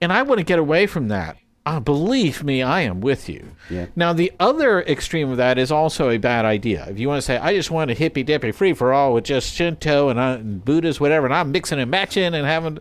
and 0.00 0.12
I 0.12 0.22
want 0.22 0.38
to 0.38 0.44
get 0.44 0.58
away 0.58 0.86
from 0.86 1.08
that. 1.08 1.38
Uh, 1.66 1.80
believe 1.80 2.44
me, 2.44 2.62
I 2.62 2.82
am 2.82 3.00
with 3.00 3.26
you. 3.26 3.56
Yeah. 3.70 3.86
Now, 3.96 4.12
the 4.12 4.30
other 4.38 4.82
extreme 4.82 5.30
of 5.30 5.38
that 5.38 5.56
is 5.56 5.72
also 5.72 6.10
a 6.10 6.18
bad 6.18 6.44
idea. 6.44 6.86
If 6.90 6.98
you 6.98 7.08
want 7.08 7.18
to 7.18 7.22
say, 7.22 7.38
I 7.38 7.54
just 7.54 7.70
want 7.70 7.90
a 7.90 7.94
hippy 7.94 8.22
dippy 8.22 8.52
free 8.52 8.74
for 8.74 8.92
all 8.92 9.14
with 9.14 9.24
just 9.24 9.54
Shinto 9.54 10.10
and, 10.10 10.20
uh, 10.20 10.36
and 10.38 10.62
Buddhist, 10.62 11.00
whatever, 11.00 11.24
and 11.24 11.34
I'm 11.34 11.52
mixing 11.52 11.80
and 11.80 11.90
matching 11.90 12.34
and 12.34 12.46
having. 12.46 12.80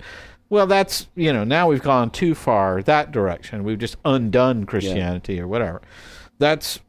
Well, 0.50 0.68
that's, 0.68 1.08
you 1.16 1.32
know, 1.32 1.46
now 1.46 1.70
we've 1.70 1.82
gone 1.82 2.10
too 2.12 2.36
far 2.36 2.84
that 2.84 3.14
direction. 3.14 3.64
We've 3.64 3.80
just 3.80 3.96
undone 4.04 4.66
Christianity 4.66 5.40
or 5.40 5.48
whatever. 5.48 5.82
That's 6.44 6.82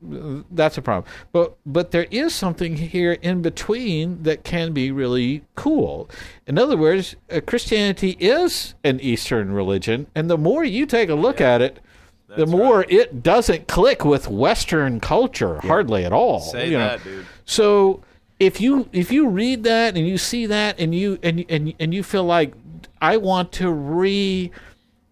that's 0.51 0.79
a 0.79 0.83
problem. 0.83 1.09
But 1.31 1.57
but 1.65 1.93
there 1.93 2.09
is 2.11 2.35
something 2.35 2.75
here 2.75 3.13
in 3.13 3.41
between 3.41 4.25
that 4.25 4.43
can 4.43 4.73
be 4.73 4.91
really 4.91 5.45
cool. 5.55 6.11
In 6.45 6.59
other 6.59 6.77
words, 6.77 7.15
uh, 7.31 7.41
Christianity 7.47 8.17
is 8.19 8.75
an 8.83 8.99
Eastern 8.99 9.53
religion, 9.53 10.09
and 10.13 10.29
the 10.29 10.37
more 10.37 10.65
you 10.65 10.87
take 10.87 11.09
a 11.09 11.15
look 11.15 11.41
at 11.41 11.63
it, 11.63 11.79
the 12.37 12.47
more 12.47 12.85
it 12.89 13.23
doesn't 13.23 13.69
click 13.69 14.05
with 14.05 14.27
Western 14.27 14.99
culture 14.99 15.61
hardly 15.61 16.05
at 16.05 16.13
all. 16.13 16.41
Say 16.41 16.71
you 16.71 16.73
know. 16.73 16.89
that, 16.89 17.05
dude. 17.05 17.25
So 17.45 18.03
if 18.41 18.61
you 18.61 18.89
if 18.93 19.13
you 19.13 19.29
read 19.29 19.63
that 19.63 19.97
and 19.97 20.05
you 20.05 20.19
see 20.19 20.47
that 20.47 20.81
and 20.81 20.93
you 20.93 21.21
and 21.23 21.45
and 21.49 21.73
and 21.79 21.95
you 21.95 22.03
feel 22.03 22.25
like 22.25 22.55
I 23.01 23.19
want 23.19 23.53
to 23.53 23.71
re 23.71 24.51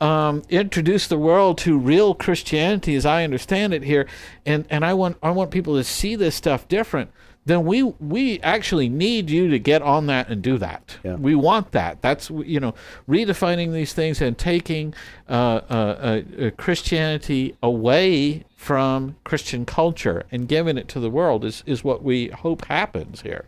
um, 0.03 0.43
introduce 0.51 1.07
the 1.07 1.17
world 1.17 1.59
to 1.59 1.79
real 1.79 2.13
Christianity 2.13 2.97
as 2.97 3.07
I 3.07 3.23
understand 3.23 3.73
it 3.73 3.85
here, 3.85 4.09
and 4.45 4.67
and 4.69 4.85
I 4.85 4.95
want 4.95 5.17
I 5.23 5.31
want 5.31 5.53
people 5.53 5.77
to 5.77 5.85
see 5.85 6.17
this 6.17 6.35
stuff 6.35 6.67
different. 6.67 7.11
Then 7.45 7.65
we 7.65 7.85
we 7.85 8.41
actually 8.41 8.89
need 8.89 9.31
you 9.31 9.49
to 9.51 9.61
get 9.61 9.81
on 9.81 10.07
that 10.07 10.29
and 10.29 10.43
do 10.43 10.59
that. 10.59 10.99
Yeah. 11.05 11.15
We 11.15 11.37
want 11.37 11.71
that. 11.71 12.03
That's 12.03 12.31
you 12.31 12.59
know 12.59 12.75
redefining 13.09 13.73
these 13.73 13.93
things 13.93 14.21
and 14.21 14.37
taking 14.37 14.93
uh, 15.29 15.61
uh, 15.71 16.23
uh, 16.41 16.47
uh, 16.47 16.51
Christianity 16.57 17.57
away 17.63 18.45
from 18.57 19.15
Christian 19.23 19.65
culture 19.65 20.25
and 20.33 20.49
giving 20.49 20.79
it 20.79 20.89
to 20.89 21.01
the 21.01 21.11
world 21.11 21.45
is 21.45 21.63
is 21.65 21.85
what 21.85 22.03
we 22.03 22.29
hope 22.29 22.65
happens 22.65 23.23
here. 23.23 23.45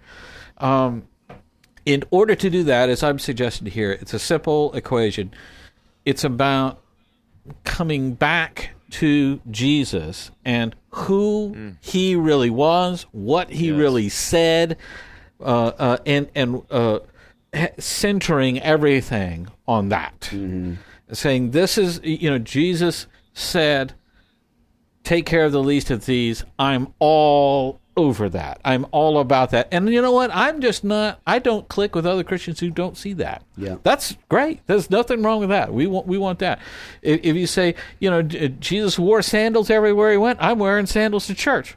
Um, 0.59 1.09
in 1.85 2.05
order 2.11 2.35
to 2.37 2.49
do 2.49 2.63
that, 2.63 2.89
as 2.89 3.03
I'm 3.03 3.19
suggesting 3.19 3.67
here, 3.67 3.91
it's 3.91 4.15
a 4.15 4.21
simple 4.21 4.73
equation. 4.73 5.33
It's 6.05 6.25
about 6.25 6.81
coming 7.65 8.15
back 8.15 8.71
to 8.91 9.41
Jesus 9.51 10.31
and 10.45 10.75
who 10.91 11.75
he 11.81 12.15
really 12.15 12.51
was, 12.51 13.07
what 13.13 13.51
he 13.51 13.69
Yes. 13.69 13.77
really 13.79 14.09
said, 14.09 14.77
uh, 15.41 15.45
uh, 15.79 15.97
and 16.07 16.29
and 16.35 16.63
uh, 16.71 17.01
centering 17.79 18.61
everything 18.61 19.49
on 19.67 19.89
that, 19.89 20.31
saying 21.13 21.51
this 21.51 21.77
is 21.79 22.01
you 22.05 22.31
know 22.31 22.39
Jesus 22.39 23.07
said 23.33 23.95
take 25.03 25.27
care 25.27 25.45
of 25.45 25.53
the 25.53 25.63
least 25.63 25.91
of 25.91 26.07
these. 26.07 26.45
I'm 26.59 26.95
all 26.99 27.81
over 27.97 28.29
that. 28.29 28.61
I'm 28.65 28.87
all 28.91 29.19
about 29.19 29.51
that. 29.51 29.69
And 29.71 29.89
you 29.89 30.03
know 30.03 30.13
what? 30.13 30.31
I'm 30.35 30.61
just 30.61 30.85
not. 30.85 31.21
I 31.27 31.39
don't 31.39 31.69
click 31.69 31.95
with 31.95 32.07
other 32.07 32.25
Christians 32.25 32.61
who 32.61 32.71
don't 32.71 32.97
see 32.97 33.13
that. 33.15 33.45
Yeah. 33.57 33.77
that's 33.83 34.17
great. 34.29 34.61
There's 34.67 34.91
nothing 34.91 35.23
wrong 35.23 35.41
with 35.41 35.51
that. 35.51 35.73
We 35.73 35.87
want 35.87 36.07
we 36.07 36.19
want 36.19 36.39
that. 36.41 36.61
If, 37.03 37.21
if 37.23 37.37
you 37.37 37.47
say, 37.47 37.75
you 38.01 38.11
know, 38.11 38.23
Jesus 38.23 38.99
wore 38.99 39.23
sandals 39.23 39.71
everywhere 39.71 40.11
he 40.11 40.17
went, 40.17 40.39
I'm 40.43 40.59
wearing 40.59 40.87
sandals 40.87 41.27
to 41.29 41.35
church. 41.35 41.77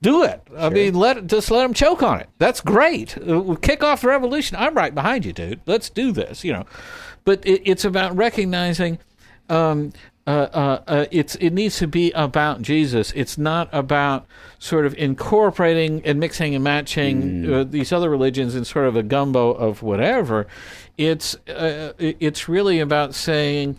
Do 0.00 0.24
it. 0.24 0.42
I 0.56 0.68
mean, 0.68 0.94
let 0.94 1.28
just 1.28 1.48
let 1.50 1.62
them 1.62 1.74
choke 1.74 2.02
on 2.02 2.18
it. 2.18 2.28
That's 2.38 2.60
great. 2.60 3.16
Uh, 3.16 3.54
Kick 3.62 3.84
off 3.84 4.00
the 4.00 4.08
revolution. 4.08 4.56
I'm 4.58 4.74
right 4.74 4.92
behind 4.92 5.24
you, 5.24 5.32
dude. 5.32 5.60
Let's 5.64 5.88
do 5.90 6.10
this. 6.10 6.42
You 6.44 6.54
know, 6.54 6.66
but 7.24 7.46
it, 7.46 7.62
it's 7.64 7.84
about 7.84 8.16
recognizing. 8.16 8.98
Um, 9.48 9.92
uh, 10.26 10.30
uh, 10.30 10.82
uh, 10.86 11.06
it's 11.10 11.34
it 11.36 11.50
needs 11.50 11.78
to 11.78 11.88
be 11.88 12.12
about 12.12 12.62
Jesus. 12.62 13.12
It's 13.16 13.36
not 13.36 13.68
about 13.72 14.26
sort 14.60 14.86
of 14.86 14.94
incorporating 14.94 16.00
and 16.04 16.20
mixing 16.20 16.54
and 16.54 16.62
matching 16.62 17.52
uh, 17.52 17.64
these 17.64 17.92
other 17.92 18.08
religions 18.08 18.54
in 18.54 18.64
sort 18.64 18.86
of 18.86 18.94
a 18.94 19.02
gumbo 19.02 19.50
of 19.50 19.82
whatever. 19.82 20.46
It's 20.96 21.34
uh, 21.48 21.94
it's 21.98 22.48
really 22.48 22.78
about 22.78 23.14
saying, 23.16 23.78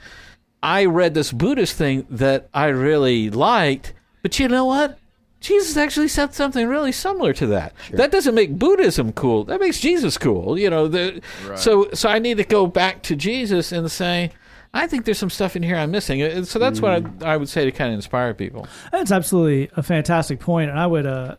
I 0.62 0.84
read 0.86 1.14
this 1.14 1.32
Buddhist 1.32 1.78
thing 1.78 2.06
that 2.10 2.50
I 2.54 2.68
really 2.68 3.30
liked, 3.30 3.94
but 4.22 4.38
you 4.38 4.50
know 4.50 4.66
what? 4.66 5.00
Jesus 5.40 5.76
actually 5.76 6.08
said 6.08 6.34
something 6.34 6.68
really 6.68 6.94
similar 6.94 7.34
to 7.34 7.48
that. 7.48 7.74
That 7.92 8.12
doesn't 8.12 8.34
make 8.34 8.58
Buddhism 8.58 9.12
cool. 9.12 9.44
That 9.44 9.60
makes 9.60 9.80
Jesus 9.80 10.18
cool. 10.18 10.58
You 10.58 10.70
know, 10.70 10.88
the, 10.88 11.22
so 11.56 11.90
so 11.94 12.10
I 12.10 12.20
need 12.20 12.38
to 12.38 12.46
go 12.46 12.66
back 12.66 13.02
to 13.04 13.16
Jesus 13.16 13.74
and 13.74 13.92
say, 13.92 14.32
I 14.74 14.88
think 14.88 15.06
there's 15.06 15.20
some 15.20 15.30
stuff 15.30 15.56
in 15.56 15.64
here 15.64 15.76
I'm 15.76 15.92
missing. 15.92 16.22
Uh, 16.24 16.44
So 16.46 16.58
that's 16.60 16.82
what 16.82 17.06
I, 17.24 17.34
I 17.34 17.38
would 17.38 17.50
say 17.50 17.66
to 17.66 17.72
kind 17.72 17.90
of 17.92 17.96
inspire 17.96 18.34
people. 18.34 18.68
That's 18.92 19.12
absolutely 19.12 19.70
a 19.76 19.84
fantastic 19.84 20.40
point, 20.40 20.70
and 20.72 20.80
I 20.80 20.88
would, 20.88 21.06
uh, 21.06 21.36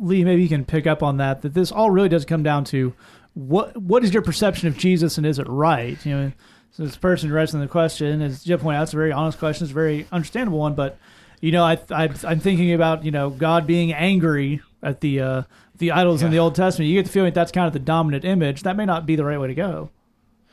Lee, 0.00 0.24
maybe 0.24 0.42
you 0.42 0.48
can 0.48 0.64
pick 0.64 0.86
up 0.86 1.02
on 1.02 1.18
that. 1.18 1.42
That 1.42 1.54
this 1.54 1.70
all 1.70 1.90
really 1.90 2.08
does 2.08 2.24
come 2.24 2.42
down 2.42 2.64
to 2.64 2.92
what 3.34 3.76
what 3.80 4.04
is 4.04 4.12
your 4.12 4.22
perception 4.22 4.68
of 4.68 4.76
Jesus 4.76 5.16
and 5.16 5.26
is 5.26 5.38
it 5.38 5.48
right? 5.48 6.04
You 6.04 6.14
know, 6.16 6.32
so 6.72 6.84
this 6.84 6.96
person 6.96 7.30
writes 7.32 7.54
in 7.54 7.60
the 7.60 7.68
question, 7.68 8.20
as 8.20 8.42
Jeff 8.44 8.60
pointed 8.60 8.78
out, 8.78 8.82
it's 8.84 8.92
a 8.92 8.96
very 8.96 9.12
honest 9.12 9.38
question. 9.38 9.64
It's 9.64 9.70
a 9.70 9.74
very 9.74 10.06
understandable 10.10 10.58
one, 10.58 10.74
but 10.74 10.98
you 11.40 11.52
know, 11.52 11.64
I, 11.64 11.78
I 11.90 12.08
I'm 12.24 12.40
thinking 12.40 12.72
about 12.72 13.04
you 13.04 13.10
know 13.10 13.30
God 13.30 13.66
being 13.66 13.92
angry 13.92 14.60
at 14.82 15.00
the 15.00 15.20
uh, 15.20 15.42
the 15.78 15.92
idols 15.92 16.22
in 16.22 16.30
the 16.30 16.38
Old 16.38 16.54
Testament. 16.56 16.88
You 16.88 16.98
get 16.98 17.06
the 17.06 17.12
feeling 17.12 17.28
that 17.28 17.34
that's 17.34 17.52
kind 17.52 17.66
of 17.66 17.72
the 17.72 17.78
dominant 17.78 18.24
image. 18.24 18.62
That 18.64 18.76
may 18.76 18.84
not 18.86 19.06
be 19.06 19.16
the 19.16 19.24
right 19.24 19.38
way 19.40 19.48
to 19.48 19.54
go. 19.54 19.90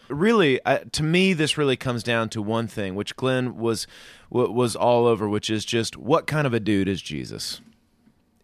Really 0.10 0.64
uh, 0.66 0.80
to 0.91 1.03
me 1.03 1.34
this 1.34 1.57
really 1.57 1.78
comes 1.78 2.03
down 2.03 2.30
to 2.30 2.41
one 2.41 2.68
thing 2.68 2.95
which 2.95 3.16
glenn 3.16 3.57
was 3.57 3.88
was 4.30 4.76
all 4.76 5.05
over 5.05 5.28
which 5.28 5.49
is 5.49 5.66
just 5.66 5.97
what 5.97 6.28
kind 6.28 6.45
of 6.45 6.53
a 6.53 6.60
dude 6.60 6.88
is 6.88 7.01
jesus? 7.01 7.62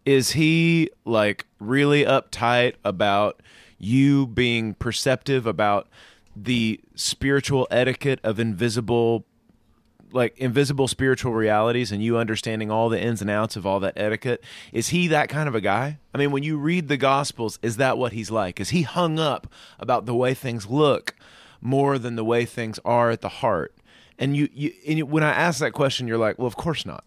Is 0.04 0.32
he 0.32 0.90
like 1.04 1.46
really 1.58 2.04
uptight 2.04 2.74
about 2.84 3.42
you 3.78 4.26
being 4.28 4.74
perceptive 4.74 5.46
about 5.46 5.88
the 6.34 6.80
spiritual 6.94 7.66
etiquette 7.70 8.20
of 8.22 8.38
invisible 8.38 9.24
like 10.12 10.38
invisible 10.38 10.86
spiritual 10.86 11.34
realities 11.34 11.90
and 11.90 12.02
you 12.02 12.16
understanding 12.16 12.70
all 12.70 12.88
the 12.88 13.00
ins 13.00 13.20
and 13.20 13.28
outs 13.28 13.56
of 13.56 13.66
all 13.66 13.80
that 13.80 13.94
etiquette? 13.96 14.42
Is 14.72 14.88
he 14.88 15.08
that 15.08 15.28
kind 15.28 15.48
of 15.48 15.54
a 15.54 15.60
guy? 15.60 15.98
I 16.14 16.18
mean 16.18 16.30
when 16.30 16.42
you 16.42 16.56
read 16.56 16.88
the 16.88 16.96
gospels 16.96 17.58
is 17.62 17.76
that 17.76 17.98
what 17.98 18.12
he's 18.12 18.30
like? 18.30 18.60
Is 18.60 18.70
he 18.70 18.82
hung 18.82 19.18
up 19.18 19.48
about 19.78 20.06
the 20.06 20.14
way 20.14 20.34
things 20.34 20.66
look 20.66 21.14
more 21.60 21.98
than 21.98 22.16
the 22.16 22.24
way 22.24 22.44
things 22.44 22.78
are 22.84 23.10
at 23.10 23.20
the 23.20 23.28
heart 23.28 23.74
and 24.18 24.36
you, 24.36 24.48
you 24.52 24.72
and 24.86 24.98
you, 24.98 25.06
when 25.06 25.22
i 25.22 25.30
ask 25.30 25.60
that 25.60 25.72
question 25.72 26.06
you're 26.08 26.18
like 26.18 26.38
well 26.38 26.46
of 26.46 26.56
course 26.56 26.86
not 26.86 27.04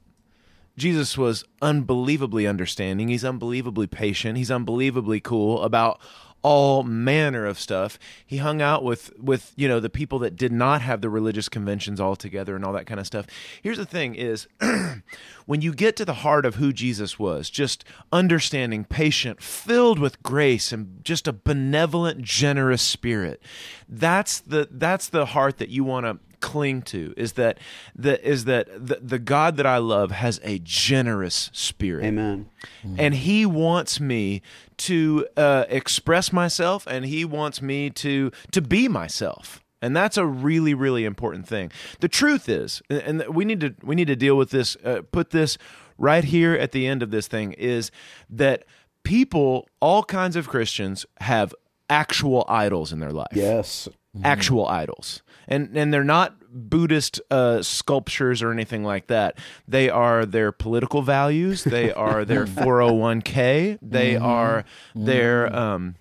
Jesus 0.79 1.17
was 1.17 1.43
unbelievably 1.61 2.47
understanding. 2.47 3.09
He's 3.09 3.25
unbelievably 3.25 3.87
patient. 3.87 4.37
He's 4.37 4.49
unbelievably 4.49 5.19
cool 5.19 5.61
about 5.61 5.99
all 6.41 6.83
manner 6.83 7.45
of 7.45 7.59
stuff. 7.59 7.99
He 8.25 8.37
hung 8.37 8.61
out 8.61 8.83
with 8.83 9.17
with 9.19 9.53
you 9.55 9.67
know 9.67 9.79
the 9.79 9.89
people 9.89 10.19
that 10.19 10.35
did 10.35 10.51
not 10.51 10.81
have 10.81 11.01
the 11.01 11.09
religious 11.09 11.49
conventions 11.49 11.99
all 11.99 12.15
together 12.15 12.55
and 12.55 12.63
all 12.63 12.73
that 12.73 12.85
kind 12.85 12.99
of 12.99 13.05
stuff. 13.05 13.25
Here's 13.61 13.77
the 13.77 13.85
thing 13.85 14.15
is 14.15 14.47
when 15.45 15.61
you 15.61 15.73
get 15.73 15.95
to 15.97 16.05
the 16.05 16.15
heart 16.15 16.45
of 16.45 16.55
who 16.55 16.71
Jesus 16.71 17.19
was, 17.19 17.49
just 17.49 17.83
understanding, 18.11 18.85
patient, 18.85 19.41
filled 19.41 19.99
with 19.99 20.21
grace 20.23 20.71
and 20.71 21.03
just 21.03 21.27
a 21.27 21.33
benevolent, 21.33 22.21
generous 22.21 22.81
spirit. 22.81 23.41
That's 23.87 24.39
the 24.39 24.67
that's 24.71 25.09
the 25.09 25.27
heart 25.27 25.57
that 25.57 25.69
you 25.69 25.83
want 25.83 26.05
to 26.05 26.19
cling 26.39 26.81
to 26.83 27.13
is 27.17 27.33
that 27.33 27.57
the 27.95 28.25
is 28.27 28.45
that 28.45 28.67
the, 28.73 28.99
the 29.01 29.19
God 29.19 29.57
that 29.57 29.65
I 29.65 29.77
love 29.77 30.11
has 30.11 30.39
a 30.43 30.59
generous 30.59 31.49
spirit. 31.53 32.05
Amen. 32.05 32.49
And 32.97 33.13
he 33.15 33.45
wants 33.45 33.99
me 33.99 34.41
to 34.77 35.27
uh, 35.37 35.65
express 35.69 36.31
myself 36.31 36.87
and 36.87 37.05
he 37.05 37.25
wants 37.25 37.61
me 37.61 37.89
to 37.91 38.31
to 38.51 38.61
be 38.61 38.87
myself. 38.87 39.61
And 39.81 39.95
that's 39.95 40.17
a 40.17 40.25
really 40.25 40.73
really 40.73 41.05
important 41.05 41.47
thing. 41.47 41.71
The 41.99 42.09
truth 42.09 42.49
is 42.49 42.81
and 42.89 43.23
we 43.27 43.45
need 43.45 43.59
to 43.61 43.75
we 43.83 43.95
need 43.95 44.07
to 44.07 44.15
deal 44.15 44.35
with 44.37 44.49
this 44.51 44.75
uh, 44.83 45.01
put 45.11 45.31
this 45.31 45.57
right 45.97 46.23
here 46.23 46.53
at 46.53 46.71
the 46.71 46.87
end 46.87 47.03
of 47.03 47.11
this 47.11 47.27
thing 47.27 47.53
is 47.53 47.91
that 48.29 48.63
people 49.03 49.67
all 49.81 50.03
kinds 50.03 50.35
of 50.35 50.47
Christians 50.47 51.05
have 51.21 51.53
actual 51.89 52.45
idols 52.47 52.93
in 52.93 52.99
their 52.99 53.11
life 53.11 53.27
Yes. 53.33 53.89
actual 54.23 54.67
idols 54.67 55.21
and 55.49 55.75
and 55.75 55.93
they're 55.93 56.05
not 56.05 56.35
buddhist 56.51 57.19
uh, 57.29 57.61
sculptures 57.61 58.41
or 58.41 58.51
anything 58.51 58.83
like 58.83 59.07
that. 59.07 59.37
They 59.67 59.89
are 59.89 60.25
their 60.25 60.51
political 60.53 61.01
values. 61.01 61.63
They 61.65 61.91
are 61.91 62.23
their 62.23 62.45
401k 62.45 63.79
they 63.81 64.15
are 64.15 64.63
their 64.95 65.53
um 65.53 65.95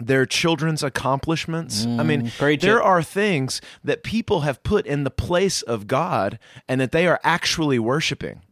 their 0.00 0.26
children's 0.26 0.82
accomplishments. 0.82 1.84
I 1.86 2.02
mean, 2.02 2.30
there 2.38 2.78
it. 2.78 2.84
are 2.84 3.02
things 3.02 3.60
that 3.84 4.02
people 4.02 4.40
have 4.40 4.62
put 4.62 4.86
in 4.86 5.04
the 5.04 5.10
place 5.10 5.62
of 5.62 5.86
God 5.86 6.38
and 6.68 6.80
that 6.80 6.92
they 6.92 7.06
are 7.06 7.20
actually 7.24 7.78
worshiping. 7.78 8.42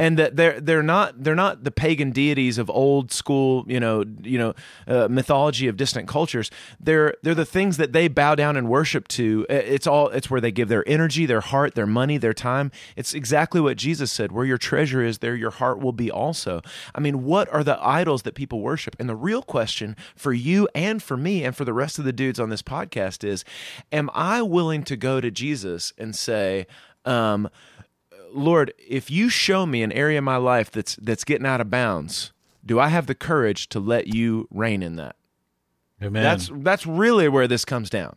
And 0.00 0.18
that 0.18 0.36
they're 0.36 0.60
they're 0.60 0.82
not 0.82 1.22
they're 1.22 1.34
not 1.34 1.64
the 1.64 1.70
pagan 1.70 2.10
deities 2.10 2.58
of 2.58 2.68
old 2.70 3.12
school, 3.12 3.64
you 3.68 3.80
know, 3.80 4.04
you 4.22 4.38
know, 4.38 4.54
uh, 4.86 5.08
mythology 5.08 5.68
of 5.68 5.76
distant 5.76 6.08
cultures. 6.08 6.50
They're 6.80 7.14
they're 7.22 7.34
the 7.34 7.44
things 7.44 7.76
that 7.76 7.92
they 7.92 8.08
bow 8.08 8.34
down 8.34 8.56
and 8.56 8.68
worship 8.68 9.08
to. 9.08 9.46
It's 9.48 9.86
all 9.86 10.08
it's 10.08 10.30
where 10.30 10.40
they 10.40 10.52
give 10.52 10.68
their 10.68 10.86
energy, 10.88 11.26
their 11.26 11.40
heart, 11.40 11.74
their 11.74 11.86
money, 11.86 12.18
their 12.18 12.34
time. 12.34 12.70
It's 12.96 13.14
exactly 13.14 13.60
what 13.60 13.76
Jesus 13.76 14.10
said, 14.10 14.32
where 14.32 14.44
your 14.44 14.58
treasure 14.58 15.02
is, 15.02 15.18
there 15.18 15.36
your 15.36 15.50
heart 15.50 15.80
will 15.80 15.92
be 15.92 16.10
also. 16.10 16.60
I 16.94 17.00
mean, 17.00 17.24
what 17.24 17.52
are 17.52 17.64
the 17.64 17.78
idols 17.84 18.22
that 18.22 18.34
people 18.34 18.60
worship? 18.60 18.96
And 18.98 19.08
the 19.08 19.16
real 19.16 19.42
question 19.42 19.96
for 20.16 20.32
you 20.32 20.68
and 20.74 20.91
for 20.98 21.16
me 21.16 21.44
and 21.44 21.56
for 21.56 21.64
the 21.64 21.72
rest 21.72 21.98
of 21.98 22.04
the 22.04 22.12
dudes 22.12 22.40
on 22.40 22.50
this 22.50 22.62
podcast 22.62 23.24
is 23.24 23.44
am 23.90 24.10
I 24.14 24.42
willing 24.42 24.82
to 24.84 24.96
go 24.96 25.20
to 25.20 25.30
Jesus 25.30 25.92
and 25.96 26.14
say, 26.14 26.66
um, 27.04 27.48
Lord, 28.32 28.72
if 28.78 29.10
you 29.10 29.28
show 29.28 29.66
me 29.66 29.82
an 29.82 29.92
area 29.92 30.18
of 30.18 30.24
my 30.24 30.36
life 30.36 30.70
that's 30.70 30.96
that's 30.96 31.24
getting 31.24 31.46
out 31.46 31.60
of 31.60 31.70
bounds, 31.70 32.32
do 32.64 32.80
I 32.80 32.88
have 32.88 33.06
the 33.06 33.14
courage 33.14 33.68
to 33.70 33.80
let 33.80 34.06
you 34.08 34.48
reign 34.50 34.82
in 34.82 34.96
that? 34.96 35.16
Amen. 36.02 36.22
That's 36.22 36.50
that's 36.54 36.86
really 36.86 37.28
where 37.28 37.46
this 37.46 37.64
comes 37.64 37.90
down. 37.90 38.16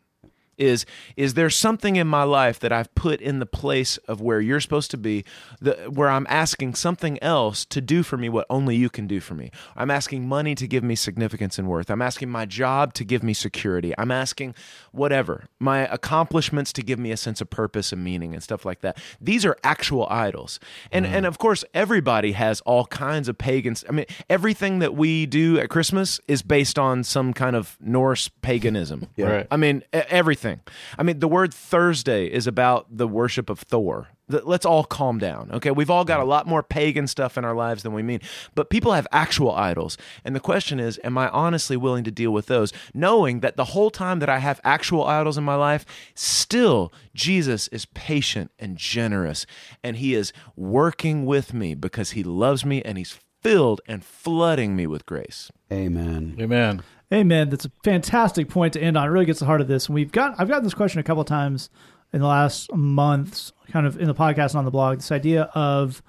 Is 0.58 0.86
is 1.16 1.34
there 1.34 1.50
something 1.50 1.96
in 1.96 2.08
my 2.08 2.24
life 2.24 2.60
that 2.60 2.72
I've 2.72 2.94
put 2.96 3.22
in 3.22 3.40
the 3.40 3.46
place 3.46 3.98
of 4.08 4.22
where 4.22 4.40
you're 4.40 4.60
supposed 4.60 4.92
to 4.92 4.98
be, 4.98 5.26
the, 5.60 5.74
where 5.90 6.10
I'm 6.10 6.28
asking 6.30 6.76
something 6.76 7.22
else 7.22 7.66
to 7.66 7.82
do 7.82 8.04
for 8.04 8.18
me 8.18 8.30
what 8.30 8.46
only 8.50 8.76
you 8.76 8.90
can 8.90 9.08
do 9.08 9.20
for 9.20 9.34
me? 9.34 9.52
I'm 9.76 9.92
asking 9.92 10.28
money 10.28 10.56
to 10.56 10.68
give 10.68 10.84
me 10.84 10.96
significance 10.96 11.60
and 11.60 11.68
worth. 11.68 11.90
I'm 11.90 12.02
asking 12.02 12.30
my 12.30 12.46
job 12.46 12.94
to 12.96 13.04
give 13.04 13.24
me 13.24 13.34
security. 13.34 13.94
I'm 13.98 14.12
asking 14.12 14.56
whatever 14.92 15.46
my 15.60 15.80
accomplishments 15.88 16.72
to 16.74 16.82
give 16.82 17.00
me 17.00 17.12
a 17.12 17.18
sense 17.18 17.42
of 17.42 17.50
purpose 17.50 17.92
and 17.92 18.04
meaning 18.04 18.34
and 18.34 18.42
stuff 18.42 18.66
like 18.66 18.82
that. 18.82 18.98
These 19.20 19.46
are 19.46 19.58
actual 19.64 20.08
idols, 20.10 20.60
and 20.92 21.06
mm-hmm. 21.06 21.16
and 21.16 21.26
of 21.26 21.38
course 21.38 21.64
everybody 21.74 22.34
has 22.34 22.62
all 22.62 22.86
kinds 22.86 23.28
of 23.28 23.38
pagans. 23.38 23.84
I 23.90 23.92
mean, 23.92 24.06
everything 24.30 24.80
that 24.80 24.96
we 24.96 25.26
do 25.26 25.60
at 25.60 25.70
Christmas 25.70 26.20
is 26.28 26.42
based 26.42 26.80
on 26.80 27.04
some 27.04 27.34
kind 27.34 27.56
of 27.56 27.78
Norse 27.80 28.30
paganism. 28.42 29.08
Right. 29.26 29.48
I 29.50 29.58
mean, 29.58 29.84
e- 29.94 30.02
everything. 30.46 30.62
I 30.98 31.04
mean, 31.04 31.20
the 31.20 31.28
word 31.28 31.54
Thursday 31.54 32.28
is 32.28 32.48
about 32.48 32.86
the 32.90 33.08
worship 33.08 33.50
of 33.50 33.60
Thor. 33.60 34.08
Let's 34.28 34.66
all 34.66 34.84
calm 34.84 35.20
down, 35.20 35.52
okay? 35.54 35.70
We've 35.70 35.90
all 35.92 36.04
got 36.04 36.20
a 36.20 36.24
lot 36.26 36.48
more 36.48 36.64
pagan 36.64 37.06
stuff 37.06 37.38
in 37.38 37.46
our 37.46 37.54
lives 37.54 37.84
than 37.84 37.94
we 37.94 38.02
mean, 38.02 38.22
but 38.56 38.72
people 38.72 38.94
have 38.94 39.06
actual 39.12 39.52
idols. 39.52 40.00
And 40.24 40.36
the 40.36 40.40
question 40.40 40.80
is, 40.80 41.00
am 41.04 41.16
I 41.16 41.30
honestly 41.30 41.78
willing 41.78 42.04
to 42.06 42.12
deal 42.12 42.32
with 42.32 42.48
those, 42.48 42.74
knowing 42.92 43.42
that 43.42 43.56
the 43.56 43.66
whole 43.66 43.92
time 43.92 44.18
that 44.20 44.30
I 44.30 44.40
have 44.40 44.60
actual 44.64 45.06
idols 45.06 45.38
in 45.38 45.44
my 45.44 45.54
life, 45.54 45.86
still 46.16 46.92
Jesus 47.14 47.68
is 47.68 47.86
patient 47.86 48.50
and 48.58 48.78
generous, 48.78 49.46
and 49.84 49.98
he 49.98 50.16
is 50.16 50.34
working 50.56 51.28
with 51.28 51.54
me 51.54 51.76
because 51.76 52.12
he 52.12 52.24
loves 52.24 52.66
me 52.66 52.82
and 52.82 52.98
he's 52.98 53.20
filled 53.44 53.80
and 53.88 54.04
flooding 54.04 54.76
me 54.76 54.88
with 54.88 55.06
grace. 55.06 55.52
Amen. 55.72 56.36
Amen. 56.40 56.82
Amen. 57.14 57.50
That's 57.50 57.66
a 57.66 57.72
fantastic 57.84 58.50
point 58.50 58.74
to 58.74 58.82
end 58.82 58.98
on. 58.98 59.08
It 59.08 59.12
really 59.12 59.26
gets 59.26 59.40
the 59.40 59.46
heart 59.46 59.62
of 59.62 59.68
this. 59.68 59.88
And 59.88 59.96
we've 59.96 60.12
got 60.12 60.36
I've 60.40 60.48
gotten 60.48 60.64
this 60.64 60.74
question 60.74 61.00
a 61.00 61.04
couple 61.04 61.22
of 61.22 61.28
times 61.28 61.70
in 62.14 62.22
the 62.22 62.28
last 62.28 62.74
months, 62.74 63.54
kind 63.70 63.86
of 63.86 64.00
in 64.00 64.08
the 64.08 64.16
podcast 64.16 64.52
and 64.52 64.60
on 64.60 64.66
the 64.66 64.72
blog. 64.72 64.98
This 64.98 65.12
idea 65.12 65.44
of 65.54 66.02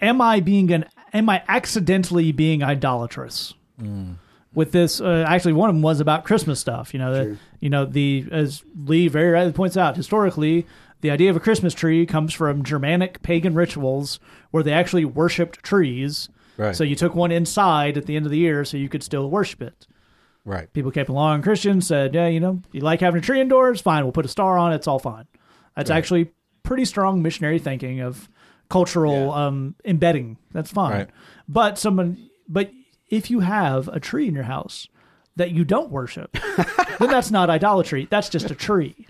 am 0.00 0.20
I 0.20 0.40
being 0.40 0.70
an 0.72 0.84
am 1.12 1.28
I 1.28 1.42
accidentally 1.48 2.32
being 2.32 2.62
idolatrous? 2.62 3.54
With 4.54 4.72
this, 4.72 5.00
uh, 5.00 5.24
actually, 5.26 5.54
one 5.54 5.70
of 5.70 5.74
them 5.74 5.82
was 5.82 5.98
about 6.00 6.24
Christmas 6.24 6.60
stuff. 6.60 6.92
You 6.92 7.00
know, 7.00 7.12
the, 7.14 7.38
you 7.60 7.70
know 7.70 7.86
the 7.86 8.26
as 8.30 8.62
Lee 8.84 9.08
very 9.08 9.30
rightly 9.30 9.52
points 9.52 9.78
out, 9.78 9.96
historically, 9.96 10.66
the 11.00 11.10
idea 11.10 11.30
of 11.30 11.36
a 11.36 11.40
Christmas 11.40 11.72
tree 11.72 12.04
comes 12.04 12.34
from 12.34 12.62
Germanic 12.62 13.22
pagan 13.22 13.54
rituals 13.54 14.20
where 14.50 14.62
they 14.62 14.72
actually 14.72 15.06
worshipped 15.06 15.62
trees. 15.62 16.28
Right. 16.56 16.76
So 16.76 16.84
you 16.84 16.96
took 16.96 17.14
one 17.14 17.32
inside 17.32 17.96
at 17.96 18.06
the 18.06 18.16
end 18.16 18.26
of 18.26 18.30
the 18.30 18.38
year 18.38 18.64
so 18.64 18.76
you 18.76 18.88
could 18.88 19.02
still 19.02 19.30
worship 19.30 19.62
it. 19.62 19.86
Right. 20.44 20.72
People 20.72 20.90
came 20.90 21.06
along, 21.08 21.42
Christians 21.42 21.86
said, 21.86 22.14
yeah, 22.14 22.26
you 22.26 22.40
know, 22.40 22.60
you 22.72 22.80
like 22.80 23.00
having 23.00 23.20
a 23.20 23.22
tree 23.22 23.40
indoors? 23.40 23.80
Fine, 23.80 24.04
we'll 24.04 24.12
put 24.12 24.24
a 24.24 24.28
star 24.28 24.58
on 24.58 24.72
it. 24.72 24.76
It's 24.76 24.88
all 24.88 24.98
fine. 24.98 25.26
That's 25.76 25.90
actually 25.90 26.32
pretty 26.62 26.84
strong 26.84 27.22
missionary 27.22 27.58
thinking 27.58 28.00
of 28.00 28.28
cultural 28.68 29.32
um, 29.32 29.74
embedding. 29.84 30.36
That's 30.52 30.70
fine. 30.70 30.92
Right. 30.92 31.10
But 31.48 31.78
someone, 31.78 32.28
but 32.48 32.70
if 33.08 33.30
you 33.30 33.40
have 33.40 33.88
a 33.88 34.00
tree 34.00 34.28
in 34.28 34.34
your 34.34 34.44
house 34.44 34.88
that 35.36 35.52
you 35.52 35.64
don't 35.64 35.90
worship, 35.90 36.32
then 36.98 37.08
that's 37.08 37.30
not 37.30 37.48
idolatry. 37.48 38.08
That's 38.10 38.28
just 38.28 38.50
a 38.50 38.54
tree. 38.54 39.06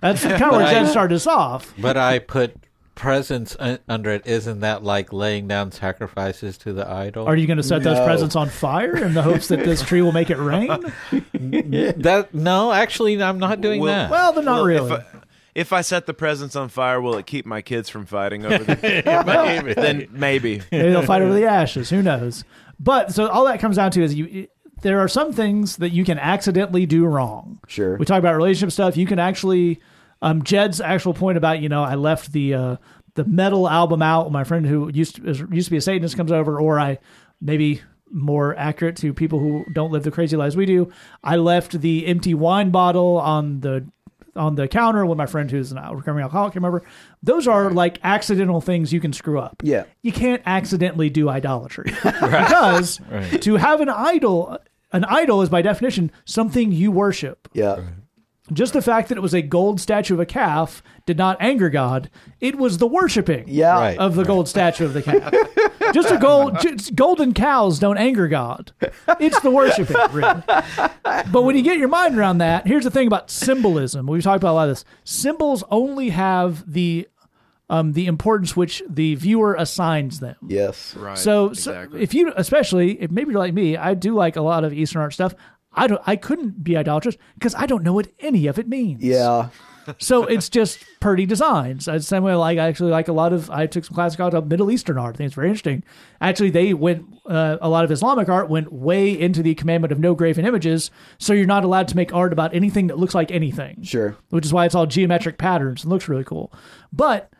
That's 0.00 0.22
kind 0.22 0.42
of 0.42 0.52
where 0.52 0.70
Jen 0.70 0.86
started 0.86 1.16
us 1.16 1.26
off. 1.26 1.72
But 1.78 1.96
I 1.96 2.18
put 2.18 2.54
presents 2.98 3.56
under 3.88 4.10
it. 4.10 4.26
Isn't 4.26 4.60
that 4.60 4.82
like 4.82 5.12
laying 5.12 5.46
down 5.48 5.70
sacrifices 5.72 6.58
to 6.58 6.72
the 6.72 6.86
idol? 6.86 7.26
Are 7.26 7.36
you 7.36 7.46
going 7.46 7.56
to 7.56 7.62
set 7.62 7.82
those 7.84 7.98
presents 8.04 8.34
on 8.36 8.48
fire 8.48 8.96
in 8.96 9.14
the 9.14 9.22
hopes 9.22 9.48
that 9.48 9.60
this 9.64 9.80
tree 9.82 10.02
will 10.02 10.12
make 10.12 10.30
it 10.30 10.36
rain? 10.36 10.68
that 11.12 12.28
no, 12.32 12.72
actually, 12.72 13.22
I'm 13.22 13.38
not 13.38 13.60
doing 13.60 13.80
Well- 13.80 13.92
that. 13.94 14.10
Well, 14.10 14.32
then 14.32 14.44
not 14.44 14.56
Well, 14.56 14.64
really. 14.66 14.92
If 14.92 15.00
I, 15.14 15.18
if 15.54 15.72
I 15.72 15.80
set 15.80 16.06
the 16.06 16.14
presents 16.14 16.56
on 16.56 16.68
fire, 16.68 17.00
will 17.00 17.16
it 17.16 17.26
keep 17.26 17.46
my 17.46 17.62
kids 17.62 17.88
from 17.88 18.06
fighting 18.06 18.44
over 18.44 18.62
them? 18.74 18.78
Maybe. 19.26 19.74
then 19.74 20.08
maybe. 20.10 20.62
Maybe 20.70 20.90
they'll 20.90 21.02
fight 21.02 21.22
over 21.22 21.32
the 21.34 21.46
ashes. 21.46 21.90
Who 21.90 22.02
knows? 22.02 22.44
But 22.78 23.12
so 23.12 23.28
all 23.28 23.44
that 23.46 23.58
comes 23.60 23.76
down 23.76 23.90
to 23.92 24.02
is 24.02 24.14
you. 24.14 24.46
there 24.82 25.00
are 25.00 25.08
some 25.08 25.32
things 25.32 25.76
that 25.78 25.90
you 25.90 26.04
can 26.04 26.18
accidentally 26.18 26.86
do 26.86 27.04
wrong. 27.06 27.58
Sure. 27.66 27.96
We 27.96 28.04
talk 28.04 28.18
about 28.18 28.36
relationship 28.36 28.72
stuff. 28.72 28.96
You 28.96 29.06
can 29.06 29.18
actually, 29.18 29.80
um, 30.22 30.42
Jed's 30.42 30.80
actual 30.80 31.14
point 31.14 31.38
about 31.38 31.60
you 31.60 31.68
know 31.68 31.82
I 31.82 31.94
left 31.94 32.32
the 32.32 32.54
uh, 32.54 32.76
the 33.14 33.24
metal 33.24 33.68
album 33.68 34.02
out. 34.02 34.30
My 34.32 34.44
friend 34.44 34.66
who 34.66 34.90
used 34.92 35.16
to, 35.16 35.28
is- 35.28 35.42
used 35.50 35.66
to 35.66 35.70
be 35.70 35.76
a 35.76 35.80
Satanist 35.80 36.16
comes 36.16 36.32
over, 36.32 36.60
or 36.60 36.78
I 36.80 36.98
maybe 37.40 37.82
more 38.10 38.56
accurate 38.56 38.96
to 38.96 39.12
people 39.12 39.38
who 39.38 39.64
don't 39.74 39.92
live 39.92 40.02
the 40.02 40.10
crazy 40.10 40.36
lives 40.36 40.56
we 40.56 40.64
do. 40.66 40.90
I 41.22 41.36
left 41.36 41.80
the 41.80 42.06
empty 42.06 42.32
wine 42.34 42.70
bottle 42.70 43.18
on 43.18 43.60
the 43.60 43.86
on 44.34 44.54
the 44.54 44.68
counter 44.68 45.04
when 45.04 45.18
my 45.18 45.26
friend 45.26 45.50
who's 45.50 45.72
an 45.72 45.78
recovering 45.92 46.22
alcoholic 46.22 46.52
came 46.54 46.64
over. 46.64 46.82
Those 47.22 47.48
are 47.48 47.70
like 47.70 47.98
accidental 48.04 48.60
things 48.60 48.92
you 48.92 49.00
can 49.00 49.12
screw 49.12 49.38
up. 49.40 49.56
Yeah. 49.64 49.84
You 50.02 50.12
can't 50.12 50.42
accidentally 50.46 51.10
do 51.10 51.28
idolatry 51.28 51.86
because 52.04 53.00
to 53.40 53.56
have 53.56 53.80
an 53.80 53.88
idol, 53.88 54.56
an 54.92 55.04
idol 55.04 55.42
is 55.42 55.48
by 55.48 55.60
definition 55.62 56.12
something 56.24 56.70
you 56.70 56.92
worship. 56.92 57.48
Yeah. 57.52 57.82
Just 58.52 58.72
the 58.72 58.82
fact 58.82 59.08
that 59.08 59.18
it 59.18 59.20
was 59.20 59.34
a 59.34 59.42
gold 59.42 59.80
statue 59.80 60.14
of 60.14 60.20
a 60.20 60.26
calf 60.26 60.82
did 61.06 61.16
not 61.18 61.36
anger 61.40 61.68
God. 61.70 62.10
It 62.40 62.56
was 62.56 62.78
the 62.78 62.86
worshiping 62.86 63.44
Yeah. 63.46 63.74
Right. 63.74 63.98
of 63.98 64.14
the 64.14 64.24
gold 64.24 64.48
statue 64.48 64.84
of 64.84 64.92
the 64.92 65.02
calf. 65.02 65.32
just 65.94 66.10
a 66.10 66.18
gold, 66.18 66.58
just 66.60 66.94
golden 66.94 67.34
cows 67.34 67.78
don't 67.78 67.98
anger 67.98 68.28
God. 68.28 68.72
It's 69.20 69.40
the 69.40 69.50
worshiping, 69.50 69.96
really. 70.12 70.42
But 71.04 71.42
when 71.42 71.56
you 71.56 71.62
get 71.62 71.78
your 71.78 71.88
mind 71.88 72.16
around 72.18 72.38
that, 72.38 72.66
here's 72.66 72.84
the 72.84 72.90
thing 72.90 73.06
about 73.06 73.30
symbolism. 73.30 74.06
We've 74.06 74.22
talked 74.22 74.42
about 74.42 74.52
a 74.52 74.54
lot 74.54 74.68
of 74.68 74.76
this. 74.76 74.84
Symbols 75.04 75.64
only 75.70 76.10
have 76.10 76.70
the 76.70 77.08
um, 77.70 77.92
the 77.92 78.06
importance 78.06 78.56
which 78.56 78.82
the 78.88 79.14
viewer 79.16 79.54
assigns 79.54 80.20
them. 80.20 80.36
Yes. 80.46 80.94
Right. 80.96 81.18
So, 81.18 81.52
so 81.52 81.86
if 81.94 82.14
you, 82.14 82.32
especially 82.34 83.00
if 83.02 83.10
maybe 83.10 83.32
you're 83.32 83.38
like 83.38 83.52
me, 83.52 83.76
I 83.76 83.92
do 83.92 84.14
like 84.14 84.36
a 84.36 84.40
lot 84.40 84.64
of 84.64 84.72
Eastern 84.72 85.02
art 85.02 85.12
stuff. 85.12 85.34
I 85.72 85.86
don't, 85.86 86.00
I 86.06 86.16
couldn't 86.16 86.64
be 86.64 86.76
idolatrous 86.76 87.16
because 87.34 87.54
I 87.54 87.66
don't 87.66 87.82
know 87.84 87.92
what 87.92 88.08
any 88.20 88.46
of 88.46 88.58
it 88.58 88.68
means. 88.68 89.02
Yeah. 89.02 89.48
So 90.00 90.24
it's 90.24 90.50
just 90.50 90.84
pretty 91.00 91.24
designs. 91.24 91.88
It's 91.88 92.06
same 92.06 92.22
way, 92.22 92.34
like 92.34 92.58
I 92.58 92.66
actually 92.68 92.90
like 92.90 93.08
a 93.08 93.12
lot 93.14 93.32
of. 93.32 93.50
I 93.50 93.64
took 93.66 93.86
some 93.86 93.94
classic 93.94 94.20
art 94.20 94.34
of 94.34 94.46
Middle 94.46 94.70
Eastern 94.70 94.98
art. 94.98 95.14
I 95.14 95.16
think 95.16 95.26
it's 95.28 95.34
very 95.34 95.48
interesting. 95.48 95.82
Actually, 96.20 96.50
they 96.50 96.74
went 96.74 97.06
uh, 97.24 97.56
a 97.62 97.70
lot 97.70 97.86
of 97.86 97.90
Islamic 97.90 98.28
art 98.28 98.50
went 98.50 98.70
way 98.70 99.18
into 99.18 99.42
the 99.42 99.54
commandment 99.54 99.90
of 99.90 99.98
no 99.98 100.14
graven 100.14 100.44
images. 100.44 100.90
So 101.18 101.32
you're 101.32 101.46
not 101.46 101.64
allowed 101.64 101.88
to 101.88 101.96
make 101.96 102.12
art 102.12 102.34
about 102.34 102.54
anything 102.54 102.88
that 102.88 102.98
looks 102.98 103.14
like 103.14 103.30
anything 103.30 103.82
Sure. 103.82 104.14
which 104.28 104.44
is 104.44 104.52
why 104.52 104.66
it's 104.66 104.74
all 104.74 104.84
geometric 104.84 105.38
patterns 105.38 105.84
and 105.84 105.90
looks 105.90 106.06
really 106.06 106.22
cool. 106.24 106.52
But 106.92 107.32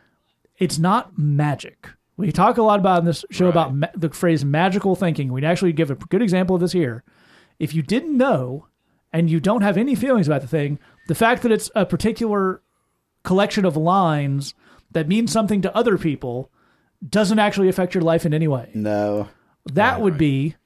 it's 0.57 0.79
not 0.79 1.19
magic. 1.19 1.91
We 2.17 2.33
talk 2.33 2.57
a 2.57 2.63
lot 2.63 2.81
about 2.81 3.01
in 3.01 3.05
this 3.05 3.27
show 3.31 3.49
about 3.49 3.75
ma- 3.75 3.89
the 3.95 4.09
phrase 4.09 4.43
magical 4.43 4.97
thinking. 4.97 5.35
We'd 5.35 5.45
actually 5.45 5.75
give 5.75 5.91
a 5.91 5.97
good 5.97 6.23
example 6.23 6.55
of 6.57 6.63
this 6.63 6.73
here. 6.73 7.05
If 7.59 7.75
you 7.75 7.83
didn't 7.83 8.17
know 8.17 8.67
and 9.13 9.31
you 9.31 9.41
don't 9.41 9.63
have 9.63 9.77
any 9.77 9.95
feelings 9.95 10.27
about 10.27 10.43
the 10.43 10.49
thing, 10.49 10.79
the 11.09 11.15
fact 11.15 11.43
that 11.43 11.53
it's 11.53 11.71
a 11.75 11.87
particular 11.87 12.63
collection 13.25 13.65
of 13.65 13.77
lines 13.77 14.55
that 14.93 15.09
means 15.09 15.33
something 15.33 15.63
to 15.63 15.77
other 15.77 15.99
people 15.99 16.51
doesn't 17.07 17.39
actually 17.39 17.69
affect 17.69 17.95
your 17.95 18.03
life 18.03 18.25
in 18.27 18.35
any 18.35 18.49
way. 18.49 18.71
No. 18.75 19.29
That 19.67 20.01
would 20.01 20.19
be 20.19 20.57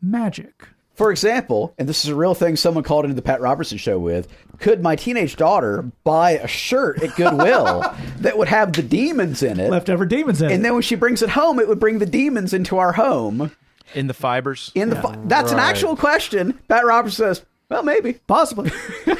magic. 0.00 0.68
For 0.94 1.10
example, 1.10 1.74
and 1.78 1.88
this 1.88 2.04
is 2.04 2.10
a 2.10 2.14
real 2.14 2.34
thing 2.34 2.56
someone 2.56 2.84
called 2.84 3.06
into 3.06 3.14
the 3.14 3.22
Pat 3.22 3.40
Robertson 3.40 3.78
show 3.78 3.98
with, 3.98 4.28
could 4.58 4.82
my 4.82 4.96
teenage 4.96 5.36
daughter 5.36 5.90
buy 6.04 6.32
a 6.32 6.46
shirt 6.46 7.02
at 7.02 7.16
Goodwill 7.16 7.82
that 8.18 8.36
would 8.36 8.48
have 8.48 8.74
the 8.74 8.82
demons 8.82 9.42
in 9.42 9.58
it? 9.58 9.70
Leftover 9.70 10.04
demons 10.04 10.42
in 10.42 10.46
and 10.46 10.52
it. 10.52 10.54
And 10.56 10.64
then 10.64 10.74
when 10.74 10.82
she 10.82 10.96
brings 10.96 11.22
it 11.22 11.30
home, 11.30 11.58
it 11.58 11.68
would 11.68 11.80
bring 11.80 12.00
the 12.00 12.06
demons 12.06 12.52
into 12.52 12.76
our 12.76 12.92
home. 12.92 13.50
In 13.94 14.06
the 14.06 14.14
fibers. 14.14 14.70
In 14.74 14.90
the 14.90 14.96
fi- 14.96 15.16
that's 15.24 15.52
an 15.52 15.58
actual 15.58 15.96
question. 15.96 16.58
Pat 16.68 16.84
Robertson 16.84 17.24
says, 17.34 17.46
"Well, 17.68 17.82
maybe." 17.82 18.14
Possibly. 18.26 18.70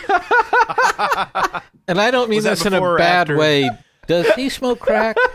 And 1.89 2.01
I 2.01 2.13
don't 2.13 2.31
mean 2.31 2.43
that 2.45 2.51
this 2.59 2.67
in 2.67 2.73
a 2.75 2.97
bad 2.97 3.31
way. 3.37 3.69
Does 4.07 4.31
he 4.35 4.49
smoke 4.49 4.79
crack? 4.81 5.17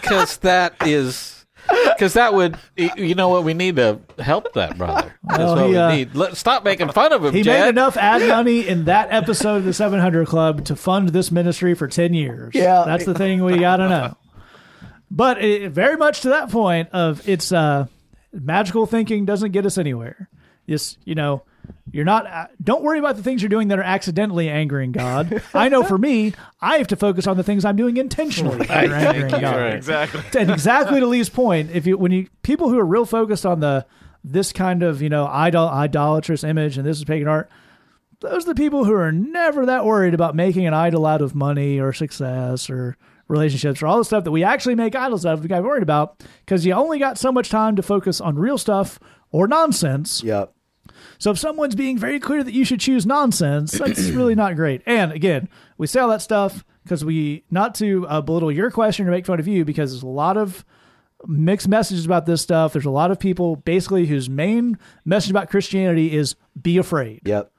Because 0.00 0.38
that 0.38 0.74
is. 0.86 1.44
Because 1.68 2.14
that 2.14 2.32
would, 2.32 2.56
you 2.76 3.14
know 3.14 3.28
what, 3.28 3.44
we 3.44 3.52
need 3.52 3.76
to 3.76 4.00
help 4.18 4.52
that 4.54 4.78
brother. 4.78 5.14
That's 5.24 5.38
Well, 5.38 5.56
what 5.56 5.64
he, 5.66 5.70
we 5.72 5.76
uh, 5.76 5.90
need. 5.90 6.14
Let, 6.14 6.36
stop 6.36 6.64
making 6.64 6.88
fun 6.92 7.12
of 7.12 7.24
him, 7.24 7.34
He 7.34 7.42
Jed. 7.42 7.60
made 7.60 7.68
enough 7.70 7.96
ad 7.98 8.26
money 8.26 8.66
in 8.66 8.84
that 8.84 9.08
episode 9.12 9.56
of 9.56 9.64
the 9.64 9.74
700 9.74 10.26
Club 10.28 10.64
to 10.66 10.76
fund 10.76 11.10
this 11.10 11.30
ministry 11.30 11.74
for 11.74 11.88
10 11.88 12.14
years. 12.14 12.54
Yeah. 12.54 12.84
That's 12.86 13.04
the 13.04 13.12
thing 13.14 13.44
we 13.44 13.58
got 13.58 13.76
to 13.78 13.88
know. 13.88 14.16
But 15.10 15.42
it, 15.44 15.72
very 15.72 15.96
much 15.96 16.22
to 16.22 16.30
that 16.30 16.50
point 16.50 16.88
of 16.92 17.28
it's 17.28 17.52
uh, 17.52 17.86
magical 18.40 18.86
thinking 18.86 19.24
doesn't 19.24 19.52
get 19.52 19.66
us 19.66 19.78
anywhere. 19.78 20.28
Just, 20.68 20.98
you 21.04 21.14
know, 21.14 21.42
you're 21.92 22.04
not, 22.04 22.26
uh, 22.26 22.46
don't 22.62 22.82
worry 22.82 22.98
about 22.98 23.16
the 23.16 23.22
things 23.22 23.42
you're 23.42 23.48
doing 23.48 23.68
that 23.68 23.78
are 23.78 23.82
accidentally 23.84 24.48
angering 24.48 24.92
God. 24.92 25.42
I 25.54 25.68
know 25.68 25.82
for 25.82 25.98
me, 25.98 26.34
I 26.60 26.78
have 26.78 26.88
to 26.88 26.96
focus 26.96 27.26
on 27.26 27.36
the 27.36 27.42
things 27.42 27.64
I'm 27.64 27.76
doing 27.76 27.96
intentionally 27.96 28.66
that 28.66 28.90
are 28.90 28.94
angering 28.94 29.30
God 29.40 29.42
Right. 29.56 29.74
Exactly. 29.74 30.40
and 30.40 30.50
exactly 30.50 31.00
to 31.00 31.06
Lee's 31.06 31.28
point, 31.28 31.70
if 31.72 31.86
you 31.86 31.96
when 31.98 32.12
you 32.12 32.28
people 32.42 32.68
who 32.68 32.78
are 32.78 32.84
real 32.84 33.04
focused 33.06 33.46
on 33.46 33.60
the 33.60 33.86
this 34.24 34.52
kind 34.52 34.82
of 34.82 35.00
you 35.02 35.08
know 35.08 35.26
idol 35.26 35.68
idolatrous 35.68 36.42
image 36.44 36.76
and 36.78 36.86
this 36.86 36.98
is 36.98 37.04
pagan 37.04 37.28
art, 37.28 37.48
those 38.20 38.44
are 38.44 38.48
the 38.48 38.54
people 38.56 38.84
who 38.84 38.94
are 38.94 39.12
never 39.12 39.66
that 39.66 39.84
worried 39.84 40.14
about 40.14 40.34
making 40.34 40.66
an 40.66 40.74
idol 40.74 41.06
out 41.06 41.20
of 41.22 41.34
money 41.34 41.78
or 41.80 41.92
success 41.92 42.68
or 42.70 42.96
relationships 43.28 43.82
or 43.82 43.86
all 43.86 43.98
the 43.98 44.04
stuff 44.04 44.24
that 44.24 44.30
we 44.30 44.44
actually 44.44 44.74
make 44.74 44.94
idols 44.94 45.26
out 45.26 45.34
of. 45.34 45.42
We 45.42 45.48
got 45.48 45.62
worried 45.62 45.82
about 45.82 46.22
because 46.44 46.64
you 46.64 46.72
only 46.72 46.98
got 46.98 47.18
so 47.18 47.32
much 47.32 47.50
time 47.50 47.76
to 47.76 47.82
focus 47.82 48.20
on 48.20 48.36
real 48.36 48.58
stuff 48.58 48.98
or 49.30 49.48
nonsense. 49.48 50.22
Yep. 50.22 50.52
So 51.18 51.30
if 51.30 51.38
someone's 51.38 51.74
being 51.74 51.98
very 51.98 52.20
clear 52.20 52.44
that 52.44 52.54
you 52.54 52.64
should 52.64 52.80
choose 52.80 53.06
nonsense, 53.06 53.72
that's 53.72 54.00
really 54.10 54.34
not 54.34 54.56
great. 54.56 54.82
And 54.86 55.12
again, 55.12 55.48
we 55.78 55.86
say 55.86 56.00
all 56.00 56.08
that 56.08 56.22
stuff 56.22 56.64
because 56.84 57.04
we 57.04 57.44
not 57.50 57.74
to 57.76 58.06
uh, 58.06 58.20
belittle 58.20 58.52
your 58.52 58.70
question 58.70 59.08
or 59.08 59.10
make 59.10 59.26
fun 59.26 59.40
of 59.40 59.48
you 59.48 59.64
because 59.64 59.92
there's 59.92 60.02
a 60.02 60.08
lot 60.08 60.36
of 60.36 60.64
mixed 61.26 61.68
messages 61.68 62.04
about 62.04 62.26
this 62.26 62.42
stuff. 62.42 62.72
There's 62.72 62.84
a 62.84 62.90
lot 62.90 63.10
of 63.10 63.18
people 63.18 63.56
basically 63.56 64.06
whose 64.06 64.28
main 64.28 64.78
message 65.04 65.30
about 65.30 65.50
Christianity 65.50 66.14
is 66.14 66.36
be 66.60 66.78
afraid. 66.78 67.22
Yep. 67.24 67.50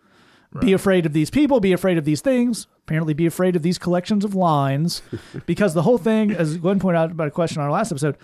Be 0.62 0.74
afraid 0.74 1.06
of 1.06 1.14
these 1.14 1.30
people, 1.30 1.60
be 1.60 1.74
afraid 1.74 1.98
of 2.00 2.06
these 2.06 2.22
things, 2.22 2.68
apparently 2.88 3.14
be 3.14 3.26
afraid 3.26 3.56
of 3.58 3.62
these 3.64 3.78
collections 3.78 4.24
of 4.24 4.34
lines 4.34 5.02
because 5.46 5.74
the 5.74 5.82
whole 5.84 5.98
thing, 5.98 6.32
as 6.32 6.56
Glenn 6.58 6.80
pointed 6.80 6.98
out 6.98 7.12
about 7.12 7.28
a 7.28 7.32
question 7.32 7.60
on 7.60 7.66
our 7.66 7.72
last 7.72 7.92
episode, 7.92 8.16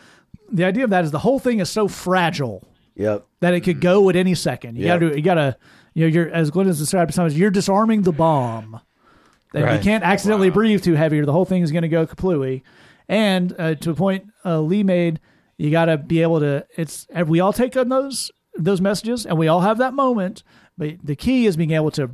the 0.50 0.64
idea 0.64 0.86
of 0.86 0.90
that 0.90 1.04
is 1.04 1.12
the 1.12 1.20
whole 1.20 1.38
thing 1.40 1.60
is 1.60 1.70
so 1.70 1.88
fragile 1.90 2.66
Yep. 2.96 3.26
that 3.42 3.54
it 3.54 3.62
could 3.62 3.82
go 3.82 4.08
at 4.10 4.16
any 4.16 4.36
second. 4.36 4.78
You 4.78 4.86
Yeah. 4.86 4.98
gotta 5.00 5.16
you 5.18 5.22
gotta 5.22 5.58
you 5.94 6.06
know, 6.06 6.08
you're 6.14 6.30
as 6.30 6.50
Glenn 6.50 6.68
has 6.68 6.80
described 6.80 7.14
sometimes, 7.14 7.38
you're 7.38 7.52
disarming 7.52 8.04
the 8.04 8.12
bomb. 8.14 8.80
That 9.52 9.64
Right. 9.66 9.76
you 9.78 9.84
can't 9.84 10.04
accidentally 10.04 10.50
breathe 10.50 10.82
too 10.82 10.94
heavy 10.96 11.20
or 11.20 11.26
the 11.26 11.32
whole 11.34 11.46
thing 11.46 11.62
is 11.62 11.72
gonna 11.72 11.88
go 11.90 12.08
kaplooey. 12.08 12.62
And 13.10 13.54
uh, 13.60 13.76
to 13.76 13.92
a 13.92 13.94
point 13.96 14.28
uh, 14.46 14.62
Lee 14.62 14.84
made, 14.84 15.20
you 15.58 15.72
gotta 15.72 15.98
be 15.98 16.22
able 16.22 16.40
to 16.40 16.66
it's 16.78 17.06
we 17.28 17.40
all 17.42 17.52
take 17.52 17.76
on 17.76 17.90
those 17.90 18.32
those 18.58 18.80
messages 18.80 19.26
and 19.26 19.38
we 19.38 19.48
all 19.50 19.60
have 19.62 19.78
that 19.80 19.94
moment. 19.94 20.44
But 20.78 20.96
the 21.04 21.16
key 21.18 21.48
is 21.48 21.58
being 21.58 21.72
able 21.72 21.92
to 21.92 22.10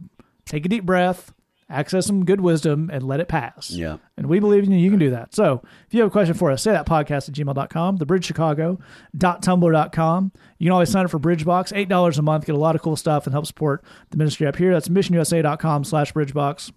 take 0.45 0.65
a 0.65 0.69
deep 0.69 0.85
breath, 0.85 1.31
access 1.69 2.07
some 2.07 2.25
good 2.25 2.41
wisdom, 2.41 2.89
and 2.91 3.03
let 3.03 3.19
it 3.19 3.27
pass. 3.27 3.69
Yeah. 3.71 3.97
And 4.17 4.27
we 4.27 4.39
believe 4.39 4.63
in 4.63 4.71
you. 4.71 4.79
You 4.79 4.89
can 4.89 4.99
do 4.99 5.11
that. 5.11 5.35
So 5.35 5.61
if 5.87 5.93
you 5.93 6.01
have 6.01 6.07
a 6.07 6.11
question 6.11 6.33
for 6.33 6.51
us, 6.51 6.63
say 6.63 6.71
that 6.71 6.85
podcast 6.85 7.29
at 7.29 7.35
gmail.com, 7.35 7.97
thebridgechicago.tumblr.com. 7.97 10.31
You 10.57 10.65
can 10.65 10.73
always 10.73 10.89
sign 10.89 11.05
up 11.05 11.11
for 11.11 11.19
Bridgebox, 11.19 11.87
$8 11.87 12.17
a 12.17 12.21
month, 12.21 12.45
get 12.45 12.55
a 12.55 12.59
lot 12.59 12.75
of 12.75 12.81
cool 12.81 12.95
stuff 12.95 13.25
and 13.25 13.33
help 13.33 13.45
support 13.45 13.83
the 14.09 14.17
ministry 14.17 14.47
up 14.47 14.55
here. 14.55 14.73
That's 14.73 14.89
missionusa.com 14.89 15.83
slash 15.83 16.13
Bridgebox. 16.13 16.71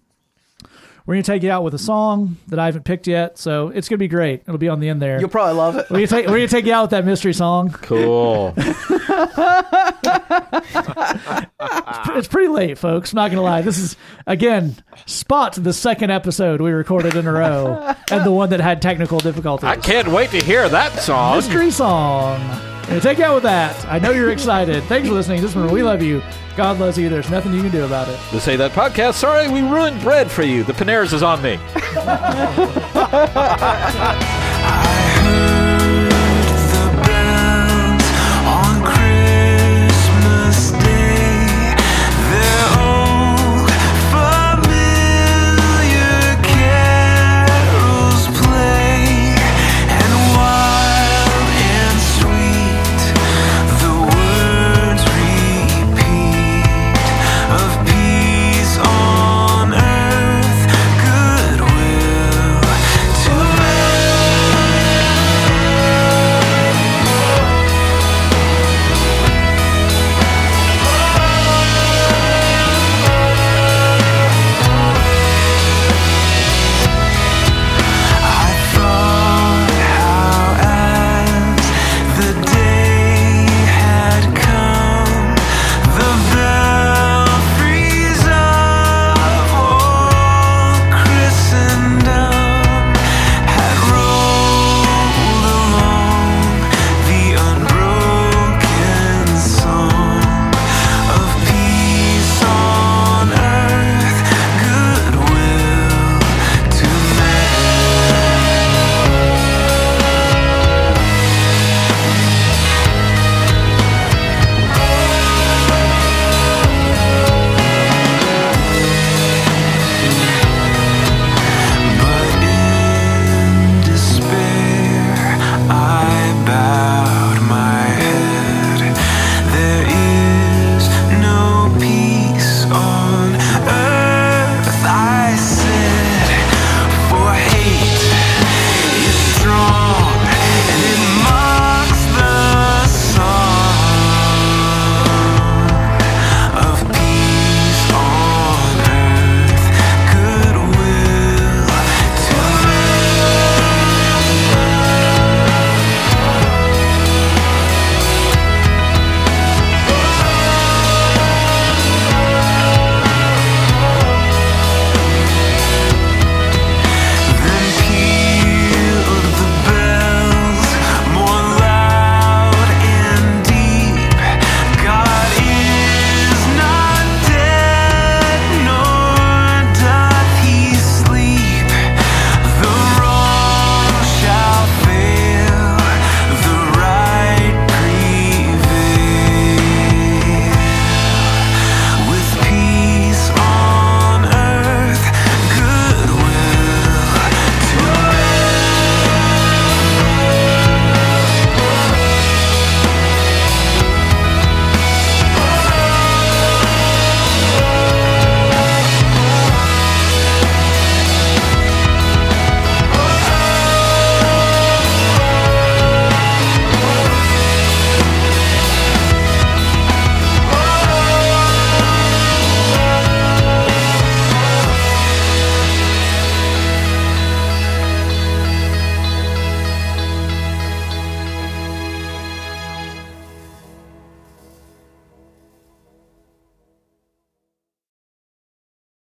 We're 1.05 1.15
going 1.15 1.23
to 1.23 1.31
take 1.31 1.43
you 1.43 1.51
out 1.51 1.63
with 1.63 1.73
a 1.73 1.79
song 1.79 2.37
that 2.47 2.59
I 2.59 2.65
haven't 2.65 2.83
picked 2.85 3.07
yet. 3.07 3.37
So 3.37 3.67
it's 3.69 3.89
going 3.89 3.97
to 3.97 4.03
be 4.03 4.07
great. 4.07 4.43
It'll 4.47 4.57
be 4.57 4.69
on 4.69 4.79
the 4.79 4.87
end 4.87 5.01
there. 5.01 5.19
You'll 5.19 5.27
probably 5.29 5.55
love 5.55 5.75
it. 5.75 5.89
We're 5.89 5.97
going 5.97 6.07
to 6.07 6.15
take, 6.15 6.25
we're 6.27 6.37
going 6.37 6.47
to 6.47 6.55
take 6.55 6.65
you 6.65 6.73
out 6.73 6.83
with 6.83 6.91
that 6.91 7.05
mystery 7.05 7.33
song. 7.33 7.71
Cool. 7.71 8.53
It's 12.15 12.27
pretty 12.27 12.49
late, 12.49 12.77
folks. 12.77 13.11
I'm 13.11 13.15
not 13.17 13.27
going 13.29 13.37
to 13.37 13.41
lie. 13.41 13.61
This 13.61 13.77
is, 13.79 13.95
again, 14.27 14.75
spot 15.05 15.53
the 15.55 15.73
second 15.73 16.11
episode 16.11 16.61
we 16.61 16.71
recorded 16.71 17.15
in 17.15 17.25
a 17.25 17.31
row 17.31 17.95
and 18.11 18.23
the 18.25 18.31
one 18.31 18.49
that 18.51 18.59
had 18.59 18.81
technical 18.81 19.19
difficulties. 19.19 19.63
I 19.65 19.77
can't 19.77 20.09
wait 20.09 20.29
to 20.31 20.41
hear 20.41 20.67
that 20.69 20.99
song. 20.99 21.37
mystery 21.37 21.71
song. 21.71 22.39
And 22.89 23.01
take 23.01 23.17
you 23.17 23.23
out 23.23 23.35
with 23.35 23.43
that. 23.43 23.85
I 23.87 23.97
know 23.99 24.11
you're 24.11 24.31
excited. 24.31 24.83
Thanks 24.83 25.07
for 25.07 25.13
listening. 25.13 25.41
This 25.41 25.55
one, 25.55 25.71
we 25.71 25.81
love 25.83 26.01
you. 26.01 26.21
God 26.55 26.79
loves 26.79 26.97
you. 26.97 27.09
There's 27.09 27.29
nothing 27.29 27.53
you 27.53 27.61
can 27.61 27.71
do 27.71 27.85
about 27.85 28.07
it. 28.09 28.19
The 28.31 28.39
Say 28.39 28.55
That 28.55 28.71
podcast. 28.71 29.13
Sorry, 29.13 29.49
we 29.49 29.61
ruined 29.61 30.01
bread 30.01 30.29
for 30.29 30.43
you. 30.43 30.63
The 30.63 30.73
Panera's 30.73 31.13
is 31.13 31.23
on 31.23 31.41
me. 31.41 31.57